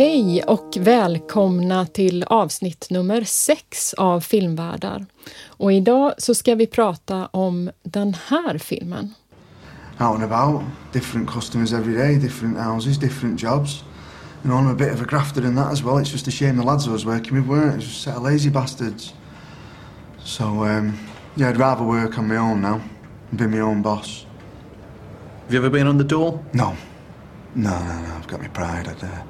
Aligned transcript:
Hej 0.00 0.42
och 0.42 0.76
välkomna 0.80 1.86
till 1.86 2.24
avsnitt 2.24 2.86
nummer 2.90 3.24
sex 3.24 3.94
av 3.94 4.20
Filmvärdar. 4.20 5.06
Och 5.46 5.72
idag 5.72 6.14
så 6.18 6.34
ska 6.34 6.54
vi 6.54 6.66
prata 6.66 7.26
om 7.26 7.70
den 7.82 8.16
här 8.26 8.58
filmen. 8.58 9.14
Out 9.98 10.14
and 10.14 10.32
about, 10.32 10.62
different 10.92 11.30
customers 11.30 11.72
every 11.72 11.94
day, 11.94 12.16
different 12.16 12.58
houses, 12.58 12.98
different 12.98 13.42
jobs. 13.42 13.84
You 14.42 14.50
know, 14.50 14.58
I'm 14.58 14.70
a 14.70 14.74
bit 14.74 14.92
of 14.92 15.02
a 15.02 15.04
grafter 15.04 15.46
in 15.46 15.56
that 15.56 15.72
as 15.72 15.82
well. 15.82 15.98
It's 15.98 16.12
just 16.12 16.28
a 16.28 16.30
shame 16.30 16.56
the 16.56 16.66
lads 16.66 16.88
I 16.88 16.90
was 16.90 17.04
working 17.04 17.34
with 17.34 17.46
weren't. 17.48 17.74
It's 17.74 17.84
just 17.84 17.98
a 17.98 18.10
set 18.10 18.16
of 18.16 18.22
lazy 18.22 18.50
bastards. 18.50 19.12
So, 20.24 20.44
um, 20.44 20.98
yeah, 21.36 21.50
I'd 21.50 21.58
rather 21.58 21.84
work 21.84 22.18
on 22.18 22.28
my 22.28 22.36
own 22.36 22.60
now 22.60 22.80
and 23.30 23.38
be 23.38 23.46
my 23.46 23.60
own 23.60 23.82
boss. 23.82 24.26
Have 25.44 25.54
you 25.54 25.58
ever 25.58 25.70
been 25.70 25.86
on 25.86 25.98
the 25.98 26.08
door? 26.08 26.40
No. 26.52 26.74
No, 27.54 27.84
no, 27.84 28.00
no. 28.02 28.14
I've 28.14 28.28
got 28.28 28.40
my 28.40 28.48
pride. 28.48 28.88
I'd, 28.88 29.04
uh, 29.04 29.22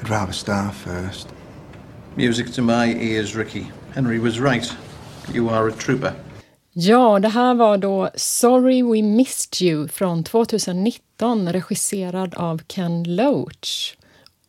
I'd 0.00 0.10
rather 0.10 0.32
starve 0.32 0.74
first. 0.74 1.28
Music 2.14 2.54
to 2.54 2.62
my 2.62 2.94
ears, 2.94 3.36
Ricky. 3.36 3.66
Henry 3.94 4.18
was 4.18 4.38
right. 4.38 4.76
You 5.34 5.50
are 5.50 5.68
a 5.68 5.72
trooper. 5.78 6.12
Ja, 6.72 7.18
det 7.18 7.28
här 7.28 7.54
var 7.54 7.78
då 7.78 8.10
Sorry 8.14 8.82
We 8.82 9.02
Missed 9.02 9.62
You 9.62 9.88
från 9.88 10.24
2019, 10.24 11.52
regisserad 11.52 12.34
av 12.34 12.60
Ken 12.68 13.16
Loach. 13.16 13.94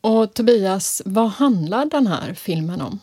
Och 0.02 0.34
Tobias, 0.34 1.02
vad 1.06 1.30
handlar 1.30 1.86
den 1.86 2.08
här 2.08 2.34
filmen 2.34 2.82
om? 2.82 3.00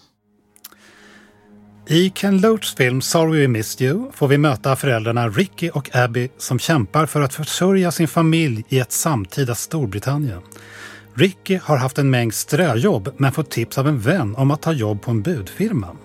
I 1.86 2.10
Ken 2.10 2.40
Loachs 2.40 2.74
film 2.74 3.00
Sorry 3.00 3.40
We 3.40 3.48
Missed 3.48 3.88
You 3.88 4.12
får 4.12 4.28
vi 4.28 4.38
möta 4.38 4.76
föräldrarna 4.76 5.28
Ricky 5.28 5.70
och 5.70 5.96
Abby 5.96 6.28
som 6.38 6.58
kämpar 6.58 7.06
för 7.06 7.20
att 7.20 7.34
försörja 7.34 7.92
sin 7.92 8.08
familj 8.08 8.64
i 8.68 8.78
ett 8.78 8.92
samtida 8.92 9.54
Storbritannien. 9.54 10.40
Ricky 11.18 11.58
har 11.62 11.76
haft 11.76 11.98
en 11.98 12.10
mängd 12.10 12.34
ströjobb 12.34 13.14
men 13.16 13.32
fått 13.32 13.50
tips 13.50 13.78
av 13.78 13.88
en 13.88 13.98
vän 13.98 14.36
om 14.36 14.50
att 14.50 14.62
ta 14.62 14.72
jobb 14.72 15.02
på 15.02 15.10
en 15.10 15.22
budfirma. 15.22 15.96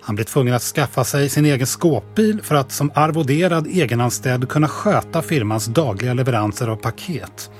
Han 0.00 0.14
blir 0.14 0.24
tvungen 0.24 0.54
att 0.54 0.62
skaffa 0.62 1.04
sig 1.04 1.28
sin 1.28 1.44
egen 1.44 1.66
skåpbil 1.66 2.40
för 2.42 2.54
att 2.54 2.72
som 2.72 2.92
arvoderad 2.94 3.66
egenanställd 3.66 4.48
kunna 4.48 4.68
sköta 4.68 5.22
firmans 5.22 5.66
dagliga 5.66 6.14
leveranser 6.14 6.68
av 6.68 6.76
paket. 6.76 7.50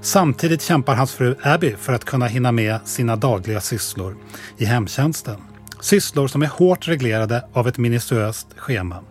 Samtidigt 0.00 0.62
kämpar 0.62 0.94
hans 0.94 1.12
fru 1.12 1.36
Abby 1.42 1.74
för 1.78 1.92
att 1.92 2.04
kunna 2.04 2.26
hinna 2.26 2.52
med 2.52 2.80
sina 2.84 3.16
dagliga 3.16 3.60
sysslor 3.60 4.16
i 4.58 4.64
hemtjänsten. 4.64 5.36
Sysslor 5.80 6.28
som 6.28 6.42
är 6.42 6.46
hårt 6.46 6.88
reglerade 6.88 7.44
av 7.52 7.68
ett 7.68 7.78
minutiöst 7.78 8.46
schema. 8.56 9.02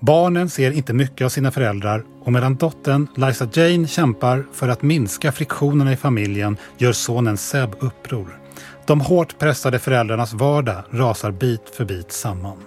Barnen 0.00 0.50
ser 0.50 0.70
inte 0.70 0.92
mycket 0.92 1.24
av 1.24 1.28
sina 1.28 1.50
föräldrar 1.50 2.04
och 2.24 2.32
medan 2.32 2.56
dottern 2.56 3.08
Liza 3.16 3.48
Jane 3.52 3.86
kämpar 3.86 4.46
för 4.52 4.68
att 4.68 4.82
minska 4.82 5.32
friktionerna 5.32 5.92
i 5.92 5.96
familjen 5.96 6.56
gör 6.78 6.92
sonen 6.92 7.36
Seb 7.36 7.74
uppror. 7.80 8.40
De 8.86 9.00
hårt 9.00 9.38
pressade 9.38 9.78
föräldrarnas 9.78 10.32
vardag 10.32 10.82
rasar 10.90 11.30
bit 11.30 11.62
för 11.74 11.84
bit 11.84 12.12
samman. 12.12 12.58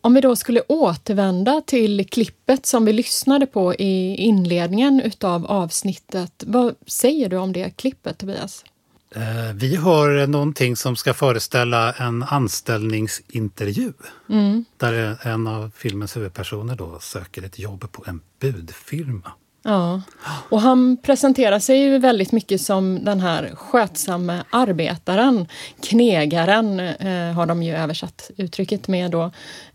Om 0.00 0.14
vi 0.14 0.20
då 0.20 0.36
skulle 0.36 0.62
återvända 0.68 1.62
till 1.66 2.08
klippet 2.08 2.66
som 2.66 2.84
vi 2.84 2.92
lyssnade 2.92 3.46
på 3.46 3.74
i 3.74 4.16
inledningen 4.16 5.00
utav 5.00 5.46
avsnittet. 5.46 6.44
Vad 6.46 6.74
säger 6.86 7.28
du 7.28 7.36
om 7.36 7.52
det 7.52 7.76
klippet, 7.76 8.18
Tobias? 8.18 8.64
Eh, 9.10 9.52
vi 9.54 9.76
hör 9.76 10.26
någonting 10.26 10.76
som 10.76 10.96
ska 10.96 11.14
föreställa 11.14 11.92
en 11.92 12.22
anställningsintervju. 12.22 13.92
Mm. 14.28 14.64
Där 14.76 15.18
en 15.22 15.46
av 15.46 15.70
filmens 15.76 16.16
huvudpersoner 16.16 16.76
då 16.76 16.98
söker 17.00 17.42
ett 17.42 17.58
jobb 17.58 17.92
på 17.92 18.04
en 18.06 18.20
budfirma. 18.40 19.32
Ja, 19.62 20.02
och 20.48 20.60
han 20.60 20.96
presenterar 20.96 21.58
sig 21.58 21.78
ju 21.78 21.98
väldigt 21.98 22.32
mycket 22.32 22.60
som 22.60 23.04
den 23.04 23.20
här 23.20 23.50
skötsamme 23.54 24.42
arbetaren. 24.50 25.46
Knegaren 25.82 26.80
eh, 26.80 27.32
har 27.32 27.46
de 27.46 27.62
ju 27.62 27.76
översatt 27.76 28.30
uttrycket 28.36 28.88
med 28.88 29.10
då. 29.10 29.30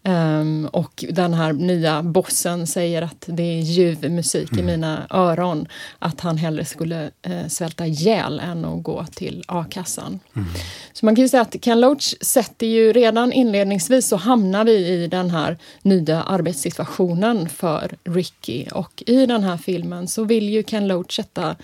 Um, 0.06 0.66
och 0.66 1.06
den 1.10 1.34
här 1.34 1.54
nya 1.54 2.04
bossen 2.04 2.68
säger 2.68 3.02
att 3.02 3.24
det 3.28 3.44
är 3.44 3.62
ljuv 3.62 4.12
musik 4.12 4.52
mm. 4.52 4.64
i 4.64 4.72
mina 4.72 5.08
öron. 5.10 5.68
Att 6.00 6.22
han 6.22 6.38
hellre 6.38 6.66
skulle 6.66 7.12
uh, 7.28 7.48
svälta 7.48 7.86
ihjäl 7.86 8.40
än 8.40 8.66
att 8.66 8.84
gå 8.84 9.06
till 9.16 9.44
a-kassan. 9.48 10.20
Mm. 10.36 10.48
Så 10.94 11.06
man 11.06 11.16
kan 11.16 11.22
ju 11.22 11.30
säga 11.30 11.42
att 11.42 11.56
Ken 11.62 11.80
Loach 11.80 12.14
sätter 12.22 12.68
ju 12.68 12.94
redan 12.94 13.34
inledningsvis 13.34 14.08
så 14.08 14.16
hamnar 14.16 14.66
vi 14.66 14.88
i 14.88 15.08
den 15.08 15.30
här 15.30 15.58
nya 15.82 16.24
arbetssituationen 16.24 17.50
för 17.50 17.96
Ricky. 18.04 18.66
Och 18.72 19.04
i 19.06 19.26
den 19.26 19.44
här 19.44 19.58
filmen 19.58 19.73
så 20.08 20.24
vill 20.24 20.50
ju 20.50 20.64
Ken 20.64 20.88
Loach 20.88 21.16
sätta 21.16 21.56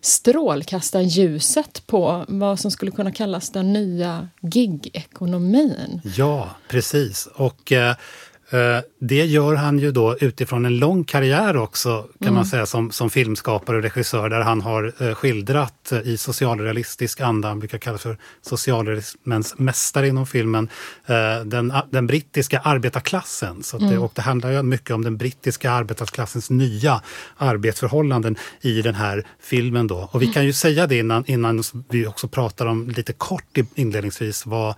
strålkastarljuset 0.00 1.86
på 1.86 2.24
vad 2.28 2.60
som 2.60 2.70
skulle 2.70 2.90
kunna 2.90 3.12
kallas 3.12 3.50
den 3.50 3.72
nya 3.72 4.28
gigekonomin. 4.40 6.00
Ja, 6.16 6.50
precis. 6.68 7.28
Och 7.34 7.72
Eh, 7.72 7.96
det 9.00 9.24
gör 9.24 9.54
han 9.54 9.78
ju 9.78 9.90
då 9.90 10.16
utifrån 10.20 10.64
en 10.64 10.78
lång 10.78 11.04
karriär 11.04 11.56
också 11.56 12.02
kan 12.02 12.28
mm. 12.28 12.34
man 12.34 12.46
säga 12.46 12.66
som, 12.66 12.90
som 12.90 13.10
filmskapare 13.10 13.76
och 13.76 13.82
regissör 13.82 14.28
där 14.28 14.40
han 14.40 14.60
har 14.60 14.92
eh, 14.98 15.14
skildrat 15.14 15.92
eh, 15.92 15.98
i 15.98 16.16
socialrealistisk 16.16 17.20
anda, 17.20 17.48
han 17.48 17.58
brukar 17.58 17.78
kallas 17.78 18.02
för 18.02 18.18
socialrealismens 18.42 19.58
mästare 19.58 20.08
inom 20.08 20.26
filmen, 20.26 20.68
den, 21.44 21.72
den 21.90 22.06
brittiska 22.06 22.58
arbetarklassen. 22.58 23.62
Så 23.62 23.76
mm. 23.76 23.90
det, 23.90 23.98
och 23.98 24.12
det 24.14 24.22
handlar 24.22 24.50
ju 24.50 24.62
mycket 24.62 24.90
om 24.90 25.04
den 25.04 25.16
brittiska 25.16 25.70
arbetarklassens 25.72 26.50
nya 26.50 27.02
arbetsförhållanden 27.36 28.36
i 28.60 28.82
den 28.82 28.94
här 28.94 29.26
filmen. 29.40 29.86
Då. 29.86 30.08
Och 30.12 30.22
vi 30.22 30.26
kan 30.26 30.44
ju 30.44 30.52
säga 30.52 30.86
det 30.86 30.98
innan, 30.98 31.24
innan 31.26 31.62
vi 31.88 32.06
också 32.06 32.28
pratar 32.28 32.66
om 32.66 32.88
lite 32.88 33.12
kort 33.12 33.58
inledningsvis 33.74 34.46
vad 34.46 34.68
Eh, 34.68 34.74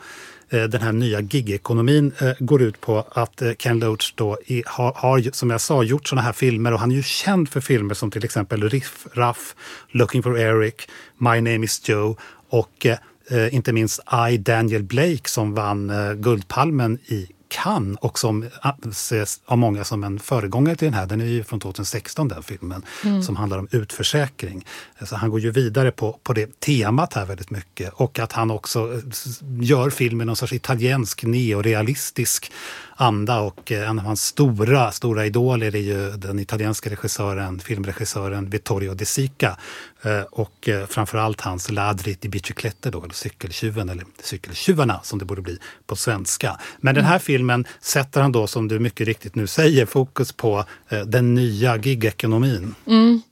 Eh, 0.52 0.64
den 0.64 0.80
här 0.80 0.92
nya 0.92 1.20
gigekonomin 1.20 2.12
eh, 2.20 2.32
går 2.38 2.62
ut 2.62 2.80
på 2.80 3.04
att 3.12 3.42
eh, 3.42 3.52
Ken 3.52 3.78
Loach 3.78 4.12
då 4.14 4.38
har, 4.66 4.92
har, 4.96 5.30
som 5.32 5.50
jag 5.50 5.60
sa, 5.60 5.82
gjort 5.82 6.08
sådana 6.08 6.22
här 6.22 6.32
filmer. 6.32 6.72
Och 6.72 6.80
han 6.80 6.90
är 6.90 6.94
ju 6.94 7.02
känd 7.02 7.48
för 7.48 7.60
filmer 7.60 7.94
som 7.94 8.10
till 8.10 8.24
exempel 8.24 8.68
Riff 8.68 9.06
Raff, 9.12 9.54
Looking 9.90 10.22
for 10.22 10.38
Eric, 10.38 10.88
My 11.18 11.40
name 11.40 11.64
is 11.64 11.88
Joe 11.88 12.16
och 12.48 12.86
eh, 13.30 13.54
inte 13.54 13.72
minst 13.72 14.00
I, 14.30 14.36
Daniel 14.38 14.82
Blake 14.82 15.28
som 15.28 15.54
vann 15.54 15.90
eh, 15.90 16.12
Guldpalmen 16.12 16.98
i 17.06 17.26
Cannes 17.50 17.98
och 18.00 18.18
som 18.18 18.48
ses 18.90 19.40
av 19.44 19.58
många 19.58 19.84
som 19.84 20.04
en 20.04 20.18
föregångare 20.18 20.76
till 20.76 20.86
den 20.86 20.94
här. 20.94 21.06
Den 21.06 21.20
är 21.20 21.24
ju 21.24 21.44
från 21.44 21.60
2016 21.60 22.28
den 22.28 22.42
filmen 22.42 22.82
mm. 23.04 23.22
som 23.22 23.36
handlar 23.36 23.58
om 23.58 23.68
utförsäkring. 23.70 24.66
Så 25.04 25.16
han 25.16 25.30
går 25.30 25.40
ju 25.40 25.50
vidare 25.50 25.90
på, 25.90 26.18
på 26.22 26.32
det 26.32 26.60
temat 26.60 27.14
här 27.14 27.26
väldigt 27.26 27.50
mycket 27.50 27.92
och 27.92 28.18
att 28.18 28.32
han 28.32 28.50
också 28.50 28.92
eh, 28.94 29.00
gör 29.60 29.90
filmen 29.90 30.26
någon 30.26 30.36
sorts 30.36 30.52
italiensk 30.52 31.22
neorealistisk 31.22 32.52
anda 33.00 33.40
och 33.40 33.72
eh, 33.72 33.90
en 33.90 33.98
av 33.98 34.04
hans 34.04 34.24
stora, 34.24 34.92
stora 34.92 35.26
idoler 35.26 35.74
är 35.74 35.80
ju 35.80 36.10
den 36.10 36.38
italienska 36.38 36.90
regissören, 36.90 37.60
filmregissören 37.60 38.50
Vittorio 38.50 38.94
De 38.94 39.04
Sica 39.04 39.56
eh, 40.02 40.20
och 40.20 40.68
eh, 40.68 40.86
framförallt 40.86 41.40
hans 41.40 41.70
Ladri 41.70 42.16
di 42.20 42.28
biciclette 42.28 42.90
då, 42.90 43.02
eller 43.02 43.14
Cykeltjuven 43.14 43.88
eller 43.88 44.04
Cykeltjuvarna 44.22 45.00
som 45.02 45.18
det 45.18 45.24
borde 45.24 45.42
bli 45.42 45.58
på 45.86 45.96
svenska. 45.96 46.60
Men 46.80 46.94
den 46.94 47.04
här 47.04 47.12
mm. 47.12 47.20
filmen 47.20 47.64
sätter 47.80 48.20
han 48.20 48.32
då, 48.32 48.46
som 48.46 48.68
du 48.68 48.78
mycket 48.78 49.06
riktigt 49.06 49.34
nu 49.34 49.46
säger, 49.46 49.86
fokus 49.86 50.32
på 50.32 50.64
den 51.06 51.34
nya 51.34 51.76
gigekonomin. 51.76 52.74
Mm. 52.86 53.22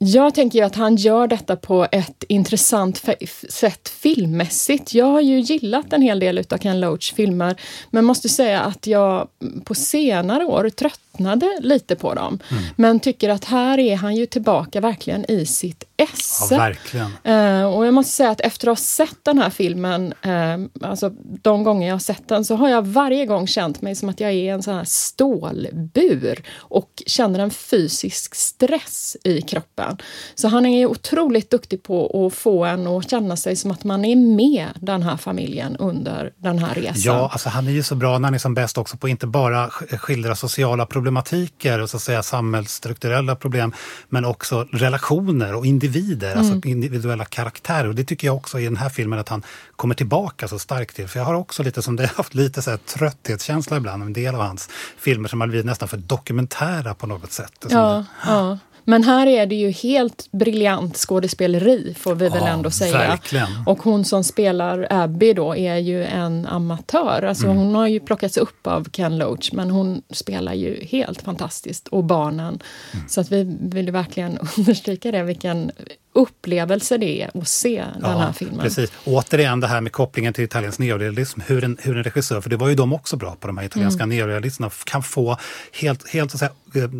Jag 0.00 0.34
tänker 0.34 0.64
att 0.64 0.74
han 0.74 0.96
gör 0.96 1.26
detta 1.26 1.56
på 1.56 1.86
ett 1.92 2.24
intressant 2.28 3.04
sätt 3.48 3.88
filmmässigt. 3.88 4.94
Jag 4.94 5.06
har 5.06 5.20
ju 5.20 5.40
gillat 5.40 5.92
en 5.92 6.02
hel 6.02 6.20
del 6.20 6.38
av 6.50 6.58
Ken 6.58 6.80
Loach 6.80 7.12
filmer, 7.12 7.60
men 7.90 8.04
måste 8.04 8.28
säga 8.28 8.60
att 8.60 8.86
jag 8.86 9.28
på 9.64 9.74
senare 9.74 10.44
år 10.44 10.70
tröttnade 11.18 11.58
lite 11.60 11.96
på 11.96 12.14
dem. 12.14 12.38
Mm. 12.50 12.64
Men 12.76 13.00
tycker 13.00 13.28
att 13.28 13.44
här 13.44 13.78
är 13.78 13.96
han 13.96 14.16
ju 14.16 14.26
tillbaka 14.26 14.80
verkligen 14.80 15.30
i 15.30 15.46
sitt 15.46 15.84
esse. 15.96 16.54
Ja, 16.54 16.58
verkligen. 16.58 17.06
Uh, 17.26 17.64
och 17.64 17.86
jag 17.86 17.94
måste 17.94 18.12
säga 18.12 18.30
att 18.30 18.40
efter 18.40 18.68
att 18.68 18.78
ha 18.78 18.84
sett 18.84 19.24
den 19.24 19.38
här 19.38 19.50
filmen, 19.50 20.14
uh, 20.26 20.88
alltså 20.88 21.10
de 21.42 21.64
gånger 21.64 21.88
jag 21.88 21.94
har 21.94 21.98
sett 21.98 22.28
den, 22.28 22.44
så 22.44 22.56
har 22.56 22.68
jag 22.68 22.86
varje 22.86 23.26
gång 23.26 23.46
känt 23.46 23.82
mig 23.82 23.94
som 23.94 24.08
att 24.08 24.20
jag 24.20 24.30
är 24.30 24.34
i 24.34 24.48
en 24.48 24.62
sån 24.62 24.74
här 24.74 24.84
stålbur 24.84 26.42
och 26.56 27.02
känner 27.06 27.38
en 27.38 27.50
fysisk 27.50 28.34
stress 28.34 29.16
i 29.24 29.40
kroppen. 29.40 29.96
Så 30.34 30.48
han 30.48 30.66
är 30.66 30.86
otroligt 30.86 31.50
duktig 31.50 31.82
på 31.82 32.26
att 32.26 32.34
få 32.34 32.64
en 32.64 32.86
att 32.86 33.10
känna 33.10 33.36
sig 33.36 33.56
som 33.56 33.70
att 33.70 33.84
man 33.84 34.04
är 34.04 34.16
med 34.16 34.68
den 34.80 35.02
här 35.02 35.16
familjen 35.16 35.76
under 35.76 36.32
den 36.36 36.58
här 36.58 36.74
resan. 36.74 37.02
Ja, 37.04 37.28
alltså 37.32 37.48
han 37.48 37.66
är 37.66 37.70
ju 37.70 37.82
så 37.82 37.94
bra 37.94 38.18
när 38.18 38.26
han 38.26 38.34
är 38.34 38.38
som 38.38 38.54
bäst 38.54 38.78
också 38.78 38.96
på 38.96 39.06
att 39.06 39.10
inte 39.10 39.26
bara 39.26 39.70
skildra 39.70 40.34
sociala 40.34 40.86
problematiker 41.08 41.82
och 41.82 41.90
så 41.90 41.96
att 41.96 42.02
säga 42.02 42.22
samhällsstrukturella 42.22 43.36
problem, 43.36 43.72
men 44.08 44.24
också 44.24 44.66
relationer 44.72 45.54
och 45.54 45.66
individer 45.66 46.28
alltså 46.28 46.40
mm. 46.44 46.56
alltså 46.56 46.68
individuella 46.68 47.24
karaktärer. 47.24 47.88
Och 47.88 47.94
det 47.94 48.04
tycker 48.04 48.26
jag 48.26 48.36
också 48.36 48.60
i 48.60 48.64
den 48.64 48.76
här 48.76 48.88
filmen 48.88 49.18
att 49.18 49.28
han 49.28 49.42
kommer 49.76 49.94
tillbaka 49.94 50.48
så 50.48 50.58
starkt 50.58 50.96
till. 50.96 51.08
För 51.08 51.18
jag 51.18 51.26
har 51.26 51.34
också 51.34 51.62
lite 51.62 51.82
som 51.82 51.96
det 51.96 52.06
haft 52.16 52.34
lite 52.34 52.62
så 52.62 52.70
här 52.70 52.76
trötthetskänsla 52.78 53.76
ibland, 53.76 54.02
en 54.02 54.12
del 54.12 54.34
av 54.34 54.40
hans 54.40 54.68
filmer 54.98 55.28
som 55.28 55.40
har 55.40 55.48
blivit 55.48 55.66
nästan 55.66 55.88
för 55.88 55.96
dokumentära 55.96 56.94
på 56.94 57.06
något 57.06 57.32
sätt. 57.32 57.66
Ja, 57.70 58.04
ja. 58.26 58.58
Men 58.88 59.02
här 59.04 59.26
är 59.26 59.46
det 59.46 59.54
ju 59.54 59.70
helt 59.70 60.28
briljant 60.32 60.96
skådespeleri 60.96 61.94
får 61.98 62.14
vi 62.14 62.28
väl 62.28 62.38
Ja, 62.40 62.48
ändå 62.48 62.70
säga. 62.70 62.98
verkligen. 62.98 63.48
Och 63.66 63.82
hon 63.82 64.04
som 64.04 64.24
spelar 64.24 64.86
Abby 64.90 65.32
då 65.32 65.56
är 65.56 65.76
ju 65.76 66.04
en 66.04 66.46
amatör. 66.46 67.22
Alltså 67.22 67.44
Mm. 67.44 67.56
hon 67.56 67.74
har 67.74 67.86
ju 67.86 68.00
plockats 68.00 68.36
upp 68.36 68.66
av 68.66 68.84
Ken 68.90 69.18
Loach 69.18 69.52
men 69.52 69.70
hon 69.70 70.02
spelar 70.10 70.54
ju 70.54 70.84
helt 70.84 71.22
fantastiskt. 71.22 71.88
Och 71.88 72.04
barnen. 72.04 72.58
Mm. 72.94 73.08
Så 73.08 73.20
att 73.20 73.32
vi 73.32 73.56
vill 73.60 73.90
verkligen 73.90 74.38
understryka 74.58 75.10
det, 75.12 75.22
vilken 75.22 75.70
upplevelse 76.12 76.96
det 76.98 77.22
är 77.22 77.30
att 77.38 77.48
se 77.48 77.84
den 78.00 78.18
här 78.20 78.32
filmen. 78.32 78.58
Precis. 78.60 78.92
Återigen 79.04 79.60
det 79.60 79.66
här 79.66 79.80
med 79.80 79.92
kopplingen 79.92 80.32
till 80.32 80.44
italiensk 80.44 80.78
neorealism. 80.78 81.40
Hur 81.46 81.64
en, 81.64 81.78
hur 81.82 81.96
en 81.96 82.04
regissör, 82.04 82.40
för 82.40 82.50
det 82.50 82.56
var 82.56 82.68
ju 82.68 82.74
de 82.74 82.92
också 82.92 83.16
bra 83.16 83.36
på, 83.40 83.46
de 83.46 83.58
här 83.58 83.64
italienska 83.64 84.02
Mm. 84.02 84.16
neorealisterna, 84.16 84.70
kan 84.84 85.02
få 85.02 85.36
helt, 85.72 86.08
helt 86.08 86.30
så 86.30 86.34
att 86.36 86.38
säga, 86.72 86.84
eh, 86.84 86.90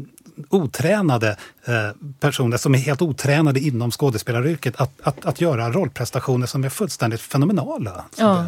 otränade 0.48 1.36
eh, 1.64 1.74
personer 2.20 2.56
som 2.56 2.74
är 2.74 2.78
helt 2.78 3.02
otränade 3.02 3.60
inom 3.60 3.90
skådespelaryrket 3.90 4.80
att, 4.80 5.00
att, 5.02 5.26
att 5.26 5.40
göra 5.40 5.70
rollprestationer 5.70 6.46
som 6.46 6.64
är 6.64 6.68
fullständigt 6.68 7.20
fenomenala. 7.20 8.04
Så 8.16 8.22
Ja. 8.22 8.46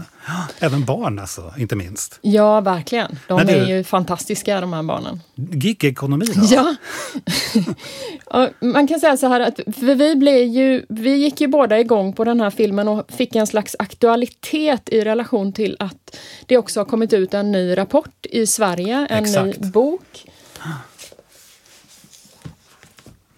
det, 0.58 0.66
även 0.66 0.84
barn 0.84 1.18
alltså, 1.18 1.52
inte 1.58 1.76
minst. 1.76 2.18
Ja, 2.22 2.60
verkligen. 2.60 3.18
De 3.28 3.36
Men 3.36 3.46
du- 3.46 3.52
är 3.52 3.66
ju 3.66 3.84
fantastiska 3.84 4.60
de 4.60 4.72
här 4.72 4.82
barnen. 4.82 5.20
Gigekonomi 5.34 6.26
då? 6.34 6.42
Ja. 6.50 6.74
Man 8.60 8.88
kan 8.88 9.00
säga 9.00 9.16
så 9.16 9.28
här 9.28 9.40
att 9.40 9.56
för 9.56 9.94
vi, 9.94 10.16
blev 10.16 10.46
ju, 10.48 10.86
vi 10.88 11.16
gick 11.16 11.40
ju 11.40 11.46
båda 11.46 11.80
igång 11.80 12.12
på 12.12 12.24
den 12.24 12.40
här 12.40 12.50
filmen 12.50 12.88
och 12.88 13.12
fick 13.12 13.36
en 13.36 13.46
slags 13.46 13.76
aktualitet 13.78 14.88
i 14.88 15.00
relation 15.00 15.52
till 15.52 15.76
att 15.78 16.16
det 16.46 16.56
också 16.58 16.80
har 16.80 16.84
kommit 16.84 17.12
ut 17.12 17.34
en 17.34 17.52
ny 17.52 17.76
rapport 17.76 18.26
i 18.30 18.46
Sverige, 18.46 19.06
en 19.10 19.24
Exakt. 19.24 19.60
ny 19.60 19.70
bok. 19.70 20.24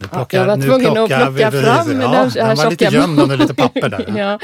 Nu 0.02 0.08
Ja, 0.12 0.26
jag 0.30 0.46
var 0.46 0.56
tvungen 0.56 0.86
att 0.86 1.08
plocka 1.08 1.30
vi- 1.30 1.44
vi- 1.56 1.62
fram 1.62 2.00
ja, 2.00 2.08
den 2.08 2.10
här 2.12 2.30
den 2.34 2.56
var 2.56 2.70
lite 2.70 2.84
tjocka 2.84 2.96
gömd 2.96 3.20
under 3.20 3.36
lite 3.36 3.54
papper 3.54 3.88
där. 3.88 4.14
ja. 4.18 4.38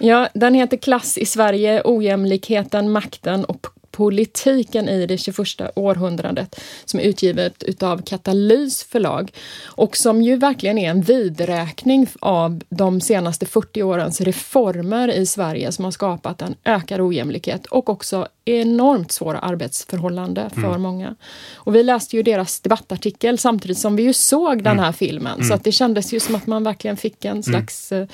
ja, 0.00 0.28
den 0.34 0.54
heter 0.54 0.76
Klass 0.76 1.18
i 1.18 1.26
Sverige, 1.26 1.82
ojämlikheten, 1.84 2.92
makten 2.92 3.44
och 3.44 3.66
politiken 3.90 4.88
i 4.88 5.06
det 5.06 5.18
21 5.18 5.36
århundradet 5.74 6.60
som 6.84 7.00
är 7.00 7.04
utgivet 7.04 7.62
utav 7.62 8.02
Katalys 8.02 8.84
förlag 8.84 9.32
och 9.64 9.96
som 9.96 10.22
ju 10.22 10.36
verkligen 10.36 10.78
är 10.78 10.90
en 10.90 11.02
vidräkning 11.02 12.06
av 12.20 12.60
de 12.68 13.00
senaste 13.00 13.46
40 13.46 13.82
årens 13.82 14.20
reformer 14.20 15.08
i 15.08 15.26
Sverige 15.26 15.72
som 15.72 15.84
har 15.84 15.92
skapat 15.92 16.42
en 16.42 16.54
ökad 16.64 17.00
ojämlikhet 17.00 17.66
och 17.66 17.88
också 17.88 18.28
enormt 18.44 19.12
svåra 19.12 19.38
arbetsförhållanden 19.38 20.50
för 20.50 20.78
många. 20.78 21.14
Och 21.54 21.74
vi 21.74 21.82
läste 21.82 22.16
ju 22.16 22.22
deras 22.22 22.60
debattartikel 22.60 23.38
samtidigt 23.38 23.78
som 23.78 23.96
vi 23.96 24.02
ju 24.02 24.12
såg 24.12 24.62
den 24.64 24.78
här 24.78 24.92
filmen 24.92 25.44
så 25.44 25.54
att 25.54 25.64
det 25.64 25.72
kändes 25.72 26.12
ju 26.12 26.20
som 26.20 26.34
att 26.34 26.46
man 26.46 26.64
verkligen 26.64 26.96
fick 26.96 27.24
en 27.24 27.42
slags 27.42 27.92
eh, 27.92 28.06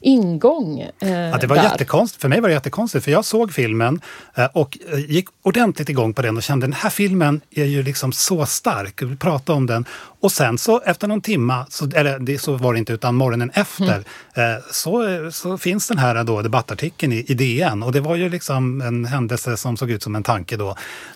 ingång 0.00 0.80
eh, 0.80 1.10
Ja, 1.10 1.38
det 1.40 1.46
var 1.46 1.56
jättekonstigt. 1.56 2.22
För 2.22 2.28
mig 2.28 2.40
var 2.40 2.48
det 2.48 2.54
jättekonstigt, 2.54 3.04
för 3.04 3.10
jag 3.12 3.24
såg 3.24 3.52
filmen 3.52 4.00
eh, 4.34 4.44
och 4.52 4.78
eh, 4.92 4.98
gick 5.10 5.28
ordentligt 5.42 5.88
igång 5.88 6.14
på 6.14 6.22
den 6.22 6.36
och 6.36 6.42
kände 6.42 6.66
den 6.66 6.72
här 6.72 6.90
filmen 6.90 7.40
är 7.50 7.64
ju 7.64 7.82
liksom 7.82 8.12
så 8.12 8.46
stark. 8.46 9.02
Vi 9.02 9.16
pratade 9.16 9.56
om 9.56 9.66
den. 9.66 9.84
Och 10.20 10.32
sen 10.32 10.58
så 10.58 10.80
efter 10.80 11.08
någon 11.08 11.20
timma, 11.20 11.66
så, 11.70 11.90
eller 11.94 12.18
det, 12.18 12.38
så 12.38 12.54
var 12.56 12.72
det 12.72 12.78
inte 12.78 12.92
utan 12.92 13.14
morgonen 13.14 13.50
efter, 13.54 13.84
Mm. 13.84 14.54
eh, 14.54 14.62
så, 14.72 15.04
så 15.32 15.58
finns 15.58 15.88
den 15.88 15.98
här 15.98 16.24
då, 16.24 16.42
debattartikeln 16.42 17.12
i, 17.12 17.24
i 17.28 17.34
DN. 17.34 17.82
Och 17.82 17.92
det 17.92 18.00
var 18.00 18.16
ju 18.16 18.28
liksom 18.28 18.80
en 18.80 19.04
händelse 19.04 19.56
som 19.68 19.76
såg 19.76 19.90
ut 19.90 20.02
som 20.02 20.14
en 20.16 20.22
tanke 20.22 20.56
då. 20.56 20.68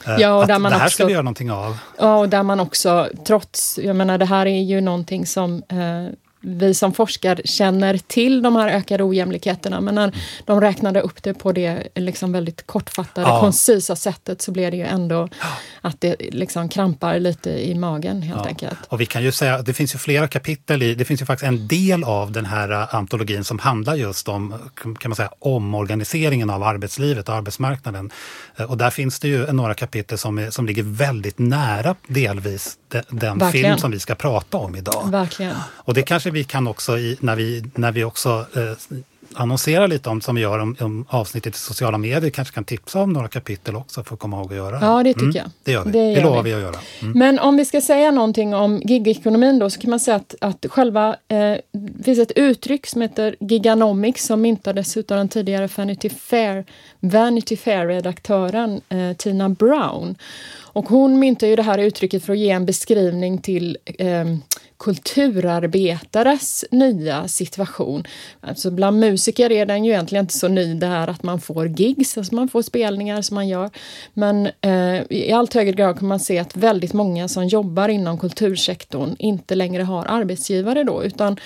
eh, 0.07 0.17
Ja, 0.19 0.35
och 0.35 0.47
där 0.47 0.55
att 0.55 0.61
man 0.61 0.73
det 0.73 0.79
här 0.79 0.87
också- 0.87 0.95
ska 0.95 1.05
vi 1.07 1.13
göra 1.13 1.23
någonting 1.23 1.51
av. 1.51 1.79
Ja, 1.99 2.17
och 2.19 2.29
där 2.29 2.43
man 2.43 2.61
också, 2.61 3.09
trots, 3.27 3.79
jag 3.83 3.97
menar 3.97 4.19
det 4.19 4.25
här 4.25 4.47
är 4.47 4.63
ju 4.63 4.81
någonting 4.81 5.27
som 5.27 5.63
eh, 5.69 6.13
vi 6.41 6.75
som 6.75 6.93
forskar 6.93 7.41
känner 7.45 7.99
till 7.99 8.43
de 8.43 8.57
här 8.57 8.69
ökade 8.69 9.05
ojämlikheterna, 9.05 9.81
men 9.81 9.95
när 9.95 10.13
de 10.45 10.61
räknade 10.61 11.01
upp 11.01 11.23
det 11.23 11.35
på 11.35 11.53
det 11.53 11.89
liksom 11.95 12.33
väldigt 12.33 12.67
kortfattade, 12.67 13.27
Ja. 13.27 13.41
koncisa 13.41 13.97
sättet 13.97 14.43
så 14.43 14.53
blev 14.53 14.71
det 14.71 14.77
ju 14.77 14.85
ändå 14.85 15.29
att 15.81 16.01
det 16.01 16.17
liksom 16.21 16.69
krampar 16.69 17.19
lite 17.19 17.51
i 17.69 17.75
magen 17.75 18.23
helt 18.23 18.41
Ja. 18.43 18.49
enkelt. 18.49 18.79
Och 18.89 19.01
vi 19.01 19.07
kan 19.07 19.23
ju 19.23 19.33
säga 19.33 19.55
att 19.55 19.67
det 19.67 19.75
finns 19.75 19.95
ju 19.95 19.99
flera 19.99 20.29
kapitel 20.29 20.83
i, 20.83 20.95
det 20.95 21.05
finns 21.05 21.21
ju 21.23 21.27
faktiskt 21.27 21.49
en 21.49 21.69
del 21.69 22.05
av 22.05 22.33
den 22.33 22.45
här 22.45 22.71
eh, 22.73 22.95
antologin 22.95 23.45
som 23.45 23.59
handlar 23.59 23.95
just 23.95 24.29
om, 24.29 24.55
kan 24.75 24.97
man 25.11 25.17
säga, 25.17 25.31
omorganiseringen 25.39 26.51
av 26.51 26.63
arbetslivet 26.63 27.29
och 27.29 27.35
arbetsmarknaden. 27.35 28.11
Eh, 28.57 28.65
Och 28.71 28.77
där 28.79 28.91
finns 28.91 29.21
det 29.21 29.29
ju 29.29 29.53
några 29.53 29.75
kapitel 29.75 30.19
som, 30.19 30.39
är, 30.39 30.51
som 30.51 30.67
ligger 30.67 30.83
väldigt 30.83 31.39
nära 31.39 31.95
delvis 32.07 32.79
de, 32.89 33.03
den 33.11 33.39
Verkligen. 33.39 33.67
film 33.71 33.79
som 33.79 33.91
vi 33.91 34.01
ska 34.01 34.15
prata 34.15 34.57
om 34.57 34.77
idag. 34.77 35.11
Verkligen. 35.11 35.55
Och 35.75 35.95
det 35.95 36.03
kanske 36.03 36.28
vi 36.31 36.45
kan 36.45 36.67
också, 36.67 36.99
i, 36.99 37.17
när, 37.21 37.37
vi, 37.37 37.65
när 37.75 37.93
vi 37.93 38.05
också 38.05 38.47
eh, 38.57 38.99
annonserar 39.35 39.89
lite 39.89 40.09
om, 40.09 40.21
som 40.21 40.35
vi 40.35 40.43
gör 40.43 40.59
om, 40.59 40.77
om 40.81 41.05
avsnittet 41.09 41.55
i 41.55 41.59
sociala 41.59 41.99
medier, 41.99 42.31
kanske 42.31 42.55
kan 42.55 42.65
tipsa 42.65 43.01
om 43.01 43.13
några 43.13 43.29
kapitel 43.29 43.77
också 43.77 44.05
för 44.05 44.15
att 44.15 44.21
komma 44.21 44.37
ihåg 44.37 44.47
att 44.53 44.57
göra. 44.57 44.79
Ja, 44.81 45.03
det 45.03 45.15
tycker 45.15 45.25
Mm, 45.27 45.37
jag. 45.37 45.51
Det 45.65 45.73
gör 45.73 45.85
vi, 45.85 45.91
Det 45.93 45.99
det, 45.99 46.13
gör 46.13 46.23
lovar 46.23 46.43
vi. 46.43 46.51
vi 46.51 46.57
att 46.57 46.63
göra. 46.63 46.77
Mm. 47.03 47.19
Men 47.19 47.39
om 47.39 47.57
vi 47.57 47.65
ska 47.65 47.81
säga 47.81 48.11
någonting 48.11 48.55
om 48.55 48.83
gigekonomin 48.85 49.59
då 49.59 49.71
så 49.71 49.81
kan 49.81 49.91
man 49.91 50.01
säga 50.01 50.17
att, 50.17 50.35
att 50.41 50.67
själva, 50.69 51.09
eh, 51.29 51.55
det 51.73 52.05
finns 52.05 52.19
ett 52.19 52.33
uttryck 52.37 52.87
som 52.87 53.03
heter 53.03 53.37
giganomics 53.41 54.27
som 54.27 54.41
myntades 54.41 54.97
av 54.97 55.03
den 55.07 55.29
tidigare 55.29 55.69
Vanity 55.77 56.11
Fair, 56.11 56.65
Vanity 57.01 57.57
Fair-redaktören 57.57 58.81
eh, 58.89 59.17
Tina 59.17 59.49
Brown. 59.49 60.15
Och 60.73 60.89
hon 60.89 61.19
myntade 61.19 61.51
ju 61.51 61.57
det 61.57 61.63
här 61.63 61.79
uttrycket 61.79 62.25
för 62.25 62.33
att 62.33 62.39
ge 62.39 62.51
en 62.51 62.67
beskrivning 62.67 63.39
till 63.39 63.79
eh, 63.99 64.25
kulturarbetares 64.79 66.65
nya 66.71 67.29
situation. 67.29 68.05
Alltså 68.41 68.71
bland 68.71 68.99
musiker 68.99 69.53
är 69.53 69.67
den 69.67 69.85
ju 69.85 69.91
egentligen 69.91 70.25
inte 70.25 70.35
så 70.35 70.49
ny 70.49 70.75
det 70.75 70.87
här 70.87 71.09
att 71.09 71.23
man 71.23 71.41
får 71.41 71.67
gigs, 71.67 72.19
alltså 72.19 72.35
man 72.35 72.49
får 72.49 72.63
spelningar 72.63 73.23
som 73.23 73.35
man 73.35 73.49
gör. 73.49 73.71
Men 74.15 74.47
eh, 74.61 75.03
i 75.11 75.33
allt 75.33 75.55
högre 75.55 75.73
grad 75.73 75.99
kan 75.99 76.09
man 76.09 76.21
se 76.21 76.39
att 76.39 76.57
väldigt 76.57 76.93
många 76.93 77.29
som 77.29 77.47
jobbar 77.47 77.89
inom 77.89 78.19
kultursektorn 78.19 79.17
inte 79.19 79.55
längre 79.55 79.83
har 79.83 80.07
arbetsgivare 80.07 80.85
då, 80.85 81.05
utan 81.05 81.37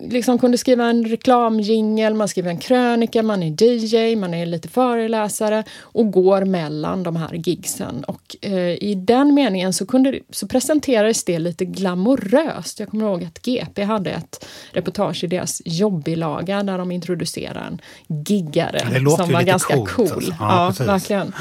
liksom 0.00 0.38
kunde 0.38 0.58
skriva 0.58 0.84
en 0.84 1.04
reklamjingel, 1.04 2.14
man 2.14 2.28
skriver 2.28 2.50
en 2.50 2.58
krönika, 2.58 3.22
man 3.22 3.42
är 3.42 3.62
DJ, 3.62 4.16
man 4.16 4.34
är 4.34 4.46
lite 4.46 4.68
föreläsare 4.68 5.64
och 5.80 6.10
går 6.10 6.44
mellan 6.44 7.02
de 7.02 7.16
här 7.16 7.34
gigsen. 7.34 8.04
Och 8.04 8.36
eh, 8.40 8.84
i 8.84 8.94
den 8.94 9.34
meningen 9.34 9.72
så, 9.72 9.86
kunde, 9.86 10.20
så 10.30 10.48
presenterades 10.48 11.24
det 11.24 11.38
lite 11.38 11.64
glamoröst. 11.64 12.45
Jag 12.78 12.88
kommer 12.88 13.04
ihåg 13.04 13.24
att 13.24 13.42
GP 13.42 13.82
hade 13.82 14.10
ett 14.10 14.46
reportage 14.72 15.24
i 15.24 15.26
deras 15.26 15.62
jobbilaga 15.64 16.62
där 16.62 16.78
de 16.78 16.92
introducerade 16.92 17.60
en 17.60 17.80
giggare 18.26 18.80
som 19.16 19.32
var 19.32 19.42
ganska 19.42 19.74
coolt, 19.74 19.94
cool. 19.94 20.34
alltså. 20.38 20.82
Ja, 20.82 20.86
Ja, 20.86 20.92
verkligen. 20.92 21.32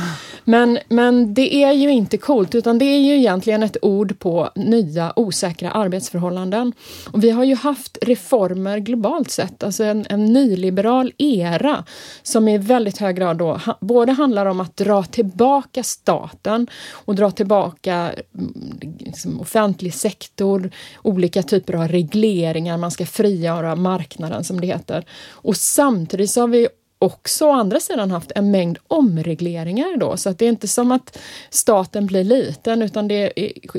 Men, 0.46 0.80
men 0.90 1.34
det 1.34 1.56
är 1.56 1.72
ju 1.72 1.90
inte 1.90 2.18
coolt, 2.18 2.56
utan 2.56 2.78
det 2.78 2.86
är 2.86 3.00
ju 3.00 3.16
egentligen 3.16 3.64
ett 3.64 3.78
ord 3.82 4.20
på 4.20 4.50
nya 4.56 5.14
osäkra 5.16 5.72
arbetsförhållanden. 5.72 6.74
Och 7.12 7.24
vi 7.24 7.30
har 7.30 7.44
ju 7.44 7.56
haft 7.56 7.98
reformer 8.02 8.78
globalt 8.80 9.32
sett, 9.32 9.64
alltså 9.64 9.84
en, 9.84 10.06
en 10.10 10.26
nyliberal 10.26 11.14
era 11.18 11.84
som 12.24 12.48
i 12.48 12.58
väldigt 12.58 12.98
hög 12.98 13.16
grad 13.16 13.38
då 13.38 13.54
ha, 13.54 13.78
både 13.82 14.12
handlar 14.12 14.46
om 14.46 14.60
att 14.60 14.78
dra 14.78 15.04
tillbaka 15.04 15.84
staten 15.84 16.68
och 16.92 17.16
dra 17.16 17.32
tillbaka 17.32 17.94
mm, 17.94 18.80
liksom, 19.00 19.42
offentlig 19.42 19.94
sektor, 19.94 20.72
olika 21.04 21.44
typer 21.44 21.74
av 21.74 21.88
regleringar, 21.88 22.78
man 22.78 22.92
ska 22.92 23.06
frigöra 23.06 23.76
marknaden 23.76 24.44
som 24.44 24.62
det 24.62 24.68
heter. 24.68 25.06
Och 25.32 25.58
samtidigt 25.58 26.32
så 26.32 26.42
har 26.42 26.48
vi 26.48 26.68
också 27.06 27.46
å 27.46 27.52
andra 27.52 27.80
sidan 27.80 28.12
haft 28.12 28.32
en 28.36 28.52
mängd 28.52 28.78
omregleringar 28.88 29.98
då, 29.98 30.18
så 30.18 30.30
att 30.30 30.40
det 30.40 30.46
är 30.46 30.50
inte 30.50 30.68
som 30.68 30.92
att 30.92 31.18
staten 31.50 32.06
blir 32.06 32.24
liten 32.24 32.82
utan 32.82 33.08
det 33.08 33.32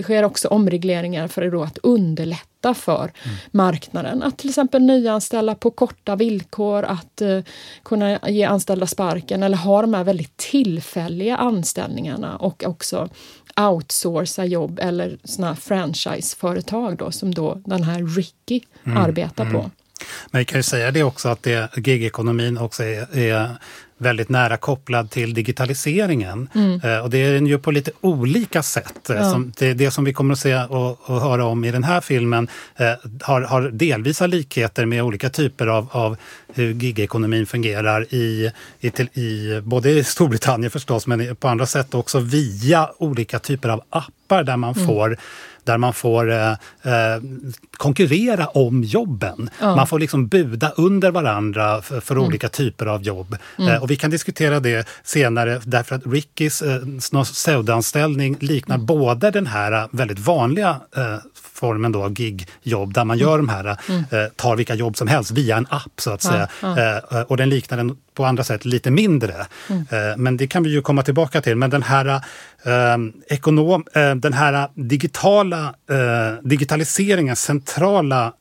sker 0.03 0.23
också 0.23 0.49
omregleringar 0.49 1.29
för 1.29 1.63
att 1.63 1.79
underlätta 1.79 2.75
för 2.75 3.13
marknaden. 3.51 4.23
Att 4.23 4.39
till 4.39 4.49
exempel 4.49 4.83
nyanställa 4.83 5.55
på 5.55 5.71
korta 5.71 6.17
villkor, 6.17 6.85
att 6.85 7.21
eh, 7.21 7.41
kunna 7.83 8.19
ge 8.29 8.45
anställda 8.45 8.87
sparken 8.87 9.43
eller 9.43 9.57
ha 9.57 9.83
de 9.83 9.95
här 9.95 10.05
väldigt 10.05 10.37
tillfälliga 10.37 11.37
anställningarna 11.37 12.37
och 12.37 12.65
också 12.67 13.09
outsourca 13.57 14.45
jobb 14.45 14.79
eller 14.83 15.19
såna 15.25 15.47
här 15.47 15.55
franchiseföretag 15.55 16.97
då 16.97 17.11
som 17.11 17.35
då 17.35 17.63
den 17.65 17.83
här 17.83 18.17
Ricky 18.17 18.61
arbetar 18.85 19.51
på. 19.51 19.71
Men 20.31 20.39
vi 20.39 20.45
kan 20.45 20.59
ju 20.59 20.63
säga 20.63 20.91
det 20.91 21.03
också 21.03 21.29
att 21.29 21.43
det, 21.43 21.77
gigekonomin 21.77 22.59
också 22.59 22.83
är, 22.85 23.19
är 23.19 23.51
väldigt 23.99 24.29
nära 24.29 24.57
kopplad 24.57 25.11
till 25.11 25.35
digitaliseringen. 25.35 26.49
Eh, 26.85 26.99
och 26.99 27.11
det 27.11 27.19
är 27.19 27.33
den 27.33 27.47
ju 27.47 27.59
på 27.59 27.71
lite 27.71 27.91
olika 28.01 28.63
sätt. 28.63 29.01
Ja. 29.09 29.31
Som, 29.31 29.53
det, 29.59 29.75
det 29.75 29.91
som 29.91 30.05
vi 30.05 30.13
kommer 30.13 30.33
att 30.33 30.39
se 30.39 30.57
och, 30.57 31.11
och 31.11 31.21
höra 31.21 31.45
om 31.45 31.65
i 31.65 31.71
den 31.71 31.85
här 31.85 32.01
filmen 32.01 32.49
eh, 32.77 32.93
har, 33.23 33.43
har 33.43 33.63
delvisa 33.63 34.27
likheter 34.27 34.87
med 34.87 35.03
olika 35.03 35.31
typer 35.31 35.67
av, 35.67 35.89
av 35.91 36.17
hur 36.55 36.73
gigekonomin 36.75 37.47
fungerar 37.47 38.15
i, 38.15 38.51
i, 38.81 39.21
i 39.21 39.61
både 39.65 39.91
i 39.91 40.05
Storbritannien 40.05 40.71
förstås, 40.71 41.07
men 41.07 41.37
på 41.37 41.49
andra 41.49 41.67
sätt 41.67 41.95
också 41.95 42.19
via 42.19 42.91
olika 42.99 43.39
typer 43.39 43.69
av 43.69 43.83
appar 43.91 44.43
där 44.43 44.57
man 44.57 44.75
får 44.75 45.17
där 45.67 45.79
man 45.79 45.93
får 45.95 46.31
eh, 46.33 46.51
eh, 46.83 47.21
konkurrera 47.77 48.47
om 48.47 48.85
jobben. 48.85 49.51
Ja. 49.61 49.77
Man 49.77 49.87
får 49.87 49.99
liksom 49.99 50.27
buda 50.29 50.71
under 50.77 51.11
varandra 51.11 51.83
för, 51.83 52.01
för 52.01 52.15
Mm. 52.15 52.27
olika 52.27 52.49
typer 52.49 52.87
av 52.87 53.03
jobb. 53.03 53.37
Eh, 53.59 53.83
och 53.83 53.91
vi 53.91 53.97
kan 53.97 54.11
diskutera 54.11 54.61
det 54.61 54.89
senare 55.05 55.61
därför 55.65 55.95
att 55.97 56.07
Rickys 56.07 56.63
eh, 56.63 56.79
pseudoanställning 57.25 58.37
liknar 58.41 58.79
både 58.79 59.31
den 59.31 59.47
här 59.47 59.89
väldigt 59.93 60.19
vanliga 60.19 60.81
eh, 60.97 61.17
formen 61.57 61.93
då 61.93 62.05
av 62.05 62.21
gigjobb 62.21 62.95
där 62.95 63.05
man 63.05 63.19
gör 63.19 63.37
de 63.37 63.49
här, 63.49 63.67
eh, 63.67 63.77
tar 64.37 64.57
vilka 64.57 64.75
jobb 64.75 64.97
som 64.97 65.09
helst 65.09 65.31
via 65.31 65.57
en 65.57 65.67
app 65.71 66.01
så 66.01 66.11
att 66.11 66.23
säga. 66.23 66.49
Eh, 66.63 67.21
och 67.21 67.37
den 67.37 67.49
liknar 67.49 67.77
den 67.77 67.97
på 68.15 68.25
andra 68.25 68.45
sätt 68.45 68.65
lite 68.65 68.91
mindre. 68.91 69.35
Eh, 69.69 70.17
men 70.17 70.37
det 70.37 70.47
kan 70.47 70.63
vi 70.63 70.71
ju 70.71 70.83
komma 70.83 71.03
tillbaka 71.03 71.41
till. 71.41 71.57
Men 71.57 71.71
den 71.71 71.83
här, 71.83 72.07
eh, 72.07 72.99
ekonom, 73.29 73.85
eh, 73.95 74.15
den 74.15 74.33
här 74.33 74.69
digitala, 74.75 75.75
eh, 75.91 76.43
digitaliseringens 76.43 77.41
centrala 77.41 78.33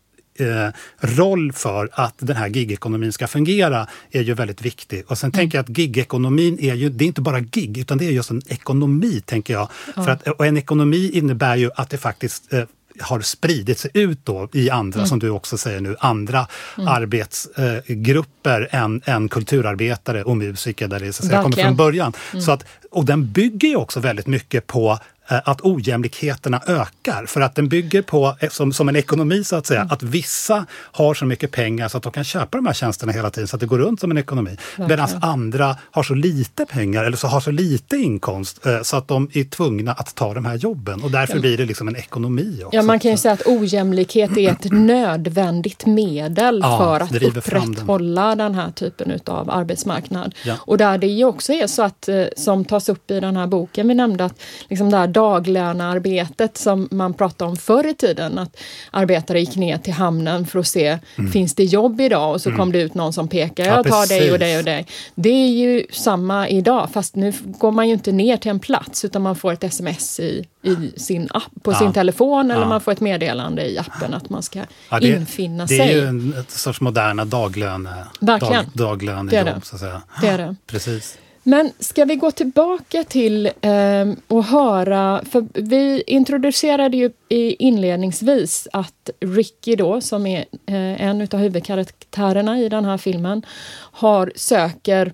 roll 1.00 1.52
för 1.52 1.90
att 1.94 2.14
den 2.18 2.36
här 2.36 2.48
gigekonomin 2.48 3.12
ska 3.14 3.28
fungera 3.28 3.88
är 4.12 4.22
ju 4.22 4.34
väldigt 4.34 4.62
viktig. 4.62 5.04
Och 5.08 5.18
sen 5.18 5.32
tänker 5.32 5.58
jag 5.58 5.64
att 5.64 5.78
gigekonomin 5.78 6.60
är 6.60 6.74
ju, 6.74 6.90
det 6.90 7.06
är 7.06 7.08
inte 7.08 7.22
bara 7.22 7.40
gig, 7.40 7.78
utan 7.78 7.98
det 7.98 8.06
är 8.06 8.12
just 8.12 8.32
en 8.32 8.42
ekonomi, 8.48 9.22
tänker 9.26 9.54
jag. 9.54 9.70
För 9.96 10.10
att, 10.10 10.28
och 10.28 10.46
en 10.46 10.58
ekonomi 10.58 11.10
innebär 11.14 11.56
ju 11.56 11.70
att 11.76 11.90
det 11.90 11.98
faktiskt 11.98 12.54
har 13.00 13.22
spridit 13.22 13.80
sig 13.80 13.92
ut 13.94 14.20
då 14.24 14.50
i 14.54 14.70
andra, 14.70 15.06
som 15.06 15.20
du 15.20 15.30
också 15.30 15.58
säger 15.58 15.82
nu, 15.82 15.96
andra 16.00 16.48
arbetsgrupper 16.76 18.68
än, 18.72 19.02
än 19.06 19.30
kulturarbetare 19.30 20.24
och 20.24 20.38
musiker 20.38 20.88
där 20.88 21.00
det 21.00 21.14
så 21.14 21.24
att 21.24 21.30
säga, 21.30 21.44
kommer 21.44 21.64
från 21.64 21.76
början. 21.76 22.14
Så 22.40 22.52
att, 22.52 22.66
och 22.92 23.06
den 23.06 23.32
bygger 23.32 23.68
ju 23.68 23.76
också 23.76 24.00
väldigt 24.00 24.28
mycket 24.28 24.68
på 24.68 25.00
att 25.28 25.62
ojämlikheterna 25.62 26.62
ökar. 26.68 27.26
För 27.26 27.42
att 27.42 27.56
den 27.56 27.70
bygger 27.70 28.02
på, 28.02 28.38
eh, 28.40 28.50
som, 28.50 28.74
som 28.74 28.90
en 28.90 28.96
ekonomi 28.96 29.44
så 29.44 29.56
att 29.56 29.66
säga, 29.66 29.88
att 29.92 30.04
vissa 30.04 30.66
har 30.72 31.14
så 31.14 31.26
mycket 31.26 31.52
pengar 31.52 31.88
så 31.88 31.98
att 31.98 32.04
de 32.04 32.12
kan 32.12 32.24
köpa 32.24 32.58
de 32.58 32.66
här 32.66 32.74
tjänsterna 32.74 33.12
hela 33.12 33.30
tiden 33.30 33.48
så 33.48 33.56
att 33.56 33.60
det 33.60 33.66
går 33.66 33.78
runt 33.78 34.00
som 34.00 34.12
en 34.12 34.18
ekonomi. 34.18 34.58
Medan 34.78 35.10
andra 35.22 35.78
har 35.92 36.04
så 36.04 36.14
lite 36.14 36.66
pengar 36.66 37.04
eller 37.04 37.18
så 37.18 37.28
har 37.28 37.40
så 37.40 37.52
lite 37.52 37.98
inkomst 37.98 38.66
eh, 38.66 38.82
så 38.82 38.98
att 38.98 39.08
de 39.08 39.30
är 39.34 39.44
tvungna 39.44 39.92
att 39.92 40.16
ta 40.16 40.34
de 40.34 40.46
här 40.46 40.56
jobben. 40.56 41.04
Och 41.04 41.12
därför 41.12 41.40
blir 41.40 41.58
det 41.58 41.66
liksom 41.66 41.88
en 41.88 41.96
ekonomi 41.96 42.62
också. 42.64 42.76
Ja, 42.76 42.82
man 42.82 43.00
kan 43.00 43.12
ju 43.12 43.18
säga 43.18 43.34
att 43.34 43.48
ojämlikhet 43.48 44.38
är 44.38 44.52
ett 44.52 44.66
nödvändigt 44.72 45.86
medel 45.86 46.60
Ja, 46.64 46.78
för 46.78 47.00
att 47.00 47.10
fram 47.10 47.62
den. 47.62 47.72
upprätthålla 47.72 48.36
den 48.36 48.56
här 48.56 48.72
typen 48.72 49.20
av 49.26 49.50
arbetsmarknad. 49.50 50.36
Ja. 50.46 50.56
Och 50.60 50.78
där 50.78 50.98
det 50.98 51.08
ju 51.08 51.26
också 51.26 51.54
är 51.54 51.68
så 51.68 51.84
att, 51.84 52.10
eh, 52.10 52.26
som 52.38 52.66
tas 52.66 52.90
upp 52.90 53.12
i 53.12 53.20
den 53.20 53.38
här 53.38 53.48
boken 53.48 53.88
vi 53.88 53.96
nämnde, 53.96 54.26
att 54.26 54.40
liksom 54.70 54.90
det 54.90 54.98
här 54.98 55.08
daglönearbetet 55.16 56.58
som 56.58 56.88
man 56.92 57.14
pratade 57.14 57.50
om 57.52 57.58
förr 57.58 57.88
i 57.88 57.94
tiden, 57.94 58.40
att 58.40 58.58
arbetare 58.92 59.40
gick 59.40 59.56
ner 59.56 59.78
till 59.78 59.94
hamnen 59.94 60.46
för 60.48 60.60
att 60.60 60.68
se, 60.68 60.98
finns 61.34 61.56
det 61.56 61.64
jobb 61.64 62.02
idag? 62.02 62.32
Och 62.34 62.42
så 62.42 62.52
kom 62.52 62.72
det 62.72 62.82
ut 62.82 62.94
någon 62.94 63.14
som 63.14 63.26
Mm. 63.36 63.50
Ja, 63.56 63.66
jag 63.66 63.88
tar 63.88 64.08
dig 64.08 64.32
och 64.32 64.40
dig 64.40 64.58
och 64.58 64.64
dig. 64.64 64.88
Det 65.16 65.30
är 65.30 65.48
ju 65.50 65.86
samma 65.92 66.48
idag, 66.50 66.90
fast 66.94 67.16
nu 67.16 67.34
går 67.46 67.72
man 67.72 67.88
ju 67.88 67.94
inte 67.94 68.12
ner 68.12 68.38
till 68.38 68.52
en 68.52 68.60
plats 68.60 69.06
utan 69.06 69.22
man 69.22 69.36
får 69.36 69.54
ett 69.54 69.64
sms 69.64 70.20
i, 70.20 70.46
i 70.64 71.00
sin 71.00 71.28
app, 71.32 71.44
på 71.64 71.72
Ja. 71.72 71.80
sin 71.80 71.94
telefon 71.94 72.52
eller 72.52 72.62
Ja. 72.62 72.68
man 72.68 72.82
får 72.82 72.92
ett 72.92 73.00
meddelande 73.02 73.66
i 73.70 73.78
appen 73.78 74.14
att 74.14 74.30
man 74.30 74.44
ska 74.44 74.60
Ja, 74.90 75.00
det, 75.00 75.08
infinna 75.08 75.64
det 75.64 75.68
sig. 75.68 75.80
är 75.80 75.94
ju 75.96 76.06
en 76.08 76.34
ett 76.40 76.52
sorts 76.52 76.82
moderna 76.82 77.26
daglöne, 77.26 77.94
Verkligen. 78.20 78.54
dag, 78.74 78.88
daglönejobb. 78.88 79.30
Det 79.30 79.38
är 79.38 79.46
det. 79.46 79.62
Så 79.64 79.76
att 79.76 79.80
säga. 79.82 80.02
Det 80.22 80.28
är 80.28 80.38
det. 80.38 80.56
Precis. 80.68 81.18
Men 81.48 81.72
ska 81.80 82.06
vi 82.06 82.16
gå 82.16 82.32
tillbaka 82.32 83.04
till 83.04 83.46
eh, 83.46 84.06
och 84.28 84.44
höra, 84.44 85.22
för 85.30 85.46
vi 85.54 86.04
introducerade 86.08 86.98
ju 86.98 87.12
inledningsvis 87.60 88.68
att 88.74 89.10
Ricky 89.20 89.76
då, 89.76 90.02
som 90.02 90.26
är 90.26 90.40
eh, 90.66 91.02
en 91.02 91.22
utav 91.22 91.40
huvudkaraktärerna 91.40 92.60
i 92.60 92.70
den 92.70 92.86
här 92.86 92.98
filmen, 92.98 93.46
har 93.78 94.32
söker 94.36 95.14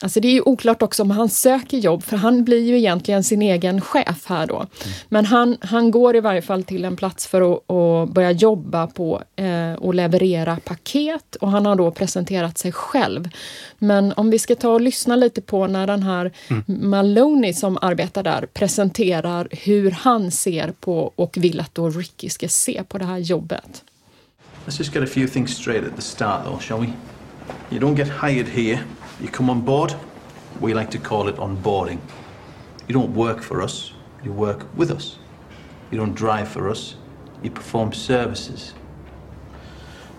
Alltså 0.00 0.20
det 0.20 0.28
är 0.28 0.32
ju 0.32 0.42
oklart 0.42 0.82
också 0.82 1.02
om 1.02 1.10
han 1.10 1.28
söker 1.28 1.78
jobb, 1.78 2.02
för 2.02 2.16
han 2.16 2.44
blir 2.44 2.62
ju 2.62 2.78
egentligen 2.78 3.24
sin 3.24 3.42
egen 3.42 3.80
chef 3.80 4.26
här 4.26 4.46
då. 4.46 4.66
Men 5.08 5.24
han, 5.24 5.56
han 5.60 5.90
går 5.90 6.16
i 6.16 6.20
varje 6.20 6.42
fall 6.42 6.64
till 6.64 6.84
en 6.84 6.96
plats 6.96 7.26
för 7.26 7.52
att, 7.52 7.70
att 7.70 8.14
börja 8.14 8.30
jobba 8.30 8.86
på 8.86 9.22
eh, 9.36 9.72
och 9.72 9.94
leverera 9.94 10.56
paket 10.64 11.36
och 11.36 11.50
han 11.50 11.66
har 11.66 11.76
då 11.76 11.90
presenterat 11.90 12.58
sig 12.58 12.72
själv. 12.72 13.28
Men 13.78 14.12
om 14.16 14.30
vi 14.30 14.38
ska 14.38 14.54
ta 14.54 14.70
och 14.70 14.80
lyssna 14.80 15.16
lite 15.16 15.40
på 15.40 15.66
när 15.66 15.86
den 15.86 16.02
här 16.02 16.32
Maloney 16.66 17.52
som 17.54 17.78
arbetar 17.80 18.22
där 18.22 18.46
presenterar 18.54 19.48
hur 19.50 19.90
han 19.90 20.30
ser 20.30 20.72
på 20.80 21.12
och 21.16 21.36
vill 21.36 21.60
att 21.60 21.74
då 21.74 21.90
Ricky 21.90 22.28
ska 22.28 22.48
se 22.48 22.82
på 22.88 22.98
det 22.98 23.04
här 23.04 23.18
jobbet. 23.18 23.84
Let's 24.66 24.78
just 24.78 24.94
get 24.94 25.04
a 25.04 25.06
few 25.06 25.32
things 25.32 25.56
straight 25.56 25.86
at 25.86 25.96
the 25.96 26.02
start, 26.02 26.44
though, 26.44 26.60
shall 26.60 26.80
we? 26.80 26.92
You 27.70 27.80
don't 27.80 27.96
get 27.96 28.08
hired 28.08 28.48
here. 28.48 28.78
You 29.20 29.28
come 29.28 29.50
on 29.50 29.60
board. 29.62 29.94
We 30.60 30.74
like 30.74 30.90
to 30.92 30.98
call 30.98 31.28
it 31.28 31.36
onboarding. 31.36 32.00
You 32.86 32.94
don't 32.94 33.14
work 33.14 33.42
for 33.42 33.62
us. 33.62 33.92
You 34.22 34.32
work 34.32 34.66
with 34.76 34.90
us. 34.90 35.18
You 35.90 35.98
don't 35.98 36.14
drive 36.14 36.48
for 36.48 36.68
us. 36.68 36.96
You 37.42 37.50
perform 37.50 37.92
services. 37.92 38.74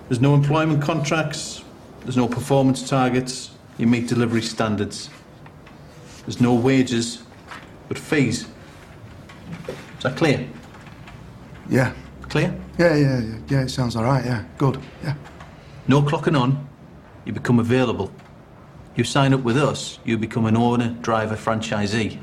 There's 0.07 0.21
no 0.21 0.33
employment 0.33 0.81
contracts. 0.81 1.63
There's 2.01 2.17
no 2.17 2.27
performance 2.27 2.87
targets. 2.87 3.51
You 3.77 3.87
meet 3.87 4.07
delivery 4.07 4.41
standards. 4.41 5.09
There's 6.25 6.41
no 6.41 6.53
wages, 6.53 7.23
but 7.87 7.97
fees. 7.97 8.47
Is 9.67 10.03
that 10.03 10.15
clear? 10.15 10.47
Yeah. 11.69 11.93
Clear? 12.29 12.55
Yeah, 12.77 12.95
yeah, 12.95 13.19
yeah, 13.19 13.37
yeah, 13.49 13.61
it 13.61 13.69
sounds 13.69 13.95
all 13.95 14.03
right, 14.03 14.23
yeah. 14.23 14.43
Good, 14.57 14.79
yeah. 15.03 15.15
No 15.87 16.01
clocking 16.01 16.39
on, 16.39 16.67
you 17.25 17.33
become 17.33 17.59
available. 17.59 18.11
You 18.99 19.05
sign 19.05 19.33
up 19.33 19.45
with 19.45 19.55
us, 19.55 19.97
you 20.03 20.17
become 20.17 20.45
an 20.45 20.57
owner, 20.57 20.93
driver, 21.01 21.37
franchisee. 21.37 22.17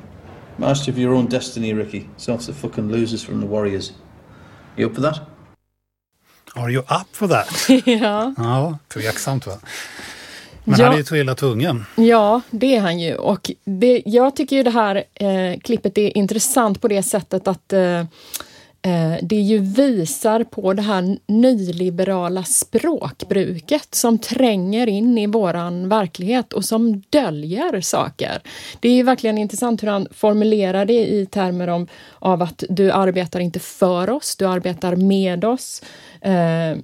Master 0.59 0.93
of 0.93 0.99
your 0.99 1.15
own 1.15 1.27
destiny, 1.27 1.73
Ricky. 1.73 2.07
Sorts 2.19 2.49
of 2.49 2.57
fucking 2.57 2.93
losers 2.93 3.25
from 3.25 3.41
the 3.41 3.47
Warriors. 3.47 3.93
You 4.77 4.87
up 4.89 4.95
for 4.95 5.01
that? 5.01 5.21
Are 6.55 6.71
you 6.71 6.81
up 6.81 7.07
for 7.13 7.29
that? 7.29 7.49
ja. 7.87 8.35
Ja, 8.37 8.79
tveksamt 8.89 9.47
va? 9.47 9.53
Men 10.65 10.79
Ja. 10.81 10.85
han 10.85 10.95
är 10.95 10.99
ju 10.99 11.05
så 11.05 11.17
illa 11.17 11.35
tvungen. 11.35 11.85
Ja, 11.97 12.41
det 12.51 12.77
är 12.77 12.81
han 12.81 12.99
ju. 13.01 13.15
Och 13.15 13.51
det, 13.65 14.03
jag 14.07 14.37
tycker 14.37 14.57
ju 14.57 14.63
det 14.63 14.71
här 14.71 15.05
eh, 15.15 15.59
klippet 15.61 15.99
är 15.99 16.17
intressant 16.19 16.81
på 16.81 16.89
det 16.89 17.03
sättet 17.03 17.49
att 17.49 17.73
eh, 17.73 18.05
det 19.23 19.37
ju 19.37 19.59
visar 19.59 20.45
på 20.45 20.73
det 20.73 20.83
här 20.83 21.19
nyliberala 21.27 22.45
språkbruket 22.45 23.95
som 23.95 24.19
tränger 24.19 24.87
in 24.87 25.19
i 25.19 25.27
våran 25.27 25.89
verklighet 25.89 26.53
och 26.53 26.65
som 26.65 27.03
döljer 27.11 27.81
saker. 27.81 28.43
Det 28.81 28.89
är 28.89 29.05
verkligen 29.05 29.39
intressant 29.39 29.83
hur 29.83 29.89
han 29.89 30.09
formulerar 30.11 30.85
det 30.85 31.07
i 31.07 31.27
termer 31.27 31.69
om, 31.69 31.87
av 32.19 32.43
att 32.43 32.65
du 32.69 32.91
arbetar 32.91 33.41
inte 33.41 33.61
för 33.61 34.11
oss, 34.11 34.37
du 34.37 34.47
arbetar 34.47 34.97
med 34.97 35.45
oss. 35.45 35.83
Eh, 36.21 36.77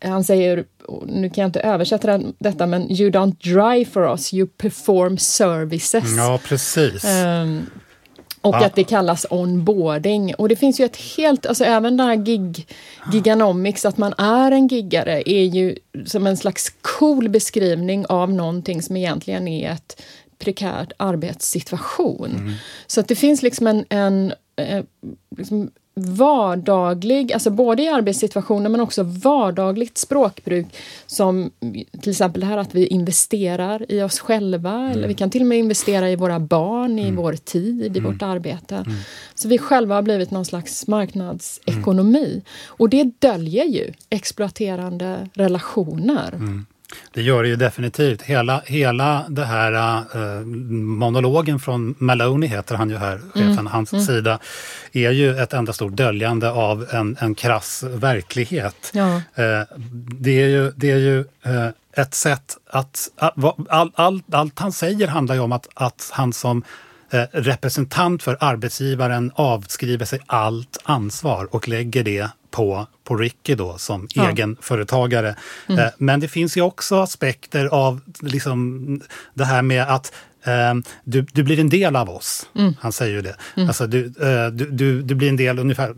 han 0.00 0.24
säger, 0.24 0.64
nu 1.06 1.30
kan 1.30 1.42
jag 1.42 1.48
inte 1.48 1.60
översätta 1.60 2.20
detta, 2.38 2.66
men 2.66 2.92
you 2.92 3.10
don't 3.10 3.36
drive 3.40 3.84
for 3.84 4.10
us, 4.10 4.34
you 4.34 4.46
perform 4.46 5.18
services. 5.18 6.16
Ja, 6.16 6.40
precis. 6.44 7.04
Ehm, 7.04 7.66
och 8.42 8.54
Ja. 8.54 8.66
att 8.66 8.74
det 8.74 8.84
kallas 8.84 9.26
onboarding. 9.30 10.34
Och 10.34 10.48
det 10.48 10.56
finns 10.56 10.80
ju 10.80 10.84
ett 10.84 10.96
helt, 10.96 11.46
alltså 11.46 11.64
även 11.64 11.96
den 11.96 12.06
här 12.06 12.16
gig, 12.16 12.66
giganomics, 13.12 13.84
att 13.84 13.98
man 13.98 14.14
är 14.18 14.50
en 14.50 14.68
giggare, 14.68 15.22
är 15.30 15.44
ju 15.44 15.76
som 16.06 16.26
en 16.26 16.36
slags 16.36 16.72
cool 16.80 17.28
beskrivning 17.28 18.06
av 18.06 18.32
någonting 18.32 18.82
som 18.82 18.96
egentligen 18.96 19.48
är 19.48 19.70
ett 19.70 20.02
prekärt 20.38 20.92
arbetssituation. 20.96 22.52
Så 22.86 23.00
att 23.00 23.08
det 23.08 23.14
finns 23.16 23.42
liksom 23.42 23.66
en, 23.66 23.84
en 23.88 24.32
eh, 24.56 24.84
liksom 25.38 25.70
vardaglig, 25.94 27.32
alltså 27.32 27.50
både 27.50 27.82
i 27.82 27.88
arbetssituationer 27.88 28.70
men 28.70 28.80
också 28.80 29.02
vardagligt 29.02 29.98
språkbruk 29.98 30.66
som 31.06 31.50
till 32.00 32.10
exempel 32.10 32.40
det 32.40 32.46
här 32.46 32.58
att 32.58 32.74
vi 32.74 32.86
investerar 32.86 33.92
i 33.92 34.02
oss 34.02 34.18
själva 34.20 34.90
eller 34.90 35.08
vi 35.08 35.14
kan 35.14 35.30
till 35.30 35.40
och 35.40 35.46
med 35.46 35.58
investera 35.58 36.10
i 36.10 36.16
våra 36.16 36.40
barn, 36.40 36.98
i 36.98 37.10
vår 37.10 37.32
tid, 37.32 37.96
i 37.96 38.00
vårt 38.00 38.22
arbete. 38.22 38.84
Så 39.34 39.48
vi 39.48 39.58
själva 39.58 39.94
har 39.94 40.02
blivit 40.02 40.30
någon 40.30 40.44
slags 40.44 40.86
marknadsekonomi. 40.86 42.42
Och 42.66 42.88
det 42.88 43.04
döljer 43.18 43.64
ju 43.64 43.92
exploaterande 44.10 45.28
relationer. 45.34 46.38
Det 47.12 47.22
gör 47.22 47.42
det 47.42 47.48
ju 47.48 47.56
definitivt. 47.56 48.22
Hela, 48.22 48.62
hela 48.66 49.24
det 49.28 49.44
här 49.44 49.96
eh, 50.14 50.40
monologen 50.44 51.58
från 51.58 51.94
Maloney, 51.98 52.48
heter 52.48 52.74
han 52.74 52.90
ju 52.90 52.96
här, 52.96 53.20
chefen, 53.34 53.66
hans 53.66 54.06
sida, 54.06 54.38
är 54.92 55.10
ju 55.10 55.38
ett 55.38 55.52
enda 55.52 55.72
stort 55.72 55.92
döljande 55.92 56.50
av 56.50 56.86
en, 56.90 57.16
en 57.20 57.34
krass 57.34 57.82
verklighet. 57.82 58.90
Ja. 58.92 59.14
Eh, 59.14 59.62
det 60.20 60.42
är 60.42 60.48
ju, 60.48 60.72
det 60.76 60.90
är 60.90 60.98
ju 60.98 61.20
eh, 61.20 61.68
ett 61.96 62.14
sätt 62.14 62.56
att... 62.66 63.08
all, 63.68 63.92
all, 63.94 64.22
allt 64.32 64.58
han 64.58 64.72
säger 64.72 65.08
handlar 65.08 65.34
ju 65.34 65.40
om 65.40 65.52
att, 65.52 65.68
att 65.74 66.10
han 66.12 66.32
som 66.32 66.64
representant 67.32 68.22
för 68.22 68.36
arbetsgivaren 68.40 69.32
avskriver 69.34 70.04
sig 70.04 70.20
allt 70.26 70.78
ansvar 70.84 71.48
och 71.54 71.68
lägger 71.68 72.04
det 72.04 72.28
på, 72.52 72.86
på 73.04 73.16
Ricky 73.16 73.54
då 73.54 73.78
som 73.78 74.08
ja. 74.14 74.30
egenföretagare. 74.30 75.36
Mm. 75.68 75.80
Eh, 75.80 75.90
men 75.98 76.20
det 76.20 76.28
finns 76.28 76.56
ju 76.56 76.60
också 76.60 76.96
aspekter 76.96 77.66
av 77.66 78.00
liksom, 78.20 79.00
det 79.34 79.44
här 79.44 79.62
med 79.62 79.82
att 79.82 80.12
du, 81.04 81.26
du 81.32 81.42
blir 81.42 81.60
en 81.60 81.68
del 81.68 81.96
av 81.96 82.10
oss. 82.10 82.46
Mm. 82.56 82.74
Han 82.80 82.92
säger 82.92 83.14
ju 83.14 83.22
det. 83.22 83.36
Mm. 83.56 83.68
Alltså, 83.68 83.86
du, 83.86 84.04
uh, 84.04 84.46
du, 84.52 84.70
du, 84.70 85.02
du, 85.02 85.14
blir 85.14 85.28
en 85.28 85.36
del, 85.36 85.58
ungefär, 85.58 85.94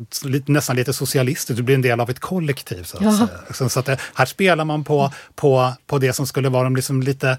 nästan 0.50 0.76
lite 0.76 0.92
socialistiskt, 0.92 1.56
du 1.56 1.62
blir 1.62 1.74
en 1.74 1.82
del 1.82 2.00
av 2.00 2.10
ett 2.10 2.20
kollektiv. 2.20 2.82
Så 2.82 2.96
att, 2.96 3.16
säga. 3.16 3.28
Så, 3.50 3.68
så 3.68 3.80
att 3.80 3.86
det, 3.86 3.98
här 4.14 4.26
spelar 4.26 4.64
man 4.64 4.84
på, 4.84 5.12
på, 5.34 5.72
på 5.86 5.98
det 5.98 6.12
som 6.12 6.26
skulle 6.26 6.48
vara 6.48 6.64
de 6.64 6.76
liksom 6.76 7.02
lite 7.02 7.30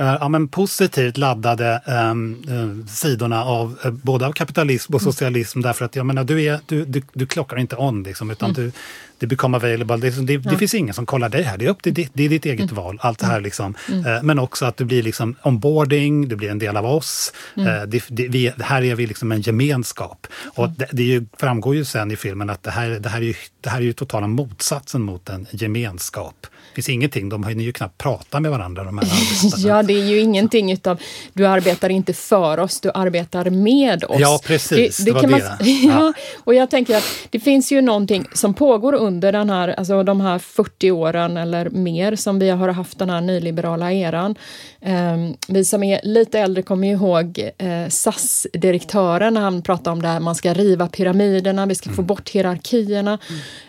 uh, 0.00 0.16
ja, 0.20 0.28
men 0.28 0.48
positivt 0.48 1.16
laddade 1.16 1.82
um, 1.86 2.86
sidorna 2.88 3.44
av 3.44 3.78
både 4.02 4.26
av 4.26 4.32
kapitalism 4.32 4.94
och 4.94 5.02
mm. 5.02 5.12
socialism. 5.12 5.58
Mm. 5.58 5.66
Därför 5.66 5.84
att 5.84 5.96
jag 5.96 6.06
menar, 6.06 6.24
du, 6.24 6.44
är, 6.44 6.60
du, 6.66 6.84
du, 6.84 7.02
du 7.12 7.26
klockar 7.26 7.58
inte 7.58 7.76
on, 7.76 8.02
liksom, 8.02 8.30
utan 8.30 8.50
mm. 8.50 8.62
du, 8.62 8.72
det 9.20 9.26
become 9.26 9.56
available. 9.56 9.96
Det, 9.96 10.26
det, 10.26 10.32
ja. 10.32 10.50
det, 10.50 10.56
finns 10.56 10.74
ingen 10.74 10.94
som 10.94 11.06
kollar 11.06 11.28
dig 11.28 11.42
här. 11.42 11.58
Det 11.58 11.64
är 11.64 11.68
upp 11.68 11.82
ditt, 11.82 12.10
det 12.12 12.24
är 12.24 12.28
ditt 12.28 12.46
eget 12.46 12.70
mm. 12.70 12.74
val. 12.74 12.98
Allt 13.02 13.18
det 13.18 13.26
här 13.26 13.40
liksom. 13.40 13.74
Mm. 13.88 14.06
mm. 14.06 14.26
men 14.26 14.38
också 14.38 14.66
att 14.66 14.76
du 14.76 14.84
blir 14.84 15.02
liksom 15.02 15.36
onboarding, 15.42 16.28
du 16.28 16.36
blir 16.36 16.50
en 16.50 16.58
del 16.58 16.76
av 16.76 16.86
oss. 16.86 17.32
Mm. 17.56 17.90
det, 17.90 18.02
vi, 18.08 18.52
här 18.58 18.82
är 18.82 18.94
vi 18.94 19.06
liksom 19.06 19.32
en 19.32 19.40
gemenskap. 19.40 20.26
Och 20.54 20.70
det, 20.70 20.88
det 20.92 21.02
ju, 21.02 21.26
framgår 21.38 21.74
ju 21.74 21.84
sen 21.84 22.10
i 22.10 22.16
filmen 22.16 22.50
att 22.50 22.62
det 22.62 22.70
här, 22.70 22.90
det 22.90 23.08
här, 23.08 23.20
är, 23.20 23.24
ju, 23.24 23.34
det 23.60 23.70
här 23.70 23.78
är 23.78 23.84
ju 23.84 23.92
totala 23.92 24.26
motsatsen 24.26 25.02
mot 25.02 25.28
en 25.28 25.46
gemenskap. 25.50 26.46
Det 26.74 26.74
finns 26.74 26.88
ingenting, 26.88 27.28
de 27.28 27.44
hinner 27.44 27.64
ju 27.64 27.72
knappt 27.72 27.98
prata 27.98 28.40
med 28.40 28.50
varandra 28.50 28.84
de 28.84 28.98
här 28.98 29.08
Ja, 29.68 29.82
det 29.82 29.92
är 29.92 30.04
ju 30.04 30.18
ingenting 30.18 30.72
utav, 30.72 31.00
du 31.32 31.46
arbetar 31.46 31.88
inte 31.88 32.12
för 32.12 32.58
oss, 32.58 32.80
du 32.80 32.90
arbetar 32.94 33.50
med 33.50 34.04
oss. 34.04 34.20
Ja, 34.20 34.40
precis. 34.44 34.96
Det, 34.96 35.04
det, 35.04 35.12
det 35.12 35.20
kan 35.20 35.30
man, 35.30 35.40
ja. 35.60 35.66
ja, 35.82 36.12
och 36.44 36.54
jag 36.54 36.70
tänker 36.70 36.96
att 36.96 37.04
det 37.30 37.40
finns 37.40 37.72
ju 37.72 37.80
någonting 37.80 38.24
som 38.32 38.54
pågår 38.54 38.92
under 38.92 39.32
den 39.32 39.50
här, 39.50 39.68
alltså 39.68 40.02
de 40.02 40.20
här 40.20 40.38
40 40.38 40.90
åren 40.90 41.36
eller 41.36 41.70
mer 41.70 42.16
som 42.16 42.38
vi 42.38 42.50
har 42.50 42.68
haft 42.68 42.98
den 42.98 43.10
här 43.10 43.20
nyliberala 43.20 43.92
eran. 43.92 44.36
Um, 44.82 45.36
vi 45.48 45.64
som 45.64 45.82
är 45.82 46.00
lite 46.02 46.38
äldre 46.38 46.62
kommer 46.62 46.88
ju 46.88 46.94
ihåg 46.94 47.50
uh, 47.62 47.88
SAS-direktören 47.88 49.34
när 49.34 49.40
han 49.40 49.62
pratade 49.62 49.90
om 49.90 50.02
det 50.02 50.08
här, 50.08 50.20
man 50.20 50.34
ska 50.34 50.54
riva 50.54 50.88
pyramiderna, 50.88 51.66
vi 51.66 51.74
ska 51.74 51.88
mm. 51.88 51.96
få 51.96 52.02
bort 52.02 52.30
hierarkierna. 52.30 53.18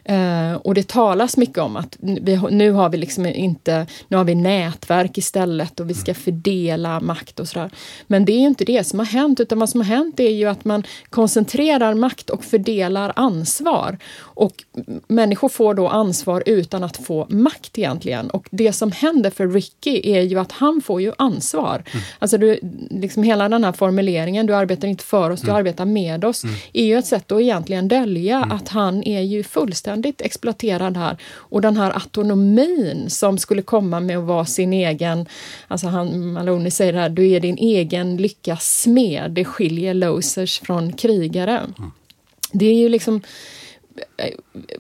Mm. 0.06 0.52
Uh, 0.52 0.58
och 0.58 0.74
det 0.74 0.88
talas 0.88 1.38
mycket 1.38 1.58
om 1.58 1.76
att 1.76 1.98
vi, 2.00 2.42
nu 2.52 2.72
har 2.72 2.90
vi 2.90 2.98
liksom 2.98 3.26
inte, 3.26 3.88
nu 4.08 4.18
har 4.18 4.24
vi 4.24 4.36
nätverk 4.36 5.18
istället 5.18 5.80
och 5.80 5.90
vi 5.90 5.94
ska 5.94 6.14
fördela 6.14 7.00
makt 7.00 7.40
och 7.40 7.48
sådär. 7.48 7.72
Men 8.08 8.26
det 8.26 8.34
är 8.34 8.40
ju 8.40 8.48
inte 8.48 8.66
det 8.66 8.84
som 8.84 9.00
har 9.00 9.06
hänt, 9.06 9.40
utan 9.40 9.60
vad 9.60 9.70
som 9.70 9.80
har 9.80 9.88
hänt 9.88 10.20
är 10.20 10.30
ju 10.30 10.46
att 10.46 10.66
man 10.66 10.84
koncentrerar 11.10 11.94
makt 11.94 12.30
och 12.30 12.44
fördelar 12.44 13.14
ansvar. 13.16 13.98
Och 14.20 14.64
människor 15.08 15.50
får 15.50 15.74
då 15.74 15.88
ansvar 15.88 16.44
utan 16.46 16.84
att 16.84 16.98
få 16.98 17.28
makt 17.30 17.78
egentligen. 17.78 18.30
Och 18.30 18.48
det 18.52 18.74
som 18.74 18.92
händer 18.92 19.30
för 19.30 19.48
Ricky 19.48 20.02
är 20.04 20.22
ju 20.22 20.40
att 20.40 20.52
han 20.52 20.82
får 20.82 21.01
ju 21.02 21.14
ansvar. 21.18 21.84
Mm. 21.92 22.06
Alltså 22.20 22.38
du, 22.38 22.60
liksom 22.90 23.24
hela 23.24 23.50
den 23.50 23.64
här 23.64 23.72
formuleringen, 23.72 24.46
du 24.46 24.56
arbetar 24.56 24.88
inte 24.88 25.04
för 25.04 25.30
oss, 25.30 25.44
mm. 25.44 25.54
du 25.54 25.60
arbetar 25.60 25.86
med 25.86 26.26
oss, 26.26 26.44
mm. 26.44 26.56
är 26.74 26.86
ju 26.86 26.98
ett 26.98 27.06
sätt 27.06 27.32
att 27.32 27.42
egentligen 27.42 27.88
dölja 27.88 28.38
mm. 28.38 28.52
att 28.52 28.70
han 28.70 29.04
är 29.04 29.22
ju 29.22 29.44
fullständigt 29.44 30.22
exploaterad 30.22 30.98
här. 30.98 31.18
Och 31.34 31.62
den 31.62 31.78
här 31.78 31.92
autonomin 31.92 33.10
som 33.10 33.38
skulle 33.38 33.62
komma 33.62 34.00
med 34.00 34.18
att 34.18 34.24
vara 34.24 34.46
sin 34.46 34.74
egen, 34.74 35.26
alltså 35.68 35.88
han, 35.88 36.34
Maloney 36.34 36.72
säger 36.72 36.94
det 36.94 37.00
här, 37.00 37.10
du 37.10 37.30
är 37.30 37.40
din 37.40 37.58
egen 37.58 38.18
lyckas 38.18 38.82
smed, 38.82 39.32
det 39.32 39.46
skiljer 39.46 39.94
losers 39.94 40.60
från 40.60 40.94
krigare. 40.94 41.58
Mm. 41.58 41.92
Det 42.52 42.66
är 42.66 42.74
ju 42.74 42.90
liksom 42.90 43.22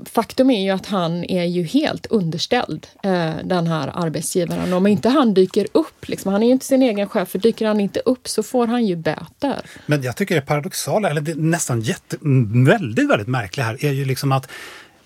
faktum 0.06 0.50
är 0.50 0.64
ju 0.64 0.70
att 0.70 0.86
han 0.86 1.24
är 1.24 1.44
ju 1.44 1.64
helt 1.64 2.06
underställd 2.06 2.88
eh, 3.04 3.34
den 3.44 3.68
här 3.68 3.92
arbetsgivaren. 3.94 4.74
Om 4.74 4.88
inte 4.88 5.10
han 5.10 5.34
dyker 5.34 5.68
upp, 5.72 6.08
liksom, 6.08 6.32
han 6.32 6.44
är 6.44 6.48
ju 6.48 6.54
inte 6.54 6.66
sin 6.66 6.82
egen 6.82 7.10
chef, 7.10 7.30
för 7.30 7.40
dyker 7.40 7.68
han 7.68 7.80
inte 7.80 8.00
upp 8.00 8.28
så 8.28 8.44
får 8.44 8.68
han 8.68 8.86
ju 8.86 8.96
böter. 8.96 9.62
Men 9.86 10.04
jag 10.04 10.16
tycker 10.18 10.36
det 10.36 10.42
paradoxala, 10.42 11.10
eller 11.10 11.22
det 11.22 11.36
nästan 11.36 11.82
jätte, 11.82 12.18
väldigt, 12.66 13.10
väldigt 13.10 13.28
märkliga 13.28 13.66
här, 13.66 13.86
är 13.86 13.92
ju 13.92 14.06
liksom 14.06 14.32
att 14.32 14.50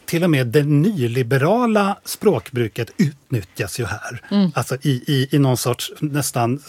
till 0.06 0.24
och 0.24 0.30
med 0.30 0.48
det 0.48 0.64
nyliberala 0.64 1.98
språkbruket 2.06 2.92
utnyttjas 2.98 3.80
ju 3.80 3.86
här. 3.86 4.22
Mm. 4.32 4.52
Alltså 4.56 4.78
i, 4.82 4.90
i, 4.90 5.28
i 5.32 5.40
någon 5.40 5.58
sorts, 5.58 5.92
nästan 6.00 6.60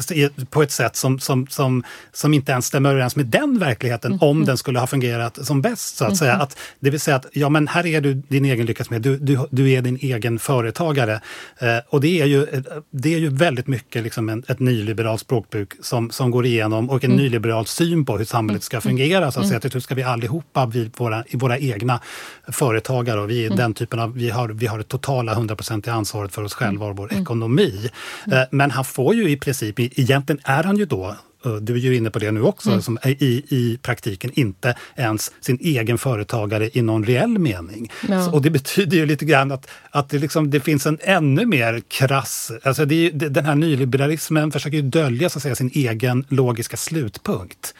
på 0.50 0.62
ett 0.62 0.72
sätt 0.72 0.96
som, 0.96 1.18
som, 1.18 1.46
som, 1.46 1.82
som 2.12 2.34
inte 2.34 2.52
ens 2.52 2.66
stämmer 2.66 2.90
överens 2.90 3.16
med 3.16 3.26
den 3.26 3.58
verkligheten 3.58 4.12
mm. 4.12 4.28
om 4.28 4.44
den 4.44 4.58
skulle 4.58 4.78
ha 4.78 4.86
fungerat 4.86 5.46
som 5.46 5.62
bäst. 5.62 5.96
så 5.96 6.04
att 6.04 6.08
mm. 6.08 6.16
säga. 6.16 6.34
Att, 6.34 6.58
det 6.80 6.90
vill 6.90 7.00
säga 7.00 7.16
att 7.16 7.26
ja, 7.32 7.48
men 7.48 7.68
här 7.68 7.86
är 7.86 8.00
du 8.00 8.14
din 8.14 8.44
egen 8.44 8.66
lyckas 8.66 8.90
med, 8.90 9.02
du, 9.02 9.16
du, 9.16 9.38
du 9.50 9.70
är 9.70 9.82
din 9.82 9.98
egen 10.00 10.38
företagare. 10.38 11.20
Eh, 11.58 11.78
och 11.88 12.00
det 12.00 12.20
är 12.20 12.26
ju, 12.26 12.46
det 12.90 13.14
är 13.14 13.18
ju 13.18 13.28
väldigt 13.28 13.66
mycket 13.66 14.02
liksom 14.02 14.28
en, 14.28 14.44
ett 14.48 14.60
nyliberalt 14.60 15.20
språkbruk 15.20 15.72
som, 15.80 16.10
som 16.10 16.30
går 16.30 16.46
igenom 16.46 16.90
och 16.90 17.04
en 17.04 17.10
mm. 17.10 17.22
nyliberal 17.22 17.66
syn 17.66 18.04
på 18.04 18.18
hur 18.18 18.24
samhället 18.24 18.62
ska 18.62 18.76
mm. 18.76 18.82
fungera. 18.82 19.32
Så 19.32 19.40
att 19.40 19.48
säga, 19.48 19.60
till 19.60 19.70
slut 19.70 19.84
ska 19.84 19.94
vi 19.94 20.02
allihopa 20.02 20.66
bli 20.66 20.90
våra, 20.96 21.24
våra 21.32 21.58
egna 21.58 22.00
företagare 22.48 23.25
vi 23.26 23.42
är 23.42 23.46
mm. 23.46 23.56
den 23.56 23.74
typen 23.74 23.98
av, 23.98 24.14
vi 24.14 24.30
har, 24.30 24.48
vi 24.48 24.66
har 24.66 24.78
det 24.78 24.84
totala 24.84 25.34
hundraprocentiga 25.34 25.94
ansvaret 25.94 26.34
för 26.34 26.42
oss 26.42 26.54
själva 26.54 26.86
och 26.86 26.96
vår 26.96 27.12
mm. 27.12 27.22
ekonomi. 27.22 27.90
Mm. 28.26 28.38
Eh, 28.38 28.44
men 28.50 28.70
han 28.70 28.84
får 28.84 29.14
ju 29.14 29.30
i 29.30 29.36
princip, 29.36 29.80
egentligen 29.80 30.40
är 30.44 30.64
han 30.64 30.76
ju 30.76 30.84
då 30.84 31.16
eh, 31.44 31.54
du 31.54 31.74
är 31.74 31.78
ju 31.78 31.96
inne 31.96 32.10
på 32.10 32.18
det 32.18 32.30
nu 32.30 32.42
också, 32.42 32.68
mm. 32.68 32.82
som 32.82 32.98
i, 33.04 33.44
i 33.48 33.78
praktiken 33.82 34.30
inte 34.34 34.74
ens 34.96 35.32
sin 35.40 35.58
egen 35.60 35.98
företagare 35.98 36.70
i 36.72 36.82
någon 36.82 37.04
reell 37.04 37.38
mening. 37.38 37.92
Ja. 38.08 38.24
Så, 38.24 38.32
och 38.32 38.42
det 38.42 38.50
betyder 38.50 38.96
ju 38.96 39.06
lite 39.06 39.24
grann 39.24 39.52
att, 39.52 39.68
att 39.90 40.08
det, 40.08 40.18
liksom, 40.18 40.50
det 40.50 40.60
finns 40.60 40.86
en 40.86 40.98
ännu 41.00 41.46
mer 41.46 41.82
krass... 41.88 42.52
Alltså 42.62 42.84
det, 42.84 43.10
den 43.10 43.44
här 43.44 43.54
nyliberalismen 43.54 44.52
försöker 44.52 44.76
ju 44.76 44.82
dölja 44.82 45.28
så 45.28 45.38
att 45.38 45.42
säga, 45.42 45.54
sin 45.54 45.70
egen 45.74 46.24
logiska 46.28 46.76
slutpunkt 46.76 47.74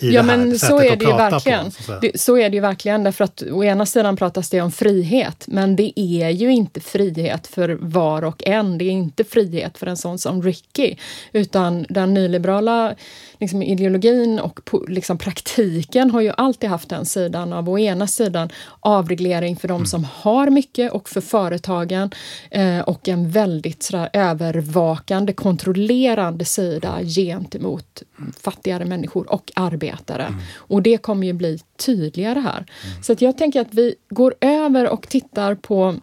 i 0.00 0.12
ja, 0.12 0.22
det 0.22 0.30
här 0.30 0.36
men 0.36 0.58
så 0.58 0.80
är 0.80 0.96
det 0.96 1.04
ju 1.04 1.12
verkligen. 1.12 1.64
På, 1.64 1.82
så, 1.82 1.98
det, 2.00 2.20
så 2.20 2.38
är 2.38 2.50
det 2.50 2.54
ju 2.54 2.60
verkligen, 2.60 3.04
därför 3.04 3.24
att 3.24 3.42
å 3.52 3.64
ena 3.64 3.86
sidan 3.86 4.16
pratas 4.16 4.50
det 4.50 4.60
om 4.60 4.72
frihet, 4.72 5.44
men 5.48 5.76
det 5.76 6.00
är 6.00 6.30
ju 6.30 6.52
inte 6.52 6.80
frihet 6.80 7.46
för 7.46 7.78
var 7.80 8.24
och 8.24 8.42
en. 8.46 8.78
Det 8.78 8.84
är 8.84 8.90
inte 8.90 9.24
frihet 9.24 9.78
för 9.78 9.86
en 9.86 9.96
sån 9.96 10.18
som 10.18 10.42
Ricky, 10.42 10.94
utan 11.32 11.86
den 11.88 12.14
nyliberala 12.14 12.94
liksom, 13.40 13.62
ideologin 13.62 14.38
och 14.38 14.60
liksom, 14.88 15.18
praktiken 15.18 16.10
har 16.10 16.20
ju 16.20 16.32
alltid 16.36 16.70
haft 16.70 16.88
den 16.88 17.06
sidan 17.06 17.52
av 17.52 17.68
å 17.68 17.78
ena 17.78 18.06
sidan 18.06 18.50
avreglering 18.80 19.56
för 19.56 19.68
de 19.68 19.74
mm. 19.74 19.86
som 19.86 20.04
har 20.04 20.50
mycket 20.50 20.92
och 20.92 21.08
för 21.08 21.20
företagen 21.20 22.10
eh, 22.50 22.80
och 22.80 23.08
en 23.08 23.30
väldigt 23.30 23.82
sådär, 23.82 24.10
övervakande, 24.12 25.32
kontrollerande 25.32 26.44
sida 26.44 26.98
gentemot 27.02 28.02
fattigare 28.40 28.84
människor 28.84 29.32
och 29.32 29.52
arbetare. 29.54 30.24
Mm. 30.24 30.40
Och 30.56 30.82
det 30.82 30.98
kommer 30.98 31.26
ju 31.26 31.32
bli 31.32 31.58
tydligare 31.86 32.40
här. 32.40 32.66
Mm. 32.86 33.02
Så 33.02 33.14
jag 33.18 33.38
tänker 33.38 33.60
att 33.60 33.74
vi 33.74 33.94
går 34.08 34.34
över 34.40 34.88
och 34.88 35.08
tittar 35.08 35.54
på, 35.54 35.96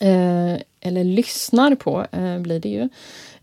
eh, 0.00 0.62
eller 0.80 1.04
lyssnar 1.04 1.74
på, 1.74 2.06
eh, 2.12 2.38
blir 2.38 2.60
det 2.60 2.68
ju, 2.68 2.88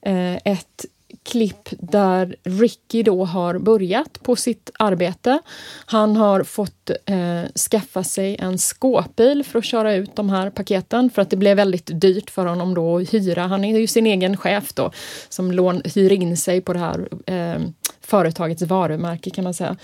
eh, 0.02 0.36
ett 0.36 0.86
klipp 1.30 1.70
där 1.72 2.36
Ricky 2.44 3.04
då 3.04 3.26
har 3.26 3.58
börjat 3.60 4.24
på 4.24 4.36
sitt 4.36 4.72
arbete. 4.80 5.40
Han 5.86 6.16
har 6.16 6.44
fått 6.44 6.90
eh, 7.06 7.44
skaffa 7.70 8.04
sig 8.04 8.36
en 8.40 8.58
skåpbil 8.58 9.44
för 9.44 9.60
att 9.60 9.66
köra 9.66 9.94
ut 9.96 10.16
de 10.16 10.30
här 10.30 10.50
paketen 10.50 11.10
för 11.10 11.22
att 11.22 11.30
det 11.30 11.38
blev 11.38 11.58
väldigt 11.58 12.02
dyrt 12.02 12.30
för 12.30 12.46
honom 12.46 12.74
då 12.74 12.98
att 12.98 13.14
hyra. 13.14 13.48
Han 13.48 13.66
är 13.66 13.80
ju 13.80 13.88
sin 13.88 14.06
egen 14.06 14.38
chef 14.38 14.74
då 14.74 14.92
som 15.30 15.52
lån, 15.52 15.82
hyr 15.96 16.12
in 16.12 16.38
sig 16.38 16.62
på 16.62 16.74
det 16.74 16.80
här 16.80 17.10
eh, 17.26 17.62
företagets 18.10 18.62
varumärke 18.62 19.30
kan 19.30 19.44
man 19.44 19.54
säga. 19.54 19.76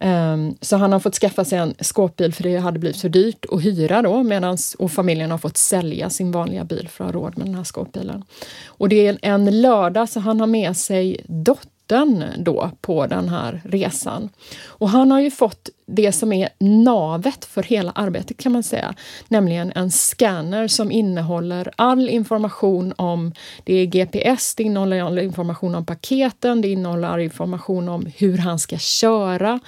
Um, 0.00 0.56
så 0.60 0.76
han 0.76 0.92
har 0.92 1.00
fått 1.00 1.14
skaffa 1.14 1.44
sig 1.44 1.58
en 1.58 1.74
skåpbil 1.80 2.34
för 2.34 2.42
det 2.42 2.56
hade 2.56 2.78
blivit 2.78 3.00
för 3.00 3.08
dyrt 3.08 3.44
att 3.52 3.64
hyra 3.64 4.02
då 4.02 4.22
medans, 4.22 4.74
och 4.74 4.92
familjen 4.92 5.30
har 5.30 5.38
fått 5.38 5.56
sälja 5.56 6.10
sin 6.10 6.32
vanliga 6.32 6.64
bil 6.64 6.88
för 6.88 7.04
att 7.04 7.14
ha 7.14 7.20
råd 7.20 7.38
med 7.38 7.46
den 7.46 7.54
här 7.54 7.64
skåpbilen. 7.64 8.24
Och 8.66 8.88
det 8.88 9.06
är 9.06 9.18
en 9.22 9.60
lördag 9.60 10.08
så 10.08 10.20
han 10.20 10.40
har 10.40 10.46
med 10.46 10.76
sig 10.76 11.24
dottern 11.28 12.24
då 12.38 12.70
på 12.80 13.06
den 13.06 13.28
här 13.28 13.62
resan. 13.64 14.28
Och 14.66 14.88
han 14.88 15.10
har 15.10 15.20
ju 15.20 15.30
fått 15.30 15.70
det 15.86 16.12
som 16.12 16.32
är 16.32 16.48
navet 16.58 17.44
för 17.44 17.62
hela 17.62 17.92
arbetet 17.92 18.36
kan 18.36 18.52
man 18.52 18.62
säga. 18.62 18.94
Nämligen 19.28 19.72
en 19.74 19.90
scanner 19.90 20.68
som 20.68 20.90
innehåller 20.90 21.70
all 21.76 22.08
information 22.08 22.94
om, 22.96 23.32
det 23.64 23.74
är 23.74 23.86
GPS, 23.86 24.54
det 24.54 24.62
innehåller 24.62 25.02
all 25.02 25.18
information 25.18 25.74
om 25.74 25.86
paketen, 25.86 26.60
det 26.60 26.68
innehåller 26.68 27.08
all 27.08 27.20
information 27.20 27.88
om 27.88 28.06
hur 28.16 28.38
han 28.38 28.58
ska 28.58 28.78
köra 28.78 29.60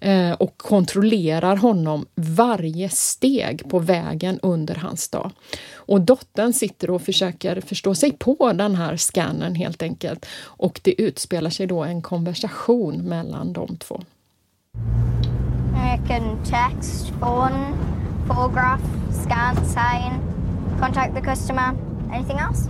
eh, 0.00 0.32
och 0.32 0.58
kontrollerar 0.58 1.56
honom 1.56 2.06
varje 2.14 2.88
steg 2.88 3.70
på 3.70 3.78
vägen 3.78 4.38
under 4.42 4.74
hans 4.74 5.08
dag. 5.08 5.30
Och 5.74 6.00
dottern 6.00 6.52
sitter 6.52 6.90
och 6.90 7.02
försöker 7.02 7.60
förstå 7.60 7.94
sig 7.94 8.12
på 8.12 8.52
den 8.52 8.74
här 8.74 8.96
scannern 8.96 9.54
helt 9.54 9.82
enkelt. 9.82 10.26
Och 10.42 10.80
det 10.82 11.02
utspelar 11.02 11.50
sig 11.50 11.66
då 11.66 11.84
en 11.84 12.02
konversation 12.02 12.96
mellan 12.96 13.52
de 13.52 13.76
två. 13.76 14.02
Can 16.06 16.42
text, 16.44 17.10
phone, 17.20 17.78
photograph, 18.26 18.82
scan, 19.12 19.64
sign, 19.64 20.20
contact 20.78 21.14
the 21.14 21.20
customer. 21.20 21.76
Anything 22.12 22.38
else? 22.38 22.68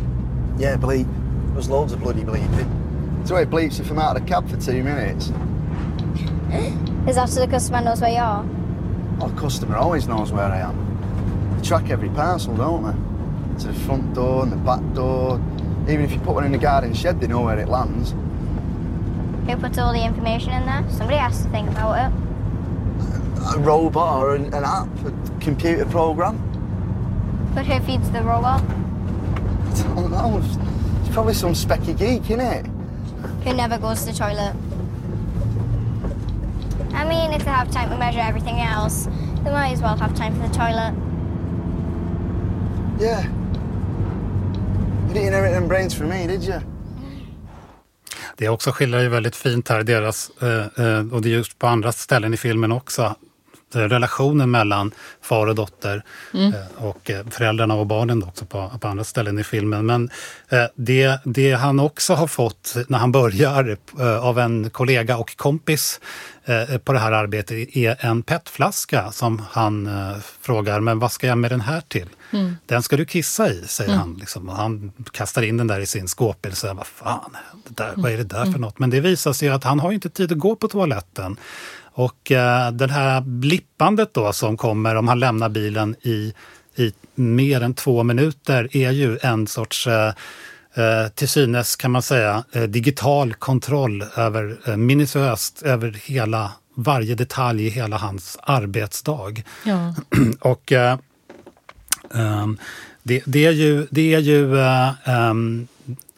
Yeah, 0.58 0.76
bleep. 0.76 1.08
There's 1.54 1.68
loads 1.68 1.92
of 1.92 2.00
bloody 2.00 2.22
bleeping. 2.22 3.26
So 3.26 3.36
it 3.36 3.50
bleeps 3.50 3.80
if 3.80 3.90
I'm 3.90 3.98
out 3.98 4.16
of 4.16 4.22
the 4.22 4.28
cab 4.28 4.48
for 4.48 4.56
two 4.56 4.82
minutes. 4.82 5.28
Is 7.08 7.16
that 7.16 7.28
so 7.28 7.40
the 7.40 7.48
customer 7.48 7.80
knows 7.80 8.00
where 8.00 8.10
you 8.12 8.18
are? 8.18 8.44
Well, 9.18 9.28
the 9.28 9.40
customer 9.40 9.76
always 9.76 10.06
knows 10.06 10.30
where 10.30 10.44
I 10.44 10.58
am. 10.58 11.56
They 11.56 11.62
track 11.62 11.90
every 11.90 12.10
parcel, 12.10 12.54
don't 12.54 12.84
they? 12.84 13.62
To 13.62 13.68
the 13.68 13.74
front 13.80 14.14
door 14.14 14.42
and 14.42 14.52
the 14.52 14.56
back 14.56 14.80
door. 14.94 15.40
Even 15.88 16.02
if 16.02 16.12
you 16.12 16.18
put 16.18 16.34
one 16.34 16.44
in 16.44 16.52
the 16.52 16.58
garden 16.58 16.94
shed, 16.94 17.20
they 17.20 17.26
know 17.26 17.42
where 17.42 17.58
it 17.58 17.68
lands. 17.68 18.12
Who 19.48 19.56
puts 19.56 19.78
all 19.78 19.92
the 19.92 20.04
information 20.04 20.52
in 20.52 20.66
there? 20.66 20.84
Somebody 20.90 21.16
has 21.16 21.42
to 21.42 21.48
think 21.48 21.70
about 21.70 22.12
it. 22.12 22.31
A 23.44 23.58
robot 23.58 24.22
or 24.22 24.34
an, 24.34 24.54
an 24.54 24.64
app, 24.64 24.88
a 25.04 25.40
computer 25.40 25.84
program. 25.86 26.38
But 27.54 27.66
who 27.66 27.80
feeds 27.80 28.10
the 28.10 28.22
robot? 28.22 28.62
I 28.62 29.94
don't 29.94 30.10
know. 30.10 30.38
It's, 30.38 30.56
it's 31.00 31.14
probably 31.14 31.34
some 31.34 31.54
specky 31.54 31.96
geek, 31.98 32.30
isn't 32.30 32.40
it? 32.40 32.66
Who 33.44 33.52
never 33.52 33.78
goes 33.78 34.04
to 34.04 34.12
the 34.12 34.18
toilet? 34.18 34.54
I 36.94 37.04
mean, 37.04 37.32
if 37.32 37.44
they 37.44 37.50
have 37.50 37.70
time 37.70 37.90
to 37.90 37.96
measure 37.96 38.20
everything 38.20 38.60
else, 38.60 39.08
they 39.44 39.50
might 39.50 39.72
as 39.72 39.82
well 39.82 39.96
have 39.96 40.14
time 40.14 40.34
for 40.34 40.48
the 40.48 40.54
toilet. 40.54 40.94
Yeah. 43.00 43.26
You 45.08 45.14
didn't 45.14 45.26
inherit 45.26 45.52
them 45.52 45.68
brains 45.68 45.94
from 45.94 46.08
me, 46.08 46.26
did 46.26 46.44
you? 46.44 46.60
Det 48.36 48.48
också 48.48 48.70
skildrar 48.72 49.00
ju 49.00 49.08
väldigt 49.08 49.36
fint 49.36 49.68
här 49.68 49.82
deras, 49.82 50.30
eh, 50.42 50.86
eh, 50.86 51.12
och 51.12 51.22
det 51.22 51.28
är 51.28 51.32
just 51.32 51.58
på 51.58 51.66
andra 51.66 51.92
ställen 51.92 52.34
i 52.34 52.36
filmen 52.36 52.72
också, 52.72 53.14
relationen 53.76 54.50
mellan 54.50 54.92
far 55.22 55.46
och 55.46 55.54
dotter 55.54 56.02
mm. 56.34 56.52
och 56.76 57.10
föräldrarna 57.30 57.74
och 57.74 57.86
barnen 57.86 58.22
också 58.22 58.44
på, 58.44 58.70
på 58.80 58.88
andra 58.88 59.04
ställen 59.04 59.38
i 59.38 59.44
filmen. 59.44 59.86
Men 59.86 60.10
det, 60.74 61.20
det 61.24 61.52
han 61.52 61.80
också 61.80 62.14
har 62.14 62.26
fått 62.26 62.76
när 62.88 62.98
han 62.98 63.12
börjar 63.12 63.76
av 64.20 64.38
en 64.38 64.70
kollega 64.70 65.16
och 65.16 65.36
kompis 65.36 66.00
på 66.84 66.92
det 66.92 66.98
här 66.98 67.12
arbetet 67.12 67.76
är 67.76 67.96
en 68.06 68.22
petflaska 68.22 69.12
som 69.12 69.42
han 69.50 69.90
frågar, 70.40 70.80
men 70.80 70.98
vad 70.98 71.12
ska 71.12 71.26
jag 71.26 71.38
med 71.38 71.50
den 71.50 71.60
här 71.60 71.80
till? 71.80 72.08
Mm. 72.32 72.56
Den 72.66 72.82
ska 72.82 72.96
du 72.96 73.04
kissa 73.04 73.50
i, 73.50 73.64
säger 73.66 73.90
mm. 73.90 74.00
han. 74.00 74.14
Liksom. 74.14 74.48
han 74.48 74.92
kastar 75.10 75.42
in 75.42 75.56
den 75.56 75.66
där 75.66 75.80
i 75.80 75.86
sin 75.86 76.08
skåpbil 76.08 76.52
vad 76.74 76.86
fan, 76.86 77.36
där, 77.68 77.92
vad 77.96 78.12
är 78.12 78.16
det 78.16 78.24
där 78.24 78.42
för 78.42 78.48
mm. 78.48 78.60
något? 78.60 78.78
Men 78.78 78.90
det 78.90 79.00
visar 79.00 79.32
sig 79.32 79.48
att 79.48 79.64
han 79.64 79.80
har 79.80 79.92
inte 79.92 80.08
tid 80.08 80.32
att 80.32 80.38
gå 80.38 80.56
på 80.56 80.68
toaletten. 80.68 81.36
Och 81.94 82.32
eh, 82.32 82.70
det 82.70 82.90
här 82.90 83.20
blippandet 83.20 84.14
då 84.14 84.32
som 84.32 84.56
kommer 84.56 84.94
om 84.94 85.08
han 85.08 85.20
lämnar 85.20 85.48
bilen 85.48 85.96
i, 86.02 86.34
i 86.76 86.92
mer 87.14 87.60
än 87.60 87.74
två 87.74 88.02
minuter 88.02 88.76
är 88.76 88.90
ju 88.90 89.18
en 89.22 89.46
sorts 89.46 89.86
eh, 89.86 90.12
eh 90.74 91.08
till 91.14 91.28
synes 91.28 91.76
kan 91.76 91.90
man 91.90 92.02
säga 92.02 92.44
eh, 92.52 92.62
digital 92.62 93.34
kontroll 93.34 94.04
över 94.16 94.58
eh, 94.66 94.76
minutiöst 94.76 95.62
över 95.62 96.00
hela 96.04 96.52
varje 96.74 97.14
detalj 97.14 97.66
i 97.66 97.70
hela 97.70 97.96
hans 97.96 98.38
arbetsdag. 98.42 99.42
Ja. 99.64 99.94
och 100.40 100.72
eh, 100.72 100.98
um, 102.10 102.58
det, 103.02 103.22
det, 103.26 103.46
är 103.46 103.50
ju, 103.50 103.86
det 103.90 104.14
är 104.14 104.18
ju 104.18 104.56
um, 105.06 105.68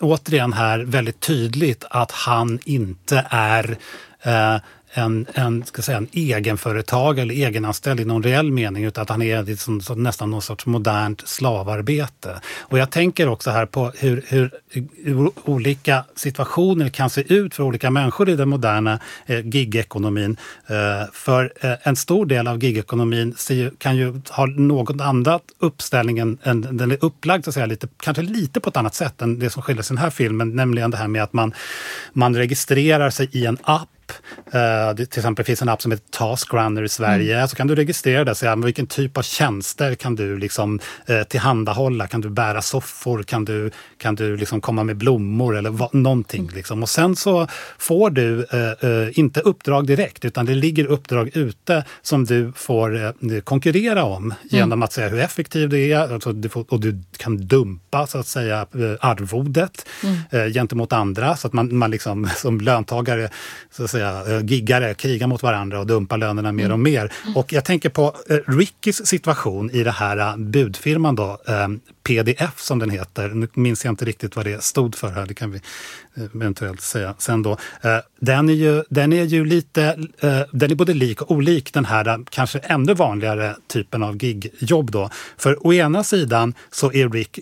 återigen 0.01 0.53
här 0.53 0.79
väldigt 0.79 1.21
tydligt 1.21 1.85
att 1.91 2.11
han 2.11 2.59
inte 2.65 3.27
är 3.31 3.79
en, 4.95 5.27
en, 5.35 5.65
ska 5.65 5.83
säga, 5.83 5.99
en 5.99 6.09
egenföretag 6.13 7.19
eller 7.19 7.35
egenanställd 7.35 8.01
i 8.01 8.05
någon 8.05 8.23
reell 8.23 8.53
mening 8.53 8.85
utan 8.85 9.03
att 9.03 9.09
han 9.09 9.23
är 9.23 9.43
liksom, 9.43 9.81
så, 9.81 9.95
nästan 9.95 10.31
någon 10.31 10.43
sorts 10.43 10.67
modernt 10.67 11.29
slavarbete. 11.29 12.41
Och 12.61 12.79
jag 12.79 12.91
tänker 12.91 13.29
också 13.29 13.51
här 13.51 13.67
på 13.67 13.93
hur, 13.99 14.25
hur, 14.29 14.51
hur 15.05 15.31
olika 15.45 16.05
situationer 16.15 16.89
kan 16.89 17.11
se 17.11 17.35
ut 17.35 17.55
för 17.55 17.63
olika 17.63 17.91
människor 17.91 18.29
i 18.29 18.37
den 18.37 18.49
moderna 18.49 18.99
eh, 19.27 19.47
gigekonomin. 19.47 20.37
Eh, 20.67 20.77
för 21.13 21.53
eh, 21.61 21.73
en 21.83 21.97
stor 21.97 22.27
del 22.27 22.49
av 22.49 22.65
gigekonomin 22.65 23.35
kan 23.79 23.97
ju 23.97 24.21
ha 24.31 24.47
något 24.47 25.01
annat 25.01 25.43
uppställning 25.59 26.19
än, 26.19 26.39
än 26.43 26.77
den 26.77 26.91
är 26.91 27.05
upplagd 27.05 27.45
så 27.45 27.51
att 27.51 27.55
säga, 27.55 27.67
lite, 27.67 27.89
kanske 28.03 28.23
lite 28.23 28.61
på 28.61 28.71
ett 28.71 28.77
annat 28.77 28.95
sätt 28.95 29.23
än 29.23 29.39
det 29.39 29.51
som 29.51 29.63
skildras 29.63 29.91
i 29.91 29.95
den 29.95 30.03
här 30.03 30.11
filmen, 30.11 30.57
nämligen 30.57 30.91
det 30.91 30.97
här 30.97 31.09
med 31.09 31.23
att 31.23 31.33
man, 31.33 31.55
man 32.13 32.37
registrerar 32.37 33.11
sig 33.11 33.29
i 33.33 33.47
en 33.47 33.59
app 33.63 33.89
Uh, 34.47 34.95
det, 34.97 35.07
till 35.07 35.21
exempel 35.21 35.45
finns 35.45 35.63
en 35.63 35.69
app 35.69 35.83
som 35.83 35.93
heter 35.93 36.05
Taskrunner 36.11 36.83
i 36.83 36.89
Sverige. 36.89 37.37
Mm. 37.37 37.49
Så 37.49 37.57
kan 37.57 37.67
du 37.67 37.75
registrera 37.75 38.31
och 38.31 38.37
säga 38.37 38.57
vilken 38.57 38.87
typ 38.87 39.19
av 39.19 39.23
tjänster 39.23 39.95
kan 39.95 40.15
du 40.15 40.39
liksom, 40.39 40.81
uh, 41.11 41.23
tillhandahålla? 41.23 42.07
Kan 42.07 42.21
du 42.21 42.31
bära 42.31 42.63
soffor? 42.63 43.23
Kan 43.23 43.45
du, 43.45 43.71
kan 43.99 44.15
du 44.15 44.37
liksom 44.37 44.61
komma 44.61 44.85
med 44.85 44.97
blommor 44.97 45.57
eller 45.57 45.71
va, 45.71 45.89
någonting? 45.93 46.43
Mm. 46.43 46.55
Liksom. 46.55 46.83
Och 46.83 46.89
sen 46.89 47.17
så 47.17 47.47
får 47.79 48.11
du 48.11 48.47
uh, 48.55 49.19
inte 49.19 49.41
uppdrag 49.41 49.87
direkt 49.87 50.25
utan 50.25 50.47
det 50.47 50.55
ligger 50.55 50.87
uppdrag 50.87 51.37
ute 51.37 51.85
som 52.03 52.25
du 52.25 52.53
får 52.57 53.15
konkurrera 53.41 54.05
om 54.05 54.25
mm. 54.25 54.37
genom 54.43 54.83
att 54.83 54.93
säga 54.93 55.09
hur 55.09 55.21
effektiv 55.21 55.69
du 55.69 55.89
är 55.89 56.13
alltså 56.13 56.33
du 56.33 56.49
får, 56.49 56.65
och 56.69 56.81
du 56.81 57.03
kan 57.17 57.47
dumpa 57.47 58.07
så 58.07 58.19
att 58.19 58.27
säga 58.27 58.67
arvodet 59.01 59.87
mm. 60.03 60.53
gentemot 60.53 60.93
andra 60.93 61.37
så 61.37 61.47
att 61.47 61.53
man, 61.53 61.77
man 61.77 61.91
liksom, 61.91 62.29
som 62.37 62.61
löntagare 62.61 63.29
så 63.71 63.85
att 63.85 63.91
säga, 63.91 64.04
säga, 64.05 64.41
giggare 64.41 64.95
krigar 64.95 65.27
mot 65.27 65.43
varandra 65.43 65.81
och 65.81 65.87
dumpar 65.87 66.19
lönerna 66.19 66.53
mer 66.53 66.73
och 66.73 66.79
mer. 66.79 67.13
Och 67.35 67.53
jag 67.53 67.65
tänker 67.65 67.89
på 67.89 68.15
eh, 68.31 68.37
Rickys 68.47 69.07
situation 69.07 69.71
i 69.71 69.85
det 69.85 69.91
här 69.91 70.19
eh, 70.19 70.37
budfirman 70.37 71.15
då, 71.15 71.39
PDF 72.05 72.61
som 72.61 72.79
den 72.79 72.91
heter. 72.91 73.29
Nu 73.29 73.49
minns 73.55 73.85
jag 73.85 73.93
inte 73.93 74.05
riktigt 74.05 74.37
vad 74.37 74.45
det 74.45 74.65
stod 74.65 74.95
för 74.95 75.11
här, 75.11 75.27
det 75.27 75.35
kan 75.35 75.51
vi 75.51 75.61
eventuellt 76.35 76.81
säga 76.81 77.15
sen 77.19 77.43
då. 77.43 77.57
Den 78.21 78.49
är 78.49 78.55
ju, 78.55 78.83
den 78.91 79.13
är 79.13 79.25
ju 79.25 79.45
lite, 79.45 79.99
den 80.53 80.71
är 80.71 80.75
både 80.75 80.95
lik 80.95 81.23
och 81.23 81.31
olik 81.31 81.73
den 81.73 81.85
här 81.85 82.25
kanske 82.31 82.59
ännu 82.59 82.95
vanligare 82.95 83.57
typen 83.67 84.03
av 84.03 84.25
gigjobb 84.25 84.91
då. 84.91 85.11
För 85.37 85.67
å 85.67 85.73
ena 85.73 86.05
sidan 86.05 86.55
så 86.71 86.93
är 86.93 87.09
Rick 87.09 87.39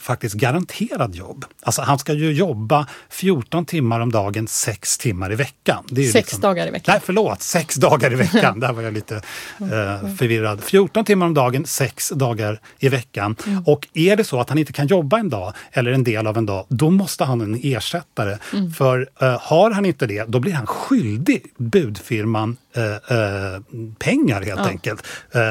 faktiskt 0.00 0.34
garanterad 0.34 1.14
jobb. 1.14 1.44
Alltså 1.62 1.82
han 1.82 1.98
ska 1.98 2.12
ju 2.12 2.32
jobba 2.32 2.86
14 3.10 3.64
timmar 3.64 4.00
om 4.00 4.12
dagen, 4.12 4.48
6 4.48 4.98
timmar 4.98 5.32
i 5.32 5.34
veckan. 5.34 5.84
sex 5.88 6.14
liksom, 6.14 6.40
dagar 6.40 6.66
i 6.66 6.70
veckan. 6.70 6.92
Nej, 6.92 7.00
förlåt, 7.04 7.42
sex 7.42 7.74
dagar 7.74 8.12
i 8.12 8.14
veckan. 8.14 8.60
Där 8.60 8.72
var 8.72 8.82
jag 8.82 8.92
lite 8.94 9.16
eh, 9.60 10.14
förvirrad. 10.16 10.64
14 10.64 11.04
timmar 11.04 11.26
om 11.26 11.34
dagen, 11.34 11.66
sex 11.66 12.08
dagar 12.08 12.60
i 12.78 12.88
veckan. 12.88 13.36
Mm. 13.46 13.62
Och 13.66 13.88
är 14.08 14.16
det 14.16 14.24
så 14.24 14.40
att 14.40 14.48
han 14.48 14.58
inte 14.58 14.72
kan 14.72 14.86
jobba 14.86 15.18
en 15.18 15.28
dag 15.28 15.52
eller 15.72 15.92
en 15.92 16.04
del 16.04 16.26
av 16.26 16.38
en 16.38 16.46
dag, 16.46 16.66
då 16.68 16.90
måste 16.90 17.24
han 17.24 17.40
ha 17.40 17.46
en 17.46 17.60
ersättare. 17.62 18.38
Mm. 18.52 18.72
För 18.72 19.08
eh, 19.20 19.40
har 19.40 19.70
han 19.70 19.86
inte 19.86 20.06
det, 20.06 20.24
då 20.28 20.40
blir 20.40 20.52
han 20.52 20.66
skyldig 20.66 21.44
budfirman 21.56 22.56
eh, 22.76 22.92
eh 22.92 23.60
pengar 23.98 24.42
helt 24.42 24.60
ja. 24.60 24.66
enkelt. 24.66 25.06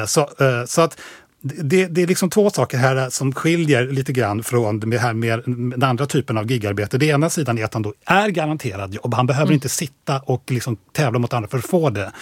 Så, 0.06 0.28
så 0.66 0.80
att 0.80 0.98
det, 1.42 1.86
det, 1.86 2.02
är 2.02 2.06
liksom 2.06 2.30
två 2.30 2.50
saker 2.50 2.78
här 2.78 3.10
som 3.10 3.32
skiljer 3.32 3.86
lite 3.86 4.12
grann 4.12 4.42
från 4.42 4.80
det 4.80 4.98
här 4.98 5.12
med 5.12 5.42
den 5.46 5.82
andra 5.82 6.06
typen 6.06 6.38
av 6.38 6.50
gigarbete. 6.50 6.98
Det 6.98 7.06
ena 7.06 7.30
sidan 7.30 7.58
är 7.58 7.64
att 7.64 7.74
han 7.74 7.82
då 7.82 7.94
är 8.06 8.28
garanterad 8.28 8.94
jobb. 8.94 9.14
Han 9.14 9.26
behöver 9.26 9.46
mm. 9.46 9.54
inte 9.54 9.68
sitta 9.68 10.18
och 10.18 10.50
liksom 10.50 10.76
tävla 10.92 11.18
mot 11.18 11.32
andra 11.32 11.48
för 11.48 11.58
att 11.58 11.66
få 11.66 11.90
det. 11.90 12.12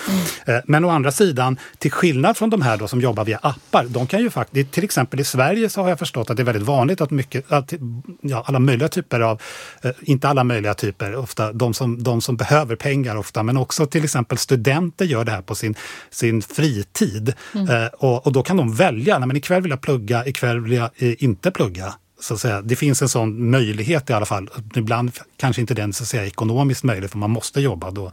Mm. 0.47 0.63
Men 0.67 0.85
å 0.85 0.89
andra 0.89 1.13
sidan, 1.13 1.59
till 1.79 1.93
skillnad 1.93 2.37
från 2.37 2.51
de 2.51 2.63
här 2.63 2.77
då 2.77 2.89
som 2.89 3.01
jobbar 3.01 3.25
via 3.25 3.39
appar, 3.39 3.85
de 3.89 4.07
kan 4.07 4.21
ju 4.21 4.31
faktiskt, 4.31 4.71
till 4.71 4.85
exempel 4.85 5.21
i 5.21 5.25
Sverige 5.25 5.69
så 5.69 5.83
har 5.83 5.89
jag 5.89 5.99
förstått 5.99 6.31
att 6.31 6.37
det 6.37 6.43
är 6.43 6.45
väldigt 6.45 6.67
vanligt 6.67 7.01
att 7.01 7.11
mycket, 7.11 7.53
att, 7.53 7.73
ja, 8.21 8.45
alla 8.47 8.59
möjliga 8.59 8.89
typer 8.89 9.21
av, 9.21 9.41
eh, 9.83 9.91
inte 10.03 10.29
alla 10.29 10.45
möjliga 10.45 10.75
typer, 10.75 11.17
ofta 11.17 11.53
de 11.53 11.75
som, 11.75 12.03
de 12.03 12.21
som 12.21 12.37
behöver 12.37 12.77
pengar 12.77 13.17
ofta, 13.17 13.43
men 13.43 13.57
också 13.57 13.87
till 13.87 14.05
exempel 14.05 14.39
studenter 14.39 15.05
gör 15.05 15.25
det 15.25 15.33
här 15.33 15.43
på 15.43 15.55
sin, 15.55 15.75
sin 16.11 16.43
fritid. 16.43 17.33
Mm. 17.55 17.89
Och, 17.99 18.27
och 18.27 18.33
då 18.33 18.43
kan 18.43 18.57
de 18.57 18.75
välja 18.75 19.10
välja. 19.11 19.19
Nej, 19.19 19.27
men 19.27 19.37
ikväll 19.37 19.63
vill 19.63 19.71
jag 19.71 19.81
plugga, 19.81 20.27
ikväll 20.27 20.61
vill 20.61 20.73
jag 20.73 20.91
eh, 20.97 21.25
inte 21.25 21.51
plugga. 21.51 21.95
Så 22.21 22.35
att 22.35 22.41
säga. 22.41 22.63
Det 22.63 22.77
finns 22.77 23.03
en 23.03 23.09
sån 23.09 23.51
möjlighet 23.51 24.11
i 24.11 24.13
alla 24.13 24.27
fall. 24.27 24.49
Ibland 24.75 25.13
kanske 25.37 25.61
inte 25.61 25.75
den 25.75 25.93
så 25.93 26.03
att 26.03 26.09
säga, 26.09 26.27
ekonomiskt 26.27 26.85
möjlig 26.85 27.11
för 27.11 27.19
man 27.19 27.31
måste 27.31 27.61
jobba. 27.61 27.91
Då, 27.91 28.13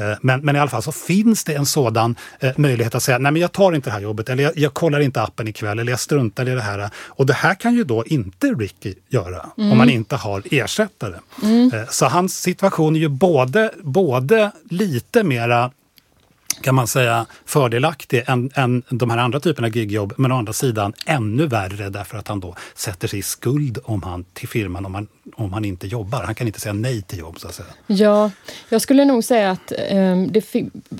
Eh, 0.00 0.18
men, 0.20 0.40
men 0.40 0.56
i 0.56 0.58
alla 0.58 0.70
fall 0.70 0.82
så 0.82 0.92
finns 0.92 1.44
det 1.44 1.54
en 1.54 1.66
sådan 1.66 2.16
eh, 2.40 2.52
möjlighet 2.56 2.94
att 2.94 3.02
säga 3.02 3.18
nej 3.18 3.32
men 3.32 3.42
jag 3.42 3.52
tar 3.52 3.72
inte 3.72 3.90
det 3.90 3.94
här 3.94 4.00
jobbet 4.00 4.28
eller 4.28 4.42
jag, 4.42 4.52
jag 4.56 4.74
kollar 4.74 5.00
inte 5.00 5.22
appen 5.22 5.48
ikväll 5.48 5.78
eller 5.78 5.92
jag 5.92 6.00
struntar 6.00 6.48
i 6.48 6.54
det 6.54 6.60
här. 6.60 6.90
Och 6.96 7.26
det 7.26 7.32
här 7.32 7.54
kan 7.54 7.74
ju 7.74 7.84
då 7.84 8.04
inte 8.06 8.46
Ricky 8.46 8.94
göra 9.08 9.46
mm. 9.58 9.72
om 9.72 9.78
man 9.78 9.90
inte 9.90 10.16
har 10.16 10.42
ersättare. 10.50 11.14
Mm. 11.42 11.72
Eh, 11.74 11.88
så 11.90 12.06
hans 12.06 12.40
situation 12.40 12.96
är 12.96 13.00
ju 13.00 13.08
både, 13.08 13.70
både 13.82 14.50
lite 14.70 15.22
mera 15.22 15.70
kan 16.60 16.74
man 16.74 16.86
säga, 16.86 17.26
fördelaktig 17.44 18.22
än, 18.26 18.50
än 18.54 18.82
de 18.88 19.10
här 19.10 19.18
andra 19.18 19.40
typerna 19.40 19.66
av 19.68 19.76
gigjobb. 19.76 20.12
Men 20.16 20.32
å 20.32 20.36
andra 20.36 20.52
sidan 20.52 20.92
ännu 21.06 21.46
värre 21.46 21.90
därför 21.90 22.18
att 22.18 22.28
han 22.28 22.40
då 22.40 22.56
sätter 22.74 23.08
sig 23.08 23.18
i 23.18 23.22
skuld 23.22 23.78
om 23.84 24.02
han, 24.02 24.24
till 24.24 24.48
firman 24.48 24.86
om 24.86 24.94
han, 24.94 25.08
om 25.36 25.52
han 25.52 25.64
inte 25.64 25.86
jobbar. 25.86 26.22
Han 26.22 26.34
kan 26.34 26.46
inte 26.46 26.60
säga 26.60 26.72
nej 26.72 27.02
till 27.02 27.18
jobb 27.18 27.40
så 27.40 27.48
att 27.48 27.54
säga. 27.54 27.68
Ja, 27.86 28.30
jag 28.68 28.80
skulle 28.80 29.04
nog 29.04 29.24
säga 29.24 29.50
att 29.50 29.72
det, 30.28 30.44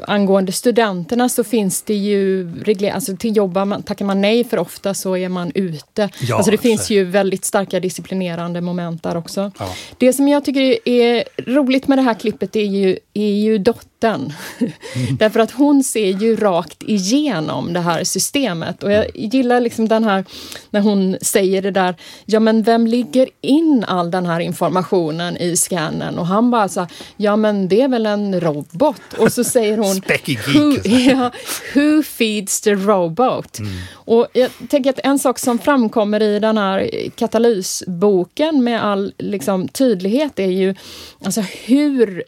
angående 0.06 0.52
studenterna 0.52 1.28
så 1.28 1.44
finns 1.44 1.82
det 1.82 1.94
ju 1.94 2.50
regler, 2.62 2.92
alltså 2.92 3.16
till 3.16 3.36
jobbar 3.36 3.64
man, 3.64 3.82
tackar 3.82 4.04
man 4.04 4.20
nej 4.20 4.44
för 4.44 4.58
ofta 4.58 4.94
så 4.94 5.16
är 5.16 5.28
man 5.28 5.52
ute. 5.54 6.10
Ja, 6.20 6.36
alltså 6.36 6.50
det 6.50 6.58
finns 6.58 6.86
så. 6.86 6.92
ju 6.92 7.04
väldigt 7.04 7.44
starka 7.44 7.80
disciplinerande 7.80 8.60
moment 8.60 9.02
där 9.02 9.16
också. 9.16 9.52
Ja. 9.58 9.74
Det 9.98 10.12
som 10.12 10.28
jag 10.28 10.44
tycker 10.44 10.88
är 10.88 11.24
roligt 11.46 11.88
med 11.88 11.98
det 11.98 12.02
här 12.02 12.14
klippet 12.14 12.56
är 12.56 12.64
ju, 12.64 12.98
är 13.14 13.32
ju 13.32 13.58
dottern 13.58 13.90
dottern. 14.00 14.32
Mm. 14.58 15.16
Därför 15.18 15.40
att 15.40 15.50
hon 15.50 15.84
ser 15.84 16.06
ju 16.06 16.36
rakt 16.36 16.82
igenom 16.82 17.72
det 17.72 17.80
här 17.80 18.04
systemet. 18.04 18.82
Och 18.82 18.92
jag 18.92 19.06
gillar 19.14 19.60
liksom 19.60 19.88
den 19.88 20.04
här, 20.04 20.24
när 20.70 20.80
hon 20.80 21.16
säger 21.22 21.62
det 21.62 21.70
där, 21.70 21.94
ja 22.24 22.40
men 22.40 22.62
vem 22.62 22.86
ligger 22.86 23.28
in 23.40 23.84
all 23.88 24.10
den 24.10 24.19
här 24.26 24.40
informationen 24.40 25.36
i 25.36 25.56
scannen? 25.56 26.18
Och 26.18 26.26
han 26.26 26.50
bara 26.50 26.68
så 26.68 26.86
ja 27.16 27.36
men 27.36 27.68
det 27.68 27.82
är 27.82 27.88
väl 27.88 28.06
en 28.06 28.40
robot. 28.40 29.14
Och 29.18 29.32
så 29.32 29.44
säger 29.44 29.76
hon, 29.76 29.96
who, 30.54 30.88
ja, 30.88 31.30
who 31.74 32.02
feeds 32.02 32.60
the 32.60 32.74
robot? 32.74 33.58
Mm. 33.58 33.72
Och 33.92 34.26
jag 34.32 34.50
tänker 34.68 34.90
att 34.90 35.00
en 35.04 35.18
sak 35.18 35.38
som 35.38 35.58
framkommer 35.58 36.22
i 36.22 36.38
den 36.38 36.58
här 36.58 36.90
katalysboken 37.16 38.64
med 38.64 38.84
all 38.84 39.12
liksom, 39.18 39.68
tydlighet 39.68 40.38
är 40.38 40.50
ju 40.50 40.74
alltså 41.24 41.40
hur 41.40 42.24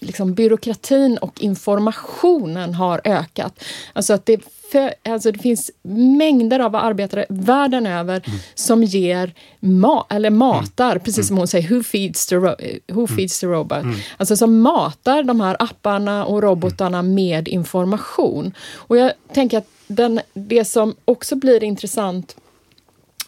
liksom, 0.00 0.34
byråkratin 0.34 1.18
och 1.18 1.42
informationen 1.42 2.74
har 2.74 3.00
ökat. 3.04 3.64
Alltså 3.92 4.12
att 4.12 4.26
det, 4.26 4.40
för, 4.70 4.94
alltså 5.04 5.32
det 5.32 5.38
finns 5.38 5.70
mängder 6.18 6.60
av 6.60 6.76
arbetare 6.76 7.26
världen 7.28 7.86
över 7.86 8.22
mm. 8.26 8.38
som 8.54 8.84
ger 8.84 9.34
ma 9.60 10.06
eller 10.10 10.30
matar, 10.30 10.90
mm. 10.90 11.02
precis 11.04 11.28
som 11.28 11.38
hon 11.38 11.48
säger, 11.48 11.68
who 11.68 11.82
feeds 11.82 12.26
the, 12.26 12.36
who 12.36 12.54
mm. 12.88 13.06
feeds 13.06 13.40
the 13.40 13.46
robot? 13.46 13.82
Mm. 13.82 13.96
Alltså 14.16 14.36
som 14.36 14.60
matar 14.60 15.22
de 15.22 15.40
här 15.40 15.56
apparna 15.58 16.24
och 16.24 16.42
robotarna 16.42 16.98
mm. 16.98 17.14
med 17.14 17.48
information. 17.48 18.52
Och 18.74 18.96
jag 18.96 19.12
tänker 19.34 19.58
att 19.58 19.68
den, 19.86 20.20
det 20.34 20.64
som 20.64 20.94
också 21.04 21.36
blir 21.36 21.64
intressant 21.64 22.36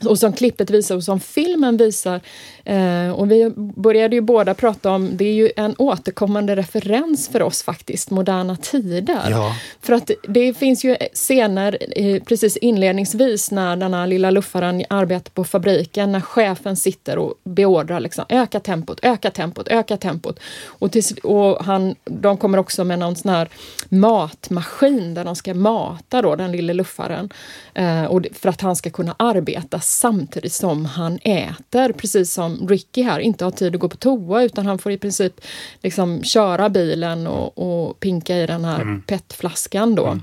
och 0.05 0.18
som 0.18 0.33
klippet 0.33 0.70
visar 0.70 0.96
och 0.96 1.05
som 1.05 1.20
filmen 1.20 1.76
visar. 1.76 2.20
Eh, 2.64 3.11
och 3.11 3.31
vi 3.31 3.53
började 3.57 4.16
ju 4.16 4.20
båda 4.20 4.55
prata 4.55 4.90
om, 4.90 5.16
det 5.16 5.25
är 5.25 5.33
ju 5.33 5.51
en 5.57 5.75
återkommande 5.79 6.57
referens 6.57 7.29
för 7.29 7.42
oss 7.42 7.62
faktiskt, 7.62 8.11
moderna 8.11 8.57
tider. 8.57 9.31
Ja. 9.31 9.57
För 9.81 9.92
att 9.92 10.11
det 10.29 10.55
finns 10.55 10.85
ju 10.85 10.96
scener 11.12 11.79
eh, 11.96 12.22
precis 12.22 12.57
inledningsvis 12.57 13.51
när 13.51 13.77
den 13.77 13.94
här 13.94 14.07
lilla 14.07 14.31
luffaren 14.31 14.85
arbetar 14.90 15.31
på 15.31 15.44
fabriken, 15.44 16.12
när 16.12 16.20
chefen 16.20 16.77
sitter 16.77 17.18
och 17.18 17.35
beordrar 17.44 18.01
liksom, 18.01 18.25
öka 18.29 18.61
tempot, 18.61 18.98
öka 19.03 19.31
tempot, 19.31 19.68
öka 19.68 19.96
tempot. 19.96 20.40
Och, 20.64 20.92
till, 20.92 21.03
och 21.22 21.64
han, 21.64 21.94
de 22.05 22.37
kommer 22.37 22.59
också 22.59 22.85
med 22.85 22.98
någon 22.98 23.16
sån 23.16 23.31
här 23.31 23.48
matmaskin 23.88 25.14
där 25.14 25.25
de 25.25 25.37
ska 25.37 25.55
mata 25.55 26.22
då 26.22 26.37
den 26.37 26.53
lilla 26.53 26.72
luffaren. 26.72 27.31
Eh, 27.75 28.05
och 28.05 28.27
för 28.33 28.48
att 28.48 28.61
han 28.61 28.77
ska 28.77 28.90
kunna 28.90 29.14
arbeta 29.18 29.81
samtidigt 29.81 30.53
som 30.53 30.85
han 30.85 31.18
äter, 31.22 31.92
precis 31.92 32.33
som 32.33 32.51
Ricky 32.68 33.02
här 33.02 33.18
inte 33.20 33.44
har 33.44 33.50
tid 33.50 33.74
att 33.74 33.80
gå 33.80 33.88
på 33.88 33.96
toa 33.96 34.42
utan 34.42 34.66
han 34.66 34.78
får 34.78 34.92
i 34.92 34.98
princip 34.98 35.40
liksom 35.82 36.22
köra 36.22 36.68
bilen 36.68 37.26
och, 37.26 37.58
och 37.58 38.00
pinka 38.00 38.38
i 38.38 38.46
den 38.46 38.64
här 38.64 38.80
mm. 38.80 39.02
petflaskan 39.02 39.94
då. 39.94 40.06
Mm. 40.06 40.22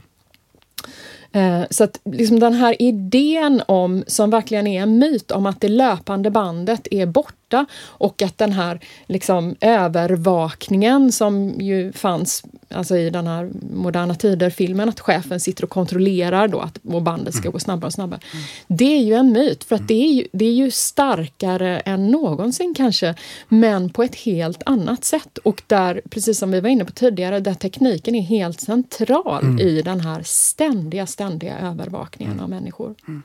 Eh, 1.31 1.67
så 1.69 1.83
att 1.83 1.99
liksom 2.03 2.39
den 2.39 2.53
här 2.53 2.81
idén 2.81 3.61
om, 3.65 4.03
som 4.07 4.29
verkligen 4.29 4.67
är 4.67 4.81
en 4.81 4.99
myt, 4.99 5.31
om 5.31 5.45
att 5.45 5.61
det 5.61 5.67
löpande 5.67 6.31
bandet 6.31 6.87
är 6.91 7.05
borta 7.05 7.33
och 7.81 8.21
att 8.21 8.38
den 8.38 8.51
här 8.51 8.79
liksom 9.07 9.55
övervakningen 9.62 11.12
som 11.12 11.49
ju 11.59 11.91
fanns 11.91 12.43
alltså 12.69 12.97
i 12.97 13.09
den 13.09 13.27
här 13.27 13.51
Moderna 13.73 14.15
Tider-filmen, 14.15 14.89
att 14.89 14.99
chefen 14.99 15.39
sitter 15.39 15.63
och 15.63 15.69
kontrollerar 15.69 16.47
då 16.47 16.59
att 16.59 16.79
och 16.83 17.01
bandet 17.01 17.33
ska 17.33 17.43
mm. 17.43 17.51
gå 17.51 17.59
snabbare 17.59 17.88
och 17.88 17.93
snabbare. 17.93 18.19
Mm. 18.33 18.45
Det 18.67 18.97
är 18.97 19.03
ju 19.03 19.13
en 19.13 19.31
myt, 19.31 19.63
för 19.63 19.75
att 19.75 19.88
det 19.88 20.03
är, 20.03 20.13
ju, 20.13 20.27
det 20.31 20.45
är 20.45 20.53
ju 20.53 20.71
starkare 20.71 21.79
än 21.79 22.07
någonsin 22.07 22.73
kanske, 22.77 23.15
men 23.47 23.89
på 23.89 24.03
ett 24.03 24.15
helt 24.15 24.63
annat 24.65 25.05
sätt. 25.05 25.38
Och 25.38 25.62
där, 25.67 26.01
precis 26.09 26.39
som 26.39 26.51
vi 26.51 26.59
var 26.59 26.69
inne 26.69 26.85
på 26.85 26.91
tidigare, 26.91 27.39
där 27.39 27.53
tekniken 27.53 28.15
är 28.15 28.21
helt 28.21 28.62
central 28.62 29.43
mm. 29.43 29.59
i 29.59 29.81
den 29.81 30.01
här 30.01 30.21
ständiga, 30.25 31.07
ständiga 31.07 31.57
övervakningen 31.59 32.33
mm. 32.33 32.43
av 32.43 32.49
människor. 32.49 32.95
Mm. 33.07 33.23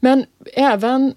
Men 0.00 0.24
även 0.54 1.14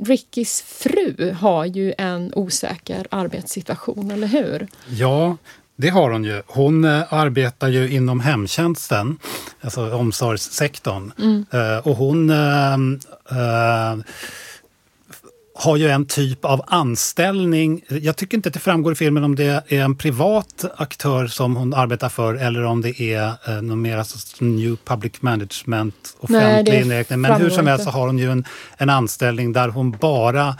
Rickys 0.00 0.62
fru 0.62 1.36
har 1.40 1.64
ju 1.64 1.94
en 1.98 2.32
osäker 2.34 3.06
arbetssituation, 3.10 4.10
eller 4.10 4.26
hur? 4.26 4.68
Ja, 4.88 5.36
det 5.76 5.88
har 5.88 6.10
hon 6.10 6.24
ju. 6.24 6.42
Hon 6.46 6.84
äh, 6.84 7.12
arbetar 7.12 7.68
ju 7.68 7.90
inom 7.90 8.20
hemtjänsten, 8.20 9.18
alltså 9.60 9.94
omsorgssektorn. 9.94 11.12
Mm. 11.18 11.46
Äh, 11.50 11.78
och 11.78 11.96
hon 11.96 12.30
äh, 12.30 12.76
har 15.62 15.76
ju 15.76 15.88
en 15.88 16.06
typ 16.06 16.44
av 16.44 16.62
anställning. 16.66 17.84
Jag 17.88 18.16
tycker 18.16 18.36
inte 18.36 18.48
att 18.48 18.54
det 18.54 18.60
framgår 18.60 18.92
i 18.92 18.96
filmen 18.96 19.24
om 19.24 19.34
det 19.34 19.64
är 19.68 19.80
en 19.80 19.96
privat 19.96 20.64
aktör 20.76 21.26
som 21.26 21.56
hon 21.56 21.74
arbetar 21.74 22.08
för 22.08 22.34
eller 22.34 22.64
om 22.64 22.80
det 22.80 23.00
är 23.00 23.32
eh, 23.46 23.62
någon 23.62 23.82
mer 23.82 23.96
alltså, 23.96 24.44
New 24.44 24.76
Public 24.84 25.22
Management, 25.22 26.16
offentlig 26.20 26.80
inriktning. 26.80 27.20
Men 27.20 27.40
hur 27.40 27.50
som 27.50 27.66
helst 27.66 27.84
så 27.84 27.90
har 27.90 28.06
hon 28.06 28.18
ju 28.18 28.30
en, 28.30 28.44
en 28.76 28.90
anställning 28.90 29.52
där 29.52 29.68
hon 29.68 29.90
bara, 29.90 30.56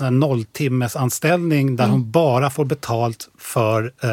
en 0.00 0.20
nolltimmesanställning 0.20 1.76
där 1.76 1.84
mm. 1.84 1.92
hon 1.92 2.10
bara 2.10 2.50
får 2.50 2.64
betalt 2.64 3.28
för 3.38 3.92
eh, 4.02 4.10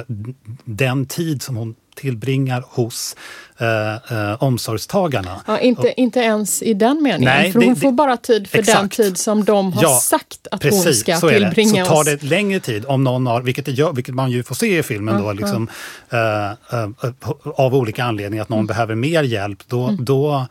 den 0.63 1.05
tid 1.05 1.41
som 1.41 1.55
hon 1.55 1.75
tillbringar 1.95 2.63
hos 2.69 3.15
eh, 3.57 3.93
eh, 3.93 4.43
omsorgstagarna. 4.43 5.41
Ja, 5.47 5.59
inte, 5.59 5.81
och, 5.81 5.93
inte 5.97 6.19
ens 6.19 6.61
i 6.61 6.73
den 6.73 7.03
meningen, 7.03 7.23
nej, 7.23 7.51
för 7.51 7.59
hon 7.59 7.73
det, 7.73 7.79
får 7.79 7.91
bara 7.91 8.17
tid 8.17 8.47
för 8.47 8.59
exakt. 8.59 8.79
den 8.79 8.89
tid 8.89 9.17
som 9.17 9.43
de 9.43 9.73
har 9.73 9.83
ja, 9.83 9.99
sagt 9.99 10.47
att 10.51 10.61
precis, 10.61 10.85
hon 10.85 10.93
ska 10.93 11.15
så 11.15 11.29
tillbringa. 11.29 11.85
Så 11.85 11.91
tar 11.91 12.03
det 12.03 12.23
längre 12.23 12.59
tid 12.59 12.85
om 12.85 13.03
någon 13.03 13.27
har, 13.27 13.41
vilket, 13.41 13.65
det 13.65 13.71
gör, 13.71 13.93
vilket 13.93 14.15
man 14.15 14.31
ju 14.31 14.43
får 14.43 14.55
se 14.55 14.77
i 14.77 14.83
filmen, 14.83 15.15
mm, 15.15 15.25
då, 15.25 15.33
liksom, 15.33 15.67
mm. 16.09 16.57
Eh, 16.71 17.09
av 17.55 17.75
olika 17.75 18.03
anledningar, 18.03 18.43
att 18.43 18.49
någon 18.49 18.59
mm. 18.59 18.67
behöver 18.67 18.95
mer 18.95 19.23
hjälp, 19.23 19.59
då, 19.67 19.83
mm. 19.83 20.05
då 20.05 20.47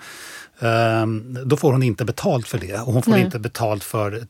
då 1.44 1.56
får 1.56 1.72
hon 1.72 1.82
inte 1.82 2.04
betalt 2.04 2.48
för 2.48 2.58
det. 2.58 2.78
Och 2.78 2.92
hon 2.92 3.02
får 3.02 3.10
Nej. 3.10 3.20
inte 3.20 3.38
betalt 3.38 3.84
för 3.84 4.24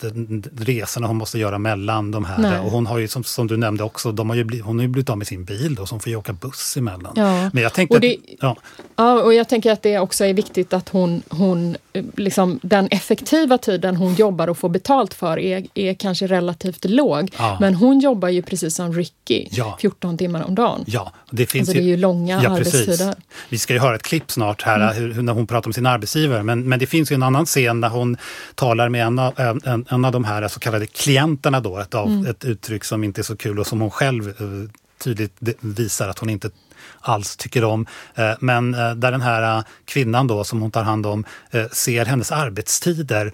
resorna 0.64 1.06
hon 1.06 1.16
måste 1.16 1.38
göra 1.38 1.58
mellan 1.58 2.10
de 2.10 2.24
här. 2.24 2.38
Nej. 2.38 2.58
Och 2.58 2.70
hon 2.70 2.86
har 2.86 2.98
ju, 2.98 3.08
som, 3.08 3.24
som, 3.24 3.46
du 3.46 3.56
nämnde 3.56 3.84
också, 3.84 4.12
de 4.12 4.28
har 4.28 4.36
ju 4.36 4.44
blivit, 4.44 4.66
hon 4.66 4.78
har 4.78 4.82
ju 4.82 4.88
blivit 4.88 5.10
av 5.10 5.18
med 5.18 5.26
sin 5.26 5.44
bil 5.44 5.74
då, 5.74 5.86
så 5.86 5.94
hon 5.94 6.00
får 6.00 6.10
ju 6.10 6.16
åka 6.16 6.32
buss 6.32 6.76
emellan. 6.76 7.12
Ja. 7.16 7.50
Men 7.52 7.62
jag 7.62 7.72
tänkte 7.72 7.94
och 7.94 8.00
det, 8.00 8.14
att, 8.14 8.36
ja. 8.40 8.56
ja, 8.96 9.22
och 9.22 9.34
jag 9.34 9.48
tänker 9.48 9.72
att 9.72 9.82
det 9.82 9.98
också 9.98 10.24
är 10.24 10.34
viktigt 10.34 10.72
att 10.72 10.88
hon, 10.88 11.22
hon 11.28 11.76
liksom, 12.16 12.60
den 12.62 12.88
effektiva 12.90 13.58
tiden 13.58 13.96
hon 13.96 14.14
jobbar 14.14 14.48
och 14.48 14.58
får 14.58 14.68
betalt 14.68 15.14
för 15.14 15.38
är, 15.38 15.66
är 15.74 15.94
kanske 15.94 16.26
relativt 16.26 16.84
låg. 16.84 17.30
Ja. 17.38 17.56
Men 17.60 17.74
hon 17.74 18.00
jobbar 18.00 18.28
ju 18.28 18.42
precis 18.42 18.74
som 18.74 18.92
Ricky, 18.92 19.48
ja. 19.50 19.76
14 19.80 20.18
timmar 20.18 20.42
om 20.42 20.54
dagen. 20.54 20.84
Ja, 20.86 21.12
det 21.30 21.46
finns 21.46 21.68
alltså, 21.68 21.74
ju, 21.74 21.80
det 21.80 21.86
är 21.86 21.96
ju 21.96 21.96
långa 21.96 22.42
ja, 22.42 22.50
arbetstider. 22.50 23.14
Vi 23.48 23.58
ska 23.58 23.72
ju 23.72 23.78
höra 23.78 23.94
ett 23.94 24.02
klipp 24.02 24.30
snart 24.30 24.62
här, 24.62 24.80
mm. 24.80 25.14
hur, 25.14 25.22
när 25.22 25.32
hon 25.32 25.46
pratar 25.46 25.68
om 25.68 25.72
sin 25.72 25.86
arbetsgivare. 25.86 26.21
Men, 26.28 26.68
men 26.68 26.78
det 26.78 26.86
finns 26.86 27.12
ju 27.12 27.14
en 27.14 27.22
annan 27.22 27.46
scen 27.46 27.80
där 27.80 27.88
hon 27.88 28.16
talar 28.54 28.88
med 28.88 29.06
en 29.06 29.18
av, 29.18 29.40
en, 29.64 29.86
en 29.88 30.04
av 30.04 30.12
de 30.12 30.24
här 30.24 30.48
så 30.48 30.60
kallade 30.60 30.86
klienterna 30.86 31.60
då, 31.60 31.78
ett, 31.78 31.94
av, 31.94 32.08
mm. 32.08 32.26
ett 32.26 32.44
uttryck 32.44 32.84
som 32.84 33.04
inte 33.04 33.20
är 33.20 33.22
så 33.22 33.36
kul 33.36 33.58
och 33.58 33.66
som 33.66 33.80
hon 33.80 33.90
själv 33.90 34.28
eh, 34.28 34.70
tydligt 34.98 35.32
visar 35.60 36.08
att 36.08 36.18
hon 36.18 36.30
inte 36.30 36.50
alls 37.00 37.36
tycker 37.36 37.64
om. 37.64 37.86
Eh, 38.14 38.32
men 38.40 38.74
eh, 38.74 38.94
där 38.94 39.10
den 39.12 39.20
här 39.20 39.58
eh, 39.58 39.64
kvinnan 39.84 40.26
då 40.26 40.44
som 40.44 40.60
hon 40.60 40.70
tar 40.70 40.82
hand 40.82 41.06
om 41.06 41.24
ser 41.72 42.04
hennes 42.04 42.32
arbetstider 42.32 43.32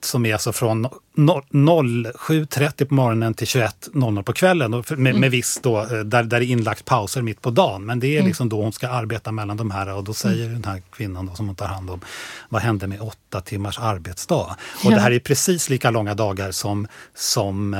som 0.00 0.26
är 0.26 0.32
alltså 0.32 0.52
från 0.52 0.86
07.30 1.16 2.84
på 2.84 2.94
morgonen 2.94 3.34
till 3.34 3.46
21.00 3.46 4.22
på 4.22 4.32
kvällen 4.32 4.70
med, 4.70 4.90
mm. 4.90 5.20
med 5.20 5.30
viss 5.30 5.60
då, 5.62 5.84
där, 5.84 6.02
där 6.04 6.22
det 6.22 6.36
är 6.36 6.42
inlagt 6.42 6.84
pauser 6.84 7.22
mitt 7.22 7.42
på 7.42 7.50
dagen. 7.50 7.86
Men 7.86 8.00
det 8.00 8.06
är 8.06 8.16
mm. 8.16 8.26
liksom 8.26 8.48
då 8.48 8.62
hon 8.62 8.72
ska 8.72 8.88
arbeta 8.88 9.32
mellan 9.32 9.56
de 9.56 9.70
här 9.70 9.94
och 9.94 10.04
då 10.04 10.14
säger 10.14 10.44
mm. 10.46 10.62
den 10.62 10.72
här 10.72 10.82
kvinnan 10.92 11.26
då, 11.26 11.34
som 11.34 11.46
hon 11.46 11.56
tar 11.56 11.66
hand 11.66 11.90
om, 11.90 12.00
vad 12.48 12.62
hände 12.62 12.86
med 12.86 13.00
åtta 13.00 13.40
timmars 13.40 13.78
arbetsdag? 13.78 14.56
Och 14.84 14.90
det 14.90 15.00
här 15.00 15.10
är 15.10 15.18
precis 15.18 15.70
lika 15.70 15.90
långa 15.90 16.14
dagar 16.14 16.50
som, 16.50 16.86
som 17.14 17.74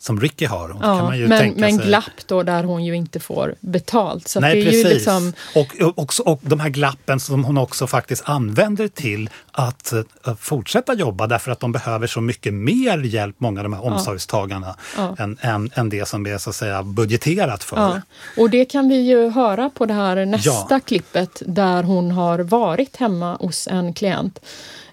som 0.00 0.20
Ricky 0.20 0.46
har. 0.46 0.76
Ja, 0.80 1.10
men, 1.10 1.52
men 1.56 1.76
sig. 1.76 1.86
glapp 1.86 2.26
då 2.26 2.42
där 2.42 2.64
hon 2.64 2.84
ju 2.84 2.96
inte 2.96 3.20
får 3.20 3.54
betalt. 3.60 4.28
Så 4.28 4.40
Nej, 4.40 4.64
precis. 4.64 4.84
Liksom... 4.84 5.32
Och, 5.54 5.98
och, 5.98 6.12
och 6.24 6.40
de 6.42 6.60
här 6.60 6.68
glappen 6.68 7.20
som 7.20 7.44
hon 7.44 7.58
också 7.58 7.86
faktiskt 7.86 8.22
använder 8.28 8.88
till 8.88 9.30
att 9.52 9.92
uh, 10.26 10.34
fortsätta 10.34 10.94
jobba 10.94 11.26
därför 11.26 11.50
att 11.50 11.60
de 11.60 11.72
behöver 11.72 12.06
så 12.06 12.20
mycket 12.20 12.54
mer 12.54 12.98
hjälp, 12.98 13.36
många 13.38 13.60
av 13.60 13.64
de 13.64 13.72
här 13.72 13.80
ja. 13.84 13.92
omsorgstagarna, 13.92 14.76
ja. 14.96 15.16
Än, 15.18 15.38
än, 15.40 15.70
än, 15.74 15.88
det 15.88 16.08
som 16.08 16.26
är 16.26 16.38
så 16.38 16.50
att 16.50 16.56
säga 16.56 16.82
budgeterat 16.82 17.64
för. 17.64 17.76
Ja. 17.76 18.00
Och 18.36 18.50
det 18.50 18.64
kan 18.64 18.88
vi 18.88 19.00
ju 19.00 19.30
höra 19.30 19.70
på 19.70 19.86
det 19.86 19.94
här 19.94 20.26
nästa 20.26 20.80
klippet 20.80 21.42
där 21.46 21.82
hon 21.82 22.10
har 22.10 22.38
varit 22.38 22.96
hemma 22.96 23.36
hos 23.36 23.66
en 23.66 23.94
klient. 23.94 24.40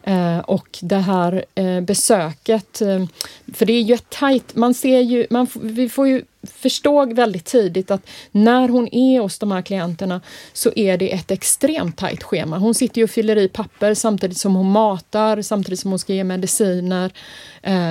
Eh, 0.07 0.39
och 0.39 0.79
det 0.81 0.97
här 0.97 1.45
eh, 1.55 1.81
besöket, 1.81 2.81
eh, 2.81 3.05
för 3.53 3.65
det 3.65 3.73
är 3.73 3.81
ju 3.81 3.93
ett 3.93 4.09
tajt, 4.09 4.55
man 4.55 4.73
ser 4.73 4.99
ju, 4.99 5.27
man, 5.29 5.47
vi 5.61 5.89
får 5.89 6.07
ju 6.07 6.23
förstå 6.43 7.05
väldigt 7.05 7.45
tidigt 7.45 7.91
att 7.91 8.01
när 8.31 8.69
hon 8.69 8.93
är 8.93 9.19
hos 9.19 9.39
de 9.39 9.51
här 9.51 9.61
klienterna 9.61 10.21
så 10.53 10.71
är 10.75 10.97
det 10.97 11.13
ett 11.13 11.31
extremt 11.31 11.97
tajt 11.97 12.23
schema. 12.23 12.57
Hon 12.57 12.73
sitter 12.73 12.97
ju 12.97 13.03
och 13.03 13.09
fyller 13.09 13.35
i 13.35 13.47
papper 13.47 13.93
samtidigt 13.93 14.37
som 14.37 14.55
hon 14.55 14.71
matar, 14.71 15.41
samtidigt 15.41 15.79
som 15.79 15.91
hon 15.91 15.99
ska 15.99 16.13
ge 16.13 16.23
mediciner. 16.23 17.11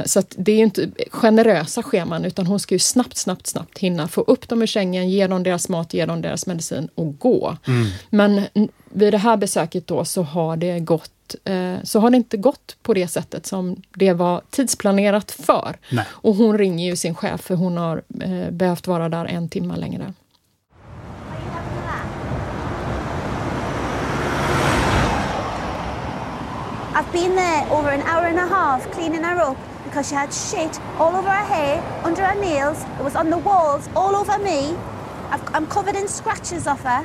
Så 0.05 0.19
att 0.19 0.35
det 0.39 0.53
är 0.53 0.59
inte 0.59 0.89
generösa 1.11 1.83
scheman 1.83 2.25
utan 2.25 2.47
hon 2.47 2.61
ska 2.61 2.75
ju 2.75 2.79
snabbt, 2.79 3.17
snabbt, 3.17 3.47
snabbt 3.47 3.79
hinna 3.79 4.09
få 4.09 4.21
upp 4.21 4.49
dem 4.49 4.63
ur 4.63 4.67
sängen, 4.67 5.11
ge 5.11 5.27
dem 5.27 5.43
deras 5.43 5.69
mat, 5.69 5.95
ge 5.95 6.07
dem 6.07 6.23
deras 6.23 6.47
medicin 6.47 6.89
och 6.95 7.19
gå. 7.19 7.57
Mm. 7.67 7.87
Men 8.11 8.43
vid 8.91 9.13
det 9.13 9.19
här 9.19 9.37
besöket 9.37 9.87
då 9.87 10.05
så 10.05 10.23
har 10.23 10.57
det 10.57 10.81
gått 10.81 11.14
eh, 11.45 11.77
så 11.85 12.01
har 12.01 12.11
det 12.11 12.17
inte 12.17 12.37
gått 12.37 12.77
på 12.83 12.95
det 12.95 13.09
sättet 13.09 13.47
som 13.47 13.83
det 13.95 14.13
var 14.13 14.43
tidsplanerat 14.51 15.31
för. 15.31 15.77
Nej. 15.91 16.07
Och 16.11 16.35
hon 16.35 16.59
ringer 16.59 16.87
ju 16.87 16.97
sin 16.97 17.15
chef 17.15 17.41
för 17.41 17.55
hon 17.55 17.77
har 17.77 18.03
eh, 18.21 18.51
behövt 18.51 18.87
vara 18.87 19.09
där 19.09 19.25
en 19.25 19.49
timme 19.49 19.77
längre. 19.77 20.13
I've 26.97 27.13
been 27.13 27.37
there 27.37 27.67
over 27.71 27.91
an 27.91 28.03
hour 28.03 28.27
and 28.27 28.39
a 28.39 28.47
half 28.47 28.93
cleaning 28.93 29.25
her 29.25 29.51
up 29.51 29.57
because 29.85 30.09
she 30.09 30.15
had 30.15 30.33
shit 30.33 30.81
all 30.99 31.17
over 31.17 31.29
her 31.29 31.45
hair, 31.45 31.83
under 32.05 32.23
her 32.23 32.41
nails, 32.41 32.85
it 32.99 33.05
was 33.05 33.17
on 33.17 33.31
the 33.31 33.39
walls, 33.39 33.89
all 33.97 34.15
over 34.15 34.39
me. 34.39 34.77
I've, 35.31 35.43
I'm 35.55 35.67
covered 35.67 35.97
in 35.97 36.09
scratches 36.09 36.67
off 36.67 36.83
her. 36.83 37.05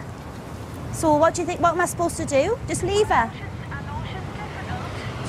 So 0.94 1.16
what 1.16 1.34
do 1.34 1.42
you 1.42 1.48
think, 1.48 1.60
what 1.62 1.74
am 1.74 1.82
I 1.82 1.86
supposed 1.86 2.18
to 2.18 2.26
do? 2.26 2.58
Just 2.68 2.84
leave 2.84 3.08
her? 3.08 3.32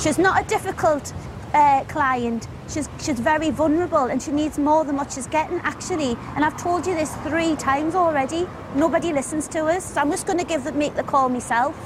She's 0.01 0.17
not 0.17 0.43
a 0.43 0.49
difficult 0.49 1.13
uh, 1.53 1.85
client. 1.85 2.49
She's, 2.69 2.89
she's 3.03 3.21
very 3.21 3.51
vulnerable 3.51 4.05
and 4.05 4.23
she 4.23 4.33
needs 4.33 4.59
more 4.59 4.83
than 4.83 4.97
what 4.97 5.13
she's 5.13 5.27
getting, 5.27 5.59
actually. 5.59 6.17
And 6.35 6.43
I've 6.43 6.57
told 6.57 6.87
you 6.87 6.95
this 6.95 7.15
three 7.17 7.55
times 7.57 7.95
already. 7.95 8.49
Nobody 8.75 9.13
listens 9.13 9.47
to 9.49 9.67
us, 9.67 9.93
so 9.93 10.01
I'm 10.01 10.11
just 10.11 10.27
going 10.27 10.39
to 10.39 10.45
give 10.47 10.65
the, 10.65 10.73
make 10.73 10.95
the 10.95 11.03
call 11.03 11.29
myself. 11.29 11.77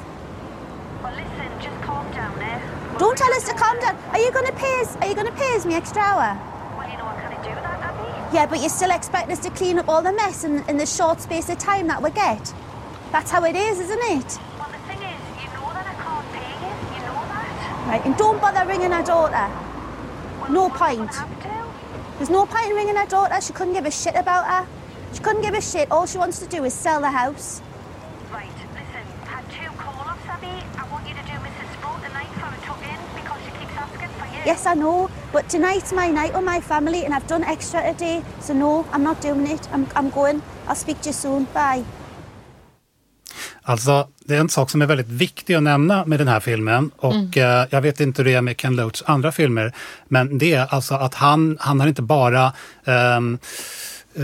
Well, 1.03 1.13
listen, 1.13 1.61
just 1.61 1.83
calm 1.83 2.09
down, 2.13 2.39
eh? 2.39 2.99
Don't 2.99 3.19
tell 3.19 3.33
us 3.33 3.49
to 3.49 3.55
calm 3.55 3.81
down. 3.81 3.97
Are 4.13 4.19
you 4.21 4.31
going 4.31 4.47
to 4.47 4.53
pay 4.53 4.81
us? 4.83 4.95
Are 4.97 5.09
you 5.09 5.17
going 5.17 5.27
to 5.27 5.33
pay 5.33 5.57
us 5.57 5.67
me 5.67 5.75
extra 5.75 6.01
hour? 6.01 6.39
Well, 6.79 6.89
you 6.89 6.97
know 6.97 7.07
I 7.07 7.21
can't 7.21 7.43
do 7.43 7.51
that, 7.51 7.81
Abby. 7.81 8.37
Yeah, 8.37 8.47
but 8.47 8.61
you 8.61 8.69
still 8.69 8.93
expect 8.93 9.29
us 9.33 9.41
to 9.41 9.51
clean 9.51 9.81
up 9.81 9.89
all 9.89 10.03
the 10.03 10.13
mess 10.13 10.45
in, 10.45 10.63
in 10.69 10.77
the 10.77 10.87
short 10.87 11.21
space 11.21 11.49
of 11.49 11.59
time 11.59 11.89
that 11.89 12.01
we 12.01 12.13
get. 12.13 12.55
That's 13.11 13.33
how 13.33 13.43
it 13.45 13.57
is, 13.57 13.81
isn't 13.81 14.03
it? 14.03 14.39
Right, 17.87 18.05
and 18.07 18.17
don't 18.17 18.41
bother 18.41 18.67
ringing 18.67 18.93
her 18.93 19.03
daughter. 19.03 19.47
No 20.51 20.71
point. 20.71 21.11
There's 22.17 22.31
no 22.31 22.47
point 22.47 22.71
in 22.71 22.77
ringing 22.77 22.97
her 22.97 23.07
daughter. 23.07 23.41
She 23.41 23.53
couldn't 23.53 23.75
give 23.75 23.85
a 23.85 23.91
shit 23.91 24.15
about 24.15 24.47
her. 24.47 24.67
She 25.13 25.21
couldn't 25.21 25.43
give 25.43 25.55
a 25.55 25.61
shit. 25.61 25.91
All 25.91 26.07
she 26.07 26.17
wants 26.17 26.39
to 26.39 26.47
do 26.47 26.65
is 26.65 26.73
sell 26.73 27.01
the 27.01 27.11
house. 27.11 27.61
Right, 28.33 28.49
listen, 28.49 29.05
had 29.27 29.45
two 29.51 29.69
call-ups, 29.77 30.27
Abby. 30.27 30.47
I 30.79 30.89
want 30.91 31.07
you 31.07 31.15
to 31.15 31.23
do 31.23 31.33
Mrs. 31.33 31.73
Sprout 31.75 32.03
tonight 32.03 32.29
for 32.41 32.49
a 32.49 32.67
tuck-in 32.67 32.99
because 33.23 33.41
she 33.45 33.51
keeps 33.59 33.77
asking 33.77 34.09
for 34.09 34.27
you. 34.27 34.43
Yes, 34.47 34.65
I 34.65 34.75
know, 34.75 35.11
but 35.33 35.49
tonight's 35.49 35.93
my 35.93 36.09
night 36.09 36.35
with 36.35 36.45
my 36.45 36.61
family 36.61 37.05
and 37.05 37.15
I've 37.15 37.27
done 37.27 37.45
extra 37.45 37.83
today. 37.93 38.25
So 38.41 38.55
no, 38.55 38.87
I'm 38.93 39.03
not 39.03 39.21
doing 39.21 39.47
it. 39.47 39.69
I'm, 39.73 39.87
I'm 39.95 40.11
going. 40.11 40.43
I'll 40.67 40.75
speak 40.75 41.01
to 41.03 41.11
you 41.11 41.13
soon. 41.13 41.45
Bye. 41.53 41.85
Alltså, 43.67 44.09
det 44.25 44.37
är 44.37 44.41
en 44.41 44.49
sak 44.49 44.71
som 44.71 44.83
är 44.83 44.87
väldigt 44.87 45.09
viktig 45.09 45.55
att 45.55 45.63
nämna 45.63 46.05
med 46.05 46.21
den 46.21 46.29
här 46.29 46.41
filmen 46.41 46.91
och 46.97 47.15
mm. 47.15 47.61
eh, 47.61 47.67
jag 47.71 47.81
vet 47.81 48.01
inte 48.01 48.23
hur 48.23 48.31
det 48.31 48.37
är 48.37 48.43
med 48.43 48.57
Ken 48.57 48.77
Loachs 48.77 49.03
andra 49.07 49.33
filmer, 49.33 49.73
men 50.09 50.39
det 50.39 50.55
är 50.55 50.75
alltså 50.75 50.95
att 50.95 51.15
han, 51.15 51.57
han 51.61 51.81
har 51.81 51.89
inte 51.89 52.03
bara 52.03 52.53
eh, 52.85 53.21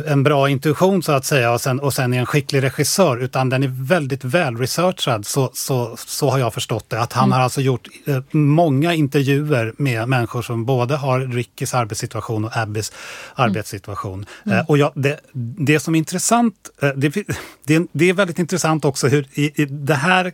en 0.07 0.23
bra 0.23 0.49
intuition 0.49 1.03
så 1.03 1.13
att 1.13 1.25
säga 1.25 1.53
och 1.53 1.61
sen, 1.61 1.81
och 1.81 1.95
sen 1.95 2.15
är 2.15 2.19
en 2.19 2.27
skicklig 2.27 2.63
regissör 2.63 3.17
utan 3.17 3.49
den 3.49 3.63
är 3.63 3.87
väldigt 3.87 4.25
väl 4.25 4.57
researchad 4.57 5.27
så, 5.27 5.51
så, 5.55 5.97
så 5.97 6.31
har 6.31 6.39
jag 6.39 6.55
förstått 6.55 6.91
det. 6.91 7.01
Att 7.01 7.13
han 7.13 7.25
mm. 7.25 7.33
har 7.33 7.41
alltså 7.41 7.61
gjort 7.61 7.89
eh, 8.07 8.23
många 8.31 8.95
intervjuer 8.95 9.75
med 9.77 10.09
människor 10.09 10.43
som 10.43 10.65
både 10.65 10.97
har 10.97 11.21
Rickys 11.21 11.75
arbetssituation 11.75 12.45
och 12.45 12.57
Abbys 12.57 12.93
mm. 12.93 13.51
arbetssituation. 13.51 14.27
Mm. 14.47 14.59
Eh, 14.59 14.65
och 14.65 14.79
ja, 14.79 14.93
det, 14.95 15.21
det 15.59 15.81
som 15.81 15.95
är 15.95 15.99
intressant, 15.99 16.55
eh, 16.83 16.89
det, 16.89 17.15
det, 17.67 17.87
det, 17.93 18.09
är 18.09 18.13
väldigt 18.13 18.39
intressant 18.39 18.85
också 18.85 19.09
hur 19.09 19.27
i, 19.33 19.63
i 19.63 19.65
det 19.65 19.95
här 19.95 20.33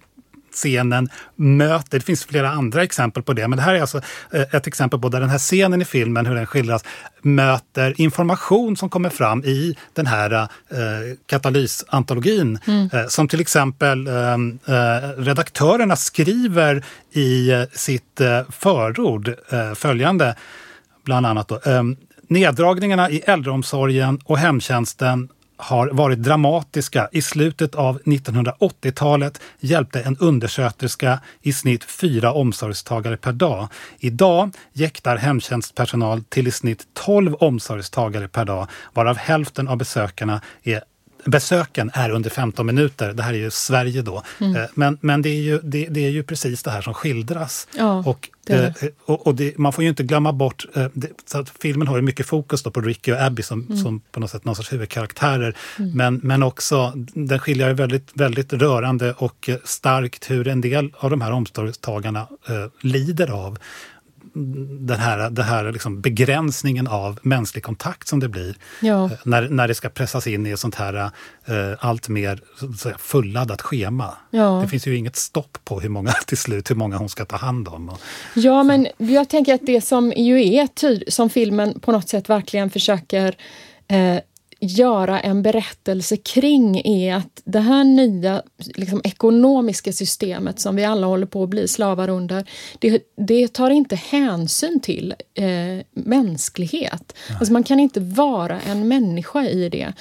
scenen 0.57 1.09
möter, 1.37 1.99
det 1.99 2.05
finns 2.05 2.25
flera 2.25 2.51
andra 2.51 2.83
exempel 2.83 3.23
på 3.23 3.33
det, 3.33 3.49
men 3.49 3.57
det 3.57 3.63
här 3.63 3.75
är 3.75 3.81
alltså 3.81 4.01
eh, 4.33 4.55
ett 4.55 4.67
exempel 4.67 5.01
på 5.01 5.09
där 5.09 5.21
den 5.21 5.31
här 5.31 5.39
scenen 5.39 5.83
i 5.83 5.85
filmen, 5.85 6.27
hur 6.27 6.35
den 6.35 6.47
skildras, 6.47 6.85
möter 7.23 8.01
information 8.01 8.77
som 8.77 8.89
kommer 8.89 9.11
fram 9.11 9.45
i 9.45 9.77
den 9.93 10.07
här 10.07 10.33
eh, 10.33 10.49
katalysantologin. 11.27 12.59
Mm. 12.67 12.89
Eh, 12.93 13.07
som 13.09 13.29
till 13.29 13.41
exempel 13.41 14.07
eh, 14.07 14.15
eh 14.15 15.09
redaktörerna 15.19 15.97
skriver 15.97 16.85
i 17.13 17.51
eh, 17.51 17.63
sitt 17.73 18.21
förord 18.51 19.35
följande, 19.75 20.35
bland 21.05 21.27
annat 21.27 21.49
då, 21.49 21.61
Neddragningarna 22.29 23.11
i 23.11 23.21
äldreomsorgen 23.27 24.21
och 24.25 24.39
hemtjänsten 24.39 25.29
har 25.57 25.89
varit 25.93 26.19
dramatiska. 26.19 27.09
I 27.13 27.23
slutet 27.23 27.75
av 27.75 28.01
1980-talet 28.01 29.41
hjälpte 29.61 30.01
en 30.01 30.17
undersköterska 30.17 31.21
i 31.43 31.53
snitt 31.53 31.85
fyra 31.85 32.33
omsorgstagare 32.33 33.17
per 33.17 33.33
dag. 33.33 33.69
Idag 33.99 34.51
jäktar 34.73 35.17
hemtjänstpersonal 35.17 36.23
till 36.23 36.47
i 36.47 36.51
snitt 36.51 36.87
12 36.95 37.35
omsorgstagare 37.35 38.29
per 38.29 38.45
dag, 38.45 38.69
varav 38.95 39.17
hälften 39.17 39.69
av 39.69 39.77
besökarna 39.77 40.41
är 40.63 40.83
besöken 41.27 41.91
är 41.95 42.11
under 42.11 42.31
15 42.31 42.67
minuter. 42.67 43.13
Det 43.13 43.23
här 43.23 43.35
är 43.35 43.39
ju 43.39 43.51
Sverige 43.51 44.03
då. 44.03 44.23
Mm. 44.41 44.57
Eh, 44.57 44.63
men, 44.75 44.99
men 45.01 45.23
det, 45.23 45.29
är 45.29 45.43
ju, 45.43 45.61
det, 45.63 45.87
det, 45.87 46.07
är 46.07 46.11
ju 46.11 46.23
precis 46.23 46.63
det 46.63 46.71
här 46.71 46.83
som 46.83 46.95
skildras. 46.95 47.69
Ja, 47.77 48.03
och, 48.07 48.29
det. 48.47 48.83
Eh, 48.83 48.89
och, 49.05 49.27
och 49.27 49.35
det, 49.35 49.59
man 49.59 49.73
får 49.73 49.85
ju 49.85 49.91
inte 49.91 50.03
glömma 50.03 50.33
bort... 50.33 50.67
Eh, 50.75 50.87
filmen 51.61 51.89
har 51.89 51.97
ju 51.97 52.03
mycket 52.03 52.27
fokus 52.27 52.63
på 52.63 52.81
Ricky 52.81 53.13
och 53.13 53.23
Abby 53.23 53.43
som, 53.43 53.63
mm. 53.63 53.77
som 53.77 54.01
på 54.01 54.21
något 54.21 54.31
sätt 54.31 54.45
någon 54.45 54.57
sorts 54.57 54.73
huvudkaraktärer. 54.73 55.57
Mm. 55.79 55.91
Men, 55.91 56.21
men 56.23 56.43
också, 56.43 56.93
den 57.15 57.39
skiljer 57.39 57.75
väldigt, 57.75 58.11
väldigt 58.15 58.53
rörande 58.53 59.13
och 59.13 59.51
starkt 59.65 60.31
hur 60.31 60.49
en 60.49 60.61
del 60.61 60.93
av 60.99 61.11
de 61.11 61.21
här 61.21 61.33
omsorgstagarna 61.33 62.21
eh, 62.21 62.67
lider 62.81 63.31
av 63.31 63.59
den 64.81 64.99
här, 64.99 65.31
den 65.31 65.45
här 65.45 65.73
liksom 65.73 66.01
begränsningen 66.01 66.87
av 66.87 67.19
mänsklig 67.23 67.65
kontakt 67.65 68.09
som 68.09 68.21
det 68.21 68.29
blir 68.29 68.57
ja. 68.81 69.05
Eh, 69.05 69.11
när, 69.25 69.49
när 69.49 69.69
det 69.69 69.75
ska 69.75 69.89
pressas 69.89 70.27
in 70.27 70.47
i 70.47 70.51
ett 70.51 70.61
sånt 70.61 70.75
här 70.75 70.95
eh, 70.95 71.73
allt 71.79 72.09
mer 72.09 72.41
säga, 72.79 72.99
fulladdat 72.99 73.63
schema. 73.63 74.15
Ja. 74.31 74.61
Det 74.63 74.69
finns 74.69 74.87
ju 74.87 74.97
inget 74.97 75.17
stopp 75.17 75.59
på 75.65 75.81
hur 75.81 75.89
många 75.89 76.13
till 76.27 76.39
slut, 76.39 76.71
hur 76.71 76.77
många 76.77 76.97
hon 76.97 77.09
ska 77.09 77.25
ta 77.25 77.37
hand 77.37 77.69
om. 77.69 77.89
Och, 77.89 77.99
ja, 78.35 78.63
men 78.63 78.87
jag 78.97 79.29
tänker 79.29 79.55
att 79.55 79.67
det 79.67 79.81
som 79.81 80.13
ju 80.17 80.55
är 80.55 81.11
som 81.11 81.31
filmen 81.31 81.81
på 81.81 81.93
något 81.93 82.09
sätt 82.09 82.29
verkligen 82.29 82.71
försöker 82.71 83.37
eh, 83.89 84.19
göra 84.67 85.21
en 85.21 85.43
berättelse 85.43 86.17
kring 86.17 86.77
är 86.85 87.15
att 87.15 87.43
det 87.45 87.61
här 87.61 87.85
nya 87.85 88.43
liksom, 88.57 89.01
ekonomiska 89.05 89.93
systemet 89.93 90.61
som 90.61 90.77
vi 90.77 90.85
alla 90.85 91.07
håller 91.07 91.27
på 91.27 91.43
att 91.43 91.49
bli 91.49 91.69
slavar 91.69 92.09
under, 92.09 92.45
det, 92.79 93.03
det 93.17 93.53
tar 93.53 93.71
inte 93.71 93.97
hänsyn 93.97 94.81
till 94.81 95.15
eh, 95.37 95.85
mänsklighet. 95.93 97.17
Alltså 97.39 97.53
man 97.53 97.65
kan 97.65 97.81
inte 97.81 98.01
vara 98.01 98.61
en 98.61 98.89
människa 98.89 99.45
i 99.45 99.69
det. 99.69 99.93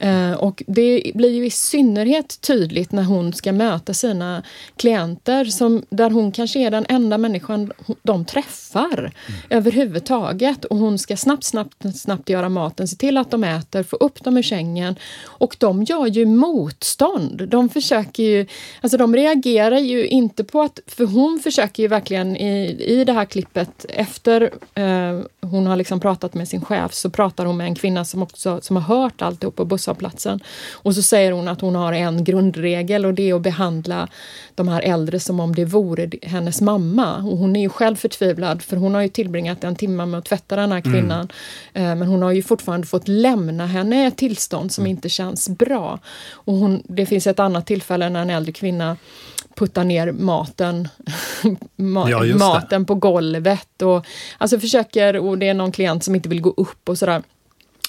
Eh, 0.00 0.32
och 0.32 0.62
det 0.66 1.12
blir 1.14 1.30
ju 1.30 1.46
i 1.46 1.50
synnerhet 1.50 2.40
tydligt 2.40 2.92
när 2.92 3.02
hon 3.02 3.32
ska 3.32 3.52
möta 3.52 3.94
sina 3.94 4.42
klienter 4.76 5.44
som, 5.44 5.82
där 5.90 6.10
hon 6.10 6.32
kanske 6.32 6.58
är 6.58 6.70
den 6.70 6.86
enda 6.88 7.18
människan 7.18 7.72
de 8.02 8.24
träffar 8.24 8.98
mm. 8.98 9.12
överhuvudtaget. 9.50 10.64
Och 10.64 10.76
hon 10.76 10.98
ska 10.98 11.16
snabbt, 11.16 11.44
snabbt, 11.44 11.96
snabbt 11.96 12.28
göra 12.28 12.48
maten, 12.48 12.88
se 12.88 12.96
till 12.96 13.18
att 13.18 13.30
de 13.30 13.44
äter, 13.44 13.82
få 13.82 13.96
upp 13.96 14.24
dem 14.24 14.36
ur 14.36 14.42
sängen. 14.42 14.96
Och 15.24 15.56
de 15.58 15.82
gör 15.82 16.06
ju 16.06 16.26
motstånd. 16.26 17.48
De 17.48 17.68
försöker 17.68 18.22
ju, 18.22 18.46
alltså 18.80 18.98
de 18.98 19.16
reagerar 19.16 19.78
ju 19.78 20.06
inte 20.06 20.44
på 20.44 20.60
att, 20.60 20.80
för 20.86 21.04
hon 21.04 21.40
försöker 21.40 21.82
ju 21.82 21.88
verkligen 21.88 22.36
i, 22.36 22.76
i 22.86 23.04
det 23.04 23.12
här 23.12 23.24
klippet 23.24 23.86
efter 23.88 24.50
eh, 24.82 25.20
hon 25.40 25.66
har 25.66 25.76
liksom 25.76 26.00
pratat 26.00 26.34
med 26.34 26.48
sin 26.48 26.64
chef, 26.64 26.94
så 26.94 27.10
pratar 27.10 27.44
hon 27.46 27.56
med 27.56 27.66
en 27.66 27.74
kvinna 27.74 28.04
som 28.04 28.22
också 28.22 28.60
som 28.60 28.76
har 28.76 28.82
hört 28.82 29.22
alltihop 29.22 29.56
på 29.56 29.64
busshållplatsen. 29.64 30.40
Och 30.72 30.94
så 30.94 31.02
säger 31.02 31.32
hon 31.32 31.48
att 31.48 31.60
hon 31.60 31.74
har 31.74 31.92
en 31.92 32.24
grundregel 32.24 33.06
och 33.06 33.14
det 33.14 33.30
är 33.30 33.34
att 33.34 33.42
behandla 33.42 34.08
de 34.54 34.68
här 34.68 34.82
äldre 34.82 35.20
som 35.20 35.40
om 35.40 35.54
det 35.54 35.64
vore 35.64 36.10
hennes 36.22 36.60
mamma. 36.60 37.16
Och 37.16 37.38
hon 37.38 37.56
är 37.56 37.60
ju 37.60 37.68
själv 37.68 37.96
förtvivlad 37.96 38.62
för 38.62 38.76
hon 38.76 38.94
har 38.94 39.02
ju 39.02 39.08
tillbringat 39.08 39.64
en 39.64 39.76
timme 39.76 40.06
med 40.06 40.18
att 40.18 40.24
tvätta 40.24 40.56
den 40.56 40.72
här 40.72 40.80
kvinnan. 40.80 41.28
Mm. 41.74 41.98
men 41.98 42.08
hon 42.08 42.22
har 42.22 42.32
ju 42.32 42.42
fortfarande 42.42 42.86
fått 42.86 43.08
lämna 43.08 43.66
henne 43.66 44.04
i 44.04 44.06
ett 44.06 44.16
tillstånd 44.16 44.72
som 44.72 44.82
mm. 44.82 44.90
inte 44.90 45.08
känns 45.08 45.48
bra. 45.48 45.98
Och 46.32 46.54
hon, 46.54 46.82
det 46.84 47.06
finns 47.06 47.26
ett 47.26 47.38
annat 47.38 47.66
tillfälle 47.66 48.08
när 48.08 48.22
en 48.22 48.30
äldre 48.30 48.52
kvinna 48.52 48.96
puttar 49.56 49.84
ner 49.84 50.12
maten, 50.12 50.88
ma 51.76 52.10
ja, 52.10 52.36
maten 52.36 52.84
på 52.84 52.94
golvet. 52.94 53.82
Och, 53.82 54.06
alltså 54.38 54.60
försöker, 54.60 55.16
och 55.16 55.38
det 55.38 55.48
är 55.48 55.54
någon 55.54 55.72
klient 55.72 56.04
som 56.04 56.14
inte 56.14 56.28
vill 56.28 56.40
gå 56.40 56.50
upp 56.50 56.88
och 56.88 56.98
sådär. 56.98 57.22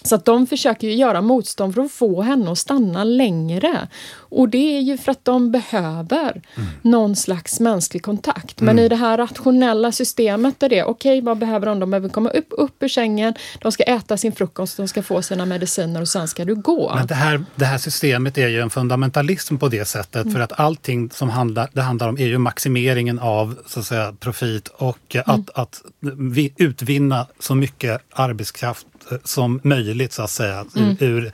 Så 0.03 0.15
att 0.15 0.25
de 0.25 0.47
försöker 0.47 0.87
göra 0.87 1.21
motstånd 1.21 1.75
för 1.75 1.81
att 1.81 1.91
få 1.91 2.21
henne 2.21 2.51
att 2.51 2.57
stanna 2.57 3.03
längre. 3.03 3.87
Och 4.33 4.49
det 4.49 4.77
är 4.77 4.81
ju 4.81 4.97
för 4.97 5.11
att 5.11 5.25
de 5.25 5.51
behöver 5.51 6.41
mm. 6.55 6.69
någon 6.81 7.15
slags 7.15 7.59
mänsklig 7.59 8.03
kontakt. 8.03 8.61
Men 8.61 8.75
mm. 8.75 8.85
i 8.85 8.89
det 8.89 8.95
här 8.95 9.17
rationella 9.17 9.91
systemet 9.91 10.63
är 10.63 10.69
det, 10.69 10.83
okej 10.83 11.17
okay, 11.17 11.21
vad 11.21 11.37
behöver 11.37 11.67
de? 11.67 11.79
De 11.79 11.91
behöver 11.91 12.09
komma 12.09 12.29
upp, 12.29 12.47
upp 12.49 12.83
ur 12.83 12.87
sängen, 12.87 13.33
de 13.61 13.71
ska 13.71 13.83
äta 13.83 14.17
sin 14.17 14.31
frukost, 14.31 14.77
de 14.77 14.87
ska 14.87 15.03
få 15.03 15.21
sina 15.21 15.45
mediciner 15.45 16.01
och 16.01 16.07
sen 16.07 16.27
ska 16.27 16.45
du 16.45 16.55
gå. 16.55 16.95
Men 16.95 17.07
det 17.07 17.15
här, 17.15 17.45
det 17.55 17.65
här 17.65 17.77
systemet 17.77 18.37
är 18.37 18.47
ju 18.47 18.61
en 18.61 18.69
fundamentalism 18.69 19.57
på 19.57 19.67
det 19.67 19.85
sättet 19.85 20.21
mm. 20.21 20.33
för 20.33 20.39
att 20.39 20.59
allting 20.59 21.09
som 21.09 21.29
handlar, 21.29 21.69
det 21.73 21.81
handlar 21.81 22.09
om 22.09 22.17
är 22.17 22.25
ju 22.25 22.37
maximeringen 22.37 23.19
av 23.19 23.57
så 23.67 23.79
att 23.79 23.85
säga, 23.85 24.13
profit 24.19 24.67
och 24.67 25.15
att, 25.25 25.27
mm. 25.27 25.45
att 25.55 25.81
utvinna 26.57 27.27
så 27.39 27.55
mycket 27.55 28.01
arbetskraft 28.11 28.87
som 29.23 29.59
möjligt 29.63 30.13
så 30.13 30.21
att 30.21 30.29
säga 30.29 30.65
mm. 30.75 30.97
ur, 30.99 31.31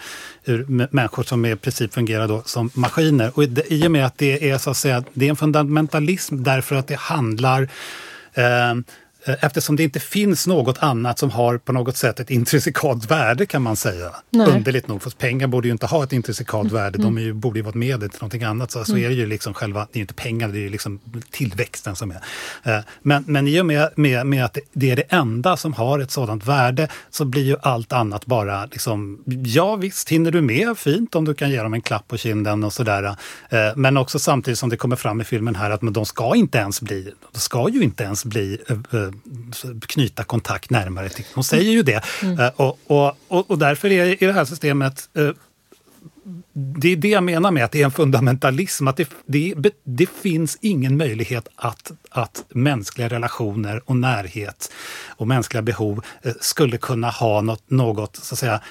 ur 0.50 0.66
människor 0.92 1.24
som 1.24 1.46
i 1.46 1.56
princip 1.56 1.94
fungerar 1.94 2.28
då 2.28 2.42
som 2.46 2.70
maskiner. 2.74 3.32
Och 3.36 3.44
i 3.44 3.88
och 3.88 3.92
med 3.92 4.06
att 4.06 4.18
det 4.18 4.50
är 4.50 4.58
så 4.58 4.70
att 4.70 4.78
säga, 4.78 5.04
det 5.14 5.26
är 5.26 5.30
en 5.30 5.36
fundamentalism 5.36 6.44
därför 6.44 6.76
att 6.76 6.88
det 6.88 6.96
handlar 6.96 7.62
eh, 8.34 8.76
eftersom 9.42 9.76
det 9.76 9.84
inte 9.84 10.00
finns 10.00 10.48
något 10.48 10.78
annat 10.78 11.20
som 11.20 11.30
har 11.30 11.58
på 11.58 11.74
något 11.74 11.98
sätt 11.98 12.20
ett 12.20 12.30
intrinsikalt 12.30 13.12
värde 13.12 13.46
kan 13.46 13.62
man 13.62 13.76
säga. 13.76 14.12
Nej. 14.30 14.48
Underligt 14.48 14.88
nog, 14.88 15.02
för 15.02 15.10
pengar 15.10 15.48
borde 15.48 15.68
ju 15.68 15.72
inte 15.72 15.86
ha 15.86 16.04
ett 16.04 16.14
intrinsikalt 16.14 16.72
mm. 16.72 16.84
värde, 16.84 16.98
de 16.98 17.18
ju, 17.18 17.34
borde 17.34 17.60
ju 17.60 17.64
vara 17.64 17.70
ett 17.70 17.76
medel 17.76 18.10
till 18.10 18.20
någonting 18.22 18.44
annat. 18.44 18.72
Så, 18.72 18.86
så 18.86 18.92
mm. 18.92 19.06
är 19.06 19.10
det 19.10 19.16
ju 19.16 19.26
liksom 19.26 19.54
själva, 19.54 19.80
det 19.80 19.98
är 19.98 20.00
ju 20.00 20.02
inte 20.02 20.14
pengar, 20.14 20.48
det 20.48 20.58
är 20.58 20.62
ju 20.62 20.70
liksom 20.70 21.00
tillväxten 21.32 21.96
som 21.96 22.12
är. 22.12 22.22
Eh, 22.64 22.84
men, 23.02 23.24
men 23.28 23.48
i 23.48 23.62
och 23.62 23.66
med, 23.66 23.90
med, 23.96 24.26
med 24.26 24.46
att 24.46 24.58
det 24.74 24.92
är 24.92 24.96
det 24.96 25.06
enda 25.10 25.58
som 25.58 25.74
har 25.74 26.00
ett 26.00 26.12
sådant 26.12 26.46
värde 26.46 26.88
så 27.10 27.26
blir 27.26 27.44
ju 27.44 27.56
allt 27.62 27.94
annat 27.94 28.26
bara 28.26 28.66
liksom, 28.66 29.24
ja 29.46 29.76
visst 29.76 30.10
hinner 30.10 30.32
du 30.32 30.42
med, 30.42 30.78
fint 30.78 31.16
om 31.16 31.26
du 31.26 31.34
kan 31.34 31.52
ge 31.52 31.62
dem 31.62 31.74
en 31.74 31.82
klapp 31.82 32.08
på 32.08 32.18
kinden 32.18 32.64
och 32.64 32.74
sådär. 32.74 33.04
Eh, 33.04 33.58
men 33.76 33.98
också 33.98 34.20
samtidigt 34.20 34.60
som 34.60 34.70
det 34.70 34.78
kommer 34.78 34.96
fram 34.96 35.22
i 35.22 35.24
filmen 35.24 35.56
här 35.56 35.72
att 35.72 35.82
men 35.82 35.94
de 35.94 36.06
ska 36.06 36.36
inte 36.36 36.58
ens 36.58 36.82
bli, 36.82 37.14
de 37.32 37.40
ska 37.40 37.70
ju 37.70 37.82
inte 37.82 38.04
ens 38.04 38.26
bli 38.26 38.58
knyta 39.88 40.24
kontakt 40.24 40.70
närmare 40.70 41.10
till. 41.10 41.26
Hon 41.34 41.44
säger 41.44 41.72
ju 41.72 41.84
det. 41.84 42.04
Mm. 42.24 42.40
Uh, 42.40 42.48
och, 42.48 42.80
och, 43.28 43.52
och, 43.52 43.58
därför 43.58 43.92
är 43.92 44.24
i 44.24 44.26
det 44.26 44.34
här 44.34 44.46
systemet 44.46 45.10
uh, 45.18 45.32
det 46.54 46.90
är 46.90 46.96
det 46.96 47.08
jag 47.08 47.24
menar 47.24 47.52
med 47.52 47.66
att 47.66 47.72
det 47.72 47.82
är 47.82 47.86
en 47.86 47.92
fundamentalism. 47.92 48.88
Att 48.88 48.98
det, 48.98 49.10
det, 49.26 49.54
det 49.84 50.10
finns 50.10 50.58
ingen 50.62 50.98
möjlighet 50.98 51.48
att, 51.56 51.92
att 52.10 52.44
mänskliga 52.50 53.10
relationer 53.10 53.82
och 53.86 53.96
närhet 53.96 54.72
och 55.08 55.28
mänskliga 55.28 55.62
behov 55.62 56.06
uh, 56.26 56.32
skulle 56.40 56.78
kunna 56.78 57.10
ha 57.10 57.42
något, 57.42 57.70
något 57.70 58.16
så 58.16 58.36
att 58.36 58.40
säga, 58.40 58.62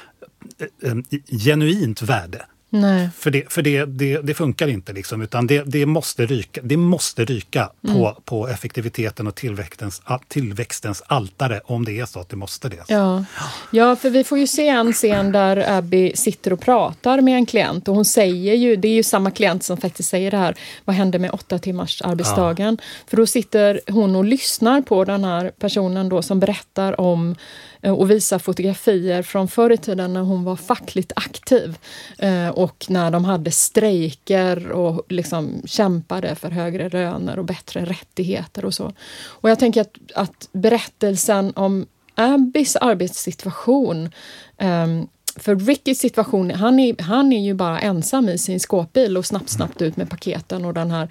genuint 1.45 2.03
värde. 2.03 2.45
Nej. 2.71 3.09
För, 3.17 3.31
det, 3.31 3.53
för 3.53 3.63
det, 3.63 3.85
det, 3.85 4.19
det, 4.19 4.35
funkar 4.35 4.69
inte, 4.69 4.93
liksom, 4.93 5.23
utan 5.23 5.47
det, 5.47 5.63
det 5.67 5.87
måste 5.87 6.27
ryka, 6.27 6.61
det 6.65 6.77
måste 6.77 7.25
ryka 7.25 7.71
mm. 7.85 7.97
på, 7.97 8.17
på 8.25 8.49
effektiviteten 8.49 9.27
och 9.27 9.35
tillväxtens, 9.35 10.03
tillväxtens 10.29 11.03
altare 11.07 11.61
om 11.65 11.85
det 11.85 12.01
är 12.01 12.07
så 12.07 12.21
att 12.21 12.29
det 12.29 12.37
måste 12.37 12.69
det. 12.69 12.85
Ja. 12.89 13.25
ja, 13.71 13.97
för 13.97 14.11
vi 14.11 14.25
får 14.25 14.39
ju 14.39 14.47
se 14.47 14.69
en 14.69 14.93
scen 14.93 15.33
där 15.33 15.79
Abby 15.79 16.13
sitter 16.15 16.53
och 16.53 16.61
pratar 16.61 17.21
med 17.21 17.35
en 17.35 17.47
klient 17.47 17.89
och 17.89 17.95
hon 17.95 18.05
säger 18.05 18.55
ju, 18.55 18.77
det 18.77 18.89
är 18.89 18.95
ju 18.95 19.03
samma 19.03 19.31
klient 19.31 19.65
som 19.65 19.77
faktiskt 19.77 20.09
säger 20.09 20.31
det 20.31 20.37
här, 20.37 20.55
vad 20.85 20.97
händer 20.97 21.19
med 21.19 21.31
åtta 21.31 21.59
timmars 21.59 22.03
arbetsdagen? 22.03 22.79
Ja. 22.81 22.85
För 23.07 23.17
då 23.17 23.27
sitter 23.27 23.81
hon 23.87 24.17
och 24.17 24.25
lyssnar 24.25 24.81
på 24.81 25.05
den 25.05 25.25
här 25.25 25.53
personen 25.59 26.09
då 26.09 26.23
som 26.23 26.41
berättar 26.41 27.01
om 27.01 27.37
Eh, 27.83 27.93
och 27.93 28.11
visa 28.11 28.39
fotografier 28.39 29.23
från 29.23 29.49
förr 29.49 29.71
i 29.71 29.77
tiden 29.77 30.13
när 30.13 30.21
hon 30.21 30.45
var 30.45 30.57
fackligt 30.57 31.13
aktiv 31.17 31.79
eh, 32.19 32.49
och 32.49 32.87
när 32.89 33.11
de 33.11 33.25
hade 33.25 33.51
strejker 33.51 34.71
och 34.71 35.07
liksom 35.09 35.63
kämpade 35.65 36.35
för 36.35 36.51
högre 36.51 36.89
löner 36.89 37.39
och 37.39 37.45
bättre 37.45 37.85
rättigheter 37.85 38.65
och 38.65 38.75
så. 38.75 38.93
Och 39.25 39.51
jag 39.51 39.59
tänker 39.59 39.81
att, 39.81 39.97
att 40.15 40.49
berättelsen 40.53 41.53
om 41.57 41.87
Abbys 42.15 42.77
arbetssituation 42.77 44.11
um, 44.59 45.09
för 45.37 45.57
Rickys 45.57 45.99
situation, 45.99 46.51
han 46.51 46.81
är, 46.81 47.03
han 47.03 47.33
är 47.33 47.41
ju 47.41 47.55
bara 47.55 47.81
ensam 47.81 48.29
i 48.29 48.39
sin 48.39 48.61
skåpbil 48.61 49.17
och 49.17 49.27
snabbt, 49.27 49.49
snabbt 49.49 49.83
ut 49.83 49.97
med 49.97 50.11
paketen 50.11 50.65
och 50.65 50.75
den 50.75 50.91
här 50.91 51.09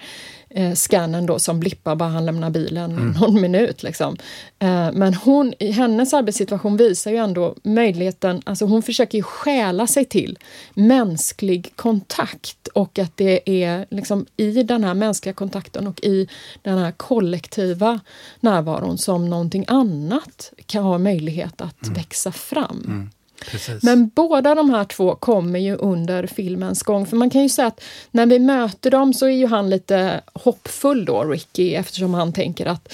eh, 0.50 0.74
scannen 0.74 1.26
då 1.26 1.38
som 1.38 1.60
blippar 1.60 1.96
bara 1.96 2.08
han 2.08 2.26
lämnar 2.26 2.50
bilen 2.50 2.90
mm. 2.92 3.10
någon 3.20 3.40
minut. 3.40 3.82
Liksom. 3.82 4.16
Eh, 4.58 4.92
men 4.92 5.14
hon, 5.14 5.54
hennes 5.60 6.14
arbetssituation 6.14 6.76
visar 6.76 7.10
ju 7.10 7.16
ändå 7.16 7.54
möjligheten, 7.62 8.42
alltså 8.46 8.64
hon 8.64 8.82
försöker 8.82 9.18
ju 9.18 9.22
stjäla 9.22 9.86
sig 9.86 10.04
till 10.04 10.38
mänsklig 10.74 11.72
kontakt 11.76 12.68
och 12.68 12.98
att 12.98 13.16
det 13.16 13.64
är 13.64 13.86
liksom 13.90 14.26
i 14.36 14.62
den 14.62 14.84
här 14.84 14.94
mänskliga 14.94 15.32
kontakten 15.32 15.86
och 15.86 16.00
i 16.00 16.28
den 16.62 16.78
här 16.78 16.92
kollektiva 16.92 18.00
närvaron 18.40 18.98
som 18.98 19.30
någonting 19.30 19.64
annat 19.68 20.52
kan 20.66 20.84
ha 20.84 20.98
möjlighet 20.98 21.60
att 21.60 21.82
mm. 21.82 21.94
växa 21.94 22.32
fram. 22.32 22.82
Mm. 22.86 23.10
Precis. 23.46 23.82
Men 23.82 24.08
båda 24.08 24.54
de 24.54 24.70
här 24.70 24.84
två 24.84 25.14
kommer 25.14 25.58
ju 25.58 25.76
under 25.76 26.26
filmens 26.26 26.82
gång. 26.82 27.06
För 27.06 27.16
man 27.16 27.30
kan 27.30 27.42
ju 27.42 27.48
säga 27.48 27.68
att 27.68 27.80
när 28.10 28.26
vi 28.26 28.38
möter 28.38 28.90
dem 28.90 29.14
så 29.14 29.26
är 29.26 29.30
ju 29.30 29.46
han 29.46 29.70
lite 29.70 30.20
hoppfull 30.32 31.04
då, 31.04 31.24
Ricky, 31.24 31.74
eftersom 31.74 32.14
han 32.14 32.32
tänker 32.32 32.66
att 32.66 32.92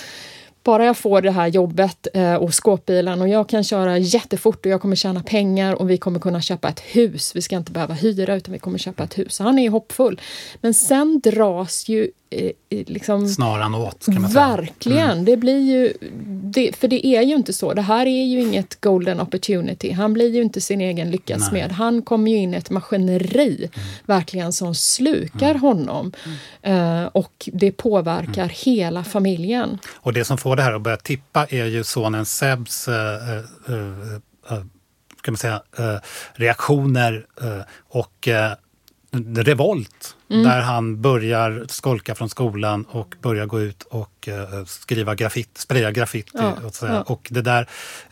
bara 0.64 0.84
jag 0.84 0.96
får 0.96 1.20
det 1.20 1.30
här 1.30 1.46
jobbet 1.46 2.06
eh, 2.14 2.34
och 2.34 2.54
skåpbilen 2.54 3.22
och 3.22 3.28
jag 3.28 3.48
kan 3.48 3.64
köra 3.64 3.98
jättefort 3.98 4.66
och 4.66 4.72
jag 4.72 4.80
kommer 4.80 4.96
tjäna 4.96 5.22
pengar 5.22 5.74
och 5.74 5.90
vi 5.90 5.96
kommer 5.96 6.20
kunna 6.20 6.40
köpa 6.40 6.68
ett 6.68 6.80
hus. 6.80 7.36
Vi 7.36 7.42
ska 7.42 7.56
inte 7.56 7.72
behöva 7.72 7.94
hyra 7.94 8.34
utan 8.34 8.52
vi 8.52 8.58
kommer 8.58 8.78
köpa 8.78 9.04
ett 9.04 9.18
hus. 9.18 9.34
Så 9.34 9.42
han 9.42 9.58
är 9.58 9.70
hoppfull. 9.70 10.20
Men 10.60 10.74
sen 10.74 11.20
dras 11.20 11.88
ju 11.88 12.10
liksom... 12.70 13.28
Snaran 13.28 13.74
åt, 13.74 14.04
kan 14.04 14.22
man 14.22 14.30
säga. 14.30 14.56
Verkligen! 14.56 15.10
Mm. 15.10 15.24
Det 15.24 15.36
blir 15.36 15.60
ju... 15.60 15.92
Det, 16.26 16.76
för 16.76 16.88
det 16.88 17.06
är 17.06 17.22
ju 17.22 17.34
inte 17.34 17.52
så. 17.52 17.74
Det 17.74 17.82
här 17.82 18.06
är 18.06 18.24
ju 18.24 18.40
inget 18.40 18.80
golden 18.80 19.20
opportunity. 19.20 19.90
Han 19.90 20.12
blir 20.12 20.34
ju 20.34 20.42
inte 20.42 20.60
sin 20.60 20.80
egen 20.80 21.10
lyckas 21.10 21.52
med. 21.52 21.72
Han 21.72 22.02
kommer 22.02 22.30
ju 22.30 22.36
in 22.36 22.54
i 22.54 22.56
ett 22.56 22.70
maskineri, 22.70 23.56
mm. 23.56 23.88
verkligen, 24.04 24.52
som 24.52 24.74
slukar 24.74 25.50
mm. 25.50 25.60
honom. 25.60 26.12
Uh, 26.66 27.04
och 27.04 27.48
det 27.52 27.72
påverkar 27.72 28.42
mm. 28.42 28.54
hela 28.54 29.04
familjen. 29.04 29.78
Och 29.94 30.12
det 30.12 30.24
som 30.24 30.38
får 30.38 30.56
det 30.56 30.62
här 30.62 30.72
att 30.72 30.82
börja 30.82 30.96
tippa 30.96 31.46
är 31.46 31.64
ju 31.64 31.84
sonen 31.84 32.26
Sebs 32.26 32.88
uh, 32.88 32.94
uh, 32.94 34.64
kan 35.22 35.32
man 35.32 35.36
säga, 35.36 35.62
reaktioner 36.34 37.26
och 37.88 38.28
revolt 39.36 40.16
Mm. 40.30 40.42
Där 40.44 40.60
han 40.60 41.00
börjar 41.00 41.64
skolka 41.68 42.14
från 42.14 42.28
skolan 42.28 42.84
och 42.84 43.14
börjar 43.22 43.46
gå 43.46 43.60
ut 43.60 43.82
och 43.82 44.28
uh, 44.28 44.64
skriva 44.64 45.14
graffiti, 45.14 45.50
spraya 45.54 45.90
graffiti. 45.90 46.30
Ja, 46.34 46.52
och, 46.64 46.74
ja. 46.82 47.02
och 47.02 47.28
det 47.30 47.42
där 47.42 47.62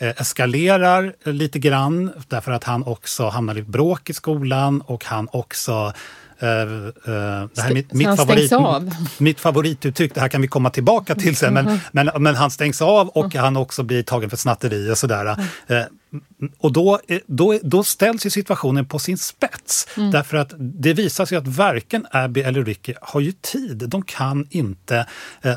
uh, 0.03 0.09
eskalerar 0.09 1.15
lite 1.25 1.59
grann 1.59 2.13
därför 2.29 2.53
att 2.53 2.65
han 2.65 2.85
också 2.85 3.29
hamnar 3.29 3.59
i 3.59 3.63
bråk 3.63 4.11
i 4.11 4.15
skolan 4.15 4.81
och 4.81 5.05
han 5.05 5.29
också 5.33 5.93
det 6.43 7.61
här 7.63 7.71
är 7.71 7.75
mitt, 7.75 7.93
mitt, 7.93 8.17
favorit, 8.17 8.53
mitt 9.19 9.41
favorituttryck, 9.41 10.15
det 10.15 10.21
här 10.21 10.29
kan 10.29 10.41
vi 10.43 10.49
komma 10.49 10.71
tillbaka 10.71 11.15
till 11.15 11.37
sen, 11.37 11.55
men, 11.55 11.81
men, 11.93 12.11
men 12.19 12.35
han 12.35 12.51
stängs 12.51 12.83
av 12.83 13.09
och 13.09 13.35
han 13.35 13.57
också 13.57 13.83
blir 13.83 14.03
tagen 14.03 14.31
för 14.31 14.37
snatteri 14.37 14.91
och 14.91 14.99
sådär. 14.99 15.27
Uh, 15.71 15.83
och 16.59 16.73
då, 16.73 17.01
då, 17.27 17.59
då 17.63 17.85
ställs 17.85 18.27
ju 18.27 18.31
situationen 18.31 18.87
på 18.87 18.99
sin 18.99 19.19
spets. 19.19 19.89
Mm. 19.97 20.11
Därför 20.11 20.37
att 20.37 20.53
det 20.59 20.95
visar 20.95 21.25
sig 21.25 21.39
att 21.39 21.47
varken 21.47 22.07
Abby 22.11 22.41
eller 22.41 22.65
Ricky 22.65 22.95
har 23.01 23.21
ju 23.21 23.33
tid. 23.33 23.85
De 23.89 24.03
kan 24.03 24.47
inte, 24.51 25.07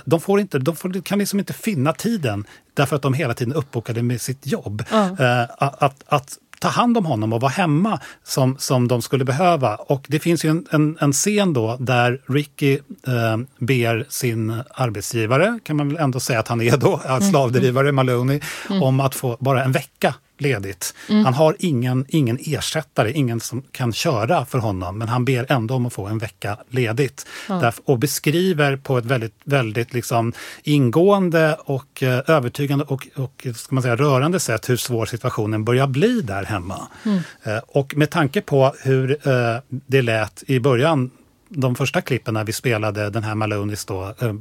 de 0.05 0.21
får 0.21 0.39
inte, 0.39 0.59
de 0.59 0.75
får, 0.75 1.01
kan 1.01 1.19
liksom 1.19 1.39
inte 1.39 1.53
finna 1.53 1.93
tiden 1.93 2.45
därför 2.73 2.95
att 2.95 3.01
de 3.01 3.13
hela 3.13 3.33
tiden 3.33 3.53
är 3.53 3.57
uppbokade 3.57 4.03
med 4.03 4.21
sitt 4.21 4.47
jobb. 4.47 4.83
Mm. 4.91 5.47
Att, 5.57 6.03
att, 6.07 6.37
ta 6.59 6.67
hand 6.67 6.97
om 6.97 7.05
honom 7.05 7.33
och 7.33 7.41
vara 7.41 7.51
hemma 7.51 7.99
som, 8.23 8.57
som 8.59 8.87
de 8.87 9.01
skulle 9.01 9.25
behöva. 9.25 9.75
Och 9.75 10.05
det 10.09 10.19
finns 10.19 10.45
ju 10.45 10.49
en, 10.49 10.65
en, 10.71 10.97
en 11.01 11.13
scen 11.13 11.53
då 11.53 11.77
där 11.79 12.21
Ricky 12.27 12.73
eh, 13.07 13.37
ber 13.59 14.05
sin 14.09 14.61
arbetsgivare, 14.73 15.59
kan 15.63 15.75
man 15.75 15.89
väl 15.89 15.97
ändå 15.97 16.19
säga 16.19 16.39
att 16.39 16.47
han 16.47 16.61
är 16.61 16.77
då, 16.77 17.01
mm. 17.05 17.21
slavdrivare 17.31 17.91
Maloney, 17.91 18.39
mm. 18.69 18.83
om 18.83 18.99
att 18.99 19.15
få 19.15 19.37
bara 19.39 19.63
en 19.63 19.71
vecka 19.71 20.13
ledigt. 20.37 20.93
Mm. 21.09 21.25
Han 21.25 21.33
har 21.33 21.55
ingen, 21.59 22.05
ingen 22.07 22.37
ersättare, 22.41 23.11
ingen 23.11 23.39
som 23.39 23.61
kan 23.71 23.93
köra 23.93 24.45
för 24.45 24.57
honom, 24.57 24.97
men 24.97 25.07
han 25.07 25.25
ber 25.25 25.51
ändå 25.51 25.75
om 25.75 25.85
att 25.85 25.93
få 25.93 26.05
en 26.05 26.17
vecka 26.17 26.57
ledigt. 26.69 27.25
Ja. 27.49 27.55
Därför, 27.55 27.83
och 27.85 27.99
beskriver 27.99 28.77
på 28.77 28.97
ett 28.97 29.05
väldigt, 29.05 29.35
väldigt 29.43 29.93
liksom 29.93 30.33
ingående 30.63 31.57
och 31.59 32.03
eh, 32.03 32.21
övertygande 32.27 32.85
och, 32.85 33.07
och 33.15 33.47
ska 33.55 33.75
man 33.75 33.81
säga, 33.81 33.95
rörande 33.95 34.39
sätt 34.39 34.69
hur 34.69 34.77
svår 34.77 35.05
situationen 35.05 35.65
börjar 35.65 35.87
bli 35.87 36.21
där 36.21 36.43
hemma. 36.43 36.87
Mm. 37.05 37.19
Eh, 37.43 37.57
och 37.67 37.97
med 37.97 38.09
tanke 38.09 38.41
på 38.41 38.75
hur 38.83 39.27
eh, 39.27 39.57
det 39.69 40.01
lät 40.01 40.43
i 40.47 40.59
början 40.59 41.11
de 41.55 41.75
första 41.75 42.01
klippen 42.01 42.33
när 42.33 42.43
vi 42.43 42.53
spelade 42.53 43.09
den 43.09 43.23
här 43.23 43.35
Malonis 43.35 43.85
då, 43.85 44.03
eh, 44.03 44.33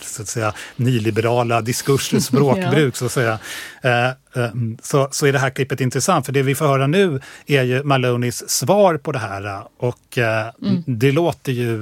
så 0.00 0.22
att 0.22 0.28
säga, 0.28 0.52
nyliberala 0.76 1.60
diskurs, 1.60 2.22
språkbruk, 2.24 2.94
ja. 2.94 2.98
så 2.98 3.06
att 3.06 3.12
säga, 3.12 3.38
eh, 3.82 4.08
eh, 4.08 4.50
så, 4.82 5.08
så 5.10 5.26
är 5.26 5.32
det 5.32 5.38
här 5.38 5.50
klippet 5.50 5.80
intressant. 5.80 6.26
För 6.26 6.32
det 6.32 6.42
vi 6.42 6.54
får 6.54 6.66
höra 6.66 6.86
nu 6.86 7.20
är 7.46 7.62
ju 7.62 7.82
Malonis 7.82 8.50
svar 8.50 8.96
på 8.96 9.12
det 9.12 9.18
här. 9.18 9.62
Och 9.76 10.18
mm. 10.18 10.82
det 10.86 11.12
låter 11.12 11.52
ju... 11.52 11.80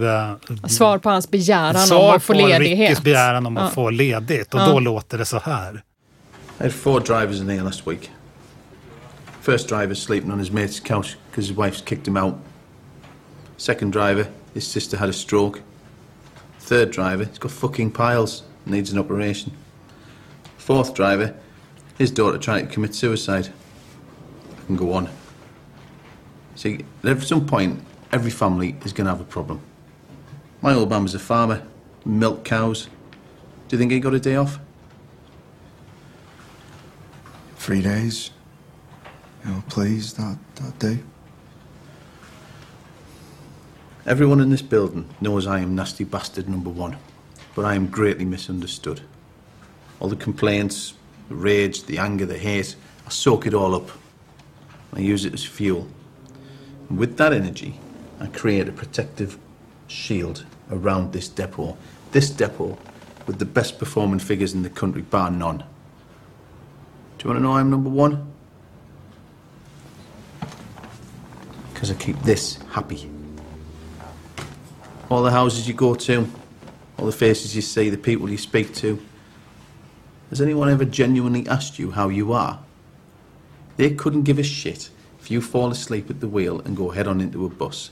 Svar 0.68 0.99
på 0.99 1.11
hans 1.11 1.30
begäran 1.30 1.92
om 1.92 2.11
att 2.11 2.22
få 2.22 2.32
ledighet. 2.32 2.88
Svar 2.88 2.96
på 2.96 3.03
begäran 3.03 3.46
om 3.46 3.57
ja. 3.57 3.62
att 3.62 3.74
få 3.74 3.90
ledigt. 3.90 4.55
Och 4.55 4.61
ja. 4.61 4.66
då 4.68 4.80
låter 4.80 5.18
det 5.18 5.24
så 5.24 5.38
här. 5.38 5.82
I 6.61 6.62
had 6.62 6.72
four 6.72 7.01
drivers 7.01 7.40
in 7.40 7.49
here 7.49 7.62
last 7.62 7.86
week. 7.86 8.11
First 9.40 9.68
driver 9.68 9.94
sleeping 9.94 10.32
on 10.32 10.38
his 10.38 10.51
mate's 10.51 10.80
couch 10.80 11.16
because 11.30 11.49
his 11.49 11.57
wife's 11.57 11.80
kicked 11.80 12.09
him 12.09 12.16
out. 12.16 12.34
Second 13.57 13.92
driver, 13.92 14.26
his 14.59 14.66
sister 14.66 14.96
had 14.96 15.09
a 15.09 15.12
stroke. 15.12 15.62
Third 16.59 16.90
driver, 16.90 17.24
he's 17.24 17.38
got 17.38 17.52
fucking 17.52 17.92
piles, 17.92 18.42
needs 18.66 18.90
an 18.90 18.98
operation. 18.98 19.52
Fourth 20.56 20.94
driver, 20.94 21.36
his 21.96 22.11
daughter 22.11 22.38
tried 22.38 22.62
to 22.62 22.66
commit 22.66 22.92
suicide. 22.92 23.52
I 24.61 24.66
can 24.66 24.74
go 24.74 24.94
on. 24.94 25.09
See, 26.56 26.84
at 27.04 27.22
some 27.22 27.46
point, 27.46 27.80
every 28.11 28.32
family 28.32 28.76
is 28.84 28.92
going 28.92 29.04
to 29.04 29.12
have 29.12 29.20
a 29.20 29.30
problem. 29.36 29.61
My 30.61 30.74
old 30.74 30.90
man 30.90 31.04
was 31.04 31.14
a 31.14 31.20
farmer, 31.20 31.62
milked 32.04 32.44
cows. 32.44 32.88
Do 33.68 33.76
you 33.76 33.78
think 33.78 33.92
he 33.92 34.00
got 34.00 34.14
a 34.14 34.18
day 34.18 34.34
off? 34.34 34.59
Three 37.54 37.80
days. 37.80 38.32
You 39.44 39.52
know, 39.52 39.62
please, 39.68 40.14
that, 40.14 40.36
that 40.56 40.76
day. 40.80 40.98
Everyone 44.09 44.40
in 44.40 44.48
this 44.48 44.62
building 44.62 45.06
knows 45.20 45.46
I 45.46 45.61
am 45.61 45.74
nasty 45.74 46.02
bastard 46.02 46.48
number 46.48 46.70
one, 46.70 46.96
but 47.54 47.66
I 47.66 47.74
am 47.74 47.88
greatly 47.88 48.24
misunderstood. 48.24 49.02
All 50.00 50.09
the 50.09 50.16
complaints, 50.16 50.94
the 51.28 51.34
rage, 51.34 51.84
the 51.84 51.98
anger, 51.98 52.24
the 52.24 52.38
hate, 52.38 52.74
I 53.06 53.11
soak 53.11 53.46
it 53.46 53.52
all 53.52 53.74
up. 53.74 53.90
I 54.94 55.00
use 55.00 55.26
it 55.26 55.34
as 55.34 55.44
fuel. 55.44 55.88
And 56.88 56.98
with 56.98 57.18
that 57.18 57.34
energy, 57.34 57.78
I 58.18 58.28
create 58.28 58.66
a 58.66 58.72
protective 58.72 59.36
shield 59.88 60.46
around 60.70 61.12
this 61.12 61.28
depot. 61.28 61.76
This 62.12 62.30
depot 62.30 62.78
with 63.26 63.38
the 63.38 63.44
best 63.44 63.78
performing 63.78 64.20
figures 64.20 64.54
in 64.54 64.62
the 64.62 64.70
country, 64.70 65.02
bar 65.02 65.30
none. 65.30 65.59
Do 65.59 67.24
you 67.24 67.28
want 67.28 67.40
to 67.40 67.42
know 67.42 67.59
I'm 67.59 67.68
number 67.68 67.90
one? 67.90 68.32
Because 71.74 71.90
I 71.90 71.94
keep 71.94 72.18
this 72.22 72.56
happy. 72.70 73.11
All 75.11 75.22
the 75.22 75.30
houses 75.30 75.66
you 75.66 75.74
go 75.74 75.94
to, 75.94 76.28
all 76.98 77.06
the 77.06 77.12
faces 77.12 77.56
you 77.56 77.62
see, 77.62 77.88
the 77.88 77.96
people 77.96 78.30
you 78.30 78.38
speak 78.38 78.74
to. 78.74 79.00
Has 80.30 80.40
anyone 80.40 80.68
ever 80.68 80.84
genuinely 80.84 81.48
asked 81.48 81.78
you 81.78 81.92
how 81.92 82.09
you 82.09 82.32
are? 82.32 82.61
They 83.76 83.90
couldn't 83.90 84.24
give 84.24 84.38
a 84.38 84.42
shit 84.42 84.90
if 85.18 85.30
you 85.30 85.40
fall 85.40 85.70
asleep 85.70 86.11
at 86.11 86.20
the 86.20 86.28
wheel 86.28 86.61
and 86.61 86.76
go 86.76 86.90
head 86.90 87.06
on 87.06 87.20
into 87.20 87.46
a 87.46 87.48
bus. 87.48 87.90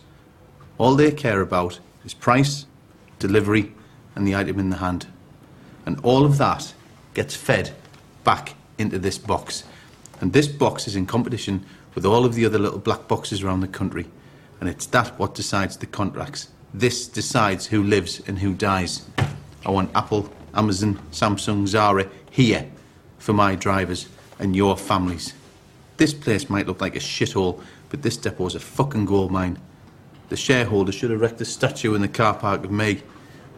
All 0.78 0.94
they 0.94 1.10
care 1.10 1.40
about 1.40 1.80
is 2.04 2.12
price, 2.12 2.66
delivery, 3.18 3.72
and 4.14 4.26
the 4.26 4.36
item 4.36 4.58
in 4.58 4.70
the 4.70 4.76
hand. 4.76 5.06
And 5.86 5.98
all 6.02 6.24
of 6.24 6.36
that 6.38 6.74
gets 7.14 7.34
fed 7.34 7.74
back 8.24 8.54
into 8.76 8.98
this 8.98 9.16
box. 9.16 9.64
And 10.20 10.32
this 10.32 10.48
box 10.48 10.86
is 10.86 10.96
in 10.96 11.06
competition 11.06 11.64
with 11.94 12.04
all 12.04 12.26
of 12.26 12.34
the 12.34 12.44
other 12.44 12.58
little 12.58 12.78
black 12.78 13.08
boxes 13.08 13.42
around 13.42 13.60
the 13.60 13.68
country. 13.68 14.06
And 14.60 14.68
it's 14.68 14.86
that 14.86 15.18
what 15.18 15.34
decides 15.34 15.76
the 15.76 15.86
contracts. 15.86 16.48
This 16.76 17.08
decides 17.08 17.64
who 17.64 17.82
lives 17.82 18.20
and 18.26 18.38
who 18.38 18.52
dies. 18.52 19.08
I 19.64 19.70
want 19.70 19.90
Apple, 19.94 20.30
Amazon, 20.52 21.00
Samsung, 21.10 21.66
Zara 21.66 22.06
here 22.30 22.70
for 23.16 23.32
my 23.32 23.54
drivers 23.54 24.10
and 24.38 24.54
your 24.54 24.76
families. 24.76 25.32
This 25.96 26.12
place 26.12 26.50
might 26.50 26.66
look 26.66 26.82
like 26.82 26.94
a 26.94 26.98
shithole, 26.98 27.62
but 27.88 28.02
this 28.02 28.18
depot 28.18 28.48
is 28.48 28.54
a 28.56 28.60
fucking 28.60 29.06
gold 29.06 29.30
mine. 29.30 29.58
The 30.28 30.36
shareholders 30.36 30.94
should 30.94 31.10
erect 31.10 31.40
a 31.40 31.46
statue 31.46 31.94
in 31.94 32.02
the 32.02 32.08
car 32.08 32.34
park 32.34 32.62
of 32.62 32.70
me, 32.70 33.02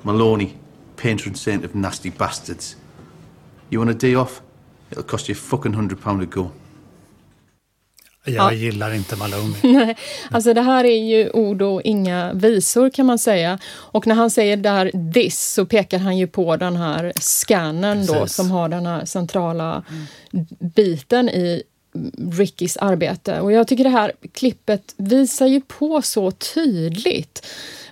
Maloney, 0.04 0.56
patron 0.96 1.34
saint 1.34 1.64
of 1.64 1.74
nasty 1.74 2.10
bastards. 2.10 2.76
You 3.68 3.80
want 3.80 3.90
a 3.90 3.94
day 3.94 4.14
off? 4.14 4.42
It'll 4.92 5.02
cost 5.02 5.28
you 5.28 5.32
a 5.32 5.36
fucking 5.36 5.72
hundred 5.72 6.00
pound 6.00 6.20
to 6.20 6.26
go. 6.26 6.52
Jag 8.28 8.52
ja. 8.52 8.52
gillar 8.52 8.94
inte 8.94 9.16
Maloney. 9.16 9.56
Nej, 9.62 9.96
alltså 10.30 10.54
det 10.54 10.62
här 10.62 10.84
är 10.84 11.04
ju 11.04 11.30
ord 11.30 11.62
och 11.62 11.82
inga 11.82 12.32
visor 12.32 12.90
kan 12.90 13.06
man 13.06 13.18
säga. 13.18 13.58
Och 13.68 14.06
när 14.06 14.14
han 14.14 14.30
säger 14.30 14.56
där 14.56 15.12
this 15.12 15.52
så 15.52 15.66
pekar 15.66 15.98
han 15.98 16.18
ju 16.18 16.26
på 16.26 16.56
den 16.56 16.76
här 16.76 17.12
scannern 17.20 18.06
då 18.06 18.26
som 18.26 18.50
har 18.50 18.68
den 18.68 18.86
här 18.86 19.04
centrala 19.04 19.82
mm. 20.32 20.46
biten 20.74 21.28
i 21.28 21.62
Rickys 22.32 22.76
arbete. 22.76 23.40
Och 23.40 23.52
jag 23.52 23.68
tycker 23.68 23.84
det 23.84 23.90
här 23.90 24.12
klippet 24.32 24.94
visar 24.96 25.46
ju 25.46 25.60
på 25.60 26.02
så 26.02 26.30
tydligt 26.30 27.46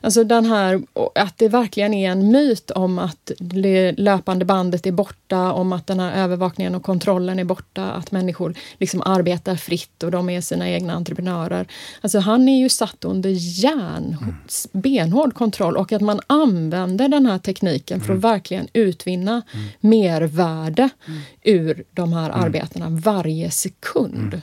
Alltså 0.07 0.25
den 0.25 0.47
här, 0.47 0.83
att 1.15 1.39
det 1.39 1.49
verkligen 1.49 1.95
är 1.95 2.11
en 2.11 2.31
myt 2.31 2.71
om 2.71 2.99
att 2.99 3.31
det 3.39 3.93
löpande 3.93 4.45
bandet 4.45 4.87
är 4.87 4.93
borta, 4.93 5.53
om 5.53 5.73
att 5.73 5.87
den 5.87 6.01
här 6.01 6.23
övervakningen 6.25 6.75
och 6.75 6.83
kontrollen 6.83 7.39
är 7.39 7.45
borta, 7.45 7.85
att 7.85 8.13
människor 8.13 8.55
liksom 8.79 9.03
arbetar 9.03 9.57
fritt 9.57 10.03
och 10.03 10.11
de 10.11 10.31
är 10.31 10.41
sina 10.41 10.71
egna 10.71 10.93
entreprenörer. 10.93 11.67
Alltså 12.01 12.19
han 12.19 12.49
är 12.49 12.59
ju 12.59 12.69
satt 12.69 13.05
under 13.05 13.31
järn, 13.63 14.17
mm. 14.23 14.35
benhård 14.73 15.35
kontroll 15.35 15.77
och 15.77 15.93
att 15.93 16.03
man 16.03 16.21
använder 16.27 17.09
den 17.09 17.27
här 17.27 17.39
tekniken 17.39 18.01
för 18.01 18.13
att 18.13 18.25
mm. 18.25 18.33
verkligen 18.33 18.69
utvinna 18.73 19.43
mm. 19.53 19.67
mervärde 19.81 20.89
mm. 21.07 21.21
ur 21.43 21.85
de 21.91 22.13
här 22.13 22.31
arbetena 22.31 22.87
varje 22.89 23.51
sekund. 23.51 23.96
Mm. 24.05 24.41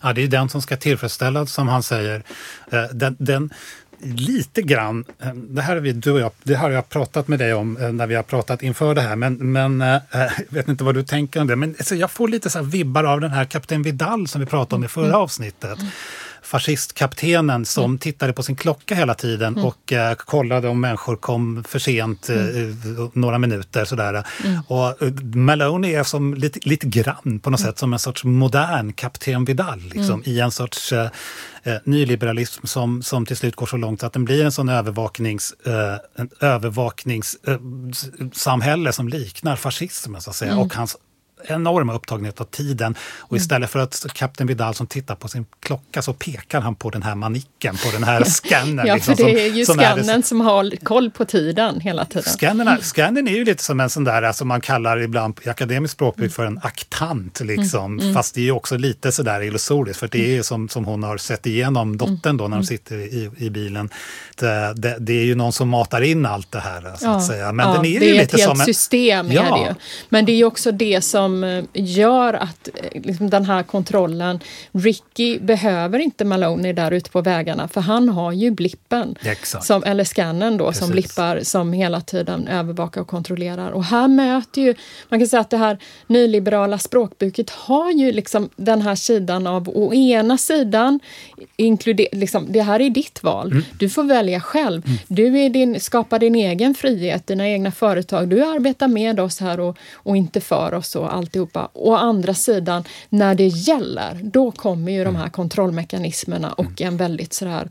Ja, 0.00 0.12
det 0.12 0.22
är 0.22 0.28
den 0.28 0.48
som 0.48 0.62
ska 0.62 0.76
tillfredsställas, 0.76 1.52
som 1.52 1.68
han 1.68 1.82
säger. 1.82 2.22
Eh, 2.70 2.84
den, 2.92 3.16
den, 3.18 3.50
lite 4.02 4.62
grann, 4.62 5.04
eh, 5.22 5.34
det 5.34 5.62
här, 5.62 5.76
vi, 5.76 5.92
du 5.92 6.10
och 6.10 6.20
jag, 6.20 6.30
det 6.42 6.54
har 6.54 6.70
jag 6.70 6.88
pratat 6.88 7.28
med 7.28 7.38
dig 7.38 7.54
om 7.54 7.76
eh, 7.76 7.92
när 7.92 8.06
vi 8.06 8.14
har 8.14 8.22
pratat 8.22 8.62
inför 8.62 8.94
det 8.94 9.00
här, 9.00 9.16
men, 9.16 9.52
men 9.52 9.80
jag 9.80 10.30
vet 10.48 10.68
inte 10.68 10.84
vad 10.84 10.94
du 10.94 11.02
tänker 11.02 11.40
om 11.40 11.46
det. 11.46 11.56
Men 11.56 11.74
alltså, 11.78 11.94
jag 11.94 12.10
får 12.10 12.28
lite 12.28 12.50
så 12.50 12.62
vibbar 12.62 13.04
av 13.04 13.20
den 13.20 13.30
här 13.30 13.44
kapten 13.44 13.82
Vidal 13.82 14.28
som 14.28 14.40
vi 14.40 14.46
pratade 14.46 14.76
om 14.76 14.84
i 14.84 14.88
förra 14.88 15.06
mm. 15.06 15.20
avsnittet. 15.20 15.78
Mm 15.78 15.90
fascistkaptenen 16.46 17.64
som 17.64 17.84
mm. 17.84 17.98
tittade 17.98 18.32
på 18.32 18.42
sin 18.42 18.56
klocka 18.56 18.94
hela 18.94 19.14
tiden 19.14 19.52
mm. 19.52 19.64
och 19.64 19.92
eh, 19.92 20.14
kollade 20.14 20.68
om 20.68 20.80
människor 20.80 21.16
kom 21.16 21.64
för 21.68 21.78
sent 21.78 22.28
eh, 22.28 22.36
mm. 22.36 23.10
några 23.12 23.38
minuter. 23.38 23.84
Sådär. 23.84 24.26
Mm. 24.44 24.60
Och 24.66 25.02
uh, 25.02 25.12
Maloney 25.22 25.94
är 25.94 26.02
som 26.02 26.34
lite, 26.34 26.58
lite 26.62 26.86
grann 26.86 27.40
på 27.42 27.50
något 27.50 27.60
mm. 27.60 27.72
sätt 27.72 27.78
som 27.78 27.92
en 27.92 27.98
sorts 27.98 28.24
modern 28.24 28.92
kapten 28.92 29.44
Vidal 29.44 29.80
liksom, 29.80 30.14
mm. 30.14 30.22
i 30.24 30.40
en 30.40 30.50
sorts 30.50 30.92
eh, 30.92 31.10
eh, 31.62 31.76
nyliberalism 31.84 32.66
som, 32.66 33.02
som 33.02 33.26
till 33.26 33.36
slut 33.36 33.56
går 33.56 33.66
så 33.66 33.76
långt 33.76 34.02
att 34.02 34.12
den 34.12 34.24
blir 34.24 34.44
en 34.44 34.52
sån 34.52 34.68
övervaknings, 34.68 35.54
eh, 35.66 35.96
övervakningssamhälle 36.40 38.92
som 38.92 39.08
liknar 39.08 39.56
fascismen 39.56 40.20
så 40.20 40.30
att 40.30 40.36
säga. 40.36 40.56
Och 40.56 40.74
hans 40.74 40.96
enorma 41.46 41.94
upptagenhet 41.94 42.40
av 42.40 42.44
tiden. 42.44 42.94
Och 43.18 43.32
mm. 43.32 43.42
istället 43.42 43.70
för 43.70 43.78
att 43.78 44.06
kapten 44.12 44.46
Vidal 44.46 44.74
som 44.74 44.86
tittar 44.86 45.14
på 45.14 45.28
sin 45.28 45.46
klocka 45.60 46.02
så 46.02 46.12
pekar 46.12 46.60
han 46.60 46.74
på 46.74 46.90
den 46.90 47.02
här 47.02 47.14
manicken, 47.14 47.76
på 47.76 47.90
den 47.92 48.04
här 48.04 48.24
scannern. 48.24 48.86
ja, 48.86 48.94
liksom, 48.94 49.16
för 49.16 49.24
det 49.24 49.46
är 49.46 49.52
ju 49.52 49.64
som, 49.64 49.74
scannern 49.74 50.22
som 50.22 50.40
har 50.40 50.84
koll 50.84 51.10
på 51.10 51.24
tiden 51.24 51.80
hela 51.80 52.04
tiden. 52.04 52.22
Scannern, 52.22 52.78
scannern 52.82 53.28
är 53.28 53.32
ju 53.32 53.44
lite 53.44 53.62
som 53.62 53.80
en 53.80 53.90
sån 53.90 54.04
där, 54.04 54.22
alltså 54.22 54.44
man 54.44 54.60
kallar 54.60 55.02
ibland 55.02 55.40
i 55.42 55.48
akademiskt 55.48 55.94
språkbruk 55.94 56.32
för 56.32 56.46
en 56.46 56.60
aktant, 56.62 57.40
liksom. 57.40 57.84
Mm. 57.92 58.00
Mm. 58.00 58.14
fast 58.14 58.34
det 58.34 58.40
är 58.40 58.44
ju 58.44 58.52
också 58.52 58.76
lite 58.76 59.12
sådär 59.12 59.42
illusoriskt, 59.42 60.00
för 60.00 60.08
det 60.08 60.24
är 60.24 60.34
ju 60.34 60.42
som, 60.42 60.68
som 60.68 60.84
hon 60.84 61.02
har 61.02 61.16
sett 61.16 61.46
igenom 61.46 61.96
dottern 61.96 62.36
då 62.36 62.44
när 62.44 62.48
de 62.48 62.52
mm. 62.52 62.64
sitter 62.64 62.96
i, 62.96 63.30
i 63.36 63.50
bilen. 63.50 63.90
Det, 64.34 64.72
det, 64.76 64.96
det, 65.00 65.12
är 65.12 65.24
ju 65.24 65.34
någon 65.34 65.52
som 65.52 65.68
matar 65.68 66.00
in 66.00 66.26
allt 66.26 66.52
det 66.52 66.60
här, 66.60 66.80
så 66.80 66.88
att 66.88 67.00
ja, 67.02 67.20
säga. 67.20 67.52
Men 67.52 67.68
ja, 67.68 67.74
den 67.74 67.84
är 67.84 68.00
det 68.00 68.18
är 68.18 68.22
ett 68.22 68.32
helt 68.32 68.42
som 68.42 68.60
en... 68.60 68.66
system, 68.66 69.32
ja. 69.32 69.42
är 69.42 69.50
det 69.50 69.68
ju. 69.68 69.74
Men 70.08 70.24
det 70.24 70.32
är 70.32 70.36
ju 70.36 70.44
också 70.44 70.72
det 70.72 71.04
som 71.04 71.35
som 71.36 71.44
eh, 71.44 71.64
gör 71.72 72.34
att 72.34 72.68
eh, 72.74 73.02
liksom, 73.02 73.30
den 73.30 73.44
här 73.44 73.62
kontrollen, 73.62 74.40
Ricky 74.72 75.38
behöver 75.38 75.98
inte 75.98 76.24
Maloney 76.24 76.72
där 76.72 76.90
ute 76.90 77.10
på 77.10 77.20
vägarna 77.20 77.68
för 77.68 77.80
han 77.80 78.08
har 78.08 78.32
ju 78.32 78.50
blippen, 78.50 79.16
som, 79.62 79.84
eller 79.84 80.04
scannen 80.04 80.56
då, 80.56 80.66
Precis. 80.66 80.80
som 80.80 80.90
blippar 80.90 81.40
som 81.42 81.72
hela 81.72 82.00
tiden 82.00 82.48
övervakar 82.48 83.00
och 83.00 83.06
kontrollerar. 83.06 83.70
Och 83.70 83.84
här 83.84 84.08
möter 84.08 84.62
ju, 84.62 84.74
man 85.08 85.20
kan 85.20 85.28
säga 85.28 85.40
att 85.40 85.50
det 85.50 85.56
här 85.56 85.78
nyliberala 86.06 86.78
språkbruket 86.78 87.50
har 87.50 87.90
ju 87.90 88.12
liksom 88.12 88.48
den 88.56 88.82
här 88.82 88.94
sidan 88.94 89.46
av 89.46 89.68
å 89.68 89.94
ena 89.94 90.38
sidan, 90.38 91.00
inkluder, 91.56 92.06
liksom, 92.12 92.46
det 92.48 92.62
här 92.62 92.80
är 92.80 92.90
ditt 92.90 93.22
val, 93.22 93.52
mm. 93.52 93.64
du 93.78 93.88
får 93.88 94.04
välja 94.04 94.40
själv. 94.40 94.82
Mm. 94.86 94.98
Du 95.08 95.38
är 95.38 95.50
din, 95.50 95.80
skapar 95.80 96.18
din 96.18 96.34
egen 96.34 96.74
frihet, 96.74 97.26
dina 97.26 97.48
egna 97.48 97.72
företag, 97.72 98.28
du 98.28 98.44
arbetar 98.44 98.88
med 98.88 99.20
oss 99.20 99.40
här 99.40 99.60
och, 99.60 99.78
och 99.94 100.16
inte 100.16 100.40
för 100.40 100.74
oss 100.74 100.96
och 100.96 101.15
alltihopa. 101.16 101.70
Å 101.72 101.94
andra 101.94 102.34
sidan, 102.34 102.84
när 103.08 103.34
det 103.34 103.46
gäller, 103.46 104.20
då 104.22 104.50
kommer 104.50 104.92
ju 104.92 105.04
de 105.04 105.16
här 105.16 105.28
kontrollmekanismerna 105.28 106.52
och 106.52 106.80
en 106.80 106.96
väldigt 106.96 107.32
sådär 107.32 107.68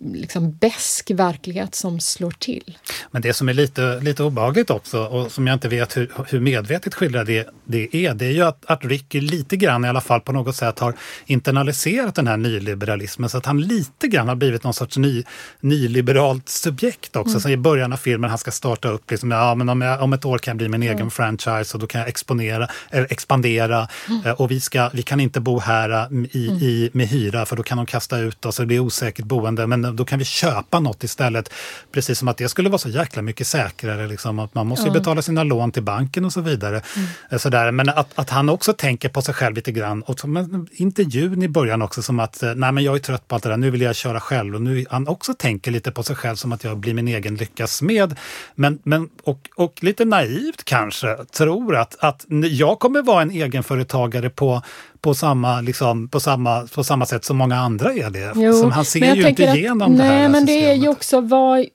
liksom 0.00 0.52
besk 0.52 1.10
verklighet 1.10 1.74
som 1.74 2.00
slår 2.00 2.30
till. 2.30 2.78
Men 3.10 3.22
det 3.22 3.32
som 3.32 3.48
är 3.48 3.54
lite, 3.54 4.00
lite 4.00 4.22
obehagligt 4.22 4.70
också 4.70 5.04
och 5.04 5.32
som 5.32 5.46
jag 5.46 5.54
inte 5.54 5.68
vet 5.68 5.96
hur, 5.96 6.12
hur 6.28 6.40
medvetet 6.40 6.94
skildrat 6.94 7.26
det, 7.26 7.48
det 7.64 8.06
är, 8.06 8.14
det 8.14 8.26
är 8.26 8.30
ju 8.30 8.42
att, 8.42 8.64
att 8.66 8.84
Ricky 8.84 9.20
lite 9.20 9.56
grann 9.56 9.84
i 9.84 9.88
alla 9.88 10.00
fall 10.00 10.20
på 10.20 10.32
något 10.32 10.56
sätt 10.56 10.78
har 10.78 10.94
internaliserat 11.26 12.14
den 12.14 12.26
här 12.26 12.36
nyliberalismen 12.36 13.30
så 13.30 13.38
att 13.38 13.46
han 13.46 13.60
lite 13.60 14.08
grann 14.08 14.28
har 14.28 14.34
blivit 14.34 14.64
någon 14.64 14.74
sorts 14.74 14.96
ny, 14.96 15.24
nyliberalt 15.60 16.48
subjekt 16.48 17.16
också. 17.16 17.30
Mm. 17.30 17.40
Så 17.40 17.48
I 17.48 17.56
början 17.56 17.92
av 17.92 17.96
filmen 17.96 18.30
han 18.30 18.38
ska 18.38 18.50
starta 18.50 18.88
upp, 18.88 19.10
liksom, 19.10 19.30
ja, 19.30 19.54
men 19.54 19.68
om, 19.68 19.80
jag, 19.80 20.02
om 20.02 20.12
ett 20.12 20.24
år 20.24 20.38
kan 20.38 20.52
jag 20.52 20.56
bli 20.56 20.68
min 20.68 20.82
mm. 20.82 20.96
egen 20.96 21.10
franchise 21.10 21.74
och 21.74 21.80
då 21.80 21.86
kan 21.86 22.00
jag 22.00 22.08
exponera, 22.08 22.68
äh, 22.90 23.02
expandera 23.02 23.88
mm. 24.08 24.26
äh, 24.26 24.32
och 24.32 24.50
vi, 24.50 24.60
ska, 24.60 24.90
vi 24.92 25.02
kan 25.02 25.20
inte 25.20 25.40
bo 25.40 25.58
här 25.58 25.90
äh, 25.90 26.18
i, 26.30 26.48
mm. 26.48 26.62
i, 26.62 26.90
med 26.92 27.08
hyra 27.08 27.46
för 27.46 27.56
då 27.56 27.62
kan 27.62 27.76
de 27.76 27.86
kasta 27.86 28.18
ut 28.18 28.46
oss 28.46 28.58
och 28.58 28.62
det 28.62 28.66
blir 28.66 28.80
osäkert 28.80 29.24
boende. 29.24 29.66
Men 29.66 29.83
då 29.92 30.04
kan 30.04 30.18
vi 30.18 30.24
köpa 30.24 30.80
något 30.80 31.04
istället. 31.04 31.52
Precis 31.92 32.18
som 32.18 32.28
att 32.28 32.36
det 32.36 32.48
skulle 32.48 32.68
vara 32.68 32.78
så 32.78 32.88
jäkla 32.88 33.22
mycket 33.22 33.46
säkrare. 33.46 34.06
Liksom, 34.06 34.38
att 34.38 34.54
man 34.54 34.66
måste 34.66 34.86
ju 34.86 34.92
betala 34.92 35.22
sina 35.22 35.44
lån 35.44 35.72
till 35.72 35.82
banken 35.82 36.24
och 36.24 36.32
så 36.32 36.40
vidare. 36.40 36.82
Mm. 36.96 37.08
Eh, 37.30 37.38
sådär. 37.38 37.70
Men 37.70 37.88
att, 37.88 38.18
att 38.18 38.30
han 38.30 38.48
också 38.48 38.72
tänker 38.72 39.08
på 39.08 39.22
sig 39.22 39.34
själv 39.34 39.56
lite 39.56 39.72
grann. 39.72 40.02
Och 40.02 40.20
som 40.20 40.66
intervjun 40.72 41.42
i 41.42 41.48
början 41.48 41.82
också 41.82 42.02
som 42.02 42.20
att 42.20 42.42
eh, 42.42 42.54
nej 42.54 42.72
men 42.72 42.84
jag 42.84 42.94
är 42.94 42.98
trött 43.00 43.28
på 43.28 43.34
allt 43.34 43.42
det 43.42 43.48
där, 43.48 43.56
nu 43.56 43.70
vill 43.70 43.80
jag 43.80 43.96
köra 43.96 44.20
själv. 44.20 44.54
Och 44.54 44.62
nu 44.62 44.84
han 44.90 45.08
också 45.08 45.34
tänker 45.34 45.70
lite 45.70 45.90
på 45.90 46.02
sig 46.02 46.16
själv 46.16 46.36
som 46.36 46.52
att 46.52 46.64
jag 46.64 46.76
blir 46.78 46.94
min 46.94 47.08
egen 47.08 47.34
lyckas 47.34 47.82
med. 47.82 48.16
Men, 48.54 48.78
men, 48.82 49.08
och, 49.22 49.48
och 49.56 49.82
lite 49.82 50.04
naivt 50.04 50.64
kanske 50.64 51.16
tror 51.16 51.76
att, 51.76 51.96
att 51.98 52.26
jag 52.50 52.78
kommer 52.78 53.02
vara 53.02 53.22
en 53.22 53.30
egenföretagare 53.30 54.30
på 54.30 54.62
på 55.04 55.14
samma, 55.14 55.60
liksom, 55.60 56.08
på 56.08 56.20
samma, 56.20 56.66
på 56.74 56.84
samma 56.84 57.06
sätt 57.06 57.24
som 57.24 57.36
många 57.36 57.56
andra 57.56 57.92
är 57.92 58.10
det. 58.10 58.32
Jo, 58.34 58.52
som 58.52 58.72
han 58.72 58.84
ser 58.84 59.14
ju 59.14 59.28
inte 59.28 59.42
igenom 59.42 59.92
att, 59.92 59.98
det 59.98 60.04
här 60.04 60.18
Nej, 60.18 60.28
men 60.28 60.46
det 60.46 60.70
är 60.70 60.74
ju 60.74 60.88
också 60.88 61.20
vad, 61.20 61.66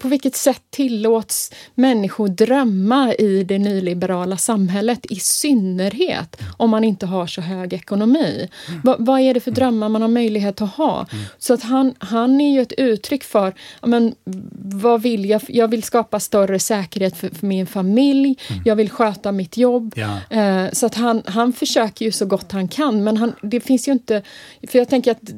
på 0.00 0.08
vilket 0.08 0.36
sätt 0.36 0.62
tillåts 0.70 1.52
människor 1.74 2.28
drömma 2.28 3.14
i 3.14 3.44
det 3.44 3.58
nyliberala 3.58 4.36
samhället, 4.36 5.06
i 5.10 5.16
synnerhet 5.16 6.36
om 6.56 6.70
man 6.70 6.84
inte 6.84 7.06
har 7.06 7.26
så 7.26 7.40
hög 7.40 7.72
ekonomi. 7.72 8.48
Mm. 8.68 8.80
Va, 8.84 8.96
vad 8.98 9.20
är 9.20 9.34
det 9.34 9.40
för 9.40 9.50
drömmar 9.50 9.88
man 9.88 10.02
har 10.02 10.08
möjlighet 10.08 10.62
att 10.62 10.74
ha? 10.74 11.06
Mm. 11.12 11.24
Så 11.38 11.54
att 11.54 11.62
han, 11.62 11.94
han 11.98 12.40
är 12.40 12.52
ju 12.52 12.60
ett 12.60 12.72
uttryck 12.72 13.24
för, 13.24 13.54
men, 13.82 14.14
vad 14.62 15.02
vill 15.02 15.30
jag? 15.30 15.42
Jag 15.48 15.68
vill 15.68 15.82
skapa 15.82 16.20
större 16.20 16.58
säkerhet 16.58 17.16
för, 17.16 17.28
för 17.28 17.46
min 17.46 17.66
familj, 17.66 18.36
mm. 18.48 18.62
jag 18.64 18.76
vill 18.76 18.90
sköta 18.90 19.32
mitt 19.32 19.56
jobb. 19.56 19.94
Ja. 19.96 20.36
Eh, 20.36 20.70
så 20.72 20.86
att 20.86 20.94
han, 20.94 21.22
han 21.26 21.52
försöker 21.52 22.04
ju 22.04 22.12
så 22.12 22.26
gott 22.26 22.52
han 22.52 22.69
kan. 22.70 23.04
Men 23.04 23.16
han, 23.16 23.32
det 23.42 23.60
finns 23.60 23.88
ju 23.88 23.92
inte... 23.92 24.22
För 24.68 24.78
jag 24.78 24.88
tänker 24.88 25.10
att 25.10 25.30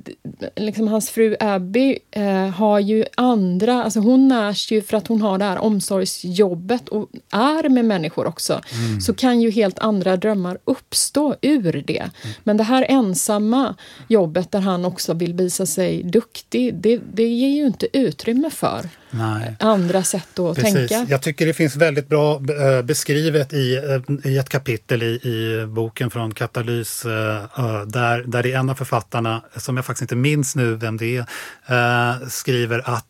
liksom, 0.56 0.88
hans 0.88 1.10
fru 1.10 1.36
Abby 1.40 1.98
eh, 2.10 2.48
har 2.48 2.80
ju 2.80 3.04
andra... 3.14 3.84
Alltså 3.84 4.00
hon 4.00 4.28
närs 4.28 4.72
ju 4.72 4.82
för 4.82 4.96
att 4.96 5.06
hon 5.06 5.22
har 5.22 5.38
det 5.38 5.44
här 5.44 5.58
omsorgsjobbet 5.58 6.88
och 6.88 7.08
är 7.30 7.68
med 7.68 7.84
människor 7.84 8.26
också. 8.26 8.52
Mm. 8.52 9.00
Så 9.00 9.14
kan 9.14 9.40
ju 9.40 9.50
helt 9.50 9.78
andra 9.78 10.16
drömmar 10.16 10.58
uppstå 10.64 11.34
ur 11.42 11.84
det. 11.86 11.98
Mm. 11.98 12.34
Men 12.44 12.56
det 12.56 12.64
här 12.64 12.86
ensamma 12.88 13.74
jobbet 14.08 14.50
där 14.52 14.60
han 14.60 14.84
också 14.84 15.14
vill 15.14 15.34
visa 15.34 15.66
sig 15.66 16.02
duktig, 16.02 16.74
det, 16.74 17.00
det 17.12 17.26
ger 17.26 17.48
ju 17.48 17.66
inte 17.66 17.98
utrymme 17.98 18.50
för 18.50 18.88
Nej. 19.14 19.56
andra 19.58 20.02
sätt 20.02 20.38
att 20.38 20.56
Precis. 20.56 20.88
tänka. 20.90 21.10
Jag 21.10 21.22
tycker 21.22 21.46
det 21.46 21.52
finns 21.52 21.76
väldigt 21.76 22.08
bra 22.08 22.34
eh, 22.34 22.82
beskrivet 22.82 23.52
i, 23.52 23.76
eh, 23.76 24.30
i 24.30 24.38
ett 24.38 24.48
kapitel 24.48 25.02
i, 25.02 25.06
i 25.06 25.66
boken 25.66 26.10
från 26.10 26.34
Katalys 26.34 27.04
eh, 27.04 27.82
där, 27.86 28.22
där 28.26 28.42
det 28.42 28.52
är 28.52 28.58
en 28.58 28.70
av 28.70 28.74
författarna, 28.74 29.42
som 29.56 29.76
jag 29.76 29.84
faktiskt 29.84 30.02
inte 30.02 30.16
minns 30.16 30.56
nu 30.56 30.74
vem 30.74 30.96
det 30.96 31.24
är, 31.66 32.28
skriver 32.28 32.82
att 32.84 33.06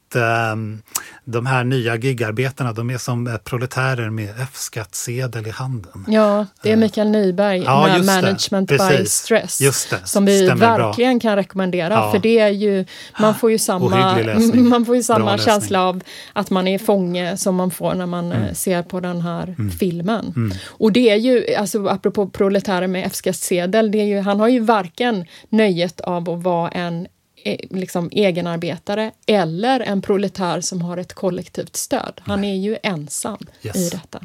de 1.24 1.46
här 1.46 1.64
nya 1.64 1.96
gigarbetarna, 1.96 2.72
de 2.72 2.90
är 2.90 2.98
som 2.98 3.38
proletärer 3.44 4.10
med 4.10 4.28
F-skattsedel 4.38 5.46
i 5.46 5.50
handen. 5.50 6.04
Ja, 6.08 6.46
det 6.62 6.72
är 6.72 6.76
Mikael 6.76 7.10
Nyberg 7.10 7.62
ja, 7.62 7.86
med 7.86 8.04
Management 8.04 8.68
by 8.68 9.06
Stress. 9.06 9.60
Som 10.04 10.24
vi 10.24 10.46
verkligen 10.46 11.18
bra. 11.18 11.30
kan 11.30 11.36
rekommendera, 11.36 11.94
ja. 11.94 12.12
för 12.12 12.18
det 12.18 12.38
är 12.38 12.48
ju, 12.48 12.84
man 13.20 13.34
får 13.34 13.50
ju 13.50 13.58
samma, 13.68 14.18
man 14.54 14.86
får 14.86 14.96
ju 14.96 15.02
samma 15.02 15.38
känsla 15.38 15.82
av 15.82 16.02
att 16.32 16.50
man 16.50 16.68
är 16.68 16.78
fånge 16.78 17.36
som 17.36 17.54
man 17.54 17.70
får 17.70 17.94
när 17.94 18.06
man 18.06 18.32
mm. 18.32 18.54
ser 18.54 18.82
på 18.82 19.00
den 19.00 19.20
här 19.20 19.54
mm. 19.58 19.70
filmen. 19.70 20.32
Mm. 20.36 20.52
Och 20.66 20.92
det 20.92 21.10
är 21.10 21.16
ju, 21.16 21.54
alltså 21.54 21.86
apropå 21.86 22.28
proletärer 22.28 22.86
med 22.86 23.06
F-skattsedel, 23.06 24.22
han 24.24 24.40
har 24.40 24.48
ju 24.48 24.60
varken 24.60 25.24
nöjet 25.48 26.00
av 26.00 26.30
att 26.30 26.42
vara 26.42 26.68
en 26.68 27.06
Eh, 27.06 27.06
liksom 27.70 28.08
egenarbetare 28.12 29.10
eller 29.26 29.80
en 29.80 30.02
proletär 30.02 30.60
som 30.60 30.82
har 30.82 30.96
ett 30.96 31.12
kollektivt 31.12 31.76
stöd. 31.76 32.20
Han 32.24 32.40
Nej. 32.40 32.50
är 32.50 32.54
ju 32.54 32.76
ensam 32.82 33.38
yes. 33.62 33.76
i 33.76 33.88
detta. 33.90 34.20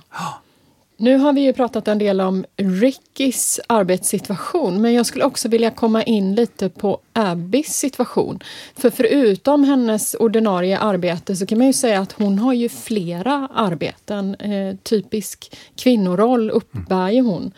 Nu 0.99 1.17
har 1.17 1.33
vi 1.33 1.41
ju 1.41 1.53
pratat 1.53 1.87
en 1.87 1.97
del 1.97 2.21
om 2.21 2.45
Rickys 2.55 3.59
arbetssituation 3.67 4.81
men 4.81 4.93
jag 4.93 5.05
skulle 5.05 5.23
också 5.23 5.47
vilja 5.47 5.71
komma 5.71 6.03
in 6.03 6.35
lite 6.35 6.69
på 6.69 6.99
Abbys 7.13 7.77
situation. 7.77 8.39
För 8.75 8.89
förutom 8.89 9.63
hennes 9.63 10.13
ordinarie 10.13 10.77
arbete 10.79 11.35
så 11.35 11.45
kan 11.45 11.57
man 11.57 11.67
ju 11.67 11.73
säga 11.73 11.99
att 11.99 12.11
hon 12.11 12.39
har 12.39 12.53
ju 12.53 12.69
flera 12.69 13.49
arbeten. 13.53 14.35
Eh, 14.35 14.75
typisk 14.83 15.57
kvinnoroll 15.75 16.49
uppbär 16.49 17.09
ju 17.09 17.21
hon. 17.21 17.51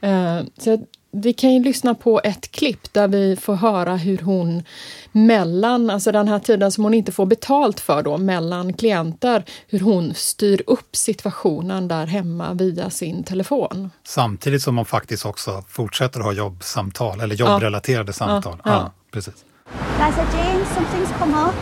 Eh, 0.00 0.40
så 0.58 0.84
vi 1.14 1.32
kan 1.32 1.52
ju 1.54 1.62
lyssna 1.62 1.94
på 1.94 2.20
ett 2.24 2.52
klipp 2.52 2.92
där 2.92 3.08
vi 3.08 3.36
får 3.36 3.54
höra 3.54 3.96
hur 3.96 4.18
hon 4.18 4.62
mellan, 5.12 5.90
alltså 5.90 6.12
den 6.12 6.28
här 6.28 6.38
tiden 6.38 6.72
som 6.72 6.84
hon 6.84 6.94
inte 6.94 7.12
får 7.12 7.26
betalt 7.26 7.80
för 7.80 8.02
då, 8.02 8.18
mellan 8.18 8.72
klienter, 8.72 9.44
hur 9.68 9.80
hon 9.80 10.14
styr 10.14 10.62
upp 10.66 10.96
situationen 10.96 11.88
där 11.88 12.06
hemma 12.06 12.54
via 12.54 12.90
sin 12.90 13.24
telefon. 13.24 13.90
Samtidigt 14.04 14.62
som 14.62 14.76
hon 14.76 14.86
faktiskt 14.86 15.26
också 15.26 15.64
fortsätter 15.68 16.20
ha 16.20 16.32
jobbsamtal, 16.32 17.20
eller 17.20 17.34
jobbrelaterade 17.34 18.08
ja. 18.08 18.12
samtal. 18.12 18.56
Ja, 18.64 18.70
ja. 18.70 18.76
ja 18.76 18.92
precis. 19.10 19.44
Liza 19.98 20.24
Jane, 20.36 20.64
something's 20.64 21.18
come 21.18 21.48
up. 21.48 21.54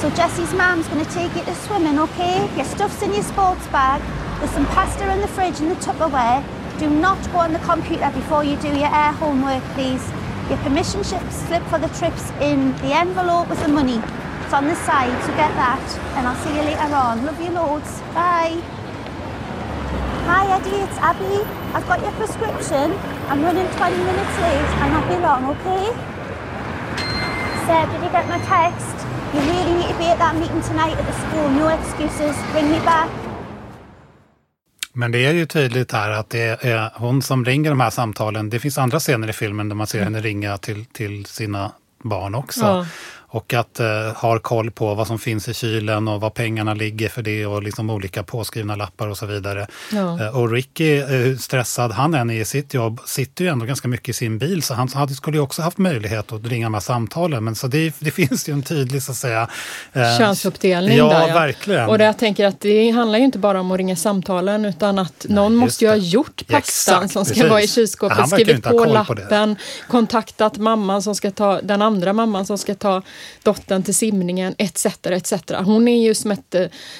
So 0.00 0.08
Jessie's 0.08 0.52
mom's 0.52 0.88
gonna 0.88 1.04
take 1.04 1.36
you 1.36 1.44
to 1.44 1.54
swimming, 1.54 1.98
okay? 1.98 2.48
Your 2.56 2.64
stuff's 2.64 3.02
in 3.02 3.12
your 3.12 3.22
sports 3.22 3.68
bag. 3.72 4.00
There's 4.40 4.54
some 4.54 4.66
pasta 4.66 5.12
in 5.12 5.20
the 5.20 5.28
fridge 5.28 5.60
and 5.60 5.70
the 5.70 5.86
Tupperware. 5.86 6.63
Do 6.78 6.90
not 6.90 7.22
go 7.30 7.38
on 7.38 7.52
the 7.52 7.60
computer 7.60 8.10
before 8.10 8.42
you 8.42 8.56
do 8.56 8.66
your 8.66 8.90
air 8.90 9.12
homework, 9.12 9.62
please. 9.74 10.02
Your 10.48 10.58
permission 10.58 11.04
slip 11.04 11.62
for 11.70 11.78
the 11.78 11.86
trip's 11.94 12.30
in 12.42 12.74
the 12.82 12.92
envelope 12.92 13.48
with 13.48 13.62
the 13.62 13.68
money. 13.68 14.02
It's 14.42 14.52
on 14.52 14.66
the 14.66 14.74
side, 14.74 15.14
so 15.22 15.30
get 15.38 15.54
that. 15.54 15.80
And 16.18 16.26
I'll 16.26 16.34
see 16.42 16.50
you 16.50 16.62
later 16.62 16.92
on. 16.94 17.24
Love 17.24 17.40
you 17.40 17.50
loads. 17.50 18.00
Bye. 18.12 18.58
Hi 20.26 20.50
Eddie, 20.58 20.82
it's 20.82 20.98
Abby. 20.98 21.46
I've 21.78 21.86
got 21.86 22.02
your 22.02 22.12
prescription. 22.18 22.90
I'm 23.30 23.42
running 23.42 23.70
20 23.78 23.96
minutes 23.96 24.34
late. 24.42 24.70
I'll 24.82 24.90
not 24.90 25.06
be 25.06 25.16
long, 25.22 25.46
okay? 25.54 25.94
Seb, 27.70 27.86
did 27.94 28.02
you 28.02 28.10
get 28.10 28.26
my 28.26 28.42
text? 28.50 28.98
You 29.32 29.40
really 29.46 29.78
need 29.78 29.88
to 29.92 29.98
be 29.98 30.10
at 30.10 30.18
that 30.18 30.34
meeting 30.34 30.60
tonight 30.60 30.98
at 30.98 31.06
the 31.06 31.16
school. 31.22 31.48
No 31.54 31.68
excuses. 31.68 32.34
Bring 32.50 32.70
me 32.70 32.78
back. 32.82 33.23
Men 34.96 35.12
det 35.12 35.26
är 35.26 35.32
ju 35.32 35.46
tydligt 35.46 35.92
här 35.92 36.10
att 36.10 36.30
det 36.30 36.64
är 36.64 36.90
hon 36.94 37.22
som 37.22 37.44
ringer 37.44 37.70
de 37.70 37.80
här 37.80 37.90
samtalen. 37.90 38.50
Det 38.50 38.60
finns 38.60 38.78
andra 38.78 39.00
scener 39.00 39.28
i 39.28 39.32
filmen 39.32 39.68
där 39.68 39.76
man 39.76 39.86
ser 39.86 40.02
henne 40.02 40.20
ringa 40.20 40.58
till, 40.58 40.84
till 40.84 41.26
sina 41.26 41.72
barn 42.02 42.34
också. 42.34 42.60
Ja. 42.60 42.86
Och 43.34 43.54
att 43.54 43.80
eh, 43.80 43.86
har 44.16 44.38
koll 44.38 44.70
på 44.70 44.94
vad 44.94 45.06
som 45.06 45.18
finns 45.18 45.48
i 45.48 45.54
kylen 45.54 46.08
och 46.08 46.20
vad 46.20 46.34
pengarna 46.34 46.74
ligger 46.74 47.08
för 47.08 47.22
det 47.22 47.46
och 47.46 47.62
liksom 47.62 47.90
olika 47.90 48.22
påskrivna 48.22 48.76
lappar 48.76 49.08
och 49.08 49.18
så 49.18 49.26
vidare. 49.26 49.66
Ja. 49.92 50.20
Eh, 50.20 50.36
och 50.38 50.50
Ricky, 50.50 50.98
eh, 50.98 51.06
hur 51.06 51.36
stressad 51.36 51.92
han 51.92 52.14
än 52.14 52.30
är 52.30 52.40
i 52.40 52.44
sitt 52.44 52.74
jobb, 52.74 53.00
sitter 53.06 53.44
ju 53.44 53.50
ändå 53.50 53.66
ganska 53.66 53.88
mycket 53.88 54.08
i 54.08 54.12
sin 54.12 54.38
bil 54.38 54.62
så 54.62 54.74
han 54.74 54.88
hade, 54.88 55.14
skulle 55.14 55.36
ju 55.36 55.40
också 55.40 55.62
haft 55.62 55.78
möjlighet 55.78 56.32
att 56.32 56.46
ringa 56.46 56.66
de 56.66 56.74
här 56.74 56.80
samtalen. 56.80 57.44
Men 57.44 57.54
så 57.54 57.66
det, 57.66 57.94
det 57.98 58.10
finns 58.20 58.48
ju 58.48 58.52
en 58.52 58.62
tydlig 58.62 59.02
så 59.02 59.12
att 59.12 59.18
säga... 59.18 59.48
Eh, 59.92 60.18
Könsuppdelning 60.18 60.98
ja, 60.98 61.08
där 61.08 61.28
ja. 61.28 61.34
verkligen. 61.34 61.88
Och 61.88 61.98
det 61.98 62.04
jag 62.04 62.18
tänker 62.18 62.46
att 62.46 62.60
det 62.60 62.90
handlar 62.90 63.18
ju 63.18 63.24
inte 63.24 63.38
bara 63.38 63.60
om 63.60 63.72
att 63.72 63.78
ringa 63.78 63.96
samtalen 63.96 64.64
utan 64.64 64.98
att 64.98 65.26
Nej, 65.28 65.34
någon 65.34 65.56
måste 65.56 65.84
ju 65.84 65.90
ha 65.90 65.96
gjort 65.96 66.46
pastan 66.46 67.02
ja, 67.02 67.08
som 67.08 67.24
ska 67.24 67.34
precis. 67.34 67.50
vara 67.50 67.62
i 67.62 67.68
kylskåpet, 67.68 68.28
skrivit 68.28 68.64
på 68.64 68.84
lappen, 68.84 69.56
på 69.56 69.92
kontaktat 69.92 70.58
mamman 70.58 71.02
som 71.02 71.14
ska 71.14 71.30
ta, 71.30 71.60
den 71.60 71.82
andra 71.82 72.12
mamman 72.12 72.46
som 72.46 72.58
ska 72.58 72.74
ta 72.74 73.02
dottern 73.42 73.82
till 73.82 73.94
simningen, 73.94 74.54
etc. 74.58 74.86
etc. 75.04 75.32
Hon 75.64 75.88
är 75.88 76.02
ju 76.02 76.14
som 76.14 76.30
ett... 76.30 76.54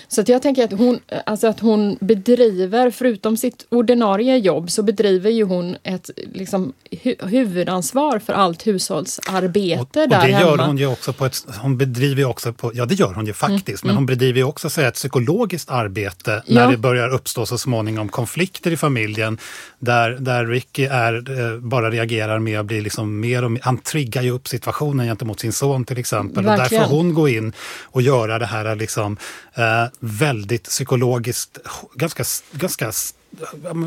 Så 0.09 0.21
att 0.21 0.29
jag 0.29 0.43
tänker 0.43 0.65
att 0.65 0.73
hon, 0.73 1.01
alltså 1.27 1.47
att 1.47 1.61
hon 1.61 1.97
bedriver, 2.01 2.91
förutom 2.91 3.37
sitt 3.37 3.67
ordinarie 3.69 4.37
jobb, 4.37 4.71
så 4.71 4.83
bedriver 4.83 5.31
ju 5.31 5.45
hon 5.45 5.77
ett 5.83 6.11
liksom, 6.33 6.73
hu 7.03 7.15
huvudansvar 7.21 8.19
för 8.19 8.33
allt 8.33 8.67
hushållsarbete 8.67 9.81
och, 9.81 10.03
och 10.03 10.09
där 10.09 10.21
det 10.21 10.31
gör 10.31 10.51
hemma. 10.51 10.67
hon 10.67 10.79
ju 10.79 10.87
också 10.87 11.13
på 11.13 11.27
ett... 11.27 11.47
Hon 11.59 11.79
bedriver 11.79 12.21
ju 12.23 12.25
också 12.25 12.53
på... 12.53 12.71
Ja, 12.75 12.87
det 12.87 12.95
gör 12.95 13.15
hon 13.15 13.27
ju 13.27 13.33
faktiskt, 13.33 13.67
mm, 13.67 13.79
men 13.83 13.91
mm. 13.91 13.97
hon 13.97 14.07
bedriver 14.07 14.39
ju 14.39 14.45
också 14.45 14.71
så 14.71 14.81
ett 14.81 14.95
psykologiskt 14.95 15.71
arbete 15.71 16.43
ja. 16.47 16.55
när 16.55 16.71
det 16.71 16.77
börjar 16.77 17.09
uppstå 17.09 17.47
så 17.47 17.59
småningom 17.59 18.09
konflikter 18.09 18.71
i 18.71 18.77
familjen 18.77 19.39
där, 19.79 20.11
där 20.11 20.47
Ricky 20.47 20.85
är, 20.85 21.15
eh, 21.41 21.59
bara 21.59 21.91
reagerar 21.91 22.39
med 22.39 22.61
att 22.61 22.67
bli 22.67 22.81
liksom 22.81 23.21
mer 23.21 23.45
och 23.45 23.53
mer... 23.53 23.61
Han 23.65 23.79
triggar 23.79 24.23
ju 24.23 24.31
upp 24.31 24.49
situationen 24.49 25.07
gentemot 25.07 25.41
sin 25.41 25.53
son 25.53 25.85
till 25.85 25.99
exempel. 25.99 26.14
Verkligen. 26.23 26.49
Och 26.49 26.59
där 26.59 26.69
får 26.69 26.97
hon 26.97 27.15
gå 27.15 27.29
in 27.29 27.53
och 27.83 28.03
göra 28.03 28.39
det 28.39 28.47
här 28.47 28.77
liksom, 28.77 29.17
eh, 29.55 29.85
väldigt 30.01 30.65
psykologiskt, 30.65 31.59
ganska, 31.95 32.25
ganska 32.53 32.93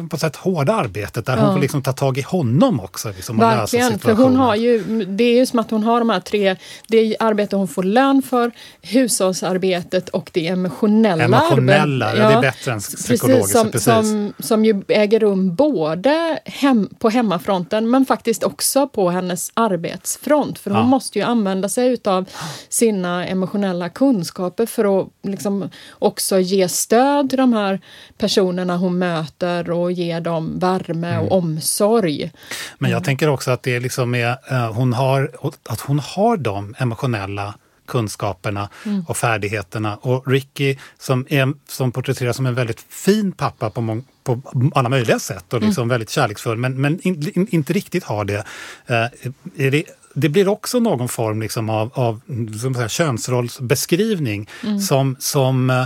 på 0.09 0.17
sätt 0.17 0.35
hårda 0.35 0.73
arbetet 0.73 1.25
där 1.25 1.37
ja. 1.37 1.43
hon 1.43 1.53
får 1.53 1.61
liksom 1.61 1.81
ta 1.81 1.93
tag 1.93 2.17
i 2.17 2.21
honom 2.21 2.79
också. 2.79 3.09
Liksom, 3.09 3.37
Verkligen, 3.37 3.99
för 3.99 4.13
hon 4.13 4.35
har 4.35 4.55
ju, 4.55 5.05
det 5.05 5.23
är 5.23 5.35
ju 5.35 5.45
som 5.45 5.59
att 5.59 5.71
hon 5.71 5.83
har 5.83 5.99
de 5.99 6.09
här 6.09 6.19
tre, 6.19 6.55
det 6.87 7.17
arbete 7.19 7.55
hon 7.55 7.67
får 7.67 7.83
lön 7.83 8.21
för, 8.21 8.51
hushållsarbetet 8.81 10.09
och 10.09 10.29
det 10.33 10.47
emotionella, 10.47 11.23
emotionella 11.23 12.05
arbetet. 12.05 12.23
Ja, 12.23 12.29
det 12.29 12.47
är 12.47 12.51
bättre 12.51 12.71
än 12.71 12.79
psykologiska. 12.79 13.37
Precis, 13.37 13.51
som, 13.51 13.71
precis. 13.71 14.09
Som, 14.09 14.33
som 14.39 14.65
ju 14.65 14.83
äger 14.87 15.19
rum 15.19 15.55
både 15.55 16.39
hem, 16.45 16.89
på 16.99 17.09
hemmafronten 17.09 17.89
men 17.89 18.05
faktiskt 18.05 18.43
också 18.43 18.87
på 18.87 19.09
hennes 19.09 19.51
arbetsfront. 19.53 20.59
För 20.59 20.71
hon 20.71 20.79
ja. 20.79 20.85
måste 20.85 21.19
ju 21.19 21.25
använda 21.25 21.69
sig 21.69 21.87
utav 21.87 22.25
sina 22.69 23.27
emotionella 23.27 23.89
kunskaper 23.89 24.65
för 24.65 25.01
att 25.01 25.07
liksom 25.23 25.69
också 25.89 26.39
ge 26.39 26.69
stöd 26.69 27.29
till 27.29 27.37
de 27.37 27.53
här 27.53 27.81
personerna 28.17 28.77
hon 28.77 28.97
möter 28.97 29.36
möter 29.41 29.71
och 29.71 29.91
ger 29.91 30.21
dem 30.21 30.59
värme 30.59 31.17
och 31.17 31.25
mm. 31.25 31.31
omsorg. 31.31 32.31
Men 32.77 32.91
jag 32.91 32.97
mm. 32.97 33.03
tänker 33.03 33.29
också 33.29 33.51
att 33.51 33.63
det 33.63 33.79
liksom 33.79 34.15
är, 34.15 34.37
uh, 34.51 34.71
hon 34.71 34.93
har, 34.93 35.31
att 35.69 35.79
hon 35.79 35.99
har 35.99 36.37
de 36.37 36.75
emotionella 36.77 37.53
kunskaperna 37.87 38.69
mm. 38.85 39.05
och 39.07 39.17
färdigheterna. 39.17 39.95
Och 39.95 40.27
Ricky 40.27 40.77
som, 40.99 41.25
är, 41.29 41.53
som 41.67 41.91
porträtteras 41.91 42.35
som 42.35 42.45
en 42.45 42.55
väldigt 42.55 42.85
fin 42.89 43.31
pappa 43.31 43.69
på, 43.69 44.01
på 44.23 44.41
alla 44.75 44.89
möjliga 44.89 45.19
sätt 45.19 45.53
och 45.53 45.61
liksom 45.61 45.81
mm. 45.81 45.89
väldigt 45.89 46.09
kärleksfull 46.09 46.57
men, 46.57 46.81
men 46.81 46.99
in, 47.01 47.31
in, 47.35 47.47
inte 47.51 47.73
riktigt 47.73 48.03
har 48.03 48.25
det. 48.25 48.43
Uh, 48.89 49.29
det, 49.55 49.83
det 50.13 50.29
blir 50.29 50.47
också 50.47 50.79
någon 50.79 51.09
form 51.09 51.41
liksom 51.41 51.69
av, 51.69 51.91
av 51.93 52.21
som 52.61 52.75
säga, 52.75 52.89
könsrollsbeskrivning 52.89 54.49
mm. 54.63 54.79
som, 54.79 55.15
som 55.19 55.69
uh, 55.69 55.85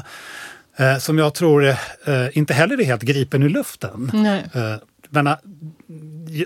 eh, 0.82 0.98
som 0.98 1.18
jag 1.18 1.34
tror 1.34 1.66
eh, 1.66 1.76
inte 2.34 2.54
heller 2.54 2.82
är 2.82 2.86
helt 2.86 3.02
gripen 3.02 3.44
ur 3.44 3.50
luften. 3.50 4.12
Eh, 4.54 4.76
men, 5.10 5.28
eh, 5.28 5.36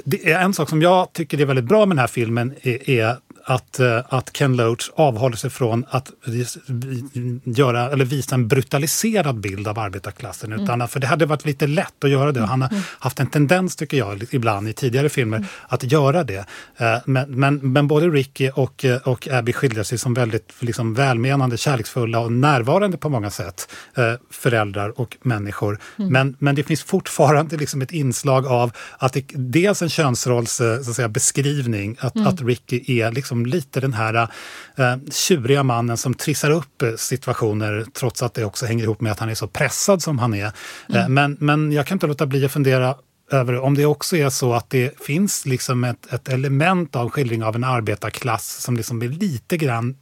det 0.05 0.31
är 0.31 0.39
en 0.39 0.53
sak 0.53 0.69
som 0.69 0.81
jag 0.81 1.13
tycker 1.13 1.41
är 1.41 1.45
väldigt 1.45 1.65
bra 1.65 1.85
med 1.85 1.97
den 1.97 1.99
här 1.99 2.07
filmen 2.07 2.53
är, 2.61 2.89
är 2.89 3.17
att, 3.47 3.79
eh, 3.79 3.99
att 4.09 4.33
Ken 4.33 4.55
Loach 4.55 4.89
avhåller 4.95 5.37
sig 5.37 5.49
från 5.49 5.85
att 5.89 6.11
göra, 7.43 7.91
eller 7.91 8.05
visa 8.05 8.35
en 8.35 8.47
brutaliserad 8.47 9.39
bild 9.39 9.67
av 9.67 9.79
arbetarklassen. 9.79 10.51
Mm. 10.51 10.63
Utan, 10.63 10.87
för 10.87 10.99
det 10.99 11.07
hade 11.07 11.25
varit 11.25 11.45
lite 11.45 11.67
lätt 11.67 12.03
att 12.03 12.09
göra 12.09 12.31
det. 12.31 12.41
Han 12.41 12.61
har 12.61 12.69
mm. 12.69 12.81
haft 12.99 13.19
en 13.19 13.27
tendens, 13.27 13.75
tycker 13.75 13.97
jag, 13.97 14.23
ibland 14.31 14.69
i 14.69 14.73
tidigare 14.73 15.09
filmer 15.09 15.37
mm. 15.37 15.49
att 15.67 15.91
göra 15.91 16.23
det. 16.23 16.45
Eh, 16.77 16.97
men, 17.05 17.31
men, 17.31 17.55
men 17.73 17.87
både 17.87 18.09
Ricky 18.09 18.49
och, 18.49 18.85
eh, 18.85 18.97
och 18.97 19.27
Abby 19.27 19.53
skildrar 19.53 19.83
sig 19.83 19.97
som 19.97 20.13
väldigt 20.13 20.53
liksom, 20.59 20.93
välmenande, 20.93 21.57
kärleksfulla 21.57 22.19
och 22.19 22.31
närvarande 22.31 22.97
på 22.97 23.09
många 23.09 23.29
sätt. 23.29 23.71
Föräldrar 24.31 24.99
och 24.99 25.17
människor. 25.21 25.79
Mm. 25.99 26.13
Men, 26.13 26.35
men 26.39 26.55
det 26.55 26.63
finns 26.63 26.83
fortfarande 26.83 27.57
liksom 27.57 27.81
ett 27.81 27.91
inslag 27.91 28.47
av 28.47 28.71
att 28.97 29.13
det, 29.13 29.25
dels 29.33 29.81
en 29.81 29.89
könsrolls 29.89 30.55
så 30.55 30.73
att 30.73 30.95
säga, 30.95 31.09
beskrivning, 31.09 31.97
att, 31.99 32.15
mm. 32.15 32.27
att 32.27 32.41
Ricky 32.41 32.99
är 33.01 33.11
liksom 33.11 33.34
liksom 33.35 33.45
lite 33.45 33.79
den 33.79 33.93
här 33.93 34.29
eh, 34.75 34.95
tjuriga 35.11 35.63
mannen 35.63 35.97
som 35.97 36.13
trissar 36.13 36.51
upp 36.51 36.81
eh, 36.81 36.95
situationer 36.97 37.85
trots 37.93 38.23
att 38.23 38.33
det 38.33 38.45
också 38.45 38.65
hänger 38.65 38.83
ihop 38.83 39.01
med 39.01 39.11
att 39.11 39.19
han 39.19 39.29
är 39.29 39.35
så 39.35 39.47
pressad 39.47 40.01
som 40.01 40.19
han 40.19 40.33
är. 40.33 40.45
Eh, 40.45 41.05
mm. 41.05 41.13
men, 41.13 41.37
men 41.39 41.71
jag 41.71 41.87
kan 41.87 41.95
inte 41.95 42.07
låta 42.07 42.25
bli 42.25 42.45
att 42.45 42.51
fundera 42.51 42.95
över 43.31 43.59
om 43.59 43.75
det 43.75 43.85
också 43.85 44.17
är 44.17 44.29
så 44.29 44.53
att 44.53 44.69
det 44.69 45.03
finns 45.03 45.45
liksom 45.45 45.83
ett, 45.83 46.13
ett 46.13 46.29
element 46.29 46.95
av 46.95 47.09
skildring 47.09 47.43
av 47.43 47.55
en 47.55 47.63
arbetarklass 47.63 48.61
som 48.61 48.77
liksom 48.77 49.01
är 49.01 49.07
lite 49.07 49.57
grann 49.57 49.95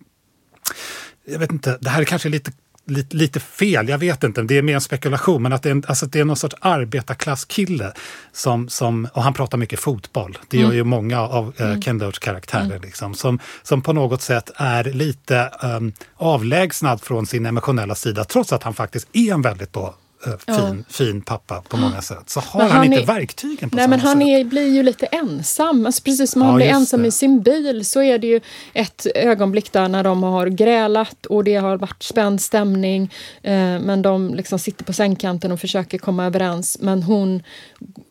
jag 1.26 1.40
vet 1.40 1.52
inte, 1.52 1.78
det 1.82 1.90
här 1.90 2.02
är 2.02 2.06
kanske 2.06 2.30
lite 2.30 2.52
lite, 2.86 3.18
lite, 3.18 3.40
fel, 3.40 3.90
jag 3.90 3.98
vet 3.98 4.24
inte, 4.24 4.42
det 4.42 4.58
är 4.58 4.62
mer 4.62 4.76
en 4.76 4.82
spekulation, 4.82 5.44
men 5.44 5.54
att 5.54 5.64
det 5.64 5.70
är, 5.70 5.72
en, 5.72 5.84
alltså 5.88 6.06
det 6.06 6.20
är 6.20 6.26
någon 6.26 6.36
sorts 6.36 6.56
arbetarklasskille 6.62 7.94
som, 8.32 8.70
som, 8.70 9.08
och 9.14 9.24
han 9.24 9.34
pratar 9.34 9.58
mycket 9.58 9.80
fotboll, 9.80 10.38
det 10.48 10.58
gör 10.58 10.66
mm. 10.66 10.78
ju 10.78 10.84
många 10.84 11.22
av 11.22 11.54
uh, 11.62 11.80
Ken 11.80 11.98
Loachs 11.98 12.20
karaktärer, 12.20 12.66
mm. 12.66 12.82
liksom, 12.82 13.14
som, 13.14 13.40
som 13.64 13.82
på 13.82 13.94
något 13.94 14.22
sätt 14.22 14.52
är 14.56 14.84
lite 14.84 15.52
um, 15.64 15.94
avlägsnad 16.16 17.02
från 17.02 17.26
sin 17.26 17.46
emotionella 17.46 17.96
sida, 17.96 18.24
trots 18.24 18.54
att 18.54 18.64
han 18.64 18.74
faktiskt 18.74 19.08
är 19.14 19.34
en 19.34 19.42
väldigt 19.42 19.74
då 19.74 19.96
fin, 20.24 20.38
ja. 20.48 20.76
fin 20.90 21.22
pappa 21.22 21.64
på 21.70 21.78
många 21.78 22.02
sätt. 22.02 22.30
Så 22.30 22.40
har 22.40 22.62
han, 22.62 22.72
han, 22.72 22.86
inte 22.86 23.02
är, 23.02 23.06
verktygen 23.06 23.70
på 23.70 23.76
nej, 23.76 23.84
samma 23.84 23.90
men 23.90 24.00
Han 24.00 24.20
sätt. 24.20 24.48
blir 24.48 24.74
ju 24.74 24.84
lite 24.84 25.06
ensam. 25.06 25.86
Alltså 25.86 26.04
precis 26.04 26.32
som 26.32 26.42
ja, 26.42 26.48
han 26.48 26.56
blir 26.56 26.68
ensam 26.68 27.02
det. 27.02 27.08
i 27.08 27.12
sin 27.12 27.42
bil 27.42 27.86
så 27.86 28.02
är 28.02 28.18
det 28.18 28.28
ju 28.28 28.42
ett 28.74 29.08
ögonblick 29.16 29.72
där 29.72 29.88
när 29.88 30.04
de 30.04 30.24
har 30.24 30.48
grälat 30.48 31.26
och 31.26 31.44
det 31.44 31.56
har 31.56 31.78
varit 31.78 32.04
spänd 32.04 32.42
stämning. 32.42 33.14
Eh, 33.42 33.54
men 33.80 34.02
de 34.02 34.34
liksom 34.34 34.60
sitter 34.60 34.86
på 34.86 34.94
sängkanten 34.94 35.52
och 35.52 35.60
försöker 35.60 35.98
komma 35.98 36.26
överens. 36.26 36.78
Men 36.82 37.04
hon, 37.04 37.44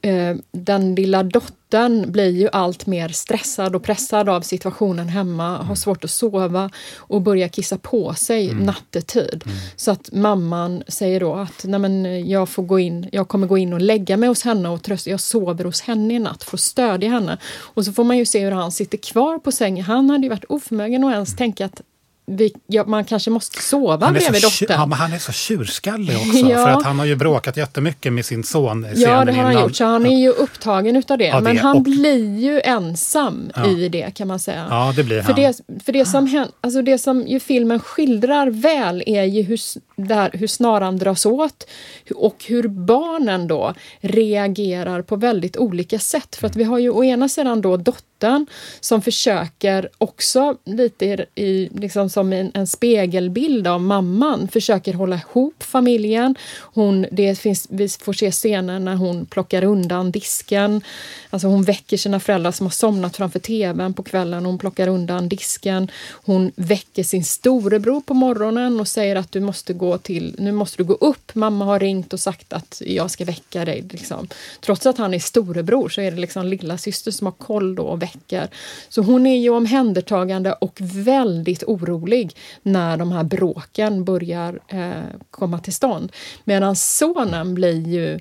eh, 0.02 0.36
den 0.52 0.94
lilla 0.94 1.22
dottern 1.22 1.56
dottern 1.72 2.12
blir 2.12 2.30
ju 2.30 2.48
allt 2.52 2.86
mer 2.86 3.08
stressad 3.08 3.76
och 3.76 3.82
pressad 3.82 4.28
av 4.28 4.40
situationen 4.40 5.08
hemma, 5.08 5.54
mm. 5.54 5.66
har 5.66 5.74
svårt 5.74 6.04
att 6.04 6.10
sova 6.10 6.70
och 6.96 7.22
börjar 7.22 7.48
kissa 7.48 7.78
på 7.78 8.14
sig 8.14 8.50
mm. 8.50 8.66
nattetid. 8.66 9.42
Mm. 9.46 9.56
Så 9.76 9.90
att 9.90 10.12
mamman 10.12 10.82
säger 10.88 11.20
då 11.20 11.34
att 11.34 11.64
Nej, 11.64 11.80
men 11.80 12.28
jag, 12.28 12.48
får 12.48 12.62
gå 12.62 12.78
in, 12.78 13.08
jag 13.12 13.28
kommer 13.28 13.46
gå 13.46 13.58
in 13.58 13.72
och 13.72 13.80
lägga 13.80 14.16
mig 14.16 14.28
hos 14.28 14.44
henne 14.44 14.68
och 14.68 14.82
trösta. 14.82 15.10
Jag 15.10 15.20
sover 15.20 15.64
hos 15.64 15.80
henne 15.80 16.14
i 16.14 16.18
natt 16.18 16.44
för 16.44 16.56
att 16.56 16.60
stödja 16.60 17.10
henne. 17.10 17.38
Och 17.74 17.84
så 17.84 17.92
får 17.92 18.04
man 18.04 18.18
ju 18.18 18.26
se 18.26 18.44
hur 18.44 18.50
han 18.50 18.72
sitter 18.72 18.98
kvar 18.98 19.38
på 19.38 19.52
sängen. 19.52 19.84
Han 19.84 20.10
hade 20.10 20.22
ju 20.22 20.28
varit 20.28 20.44
oförmögen 20.48 21.04
att 21.04 21.12
ens 21.12 21.30
mm. 21.30 21.36
tänka 21.36 21.64
att 21.64 21.82
vi, 22.36 22.54
ja, 22.66 22.84
man 22.84 23.04
kanske 23.04 23.30
måste 23.30 23.62
sova 23.62 24.10
bredvid 24.12 24.42
dottern. 24.42 24.80
Ja, 24.80 24.86
men 24.86 24.98
han 24.98 25.12
är 25.12 25.18
så 25.18 25.32
tjurskallig 25.32 26.16
också. 26.16 26.38
ja. 26.50 26.64
För 26.64 26.68
att 26.68 26.82
han 26.82 26.98
har 26.98 27.06
ju 27.06 27.16
bråkat 27.16 27.56
jättemycket 27.56 28.12
med 28.12 28.26
sin 28.26 28.44
son. 28.44 28.86
Ja, 28.94 29.24
det 29.24 29.32
har 29.32 29.42
han 29.42 29.54
gjort. 29.54 29.76
Så 29.76 29.84
han 29.84 30.06
är 30.06 30.18
ju 30.18 30.28
upptagen 30.28 30.96
utav 30.96 31.18
det. 31.18 31.24
Ja, 31.24 31.36
det 31.36 31.42
men 31.42 31.58
han 31.58 31.76
och... 31.76 31.82
blir 31.82 32.38
ju 32.38 32.60
ensam 32.60 33.50
i 33.66 33.88
det 33.88 34.14
kan 34.14 34.28
man 34.28 34.38
säga. 34.38 34.66
Ja, 34.70 34.92
det 34.96 35.04
blir 35.04 35.22
för 35.22 35.32
han. 35.32 35.42
Det, 35.42 35.82
för 35.84 35.92
det 35.92 36.06
som, 36.06 36.26
händer, 36.26 36.52
alltså 36.60 36.82
det 36.82 36.98
som 36.98 37.26
ju 37.26 37.40
filmen 37.40 37.80
skildrar 37.80 38.50
väl 38.50 39.02
är 39.06 39.24
ju 39.24 39.42
hur, 39.42 39.58
där, 40.06 40.30
hur 40.32 40.46
snaran 40.46 40.98
dras 40.98 41.26
åt 41.26 41.66
och 42.14 42.44
hur 42.48 42.68
barnen 42.68 43.46
då 43.46 43.74
reagerar 44.00 45.02
på 45.02 45.16
väldigt 45.16 45.56
olika 45.56 45.98
sätt. 45.98 46.36
För 46.36 46.46
att 46.46 46.56
vi 46.56 46.64
har 46.64 46.78
ju 46.78 46.90
å 46.90 47.04
ena 47.04 47.28
sidan 47.28 47.60
då 47.60 47.76
dottern 47.76 48.46
som 48.80 49.02
försöker 49.02 49.88
också 49.98 50.56
lite 50.64 51.26
i 51.34 51.68
liksom 51.74 52.10
som 52.10 52.32
en, 52.32 52.50
en, 52.54 52.66
spegelbild 52.66 53.66
av 53.66 53.80
mamman, 53.80 54.48
försöker 54.48 54.92
hålla 54.94 55.16
ihop 55.16 55.62
familjen. 55.62 56.34
Hon, 56.60 57.06
det 57.12 57.38
finns, 57.38 57.66
vi 57.70 57.88
får 57.88 58.12
se 58.12 58.30
scener 58.30 58.78
när 58.78 58.94
hon 58.94 59.26
plockar 59.26 59.64
undan 59.64 60.10
disken. 60.10 60.82
Alltså 61.30 61.48
hon 61.48 61.62
väcker 61.62 61.96
sina 61.96 62.20
föräldrar 62.20 62.52
som 62.52 62.66
har 62.66 62.70
somnat 62.70 63.16
framför 63.16 63.38
tvn 63.38 63.94
på 63.94 64.02
kvällen. 64.02 64.46
Hon 64.46 64.58
plockar 64.58 64.88
undan 64.88 65.28
disken. 65.28 65.90
Hon 66.24 66.52
väcker 66.56 67.02
sin 67.02 67.24
storebror 67.24 68.00
på 68.00 68.14
morgonen 68.14 68.80
och 68.80 68.88
säger 68.88 69.16
att 69.16 69.32
du 69.32 69.40
måste 69.40 69.72
gå 69.72 69.91
då 69.92 69.98
till, 69.98 70.34
nu 70.38 70.52
måste 70.52 70.76
du 70.76 70.84
gå 70.84 70.94
upp, 70.94 71.34
mamma 71.34 71.64
har 71.64 71.80
ringt 71.80 72.12
och 72.12 72.20
sagt 72.20 72.52
att 72.52 72.82
jag 72.86 73.10
ska 73.10 73.24
väcka 73.24 73.64
dig. 73.64 73.84
Liksom. 73.90 74.28
Trots 74.60 74.86
att 74.86 74.98
han 74.98 75.14
är 75.14 75.18
storebror 75.18 75.88
så 75.88 76.00
är 76.00 76.10
det 76.10 76.16
liksom 76.16 76.46
lilla 76.46 76.78
syster 76.78 77.10
som 77.10 77.26
har 77.26 77.32
koll 77.32 77.74
då 77.74 77.82
och 77.82 78.02
väcker. 78.02 78.48
Så 78.88 79.02
hon 79.02 79.26
är 79.26 79.36
ju 79.36 79.50
omhändertagande 79.50 80.52
och 80.52 80.78
väldigt 80.80 81.64
orolig 81.64 82.36
när 82.62 82.96
de 82.96 83.12
här 83.12 83.24
bråken 83.24 84.04
börjar 84.04 84.60
eh, 84.68 84.90
komma 85.30 85.58
till 85.58 85.74
stånd. 85.74 86.12
Medan 86.44 86.76
sonen 86.76 87.54
blir 87.54 87.88
ju 87.88 88.18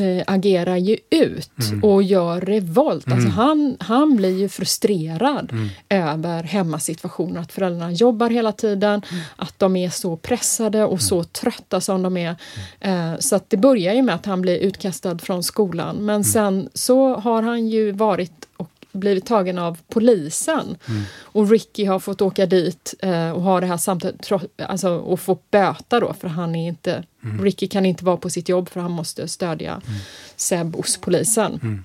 eh, 0.00 0.24
agerar 0.26 0.76
ju 0.76 0.96
ut 1.10 1.50
mm. 1.58 1.84
och 1.84 2.02
gör 2.02 2.40
revolt. 2.40 3.12
Alltså 3.12 3.12
mm. 3.12 3.24
Alltså 3.26 3.40
han, 3.40 3.76
han 3.80 4.16
blir 4.16 4.38
ju 4.38 4.48
frustrerad 4.48 5.52
mm. 5.52 5.68
över 5.88 6.42
hemmasituationen, 6.42 7.36
att 7.36 7.52
föräldrarna 7.52 7.92
jobbar 7.92 8.30
hela 8.30 8.52
tiden, 8.52 9.02
mm. 9.10 9.24
att 9.36 9.58
de 9.58 9.76
är 9.76 9.90
så 9.90 10.16
pressade 10.16 10.84
och 10.84 11.00
så 11.00 11.14
mm. 11.14 11.26
trötta 11.32 11.80
som 11.80 12.02
de 12.02 12.16
är. 12.16 12.36
Eh, 12.80 13.18
så 13.18 13.36
att 13.36 13.50
det 13.50 13.56
börjar 13.56 13.94
ju 13.94 14.02
med 14.02 14.14
att 14.14 14.26
han 14.26 14.42
blir 14.42 14.56
utkastad 14.56 15.18
från 15.18 15.42
skolan, 15.42 15.96
men 15.96 16.14
mm. 16.14 16.24
sen 16.24 16.68
så 16.74 17.16
har 17.16 17.42
han 17.42 17.68
ju 17.68 17.92
varit 17.92 18.32
och 18.56 18.70
blivit 18.92 19.26
tagen 19.26 19.58
av 19.58 19.78
polisen. 19.88 20.76
Mm. 20.88 21.02
Och 21.20 21.50
Ricky 21.50 21.84
har 21.84 21.98
fått 21.98 22.20
åka 22.20 22.46
dit 22.46 22.94
eh, 22.98 23.30
och 23.30 23.42
ha 23.42 23.60
det 23.60 23.66
här 23.66 23.76
samtalet, 23.76 24.32
alltså, 24.56 24.90
och 24.90 25.20
få 25.20 25.38
böta 25.50 26.00
då 26.00 26.12
för 26.20 26.28
han 26.28 26.54
är 26.54 26.68
inte, 26.68 27.04
mm. 27.24 27.44
Ricky 27.44 27.68
kan 27.68 27.86
inte 27.86 28.04
vara 28.04 28.16
på 28.16 28.30
sitt 28.30 28.48
jobb 28.48 28.68
för 28.68 28.80
han 28.80 28.90
måste 28.90 29.28
stödja 29.28 29.72
mm. 29.72 30.00
Seb 30.36 30.76
hos 30.76 30.96
polisen. 30.96 31.60
Mm. 31.62 31.84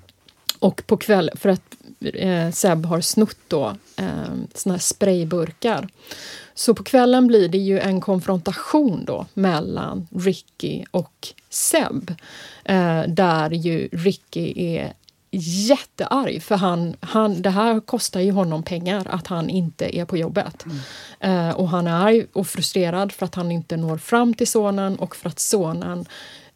Och 0.58 0.86
på 0.86 0.96
kväll, 0.96 1.30
för 1.34 1.48
att 1.48 1.76
eh, 2.00 2.50
Seb 2.50 2.86
har 2.86 3.00
snott 3.00 3.38
då 3.48 3.76
eh, 3.96 4.34
såna 4.54 4.74
här 4.74 4.80
sprayburkar. 4.80 5.88
Så 6.54 6.74
på 6.74 6.84
kvällen 6.84 7.26
blir 7.26 7.48
det 7.48 7.58
ju 7.58 7.80
en 7.80 8.00
konfrontation 8.00 9.04
då 9.04 9.26
mellan 9.34 10.08
Ricky 10.10 10.84
och 10.90 11.28
Seb. 11.50 12.14
Eh, 12.64 13.02
där 13.08 13.50
ju 13.50 13.88
Ricky 13.92 14.52
är 14.56 14.92
jättearg 15.30 16.42
för 16.42 16.56
han, 16.56 16.96
han, 17.00 17.42
det 17.42 17.50
här 17.50 17.80
kostar 17.80 18.20
ju 18.20 18.32
honom 18.32 18.62
pengar 18.62 19.06
att 19.10 19.26
han 19.26 19.50
inte 19.50 19.98
är 19.98 20.04
på 20.04 20.16
jobbet. 20.16 20.64
Mm. 20.64 21.48
Uh, 21.48 21.54
och 21.54 21.68
han 21.68 21.86
är 21.86 22.06
arg 22.06 22.26
och 22.32 22.46
frustrerad 22.46 23.12
för 23.12 23.26
att 23.26 23.34
han 23.34 23.52
inte 23.52 23.76
når 23.76 23.98
fram 23.98 24.34
till 24.34 24.46
sonen 24.46 24.96
och 24.96 25.16
för 25.16 25.28
att 25.28 25.38
sonen 25.38 26.04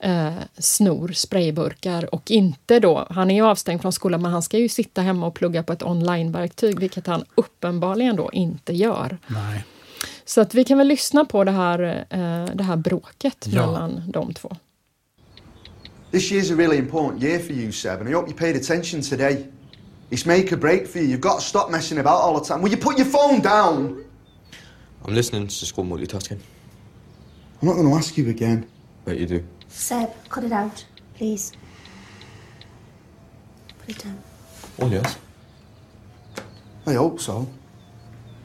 uh, 0.06 0.32
snor 0.58 1.12
sprayburkar 1.12 2.14
och 2.14 2.30
inte 2.30 2.80
då, 2.80 3.06
han 3.10 3.30
är 3.30 3.34
ju 3.34 3.46
avstängd 3.46 3.82
från 3.82 3.92
skolan 3.92 4.22
men 4.22 4.32
han 4.32 4.42
ska 4.42 4.58
ju 4.58 4.68
sitta 4.68 5.02
hemma 5.02 5.26
och 5.26 5.34
plugga 5.34 5.62
på 5.62 5.72
ett 5.72 5.82
onlineverktyg 5.82 6.78
vilket 6.78 7.06
han 7.06 7.24
uppenbarligen 7.34 8.16
då 8.16 8.30
inte 8.32 8.72
gör. 8.72 9.18
Nej. 9.26 9.64
Så 10.24 10.40
att 10.40 10.54
vi 10.54 10.64
kan 10.64 10.78
väl 10.78 10.88
lyssna 10.88 11.24
på 11.24 11.44
det 11.44 11.50
här, 11.50 12.06
uh, 12.14 12.54
det 12.54 12.64
här 12.64 12.76
bråket 12.76 13.46
ja. 13.50 13.66
mellan 13.66 14.02
de 14.06 14.34
två. 14.34 14.56
This 16.12 16.30
year's 16.30 16.50
a 16.50 16.56
really 16.56 16.76
important 16.76 17.22
year 17.22 17.40
for 17.40 17.54
you, 17.54 17.72
Seb, 17.72 18.00
and 18.00 18.08
I 18.08 18.12
hope 18.12 18.28
you 18.28 18.34
paid 18.34 18.54
attention 18.54 19.00
today. 19.00 19.48
It's 20.10 20.26
make 20.26 20.52
or 20.52 20.58
break 20.58 20.86
for 20.86 20.98
you. 20.98 21.06
You've 21.06 21.22
got 21.22 21.40
to 21.40 21.44
stop 21.44 21.70
messing 21.70 21.96
about 21.98 22.20
all 22.20 22.38
the 22.38 22.46
time. 22.46 22.60
Will 22.60 22.70
you 22.70 22.76
put 22.76 22.98
your 22.98 23.06
phone 23.06 23.40
down? 23.40 24.04
I'm 25.06 25.14
listening 25.14 25.46
to 25.46 25.66
school 25.66 25.86
multitasking. 25.86 26.38
I'm 27.62 27.68
not 27.68 27.76
going 27.76 27.88
to 27.88 27.94
ask 27.94 28.18
you 28.18 28.28
again. 28.28 28.68
But 29.06 29.18
you 29.18 29.24
do. 29.24 29.42
Seb, 29.68 30.10
cut 30.28 30.44
it 30.44 30.52
out, 30.52 30.84
please. 31.14 31.52
Put 33.78 33.96
it 33.96 34.04
down. 34.04 34.22
Oh, 34.80 34.88
yes. 34.88 35.18
I 36.86 36.92
hope 36.92 37.20
so. 37.20 37.48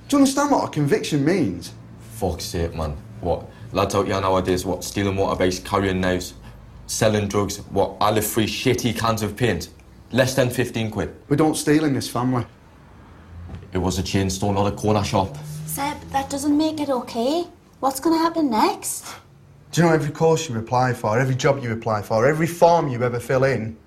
Do 0.07 0.15
you 0.15 0.19
understand 0.19 0.51
what 0.51 0.69
a 0.69 0.71
conviction 0.71 1.25
means? 1.25 1.73
Fuck's 2.13 2.45
sake, 2.45 2.73
man. 2.73 2.95
What? 3.19 3.45
Lads 3.73 3.93
out 3.93 4.05
here 4.05 4.21
nowadays, 4.21 4.65
what? 4.65 4.85
Stealing 4.85 5.17
motorbikes, 5.17 5.63
carrying 5.65 5.99
knives 5.99 6.33
selling 6.87 7.27
drugs, 7.27 7.57
what, 7.69 7.95
all 8.01 8.19
free 8.21 8.47
shitty 8.47 8.97
cans 8.97 9.21
of 9.21 9.35
paint. 9.35 9.69
Less 10.11 10.33
than 10.35 10.49
15 10.49 10.89
quid. 10.89 11.15
We 11.27 11.35
don't 11.35 11.55
steal 11.55 11.83
in 11.83 11.93
this 11.93 12.09
family. 12.09 12.45
It 13.73 13.77
was 13.77 13.99
a 13.99 14.03
chain 14.03 14.29
store, 14.29 14.53
not 14.53 14.71
a 14.71 14.75
corner 14.75 15.03
shop. 15.03 15.37
Seb, 15.65 15.99
that 16.11 16.29
doesn't 16.29 16.57
make 16.57 16.79
it 16.79 16.89
okay. 16.89 17.45
What's 17.81 17.99
going 17.99 18.17
to 18.17 18.19
happen 18.19 18.49
next? 18.49 19.05
Do 19.71 19.81
you 19.81 19.87
know 19.87 19.93
every 19.93 20.11
course 20.11 20.49
you 20.49 20.57
apply 20.57 20.93
for, 20.93 21.19
every 21.19 21.35
job 21.35 21.61
you 21.61 21.73
apply 21.73 22.01
for, 22.01 22.25
every 22.25 22.47
form 22.47 22.87
you 22.87 23.03
ever 23.03 23.19
fill 23.19 23.43
in? 23.43 23.77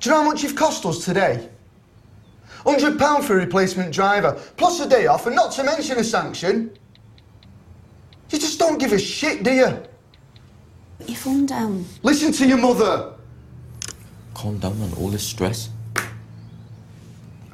Do 0.00 0.10
you 0.10 0.14
know 0.14 0.22
how 0.22 0.28
much 0.28 0.42
you've 0.42 0.56
cost 0.56 0.84
us 0.84 1.04
today? 1.04 1.48
£100 2.64 3.22
for 3.22 3.34
a 3.34 3.36
replacement 3.36 3.94
driver, 3.94 4.32
plus 4.56 4.80
a 4.80 4.88
day 4.88 5.06
off, 5.06 5.26
and 5.26 5.36
not 5.36 5.52
to 5.52 5.62
mention 5.62 5.98
a 5.98 6.04
sanction. 6.04 6.76
You 8.30 8.38
just 8.38 8.58
don't 8.58 8.78
give 8.78 8.92
a 8.92 8.98
shit, 8.98 9.44
do 9.44 9.52
you? 9.52 9.82
Put 10.98 11.08
your 11.08 11.16
phone 11.16 11.46
down. 11.46 11.84
Listen 12.02 12.32
to 12.32 12.46
your 12.46 12.58
mother. 12.58 13.12
Calm 14.34 14.58
down 14.58 14.80
on 14.82 14.92
all 14.94 15.08
this 15.08 15.26
stress. 15.26 15.70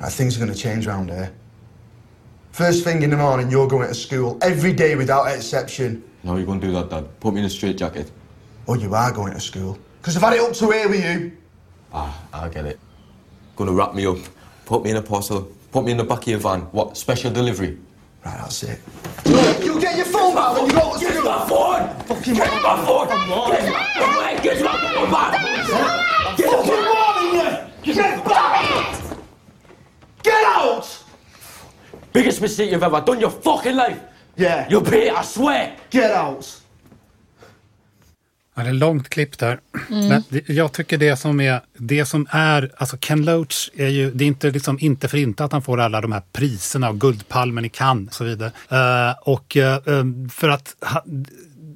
Right, 0.00 0.12
things 0.12 0.36
are 0.36 0.40
going 0.40 0.52
to 0.52 0.58
change 0.58 0.86
around 0.86 1.10
here. 1.10 1.32
First 2.52 2.84
thing 2.84 3.02
in 3.02 3.10
the 3.10 3.16
morning, 3.16 3.50
you're 3.50 3.68
going 3.68 3.88
to 3.88 3.94
school 3.94 4.38
every 4.42 4.72
day 4.72 4.94
without 4.96 5.24
exception. 5.26 6.04
No, 6.22 6.36
you 6.36 6.46
won't 6.46 6.60
do 6.60 6.72
that, 6.72 6.88
Dad. 6.88 7.20
Put 7.20 7.34
me 7.34 7.40
in 7.40 7.46
a 7.46 7.50
straight 7.50 7.76
jacket. 7.76 8.10
Oh, 8.66 8.74
you 8.74 8.94
are 8.94 9.12
going 9.12 9.32
to 9.32 9.40
school. 9.40 9.78
Because 10.00 10.16
I've 10.16 10.22
had 10.22 10.34
it 10.34 10.40
up 10.40 10.52
to 10.54 10.70
here 10.70 10.88
with 10.88 11.04
you. 11.04 11.32
Ah, 11.92 12.22
I 12.32 12.48
get 12.48 12.66
it. 12.66 12.78
Gonna 13.56 13.72
wrap 13.72 13.94
me 13.94 14.04
up, 14.06 14.18
put 14.66 14.82
me 14.82 14.90
in 14.90 14.96
a 14.96 15.02
parcel, 15.02 15.48
put 15.70 15.84
me 15.84 15.92
in 15.92 15.96
the 15.96 16.04
back 16.04 16.22
of 16.22 16.28
your 16.28 16.38
van. 16.38 16.62
What, 16.72 16.96
special 16.96 17.30
delivery? 17.30 17.78
Right, 18.24 18.38
that's 18.38 18.62
it. 18.62 18.80
You 19.62 19.78
get 19.80 19.96
your 19.96 20.06
phone 20.06 20.34
back 20.34 20.56
when 20.56 20.66
you 20.66 20.72
go 20.72 20.98
to 20.98 21.00
Get 21.00 21.24
my 21.24 21.46
phone! 21.46 22.00
Fucking 22.06 22.34
Get 22.34 22.62
my 22.62 22.84
phone! 22.86 23.08
Come 23.08 23.32
on! 23.32 23.50
Get 23.50 23.70
my, 23.70 24.40
get 24.42 24.64
my 24.64 24.94
phone 24.94 25.10
back! 25.10 26.36
Get 26.36 26.50
fucking 26.50 26.84
warning 26.88 27.34
you! 27.84 27.94
Get 27.94 28.24
back! 28.24 29.16
Get 30.22 30.44
out! 30.44 31.04
Biggest 32.14 32.40
mistake 32.40 32.70
you've 32.70 32.82
ever 32.82 33.00
done 33.02 33.20
your 33.20 33.30
fucking 33.30 33.76
life! 33.76 34.00
Yeah. 34.36 34.66
You'll 34.70 34.82
pay 34.82 35.08
it, 35.08 35.14
I 35.14 35.22
swear! 35.22 35.76
Get 35.90 36.10
out! 36.10 36.63
Ja, 38.54 38.62
det 38.62 38.68
är 38.68 38.72
långt 38.72 39.08
klipp 39.08 39.38
där. 39.38 39.60
Mm. 39.90 40.22
Jag 40.46 40.72
tycker 40.72 40.98
det 40.98 41.16
som 41.16 41.40
är, 41.40 41.60
det 41.78 42.06
som 42.06 42.26
är, 42.30 42.72
alltså 42.76 42.96
Ken 42.96 43.24
Loach 43.24 43.70
är 43.74 43.88
ju, 43.88 44.10
det 44.10 44.24
är 44.24 44.28
inte, 44.28 44.50
liksom, 44.50 44.78
inte 44.80 45.08
för 45.08 45.18
inte 45.18 45.44
att 45.44 45.52
han 45.52 45.62
får 45.62 45.80
alla 45.80 46.00
de 46.00 46.12
här 46.12 46.22
priserna 46.32 46.88
och 46.88 47.00
Guldpalmen 47.00 47.64
i 47.64 47.68
Cannes 47.68 48.08
och 48.08 48.14
så 48.14 48.24
vidare. 48.24 48.52
Uh, 48.72 49.28
och 49.28 49.56
uh, 49.56 50.04
för 50.30 50.48
att 50.48 50.76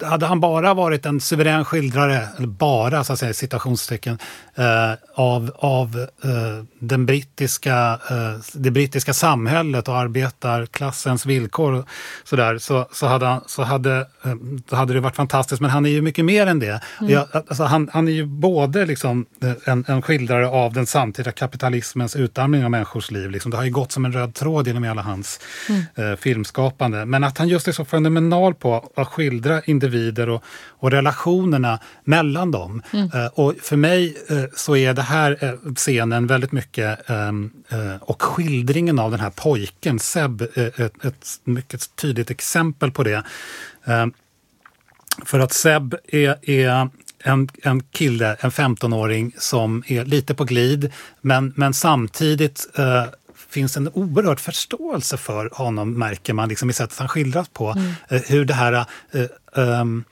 hade 0.03 0.27
han 0.27 0.41
bara 0.41 0.75
varit 0.75 1.07
en 1.07 1.21
suverän 1.21 1.65
skildrare, 1.65 2.29
eller 2.37 2.47
bara 2.47 3.05
så 3.05 3.13
att 3.13 3.19
säga 3.19 3.35
citationstecken, 3.35 4.19
eh, 4.55 4.93
av, 5.15 5.51
av 5.57 6.07
eh, 6.25 6.65
den 6.79 7.07
brittiska, 7.07 8.01
eh, 8.11 8.41
det 8.53 8.71
brittiska 8.71 9.15
samhället 9.15 9.89
och 9.89 9.97
arbetarklassens 9.97 11.27
villkor 11.27 11.85
så, 12.25 12.37
där, 12.37 12.59
så, 12.59 12.89
så, 12.93 13.07
hade, 13.07 13.27
han, 13.27 13.41
så 13.47 13.63
hade, 13.63 13.97
eh, 13.99 14.77
hade 14.77 14.95
det 14.95 15.01
varit 15.01 15.17
fantastiskt. 15.17 15.61
Men 15.61 15.71
han 15.71 15.87
är 15.87 15.91
ju 15.91 16.03
mycket 16.03 16.25
mer 16.25 16.47
än 16.47 16.59
det. 16.59 16.81
Mm. 17.01 17.13
Jag, 17.13 17.27
alltså 17.33 17.65
han, 17.65 17.91
han 17.93 18.09
är 18.09 18.13
ju 18.13 18.27
både 18.27 18.87
liksom 18.87 19.27
eh, 19.43 19.53
en, 19.65 19.85
en 19.89 20.03
skildrare 20.03 20.49
av 20.49 20.73
den 20.73 20.87
samtida 20.87 21.33
kapitalismens 21.33 22.17
utarmning 22.17 22.65
av 22.65 22.71
människors 22.71 23.11
liv. 23.11 23.31
Liksom. 23.31 23.51
Det 23.51 23.57
har 23.57 23.65
ju 23.65 23.71
gått 23.71 23.93
som 23.93 24.05
en 24.05 24.13
röd 24.13 24.35
tråd 24.35 24.67
genom 24.67 24.85
hela 24.85 25.03
hans 25.03 25.41
mm. 25.69 25.83
Eh, 25.95 26.17
filmskapande. 26.17 27.05
Men 27.05 27.25
att 27.25 27.39
han 27.39 27.49
just 27.49 27.69
är 27.69 27.73
så 27.73 27.85
fenomenal 27.85 28.55
på 28.55 28.91
att 28.97 29.09
skildra 29.09 29.63
individer 29.63 29.88
och, 30.29 30.45
och 30.69 30.91
relationerna 30.91 31.79
mellan 32.05 32.51
dem. 32.51 32.83
Mm. 32.93 33.09
och 33.35 33.55
för 33.63 33.77
mig 33.77 34.17
så 34.55 34.77
är 34.77 34.95
det 34.95 35.03
här 35.03 35.45
eh, 35.45 35.75
scenen 35.75 36.27
väldigt 36.27 36.53
mycket 36.53 37.11
ehm, 37.11 37.51
eh, 37.69 37.97
och 38.01 38.23
skildringen 38.23 38.99
av 38.99 39.11
den 39.11 39.21
här 39.21 39.31
pojken, 39.31 39.99
Seb, 39.99 40.43
eh, 40.55 40.65
ett, 40.65 41.05
ett 41.05 41.41
mycket 41.45 41.97
tydligt 41.97 42.31
exempel 42.31 42.91
på 42.91 43.03
det. 43.03 43.23
Ehm, 43.85 44.13
för 45.25 45.41
att 45.41 45.53
Seb 45.53 45.95
är, 46.07 46.51
är 46.51 46.89
en, 47.25 47.49
en 47.63 47.83
kille, 47.83 48.37
en 48.41 48.51
15-åring 48.51 49.33
som 49.39 49.83
är 49.87 50.05
lite 50.05 50.35
på 50.35 50.45
glid 50.45 50.93
men, 51.21 51.53
men 51.57 51.75
samtidigt 51.75 52.69
eh, 52.79 53.05
finns 53.51 53.77
en 53.77 53.89
oerhörd 53.89 54.41
förståelse 54.41 55.17
för 55.17 55.51
honom 55.53 55.99
märker 55.99 56.33
man 56.33 56.49
liksom 56.49 56.71
i 56.71 56.73
sättet 56.73 56.99
han 56.99 57.09
skildras 57.09 57.49
på. 57.49 57.71
Mm. 57.71 57.93
Eh, 58.09 58.23
hur 58.27 58.45
det 58.45 58.55
här 58.55 58.87
eh, 59.13 59.81
um, 59.81 60.05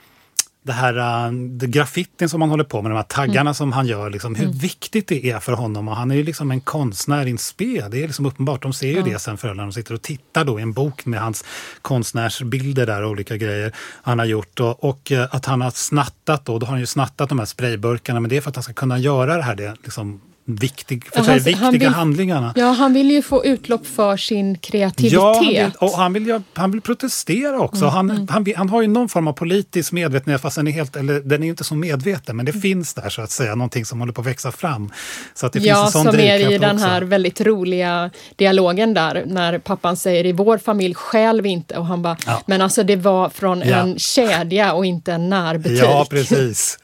det 0.66 0.72
här 0.72 1.28
uh, 1.28 1.32
det 1.32 1.66
graffitin 1.66 2.28
som 2.28 2.40
han 2.40 2.50
håller 2.50 2.64
på 2.64 2.82
med, 2.82 2.90
de 2.90 2.96
här 2.96 3.02
taggarna 3.02 3.40
mm. 3.40 3.54
som 3.54 3.72
han 3.72 3.86
gör, 3.86 4.10
liksom, 4.10 4.34
hur 4.34 4.44
mm. 4.44 4.58
viktigt 4.58 5.08
det 5.08 5.30
är 5.30 5.40
för 5.40 5.52
honom. 5.52 5.88
Och 5.88 5.96
han 5.96 6.10
är 6.10 6.14
ju 6.14 6.22
liksom 6.22 6.50
en 6.50 6.60
konstnär 6.60 7.26
in 7.26 7.38
spe, 7.38 7.88
det 7.88 8.02
är 8.02 8.06
liksom 8.06 8.26
uppenbart. 8.26 8.62
De 8.62 8.72
ser 8.72 8.86
ju 8.86 8.98
mm. 8.98 9.12
det 9.12 9.18
sen 9.18 9.36
föräldrarna, 9.36 9.66
de 9.66 9.72
sitter 9.72 9.94
och 9.94 10.02
tittar 10.02 10.44
då 10.44 10.58
i 10.58 10.62
en 10.62 10.72
bok 10.72 11.06
med 11.06 11.20
hans 11.20 11.44
konstnärsbilder 11.82 12.86
där 12.86 13.02
och 13.02 13.10
olika 13.10 13.36
grejer 13.36 13.72
han 14.02 14.18
har 14.18 14.26
gjort. 14.26 14.60
Och, 14.60 14.84
och 14.84 15.12
att 15.30 15.46
han 15.46 15.60
har 15.60 15.70
snattat 15.70 16.44
då, 16.44 16.58
då 16.58 16.66
har 16.66 16.70
han 16.70 16.80
ju 16.80 16.86
snattat 16.86 17.28
de 17.28 17.38
här 17.38 17.46
sprayburkarna, 17.46 18.20
men 18.20 18.28
det 18.28 18.36
är 18.36 18.40
för 18.40 18.50
att 18.50 18.56
han 18.56 18.62
ska 18.62 18.72
kunna 18.72 18.98
göra 18.98 19.36
det 19.36 19.42
här 19.42 19.54
det, 19.54 19.76
liksom, 19.84 20.20
viktig, 20.48 21.04
för 21.12 21.20
han- 21.22 21.34
viktiga 21.38 21.56
han 21.56 21.72
vill- 21.72 21.88
handlingarna. 21.88 22.52
Ja, 22.56 22.66
han 22.70 22.92
vill 22.94 23.10
ju 23.10 23.22
få 23.22 23.44
utlopp 23.44 23.86
för 23.86 24.16
sin 24.16 24.58
kreativitet. 24.58 25.12
Ja, 25.12 25.34
han 25.34 25.46
vill, 25.48 25.70
och 25.78 25.90
han 25.90 26.12
vill, 26.12 26.26
ju- 26.26 26.40
han 26.54 26.70
vill 26.70 26.80
protestera 26.80 27.58
också. 27.60 27.84
Mm, 27.84 27.94
han, 27.94 28.28
Han, 28.30 28.44
vill, 28.44 28.56
han 28.56 28.68
har 28.68 28.82
ju 28.82 28.88
någon 28.88 29.08
form 29.08 29.28
av 29.28 29.32
politisk 29.32 29.92
medvetenhet, 29.92 30.40
fast 30.42 30.56
den 30.56 30.68
är, 30.68 30.72
helt, 30.72 30.96
eller, 30.96 31.20
den 31.20 31.42
är 31.42 31.48
inte 31.48 31.64
så 31.64 31.74
medveten. 31.74 32.36
Men 32.36 32.46
det 32.46 32.52
Mm. 32.52 32.62
finns 32.62 32.94
där 32.94 33.08
så 33.08 33.22
att 33.22 33.30
säga, 33.30 33.54
någonting 33.54 33.84
som 33.84 34.00
håller 34.00 34.12
på 34.12 34.20
att 34.20 34.26
växa 34.26 34.52
fram. 34.52 34.90
Så 35.34 35.46
att 35.46 35.52
det 35.52 35.60
finns 35.60 35.68
Ja, 35.68 35.86
en 35.86 35.92
sån 35.92 36.04
som 36.04 36.20
är 36.20 36.52
i 36.52 36.58
den 36.58 36.74
också. 36.76 36.86
här 36.86 37.02
väldigt 37.02 37.40
roliga 37.40 38.10
dialogen 38.36 38.94
där 38.94 39.24
när 39.26 39.58
pappan 39.58 39.96
säger 39.96 40.26
i 40.26 40.32
vår 40.32 40.58
familj 40.58 40.94
själv 40.94 41.42
vi 41.44 41.48
inte 41.50 41.76
och 41.78 41.86
han 41.86 42.02
bara, 42.02 42.16
Ja. 42.26 42.42
men 42.46 42.60
alltså 42.60 42.82
det 42.82 42.96
var 42.96 43.28
från 43.28 43.60
Ja. 43.60 43.76
en 43.76 43.98
kedja 43.98 44.72
och 44.72 44.86
inte 44.86 45.12
en 45.12 45.28
närbutik. 45.28 45.80
Ja, 45.82 46.06
precis. 46.10 46.78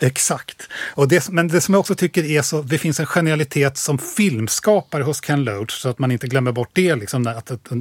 Exakt. 0.00 0.62
Och 0.94 1.08
det, 1.08 1.28
men 1.28 1.48
det 1.48 1.60
som 1.60 1.74
jag 1.74 1.80
också 1.80 1.94
tycker 1.94 2.24
är 2.24 2.42
så, 2.42 2.62
det 2.62 2.78
finns 2.78 2.95
en 3.00 3.06
genialitet 3.06 3.76
som 3.76 3.98
filmskapare 3.98 5.02
hos 5.02 5.20
Ken 5.20 5.44
Loach, 5.44 5.72
så 5.80 5.88
att 5.88 5.98
man 5.98 6.10
inte 6.12 6.26
glömmer 6.26 6.52
bort 6.52 6.70
det 6.72 6.94
liksom, 6.96 7.26
att, 7.26 7.50
att, 7.50 7.72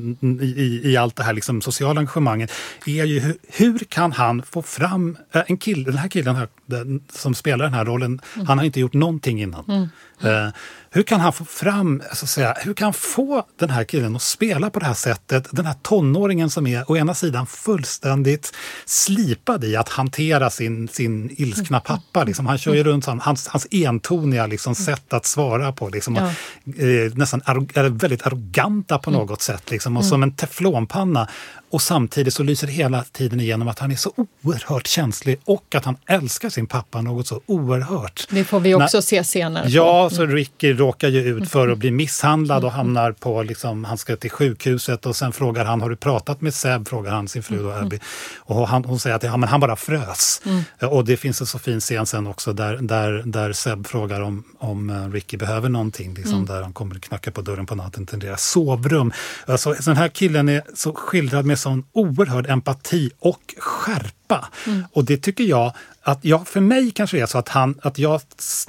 i, 0.42 0.82
i- 0.84 0.98
allt 0.98 1.16
det 1.16 1.24
här 1.24 1.34
liksom, 1.34 1.62
sociala 1.62 2.00
engagemanget, 2.00 2.52
är 2.86 3.06
ju 3.06 3.20
hur, 3.20 3.38
hur 3.48 3.80
kan 3.80 4.12
han 4.12 4.44
få 4.44 4.62
fram 4.62 5.18
äh, 5.34 5.42
en 5.48 5.58
kille, 5.58 5.84
den 5.86 5.98
här 5.98 6.10
killen 6.10 6.36
här, 6.36 6.48
den, 6.66 7.04
som 7.12 7.36
spelar 7.36 7.66
den 7.66 7.74
här 7.74 7.86
rollen, 7.86 8.22
han 8.48 8.58
har 8.58 8.66
inte 8.66 8.80
gjort 8.80 8.94
någonting 8.94 9.42
innan. 9.42 9.90
Eh, 10.22 10.48
hur 10.96 11.04
kan 11.04 11.20
han 11.22 11.34
få 11.34 11.46
fram, 11.46 12.02
så 12.14 12.26
att 12.26 12.30
säga, 12.30 12.56
hur 12.62 12.74
kan 12.74 12.86
han 12.86 12.94
få 12.94 13.44
den 13.60 13.70
här 13.70 13.84
killen 13.84 14.16
att 14.16 14.22
spela 14.22 14.70
på 14.70 14.80
det 14.80 14.86
här 14.86 14.94
sättet? 14.94 15.48
Den 15.52 15.66
här 15.66 15.76
tonåringen 15.82 16.50
som 16.50 16.68
är 16.68 16.92
å 16.92 16.98
ena 16.98 17.14
sidan 17.14 17.48
fullständigt 17.48 18.54
slipad 18.86 19.64
i 19.64 19.76
att 19.76 19.90
hantera 19.90 20.50
sin, 20.50 20.88
sin 20.88 21.30
ilskna 21.38 21.80
pappa. 21.80 22.24
Liksom. 22.24 22.46
Han 22.46 22.58
kör 22.58 22.74
ju 22.76 22.84
runt 22.84 23.06
så- 23.06 23.20
hans, 23.22 23.48
hans 23.48 23.68
entoniga 23.72 24.48
liksom, 24.48 24.76
sätt 24.76 25.14
att 25.14 25.26
svara 25.26 25.72
på. 25.72 25.90
Liksom, 25.90 26.16
Ja. 26.16 26.32
och, 26.66 26.80
eh, 26.84 27.12
nästan 27.14 27.42
arro, 27.46 27.68
väldigt 27.98 28.28
arroganta 28.28 28.98
på 28.98 29.12
något 29.12 29.42
sätt. 29.42 29.72
Liksom, 29.72 29.98
och 29.98 30.06
som 30.06 30.24
en 30.24 30.36
teflonpanna. 30.36 31.28
Och 31.70 31.82
samtidigt 31.82 32.34
så 32.34 32.44
lyser 32.44 32.68
det 32.68 32.74
hela 32.74 33.04
tiden 33.04 33.40
igenom 33.40 33.68
att 33.68 33.80
han 33.80 33.92
är 33.92 33.96
så 33.96 34.14
oerhört 34.44 34.88
känslig 34.88 35.40
och 35.46 35.76
att 35.76 35.86
han 35.86 35.98
älskar 36.08 36.50
sin 36.50 36.68
pappa 36.68 37.02
något 37.02 37.28
så 37.28 37.42
oerhört. 37.46 38.28
Det 38.30 38.44
får 38.44 38.60
vi 38.60 38.76
också 38.76 38.98
När- 38.98 39.02
se 39.02 39.24
senare. 39.24 39.66
Ja, 39.70 40.10
så 40.10 40.26
Ricky 40.26 40.74
råkar 40.74 41.08
ju 41.08 41.22
ut 41.22 41.50
för 41.50 41.68
att 41.68 41.78
bli 41.78 41.92
misshandlad 41.92 42.66
och 42.66 42.72
hamnar 42.72 43.12
på, 43.12 43.44
liksom, 43.44 43.84
han 43.84 43.98
ska 43.98 44.16
till 44.16 44.32
sjukhuset 44.32 45.06
och 45.06 45.16
sen 45.16 45.32
frågar 45.32 45.66
han, 45.66 45.82
har 45.82 45.90
du 45.90 45.96
pratat 45.96 46.42
med 46.42 46.54
Seb? 46.54 46.88
Frågar 46.88 47.12
han 47.12 47.28
sin 47.28 47.44
fru 47.44 47.64
då, 47.64 47.72
Abby. 47.72 48.00
Och 48.38 48.68
han, 48.68 48.86
hon 48.86 49.00
säger 49.00 49.16
att 49.16 49.24
ja, 49.24 49.38
men 49.38 49.50
han 49.50 49.60
bara 49.60 49.76
frös. 49.76 50.42
Och 50.82 51.06
det 51.06 51.18
finns 51.18 51.42
en 51.42 51.48
så 51.48 51.60
fin 51.60 51.80
scen 51.80 52.06
sen 52.06 52.28
också 52.28 52.54
där, 52.54 52.78
där, 52.82 53.24
där 53.26 53.54
Seb 53.54 53.88
frågar 53.88 54.22
om, 54.22 54.44
om 54.58 54.90
eh, 54.90 55.10
Ricky 55.12 55.38
behöver 55.38 55.70
någonting, 55.70 56.14
liksom, 56.14 56.46
där 56.46 56.62
han 56.62 56.74
kommer 56.74 56.96
knacka 56.96 57.32
på 57.32 57.42
dörren 57.42 57.66
på 57.66 57.76
natten 57.76 58.06
till 58.06 58.20
deras 58.20 58.50
sovrum. 58.50 59.12
Alltså, 59.46 59.76
så 59.76 59.90
den 59.90 59.98
här 59.98 60.08
killen 60.08 60.50
är 60.50 60.62
så 60.76 60.94
skildrad 60.94 61.46
med 61.46 61.60
sån 61.66 61.84
oerhörd 61.92 62.50
empati 62.50 63.12
och 63.20 63.56
skärpa. 63.58 64.50
Och 64.92 65.06
det 65.06 65.18
tycker 65.18 65.44
jag 65.44 65.74
att 66.02 66.26
jag, 66.26 66.48
för 66.48 66.62
mig 66.62 66.92
kanske 66.92 67.18
det 67.18 67.22
är 67.22 67.26
så 67.26 67.38
att, 67.38 67.50
han, 67.50 67.76
att 67.82 68.00
jag 68.00 68.22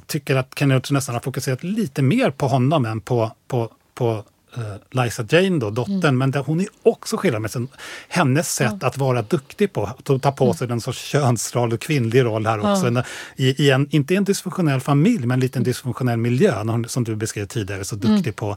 tycker 0.07 0.37
att 0.37 0.55
Ken 0.55 0.69
Loach 0.69 0.91
nästan 0.91 1.15
har 1.15 1.21
fokuserat 1.21 1.65
lite 1.65 2.03
mer 2.03 2.31
på 2.31 2.49
honom 2.49 2.85
än 2.85 3.01
på, 3.01 3.33
på, 3.49 3.71
på 3.95 4.25
eh, 4.57 5.03
Liza 5.03 5.25
Jane, 5.29 5.59
då, 5.59 5.71
dottern. 5.71 6.19
Men 6.19 6.31
där 6.31 6.41
hon 6.41 6.61
är 6.61 6.69
också 6.83 7.17
skildrad 7.17 7.69
hennes 8.09 8.55
sätt 8.55 8.83
att 8.83 8.99
vara 8.99 9.23
duktig 9.23 9.73
på. 9.73 9.85
Att 9.87 10.23
ta 10.23 10.33
på 10.33 10.55
sig 10.55 10.71
en 10.71 10.81
sorts 10.81 10.99
könsroll 10.99 11.73
och 11.73 11.81
kvinnlig 11.81 12.25
roll 12.25 12.47
här 12.47 12.59
också. 12.59 12.87
En, 12.87 13.03
i, 13.37 13.65
i 13.65 13.71
en, 13.71 13.89
inte 13.91 14.15
en 14.15 14.25
dysfunktionell 14.25 14.81
familj, 14.81 15.27
men 15.27 15.31
en 15.31 15.41
liten 15.41 15.63
dysfunktionell 15.63 16.19
miljö. 16.19 16.65
När 16.65 16.73
hon, 16.73 16.89
som 16.89 17.05
du 17.05 17.17
beskrev 17.17 17.47
tidigare, 17.47 17.85
så 17.85 17.97
duktig 17.97 18.37
på 18.37 18.57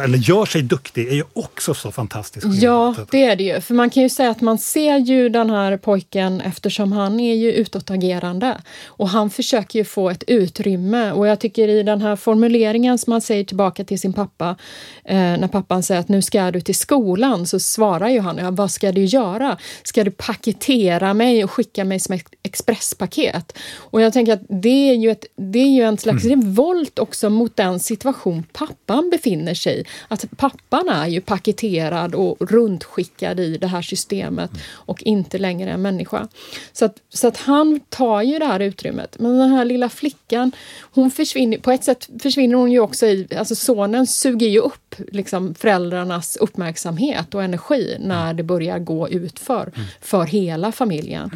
eller 0.00 0.18
gör 0.18 0.46
sig 0.46 0.62
duktig, 0.62 1.08
är 1.08 1.14
ju 1.14 1.24
också 1.32 1.74
så 1.74 1.92
fantastiskt 1.92 2.46
Ja, 2.46 2.94
det 3.10 3.24
är 3.24 3.36
det 3.36 3.44
ju. 3.44 3.60
För 3.60 3.74
man 3.74 3.90
kan 3.90 4.02
ju 4.02 4.08
säga 4.08 4.30
att 4.30 4.40
man 4.40 4.58
ser 4.58 4.98
ju 4.98 5.28
den 5.28 5.50
här 5.50 5.76
pojken 5.76 6.40
eftersom 6.40 6.92
han 6.92 7.20
är 7.20 7.34
ju 7.34 7.52
utåtagerande. 7.52 8.56
Och 8.86 9.08
han 9.08 9.30
försöker 9.30 9.78
ju 9.78 9.84
få 9.84 10.10
ett 10.10 10.24
utrymme. 10.26 11.12
Och 11.12 11.26
jag 11.26 11.40
tycker 11.40 11.68
i 11.68 11.82
den 11.82 12.02
här 12.02 12.16
formuleringen 12.16 12.98
som 12.98 13.12
han 13.12 13.20
säger 13.20 13.44
tillbaka 13.44 13.84
till 13.84 14.00
sin 14.00 14.12
pappa, 14.12 14.56
eh, 15.04 15.16
när 15.16 15.48
pappan 15.48 15.82
säger 15.82 16.00
att 16.00 16.08
nu 16.08 16.22
ska 16.22 16.50
du 16.50 16.60
till 16.60 16.74
skolan, 16.74 17.46
så 17.46 17.60
svarar 17.60 18.08
ju 18.08 18.20
han, 18.20 18.38
ja, 18.38 18.50
vad 18.50 18.70
ska 18.70 18.92
du 18.92 19.04
göra? 19.04 19.58
Ska 19.82 20.04
du 20.04 20.10
paketera 20.10 21.14
mig 21.14 21.44
och 21.44 21.50
skicka 21.50 21.84
mig 21.84 22.00
som 22.00 22.14
ett 22.14 22.26
expresspaket? 22.42 23.58
Och 23.76 24.00
jag 24.00 24.12
tänker 24.12 24.32
att 24.32 24.42
det 24.48 24.90
är 24.90 24.94
ju, 24.94 25.10
ett, 25.10 25.24
det 25.36 25.58
är 25.58 25.70
ju 25.70 25.82
en 25.82 25.98
slags 25.98 26.24
revolt 26.24 26.98
också 26.98 27.30
mot 27.30 27.56
den 27.56 27.80
situation 27.80 28.44
pappan 28.52 29.10
befinner 29.10 29.54
sig 29.54 29.80
i. 29.80 29.84
Att 30.08 30.24
pappan 30.36 30.88
är 30.88 31.06
ju 31.06 31.20
paketerad 31.20 32.14
och 32.14 32.50
runtskickad 32.50 33.40
i 33.40 33.56
det 33.58 33.66
här 33.66 33.82
systemet 33.82 34.50
och 34.70 35.02
inte 35.02 35.38
längre 35.38 35.70
en 35.70 35.82
människa. 35.82 36.28
Så 36.72 36.84
att, 36.84 36.96
så 37.08 37.28
att 37.28 37.36
han 37.36 37.80
tar 37.88 38.22
ju 38.22 38.38
det 38.38 38.44
här 38.44 38.60
utrymmet. 38.60 39.16
Men 39.18 39.38
den 39.38 39.50
här 39.50 39.64
lilla 39.64 39.88
flickan, 39.88 40.52
hon 40.80 41.10
försvinner, 41.10 41.58
på 41.58 41.70
ett 41.70 41.84
sätt 41.84 42.08
försvinner 42.22 42.54
hon 42.54 42.72
ju 42.72 42.80
också 42.80 43.06
i, 43.06 43.28
alltså 43.38 43.54
sonen 43.54 44.06
suger 44.06 44.46
ju 44.46 44.60
upp 44.60 44.94
liksom 45.12 45.54
föräldrarnas 45.54 46.36
uppmärksamhet 46.36 47.34
och 47.34 47.42
energi 47.42 47.96
när 48.00 48.34
det 48.34 48.42
börjar 48.42 48.78
gå 48.78 49.08
utför 49.08 49.72
för, 50.00 50.24
hela 50.24 50.72
familjen. 50.72 51.30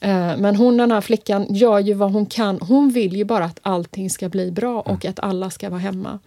Eh, 0.00 0.36
men 0.36 0.56
hon, 0.56 0.76
den 0.76 0.92
här 0.92 1.00
flickan, 1.00 1.46
gör 1.54 1.78
ju 1.78 1.94
vad 1.94 2.12
hon 2.12 2.26
kan. 2.26 2.58
Hon 2.60 2.90
vill 2.90 3.16
ju 3.16 3.24
bara 3.24 3.44
att 3.44 3.60
allting 3.62 4.10
ska 4.10 4.28
bli 4.28 4.50
bra 4.50 4.80
och 4.80 5.04
att 5.04 5.20
alla 5.20 5.50
ska 5.50 5.70
vara 5.70 5.80
hemma. 5.80 6.18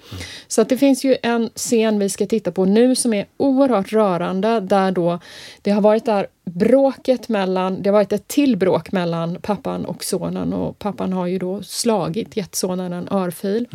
Så 0.47 0.61
att 0.61 0.69
det 0.69 0.77
finns 0.77 1.03
ju 1.05 1.17
en 1.23 1.49
scen 1.67 1.99
vi 1.99 2.09
ska 2.09 2.25
titta 2.25 2.51
på 2.51 2.65
nu 2.65 2.95
som 2.95 3.13
är 3.13 3.25
oerhört 3.37 3.93
rörande 3.93 4.59
där 4.59 4.91
då 4.91 5.19
det 5.61 5.71
har 5.71 5.81
varit 5.81 6.05
där 6.05 6.27
bråket 6.45 7.29
mellan, 7.29 7.81
det 7.81 7.89
har 7.89 7.93
varit 7.93 8.13
ett 8.13 8.27
till 8.27 8.57
bråk 8.57 8.91
mellan 8.91 9.37
pappan 9.41 9.85
och 9.85 10.03
sonen 10.03 10.53
och 10.53 10.79
pappan 10.79 11.13
har 11.13 11.27
ju 11.27 11.39
då 11.39 11.63
slagit, 11.63 12.37
gett 12.37 12.55
sonen 12.55 12.93
en 12.93 13.07
örfil. 13.11 13.67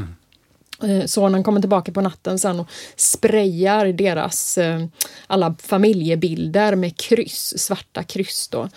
Eh, 0.83 1.05
Sonen 1.07 1.43
kommer 1.43 1.61
tillbaka 1.61 1.93
på 1.93 2.01
natten 2.01 2.39
sen 2.39 2.61
och 2.61 2.69
sprayar 2.97 3.87
deras 3.87 4.59
eh, 4.59 4.85
alla 5.27 5.55
familjebilder 5.59 6.77
med 6.77 6.97
kryss, 6.97 7.55
svarta 7.59 8.03
kryss. 8.03 8.49
Då. 8.49 8.69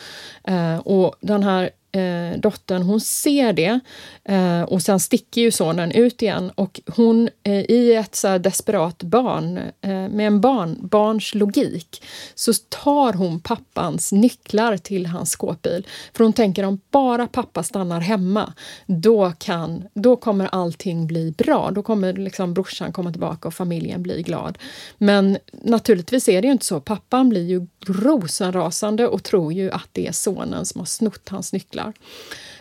Eh, 0.44 0.78
och 0.78 1.16
den 1.22 1.44
här 1.44 1.70
eh, 1.96 2.40
dottern, 2.40 2.82
hon 2.82 3.02
ser 3.02 3.54
det 3.54 3.80
eh, 4.24 4.62
och 4.62 4.82
sen 4.82 5.00
sticker 5.00 5.42
ju 5.42 5.52
sonen 5.52 5.92
ut 5.92 6.22
igen 6.22 6.52
och 6.56 6.82
hon 6.96 7.30
eh, 7.44 7.72
i 7.72 7.94
ett 7.96 8.16
så 8.16 8.28
här 8.28 8.40
desperat 8.40 9.04
barn, 9.04 9.58
eh, 9.58 9.90
med 9.90 10.28
en 10.28 10.42
barn, 10.42 10.78
barns 10.82 11.36
logik, 11.36 12.04
så 12.36 12.54
tar 12.70 13.14
hon 13.14 13.40
pappans 13.40 14.12
nycklar 14.12 14.78
till 14.78 15.06
hans 15.06 15.30
skåpbil. 15.30 15.88
För 16.14 16.24
hon 16.24 16.34
tänker 16.34 16.64
om 16.64 16.80
bara 16.92 17.28
pappa 17.28 17.64
stannar 17.64 18.00
hemma, 18.00 18.54
då, 18.86 19.32
kan, 19.38 19.84
då 19.94 20.16
kommer 20.16 20.50
allting 20.52 21.08
bli 21.08 21.34
bra. 21.38 21.72
Då 21.72 21.84
kommer 21.84 22.14
liksom 22.14 22.54
brorsan 22.54 22.94
komma 22.94 23.12
tillbaka 23.12 23.48
och 23.48 23.54
familjen 23.54 24.04
bli 24.04 24.22
glad. 24.22 24.58
Men 24.98 25.38
naturligtvis 25.52 26.30
är 26.30 26.42
det 26.42 26.46
ju 26.46 26.52
inte 26.52 26.66
så. 26.66 26.80
Pappan 26.80 27.30
blir 27.30 27.46
ju 27.46 27.68
rosenrasande 27.86 29.08
och 29.08 29.24
tror 29.24 29.54
ju 29.54 29.72
att 29.72 29.90
det 29.92 30.08
är 30.08 30.12
sonen 30.12 30.66
som 30.66 30.82
har 30.82 30.86
snott 30.86 31.30
hans 31.30 31.54
nycklar. 31.54 31.85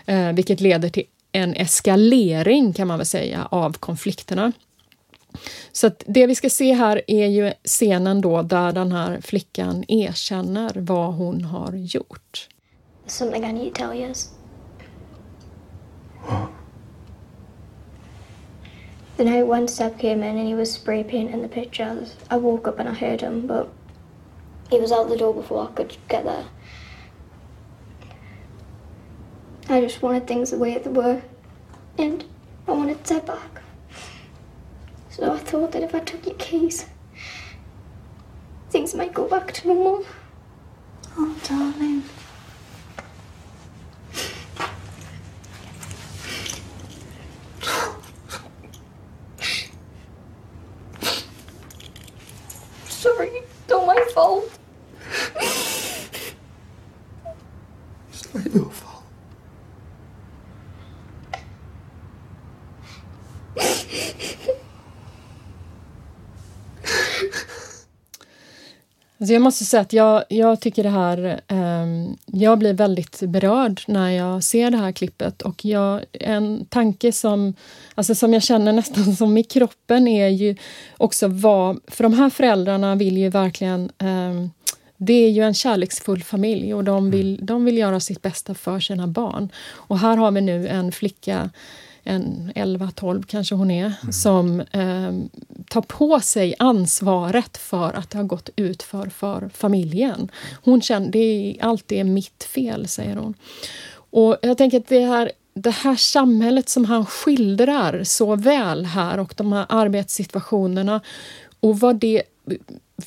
Eh, 0.07 0.33
vilket 0.33 0.61
leder 0.61 0.89
till 0.89 1.05
en 1.33 1.55
eskalering 1.55 2.73
kan 2.73 2.89
man 2.89 2.99
väl 2.99 3.07
säga 3.07 3.49
av 3.51 3.73
konflikterna. 3.73 4.53
Så 5.73 5.87
att 5.87 6.03
det 6.07 6.27
vi 6.27 6.35
ska 6.35 6.51
se 6.51 6.73
här 6.73 7.03
är 7.07 7.27
ju 7.27 7.53
scenen 7.65 8.21
då 8.21 8.43
där 8.43 8.73
den 8.73 8.93
här 8.93 9.21
flickan 9.21 9.85
erkänner 9.89 10.73
vad 10.75 11.15
hon 11.15 11.45
har 11.45 11.73
gjort. 11.73 12.49
Something 13.07 13.45
I 13.45 13.53
need 13.53 13.75
to 13.75 13.81
tell 13.81 14.01
you. 14.01 14.11
Is. 14.11 14.31
The 19.17 19.25
night 19.25 19.47
one 19.47 19.69
step 19.69 19.99
came 19.99 20.25
in 20.25 20.39
and 20.39 20.49
he 20.49 20.55
was 20.55 20.73
spray 20.73 21.05
painting 21.05 21.43
the 21.43 21.49
pictures, 21.49 22.17
I 22.31 22.37
woke 22.37 22.71
up 22.71 22.81
and 22.81 22.89
I 22.89 22.93
heard 22.93 23.21
him, 23.21 23.47
but 23.47 23.69
he 24.71 24.81
was 24.81 24.93
out 24.93 25.09
the 25.09 25.17
door 25.17 25.35
before 25.35 25.63
I 25.63 25.73
could 25.77 25.97
get 26.09 26.25
there. 26.25 26.45
I 29.69 29.81
just 29.81 30.03
wanted 30.03 30.27
things 30.27 30.51
the 30.51 30.59
way 30.59 30.77
they 30.77 30.91
were, 30.91 31.23
and 31.99 32.25
I 32.69 32.73
wanted 32.73 33.07
Seb 33.07 33.27
back. 33.27 33.63
So 35.11 35.33
I 35.33 35.39
thought 35.39 35.73
that 35.73 35.83
if 35.83 35.95
I 35.95 36.01
took 36.01 36.27
your 36.27 36.35
keys, 36.35 36.87
things 38.71 38.95
might 38.95 39.15
go 39.15 39.27
back 39.27 39.53
to 39.53 39.69
normal. 39.69 40.05
Oh, 41.17 41.37
darling. 41.49 42.03
Alltså 69.25 69.33
jag 69.33 69.43
måste 69.43 69.65
säga 69.65 69.81
att 69.81 69.93
jag, 69.93 70.25
jag 70.29 70.61
tycker 70.61 70.83
det 70.83 70.91
här... 70.91 71.41
Eh, 71.49 72.15
jag 72.27 72.59
blir 72.59 72.73
väldigt 72.73 73.21
berörd 73.21 73.83
när 73.87 74.11
jag 74.11 74.45
ser 74.45 74.71
det 74.71 74.77
här 74.77 74.93
klippet. 74.93 75.43
Och 75.43 75.65
jag, 75.65 76.05
en 76.13 76.67
tanke 76.67 77.13
som, 77.13 77.55
alltså 77.95 78.15
som 78.15 78.33
jag 78.35 78.43
känner 78.43 78.73
nästan 78.73 79.17
som 79.17 79.39
i 79.39 79.43
kroppen 79.43 80.09
är 80.09 80.29
ju 80.29 80.57
också 80.97 81.29
vad... 81.29 81.81
För 81.87 82.03
de 82.03 82.13
här 82.13 82.31
föräldrarna 82.31 82.95
vill 82.95 83.19
ju 83.19 83.29
verkligen... 83.29 83.91
Eh, 83.99 84.49
det 84.97 85.13
är 85.13 85.31
ju 85.31 85.43
en 85.43 85.55
kärleksfull 85.55 86.23
familj 86.23 86.75
och 86.75 86.85
de 86.85 87.11
vill, 87.11 87.47
de 87.47 87.65
vill 87.65 87.79
göra 87.79 88.01
sitt 88.01 88.23
bästa 88.23 88.55
för 88.55 88.81
sina 88.81 89.07
barn. 89.07 89.49
Och 89.69 89.99
här 89.99 90.17
har 90.17 90.31
vi 90.31 90.41
nu 90.41 90.69
en 90.69 90.93
flicka 90.93 91.51
en 92.05 92.53
11-12 92.55 93.25
kanske 93.27 93.55
hon 93.55 93.71
är, 93.71 93.93
mm. 94.03 94.13
som 94.13 94.61
eh, 94.61 95.13
tar 95.69 95.81
på 95.81 96.21
sig 96.21 96.55
ansvaret 96.59 97.57
för 97.57 97.93
att 97.93 98.11
det 98.11 98.19
har 98.19 98.25
gått 98.25 98.51
ut 98.57 98.83
för, 98.83 99.07
för 99.07 99.51
familjen. 99.55 100.31
Hon 100.65 100.81
känner 100.83 101.11
det 101.11 101.19
är, 101.19 101.65
allt 101.65 101.93
är 101.93 102.05
mitt 102.05 102.45
fel, 102.45 102.89
säger 102.89 103.17
hon. 103.17 103.35
Och 104.11 104.37
jag 104.43 104.59
tänker 104.59 104.81
att 104.81 104.89
det 104.89 105.01
här, 105.05 105.33
det 105.55 105.71
här 105.71 105.97
samhället 105.97 106.69
som 106.69 106.85
han 106.85 107.07
skildrar 107.07 108.05
så 108.05 108.37
väl 108.37 108.85
här 108.85 109.19
och 109.19 109.35
de 109.37 109.53
här 109.53 109.67
arbetssituationerna 109.69 111.01
och 111.61 111.81
vad 111.81 111.97
det 111.97 112.23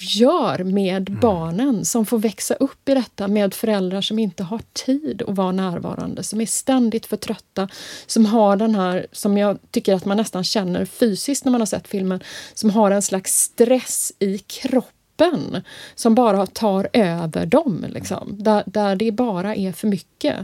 gör 0.02 0.64
med 0.64 1.10
mm. 1.10 1.22
barnen 1.22 1.86
som 1.86 2.06
får 2.06 2.20
växa 2.20 2.54
upp 2.54 2.90
i 2.90 2.94
detta 2.94 3.28
med 3.28 3.54
föräldrar 3.54 4.02
som 4.02 4.20
inte 4.20 4.44
har 4.44 4.62
tid 4.74 5.22
att 5.28 5.36
vara 5.36 5.52
närvarande, 5.52 6.24
som 6.24 6.42
är 6.42 6.46
ständigt 6.46 7.06
för 7.06 7.18
trötta, 7.18 7.70
som 8.06 8.26
har 8.26 8.56
den 8.56 8.76
här, 8.76 9.08
som 9.12 9.38
jag 9.38 9.58
tycker 9.72 9.94
att 9.94 10.06
man 10.06 10.18
nästan 10.18 10.44
känner 10.44 10.86
fysiskt 10.86 11.46
när 11.46 11.52
man 11.52 11.62
har 11.62 11.66
sett 11.66 11.88
filmen, 11.88 12.20
som 12.54 12.70
har 12.70 12.92
en 12.92 13.02
slags 13.02 13.36
stress 13.36 14.12
i 14.20 14.38
kroppen 14.38 15.62
som 15.96 16.16
bara 16.16 16.46
tar 16.48 16.88
över 16.94 17.46
dem, 17.46 17.86
liksom. 17.90 18.36
där, 18.40 18.64
där 18.66 18.96
det 18.96 19.12
bara 19.12 19.56
är 19.56 19.72
för 19.72 19.88
mycket. 19.88 20.36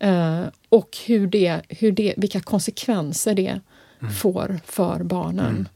Mm. 0.00 0.42
Uh, 0.42 0.48
och 0.68 0.98
hur 1.06 1.26
det, 1.26 1.60
hur 1.68 1.92
det, 1.92 2.14
vilka 2.16 2.40
konsekvenser 2.40 3.34
det 3.34 3.60
mm. 4.04 4.14
får 4.14 4.60
för 4.66 5.02
barnen. 5.02 5.46
Mm. 5.46 5.68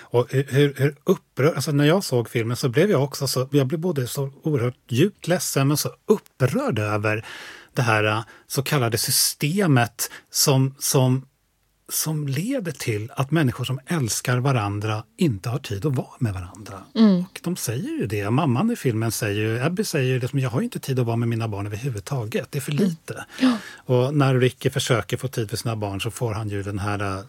Och 0.00 0.26
hur, 0.30 0.74
hur 0.76 0.96
upprörd, 1.04 1.54
alltså 1.54 1.72
när 1.72 1.84
jag 1.84 2.04
såg 2.04 2.28
filmen 2.28 2.56
så 2.56 2.68
blev 2.68 2.90
jag 2.90 3.04
också 3.04 3.26
så, 3.26 3.48
jag 3.50 3.66
blev 3.66 3.80
både 3.80 4.06
så 4.06 4.30
oerhört 4.42 4.78
djupt 4.88 5.28
ledsen 5.28 5.68
men 5.68 5.76
så 5.76 5.90
upprörd 6.06 6.78
över 6.78 7.24
det 7.74 7.82
här 7.82 8.04
äh, 8.04 8.20
så 8.46 8.62
kallade 8.62 8.98
systemet 8.98 10.10
som, 10.30 10.74
som, 10.78 11.26
som 11.88 12.28
leder 12.28 12.72
till 12.72 13.10
att 13.16 13.30
människor 13.30 13.64
som 13.64 13.80
älskar 13.86 14.38
varandra 14.38 15.04
inte 15.16 15.48
har 15.48 15.58
tid 15.58 15.86
att 15.86 15.96
vara 15.96 16.16
med 16.18 16.34
varandra. 16.34 16.84
Mm. 16.94 17.20
Och 17.20 17.40
de 17.42 17.56
säger 17.56 17.88
ju 17.88 18.06
det. 18.06 18.30
Mamman 18.30 18.70
i 18.70 18.76
filmen 18.76 19.12
säger 19.12 19.40
ju, 19.40 19.60
Abby 19.60 19.84
säger 19.84 20.12
ju 20.12 20.20
liksom, 20.20 20.38
jag 20.38 20.50
har 20.50 20.60
inte 20.60 20.78
tid 20.78 20.98
att 20.98 21.06
vara 21.06 21.16
med 21.16 21.28
mina 21.28 21.48
barn 21.48 21.66
överhuvudtaget. 21.66 22.48
Det 22.50 22.58
är 22.58 22.60
för 22.60 22.72
mm. 22.72 22.84
lite. 22.84 23.14
Mm. 23.14 23.24
Ja. 23.40 23.58
Och 23.94 24.14
när 24.14 24.34
Ricky 24.34 24.70
försöker 24.70 25.16
få 25.16 25.28
tid 25.28 25.50
för 25.50 25.56
sina 25.56 25.76
barn 25.76 26.00
så 26.00 26.10
får 26.10 26.34
han 26.34 26.48
ju 26.48 26.62
den 26.62 26.78
här 26.78 27.18
äh, 27.18 27.24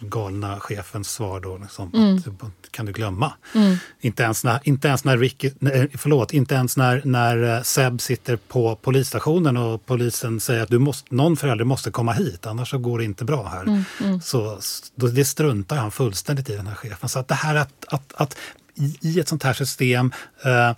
galna 0.00 0.60
chefens 0.60 1.10
svar 1.10 1.40
då. 1.40 1.58
Liksom, 1.58 1.90
mm. 1.94 2.16
att, 2.16 2.72
kan 2.72 2.86
du 2.86 2.92
glömma. 2.92 3.32
Mm. 3.54 3.76
Inte 4.00 4.22
ens 4.22 4.44
när, 4.44 4.60
inte 4.62 4.88
ens 4.88 5.04
när, 5.04 5.18
Ricky, 5.18 5.50
förlåt, 5.98 6.32
inte 6.32 6.54
ens 6.54 6.76
när, 6.76 7.02
när 7.04 7.56
eh, 7.56 7.62
Seb 7.62 8.00
sitter 8.00 8.36
på 8.36 8.76
polisstationen 8.76 9.56
och 9.56 9.86
polisen 9.86 10.40
säger 10.40 10.62
att 10.62 10.68
du 10.68 10.78
måste, 10.78 11.14
någon 11.14 11.36
förälder 11.36 11.64
måste 11.64 11.90
komma 11.90 12.12
hit, 12.12 12.46
annars 12.46 12.70
så 12.70 12.78
går 12.78 12.98
det 12.98 13.04
inte 13.04 13.24
bra 13.24 13.48
här. 13.48 13.62
Mm. 13.62 13.84
mm. 14.00 14.20
Så 14.20 14.58
då, 14.94 15.06
det 15.06 15.24
struntar 15.24 15.76
han 15.76 15.90
fullständigt 15.90 16.50
i, 16.50 16.56
den 16.56 16.66
här 16.66 16.74
chefen. 16.74 17.08
Så 17.08 17.18
att 17.18 17.28
det 17.28 17.34
här 17.34 17.54
att, 17.54 17.84
att, 17.88 18.12
att 18.14 18.36
i 19.00 19.20
ett 19.20 19.28
sånt 19.28 19.42
här 19.42 19.52
system 19.52 20.12
eh, 20.44 20.72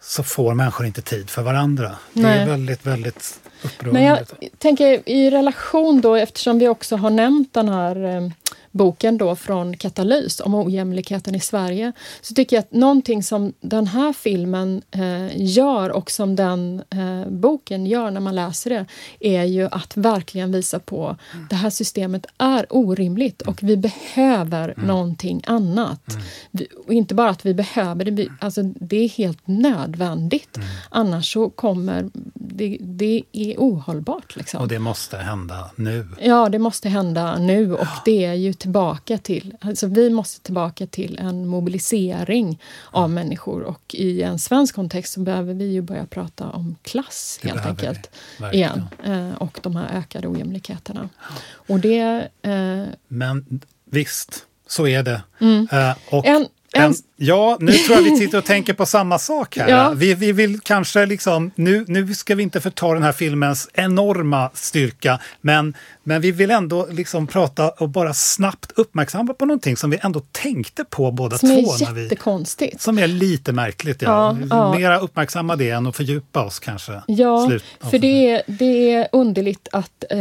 så 0.00 0.22
får 0.22 0.54
människor 0.54 0.86
inte 0.86 1.02
tid 1.02 1.30
för 1.30 1.42
varandra. 1.42 1.96
Det 2.12 2.22
Nej. 2.22 2.38
är 2.38 2.46
väldigt, 2.46 2.86
väldigt 2.86 3.40
men 3.80 4.02
jag 4.02 4.18
tänker 4.58 5.08
i 5.08 5.30
relation 5.30 6.00
då, 6.00 6.14
eftersom 6.14 6.58
vi 6.58 6.68
också 6.68 6.96
har 6.96 7.10
nämnt 7.10 7.54
den 7.54 7.68
här 7.68 8.04
eh, 8.04 8.30
boken 8.76 9.18
då 9.18 9.36
från 9.36 9.76
Katalys 9.76 10.40
om 10.40 10.54
ojämlikheten 10.54 11.34
i 11.34 11.40
Sverige, 11.40 11.92
så 12.20 12.34
tycker 12.34 12.56
jag 12.56 12.60
att 12.60 12.72
någonting 12.72 13.22
som 13.22 13.52
den 13.60 13.86
här 13.86 14.12
filmen 14.12 14.82
eh, 14.90 15.42
gör 15.42 15.90
och 15.90 16.10
som 16.10 16.36
den 16.36 16.82
eh, 16.90 17.30
boken 17.30 17.86
gör 17.86 18.10
när 18.10 18.20
man 18.20 18.34
läser 18.34 18.70
det, 18.70 18.86
är 19.20 19.44
ju 19.44 19.68
att 19.70 19.96
verkligen 19.96 20.52
visa 20.52 20.78
på 20.78 21.16
mm. 21.34 21.46
det 21.50 21.56
här 21.56 21.70
systemet 21.70 22.26
är 22.38 22.66
orimligt 22.70 23.42
och 23.42 23.62
vi 23.62 23.76
behöver 23.76 24.74
mm. 24.76 24.86
någonting 24.86 25.42
annat. 25.46 26.10
Mm. 26.10 26.22
Vi, 26.50 26.66
och 26.86 26.92
inte 26.92 27.14
bara 27.14 27.30
att 27.30 27.46
vi 27.46 27.54
behöver 27.54 28.04
det, 28.04 28.10
vi, 28.10 28.28
alltså 28.40 28.62
det 28.62 28.96
är 28.96 29.08
helt 29.08 29.46
nödvändigt. 29.46 30.56
Mm. 30.56 30.68
Annars 30.90 31.32
så 31.32 31.50
kommer 31.50 32.10
det, 32.34 32.78
det 32.80 33.22
är 33.32 33.54
ohållbart. 33.58 34.36
Liksom. 34.36 34.60
Och 34.60 34.68
det 34.68 34.78
måste 34.78 35.16
hända 35.16 35.70
nu. 35.76 36.08
Ja, 36.20 36.48
det 36.48 36.58
måste 36.58 36.88
hända 36.88 37.38
nu 37.38 37.74
och 37.74 37.86
det 38.04 38.24
är 38.24 38.34
ju 38.34 38.52
tillbaka 38.66 39.18
till, 39.18 39.54
alltså 39.60 39.86
vi 39.86 40.10
måste 40.10 40.40
tillbaka 40.40 40.86
till 40.86 41.18
en 41.18 41.46
mobilisering 41.46 42.60
av 42.90 43.10
människor 43.10 43.62
och 43.62 43.94
i 43.94 44.22
en 44.22 44.38
svensk 44.38 44.74
kontext 44.74 45.12
så 45.12 45.20
behöver 45.20 45.54
vi 45.54 45.64
ju 45.64 45.82
börja 45.82 46.06
prata 46.06 46.50
om 46.50 46.76
klass 46.82 47.38
det 47.42 47.48
helt 47.48 47.66
enkelt 47.66 48.10
igen 48.52 48.84
eh, 49.04 49.34
och 49.34 49.60
de 49.62 49.76
här 49.76 49.98
ökade 49.98 50.28
ojämlikheterna. 50.28 51.08
Och 51.52 51.80
det... 51.80 52.28
Eh, 52.42 52.84
Men 53.08 53.60
visst, 53.84 54.46
så 54.66 54.86
är 54.86 55.02
det. 55.02 55.22
Mm. 55.40 55.68
Uh, 55.72 55.96
och 56.10 56.26
en, 56.26 56.46
en, 56.84 56.94
ja, 57.16 57.56
nu 57.60 57.72
tror 57.72 57.96
jag 57.96 58.04
vi 58.04 58.16
sitter 58.18 58.38
och 58.38 58.44
tänker 58.44 58.74
på 58.74 58.86
samma 58.86 59.18
sak 59.18 59.56
här. 59.56 59.68
Ja. 59.68 59.90
Vi, 59.90 60.14
vi 60.14 60.32
vill 60.32 60.60
kanske 60.60 61.06
liksom, 61.06 61.50
nu, 61.54 61.84
nu 61.88 62.14
ska 62.14 62.34
vi 62.34 62.42
inte 62.42 62.60
förta 62.60 62.94
den 62.94 63.02
här 63.02 63.12
filmens 63.12 63.68
enorma 63.74 64.50
styrka, 64.54 65.20
men, 65.40 65.74
men 66.04 66.20
vi 66.20 66.30
vill 66.30 66.50
ändå 66.50 66.86
liksom 66.90 67.26
prata 67.26 67.68
och 67.68 67.88
bara 67.88 68.14
snabbt 68.14 68.72
uppmärksamma 68.74 69.34
på 69.34 69.46
någonting 69.46 69.76
som 69.76 69.90
vi 69.90 69.98
ändå 70.02 70.20
tänkte 70.32 70.84
på 70.84 71.10
båda 71.10 71.38
som 71.38 71.48
två. 71.48 71.70
Som 71.70 71.96
är 71.96 72.02
jättekonstigt. 72.02 72.80
Som 72.80 72.98
är 72.98 73.06
lite 73.06 73.52
märkligt, 73.52 74.02
ja. 74.02 74.36
ja, 74.40 74.46
ja. 74.50 74.78
Mera 74.78 74.98
uppmärksamma 74.98 75.56
det 75.56 75.70
än 75.70 75.86
att 75.86 75.96
fördjupa 75.96 76.44
oss 76.44 76.58
kanske. 76.58 77.02
Ja, 77.06 77.46
Slut. 77.46 77.64
för 77.90 77.98
det 77.98 78.30
är, 78.30 78.42
det 78.46 78.92
är 78.94 79.08
underligt 79.12 79.68
att 79.72 80.04
eh, 80.10 80.18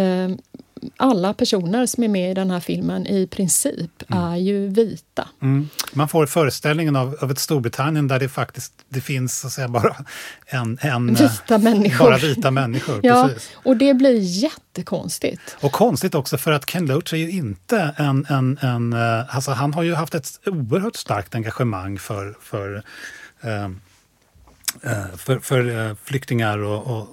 alla 0.98 1.34
personer 1.34 1.86
som 1.86 2.04
är 2.04 2.08
med 2.08 2.32
i 2.32 2.34
den 2.34 2.52
här 2.52 2.60
filmen 2.60 3.08
i 3.08 3.28
princip 3.28 4.04
mm. 4.08 4.24
är 4.24 4.36
ju 4.36 4.68
vita. 4.68 5.28
Mm. 5.42 5.70
Man 5.94 6.08
får 6.08 6.26
föreställningen 6.26 6.96
av, 6.96 7.18
av 7.22 7.32
ett 7.32 7.40
Storbritannien 7.40 8.08
där 8.08 8.20
det 8.20 8.30
faktiskt 8.30 8.74
det 8.90 9.02
finns 9.02 9.40
så 9.40 9.48
att 9.48 9.54
säga, 9.54 9.68
bara 9.68 9.96
en, 10.46 10.78
en 10.82 11.14
vita 11.14 11.58
människor. 11.58 12.06
Bara 12.06 12.18
vita 12.18 12.52
människor 12.52 13.00
ja, 13.04 13.28
precis. 13.28 13.50
Och 13.56 13.78
det 13.78 13.94
blir 13.94 14.20
jättekonstigt. 14.20 15.58
Och 15.62 15.72
konstigt 15.72 16.16
också 16.16 16.38
för 16.38 16.52
att 16.52 16.66
Ken 16.66 16.86
Loach 16.86 17.14
är 17.14 17.18
ju 17.18 17.32
inte 17.32 17.94
en... 17.98 18.26
en, 18.30 18.58
en 18.62 18.94
eh, 18.94 19.36
alltså 19.36 19.52
han 19.52 19.74
har 19.74 19.84
ju 19.84 19.94
haft 19.94 20.16
ett 20.16 20.28
oerhört 20.46 20.96
starkt 20.96 21.36
engagemang 21.36 22.00
för, 22.00 22.38
för 22.42 22.76
um, 22.76 22.82
Eh, 23.46 23.70
för, 25.18 25.40
för 25.40 25.90
eh, 25.90 25.96
flyktingar 26.04 26.58
och, 26.58 26.88
och, 26.88 27.08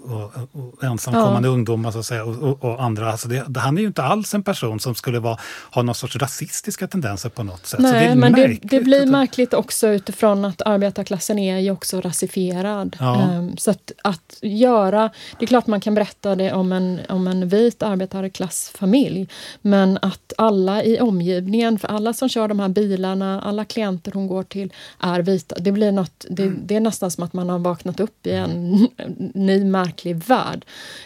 och, 0.52 0.84
ensamkommande 0.84 1.48
ja. 1.48 1.52
ungdomar 1.52 1.90
så 1.90 1.98
att 1.98 2.06
säga, 2.06 2.24
och, 2.24 2.64
och 2.64 2.82
andra. 2.82 3.10
Alltså 3.10 3.28
det, 3.28 3.60
han 3.60 3.76
är 3.76 3.80
ju 3.80 3.86
inte 3.86 4.02
alls 4.02 4.34
en 4.34 4.42
person 4.42 4.80
som 4.80 4.94
skulle 4.94 5.18
vara, 5.18 5.38
ha 5.70 5.82
någon 5.82 5.94
sorts 5.94 6.16
rasistiska 6.16 6.86
tendenser 6.86 7.28
på 7.28 7.42
något 7.42 7.66
sätt. 7.66 7.80
Nej, 7.80 8.08
det 8.08 8.14
men 8.14 8.32
det, 8.32 8.58
det, 8.62 8.80
blir 8.80 9.06
märkligt 9.06 9.54
också 9.54 9.88
utifrån 9.88 10.44
att 10.44 10.62
arbetarklassen 10.62 11.38
är 11.38 11.58
ju 11.58 11.70
också 11.70 12.00
rasifierad. 12.00 12.96
Ja. 13.00 13.28
Um, 13.32 13.56
så 13.56 13.70
att, 13.70 13.92
att 14.04 14.38
göra, 14.42 15.10
det 15.38 15.44
är 15.44 15.46
klart 15.46 15.66
man 15.66 15.80
kan 15.80 15.94
berätta 15.94 16.36
det 16.36 16.52
om 16.52 16.72
en, 16.72 17.00
om 17.08 17.26
en 17.26 17.48
vit 17.48 17.82
arbetarklassfamilj, 17.82 19.28
men 19.62 19.98
att 20.02 20.32
alla 20.38 20.82
i 20.84 21.00
omgivningen, 21.00 21.78
för 21.78 21.88
alla 21.88 22.12
som 22.12 22.28
kör 22.28 22.48
de 22.48 22.60
här 22.60 22.68
bilarna, 22.68 23.40
alla 23.40 23.64
klienter 23.64 24.12
hon 24.12 24.26
går 24.26 24.42
till 24.42 24.72
är 25.00 25.22
vita. 25.22 25.56
Det 25.58 25.72
blir 25.72 25.92
något, 25.92 26.26
det, 26.30 26.42
mm. 26.42 26.60
det 26.64 26.76
är 26.76 26.80
nästan 26.80 27.10
som 27.10 27.24
att 27.24 27.32
man 27.32 27.50
har 27.52 27.58
vaknat 27.58 28.00
upp 28.00 28.26
i 28.26 28.32
en 28.32 28.72
ny 29.34 29.64
märklig 29.64 30.16
värld. 30.16 30.64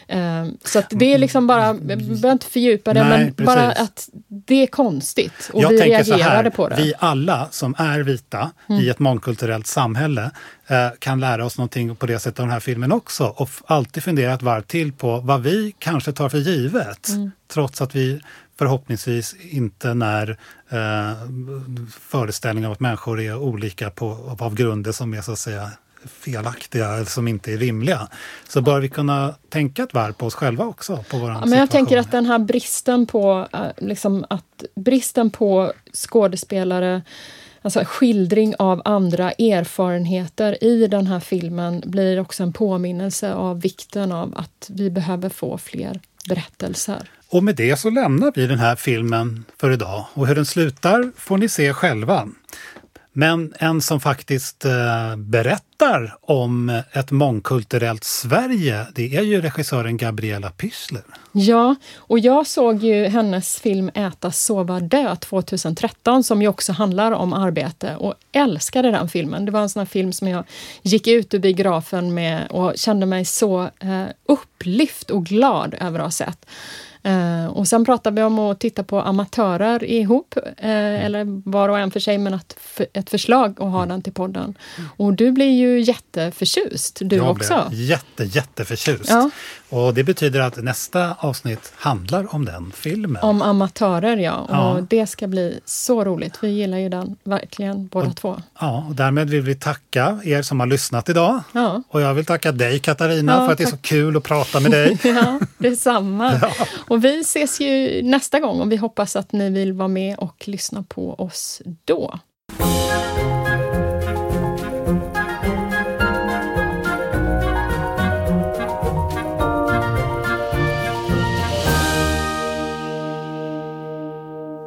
Um, 0.09 0.59
så 0.65 0.79
att 0.79 0.87
det 0.91 1.15
är 1.15 1.19
liksom 1.19 1.47
bara, 1.47 1.67
jag 1.67 1.83
behöver 1.83 2.33
inte 2.33 2.47
fördjupa 2.47 2.95
det, 2.95 3.05
Nej, 3.05 3.19
men 3.19 3.35
precis. 3.35 3.47
bara 3.47 3.73
att 3.73 4.09
det 4.29 4.63
är 4.63 4.67
konstigt 4.67 5.51
och 5.53 5.63
jag 5.63 5.69
vi 5.69 5.81
reagerade 5.81 6.25
här, 6.25 6.51
på 6.51 6.69
det. 6.69 6.77
Vi 6.77 6.95
alla 6.99 7.49
som 7.51 7.75
är 7.79 8.01
vita 8.01 8.51
mm. 8.69 8.83
i 8.83 8.89
ett 8.89 8.99
mångkulturellt 8.99 9.67
samhälle 9.67 10.31
eh, 10.67 10.89
kan 10.99 11.21
lära 11.21 11.45
oss 11.45 11.59
någonting 11.59 11.97
på 11.97 12.07
det 12.07 12.19
sättet 12.19 12.41
av 12.41 12.47
den 12.47 12.53
här 12.53 12.61
filmen 12.61 12.93
också 12.93 13.25
och 13.25 13.51
alltid 13.67 14.03
fundera 14.03 14.35
ett 14.35 14.43
varv 14.43 14.63
till 14.63 14.93
på 14.93 15.21
vad 15.21 15.43
vi 15.43 15.75
kanske 15.79 16.13
tar 16.13 16.29
för 16.29 16.39
givet, 16.39 17.09
mm. 17.09 17.31
trots 17.49 17.81
att 17.81 17.97
vi 17.97 18.21
förhoppningsvis 18.59 19.35
inte 19.51 19.95
när 19.95 20.31
eh, 20.69 21.13
föreställningar 22.01 22.73
att 22.73 22.81
människor 22.81 23.21
är 23.21 23.37
olika 23.37 23.91
på, 23.91 24.37
av 24.41 24.55
grunder 24.55 24.93
som 24.93 25.15
är 25.15 25.23
så 25.23 25.33
att 25.33 25.39
säga 25.39 25.71
felaktiga 26.07 26.95
eller 26.95 27.05
som 27.05 27.29
inte 27.29 27.53
är 27.53 27.59
rimliga. 27.59 28.09
Så 28.49 28.61
bör 28.61 28.81
vi 28.81 28.89
kunna 28.89 29.35
tänka 29.49 29.83
ett 29.83 29.95
varv 29.95 30.13
på 30.13 30.26
oss 30.26 30.35
själva 30.35 30.64
också. 30.64 31.05
På 31.11 31.17
ja, 31.17 31.47
men 31.47 31.59
jag 31.59 31.71
tänker 31.71 31.99
att 31.99 32.11
den 32.11 32.26
här 32.26 32.39
bristen 32.39 33.07
på, 33.07 33.49
eh, 33.53 33.61
liksom 33.76 34.25
att 34.30 34.64
bristen 34.75 35.30
på 35.30 35.72
skådespelare 35.93 37.03
alltså 37.67 37.85
skildring 37.85 38.55
av 38.59 38.83
andra 38.85 39.30
erfarenheter 39.33 40.64
i 40.64 40.87
den 40.87 41.07
här 41.07 41.21
filmen 41.21 41.83
blir 41.87 42.21
också 42.21 42.43
en 42.43 42.53
påminnelse 42.53 43.35
av 43.35 43.61
vikten 43.61 44.13
av 44.13 44.35
att 44.37 44.71
vi 44.71 44.91
behöver 44.91 45.29
få 45.29 45.59
fler 45.59 46.01
berättelser. 46.29 47.11
Och 47.29 47.45
med 47.45 47.57
det 47.57 47.76
så 47.76 47.91
lämnar 47.91 48.33
vi 48.35 48.47
den 48.47 48.59
här 48.59 48.76
filmen 48.76 49.45
för 49.59 49.71
idag 49.71 50.07
och 50.14 50.26
hur 50.26 50.35
den 50.35 50.47
slutar 50.47 51.13
får 51.17 51.39
ni 51.39 51.49
se 51.49 51.72
själva. 51.72 52.29
Men 53.18 53.55
en 53.59 53.83
som 53.83 54.01
faktiskt 54.01 54.64
eh, 54.64 55.17
berättar 55.17 56.17
om 56.21 56.83
ett 56.93 57.11
mångkulturellt 57.11 58.05
Sverige, 58.05 58.87
det 58.95 59.17
är 59.17 59.22
ju 59.22 59.41
regissören 59.41 59.97
Gabriella 59.97 60.51
Pyssler. 60.51 61.03
Ja, 61.33 61.75
och 61.97 62.18
jag 62.18 62.47
såg 62.47 62.83
ju 62.83 63.05
hennes 63.05 63.61
film 63.61 63.91
Äta, 63.95 64.30
sova, 64.30 64.80
dö 64.80 65.17
2013 65.17 66.25
som 66.25 66.43
ju 66.43 66.49
också 66.49 66.72
handlar 66.72 67.13
om 67.13 67.33
arbete 67.33 67.97
och 67.97 68.14
älskade 68.33 68.91
den 68.91 69.09
filmen. 69.09 69.45
Det 69.45 69.53
var 69.53 69.61
en 69.61 69.68
sån 69.68 69.80
här 69.80 69.87
film 69.87 70.13
som 70.13 70.29
jag 70.29 70.45
gick 70.83 71.07
ut 71.07 71.34
ur 71.34 71.38
biografen 71.38 72.14
med 72.14 72.47
och 72.51 72.72
kände 72.76 73.07
mig 73.07 73.25
så 73.25 73.63
eh, 73.63 74.05
upplyft 74.26 75.11
och 75.11 75.26
glad 75.26 75.75
över 75.80 75.99
att 75.99 76.05
ha 76.05 76.11
sett. 76.11 76.47
Uh, 77.07 77.46
och 77.46 77.68
sen 77.68 77.84
pratade 77.84 78.16
vi 78.16 78.22
om 78.22 78.38
att 78.38 78.61
titta 78.61 78.83
på 78.83 79.00
amatörer 79.00 79.84
ihop, 79.84 80.34
uh, 80.37 80.42
mm. 80.58 81.03
eller 81.03 81.50
var 81.50 81.68
och 81.68 81.78
en 81.78 81.91
för 81.91 82.00
sig, 82.00 82.18
men 82.18 82.34
att 82.34 82.57
ett 82.92 83.11
förslag 83.11 83.50
att 83.50 83.70
ha 83.70 83.78
mm. 83.78 83.88
den 83.88 84.03
till 84.03 84.12
podden. 84.12 84.58
Och 84.96 85.12
du 85.12 85.33
blir 85.33 85.50
ju 85.50 85.80
jätteförtjust, 85.80 86.99
du 87.00 87.16
jag 87.16 87.30
också. 87.30 87.54
Jag 87.54 87.68
blir 87.68 87.80
jätte, 87.80 88.24
jätteförtjust. 88.24 89.08
Ja. 89.08 89.30
Och 89.68 89.95
det 89.95 90.05
betyder 90.05 90.41
att 90.41 90.57
nästa 90.57 91.17
avsnitt 91.18 91.72
handlar 91.76 92.34
om 92.34 92.45
den 92.45 92.72
filmen. 92.75 93.22
Om 93.22 93.43
amatörer, 93.43 94.17
ja. 94.17 94.37
Och 94.37 94.79
ja. 94.79 94.87
det 94.91 95.07
ska 95.07 95.26
bli 95.26 95.61
så 95.64 96.05
roligt. 96.05 96.38
Vi 96.41 96.49
gillar 96.49 96.79
ju 96.79 96.88
den 96.88 97.17
verkligen, 97.25 97.87
båda 97.87 98.09
och, 98.09 98.17
två. 98.17 98.43
Ja, 98.61 98.84
och 98.88 98.95
därmed 98.95 99.30
vill 99.30 99.43
vi 99.43 99.55
tacka 99.55 100.21
er 100.25 100.43
som 100.43 100.61
har 100.61 100.67
lyssnat 100.67 101.09
idag. 101.09 101.41
Ja. 101.53 101.83
Och 101.88 102.01
jag 102.01 102.14
vill 102.14 102.25
tacka 102.25 102.53
dig 102.53 102.79
Katarina 102.79 103.33
ja, 103.33 103.38
för 103.38 103.53
att 103.53 103.59
tack. 103.59 103.59
det 103.59 103.64
är 103.64 103.76
så 103.76 103.76
kul 103.76 104.17
att 104.17 104.22
prata 104.22 104.61
med 104.61 104.71
dig. 104.71 104.99
ja, 105.05 105.41
detsamma. 105.59 106.38
ja. 106.43 106.67
Och 106.88 107.05
vi 107.05 107.21
ses 107.21 107.61
ju 107.61 108.03
nästa 108.03 108.41
gång 108.41 108.61
och 108.61 108.72
vi 108.72 108.76
hoppas 108.76 109.17
att 109.17 109.33
ni 109.33 109.51
vill 109.51 109.72
vara 109.72 109.88
med 109.88 110.18
och 110.18 110.45
lyssna 110.49 110.84
på 110.88 111.14
oss 111.14 111.63
då. 111.84 112.18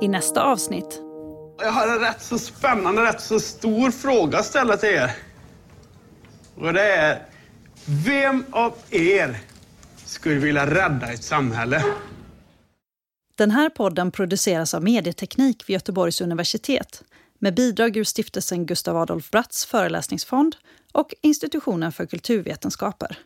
Nästa 0.09 0.43
avsnitt. 0.43 1.01
Jag 1.57 1.71
har 1.71 1.87
en 1.87 1.99
rätt 1.99 2.21
så 2.21 2.39
spännande, 2.39 3.01
rätt 3.01 3.21
så 3.21 3.39
stor 3.39 3.91
fråga 3.91 4.39
att 4.39 4.45
ställa 4.45 4.77
till 4.77 4.89
er. 4.89 5.11
Och 6.55 6.73
det 6.73 6.95
är, 6.95 7.25
vem 7.85 8.45
av 8.51 8.73
er 8.89 9.37
skulle 10.05 10.39
vilja 10.39 10.75
rädda 10.75 11.13
ett 11.13 11.23
samhälle? 11.23 11.83
Den 13.35 13.51
här 13.51 13.69
podden 13.69 14.11
produceras 14.11 14.73
av 14.73 14.83
Medieteknik 14.83 15.69
vid 15.69 15.73
Göteborgs 15.73 16.21
universitet 16.21 17.03
med 17.39 17.55
bidrag 17.55 17.97
ur 17.97 18.03
stiftelsen 18.03 18.65
Gustav 18.65 18.97
Adolf 18.97 19.31
Bratts 19.31 19.65
föreläsningsfond 19.65 20.55
och 20.91 21.13
Institutionen 21.21 21.91
för 21.91 22.05
kulturvetenskaper. 22.05 23.17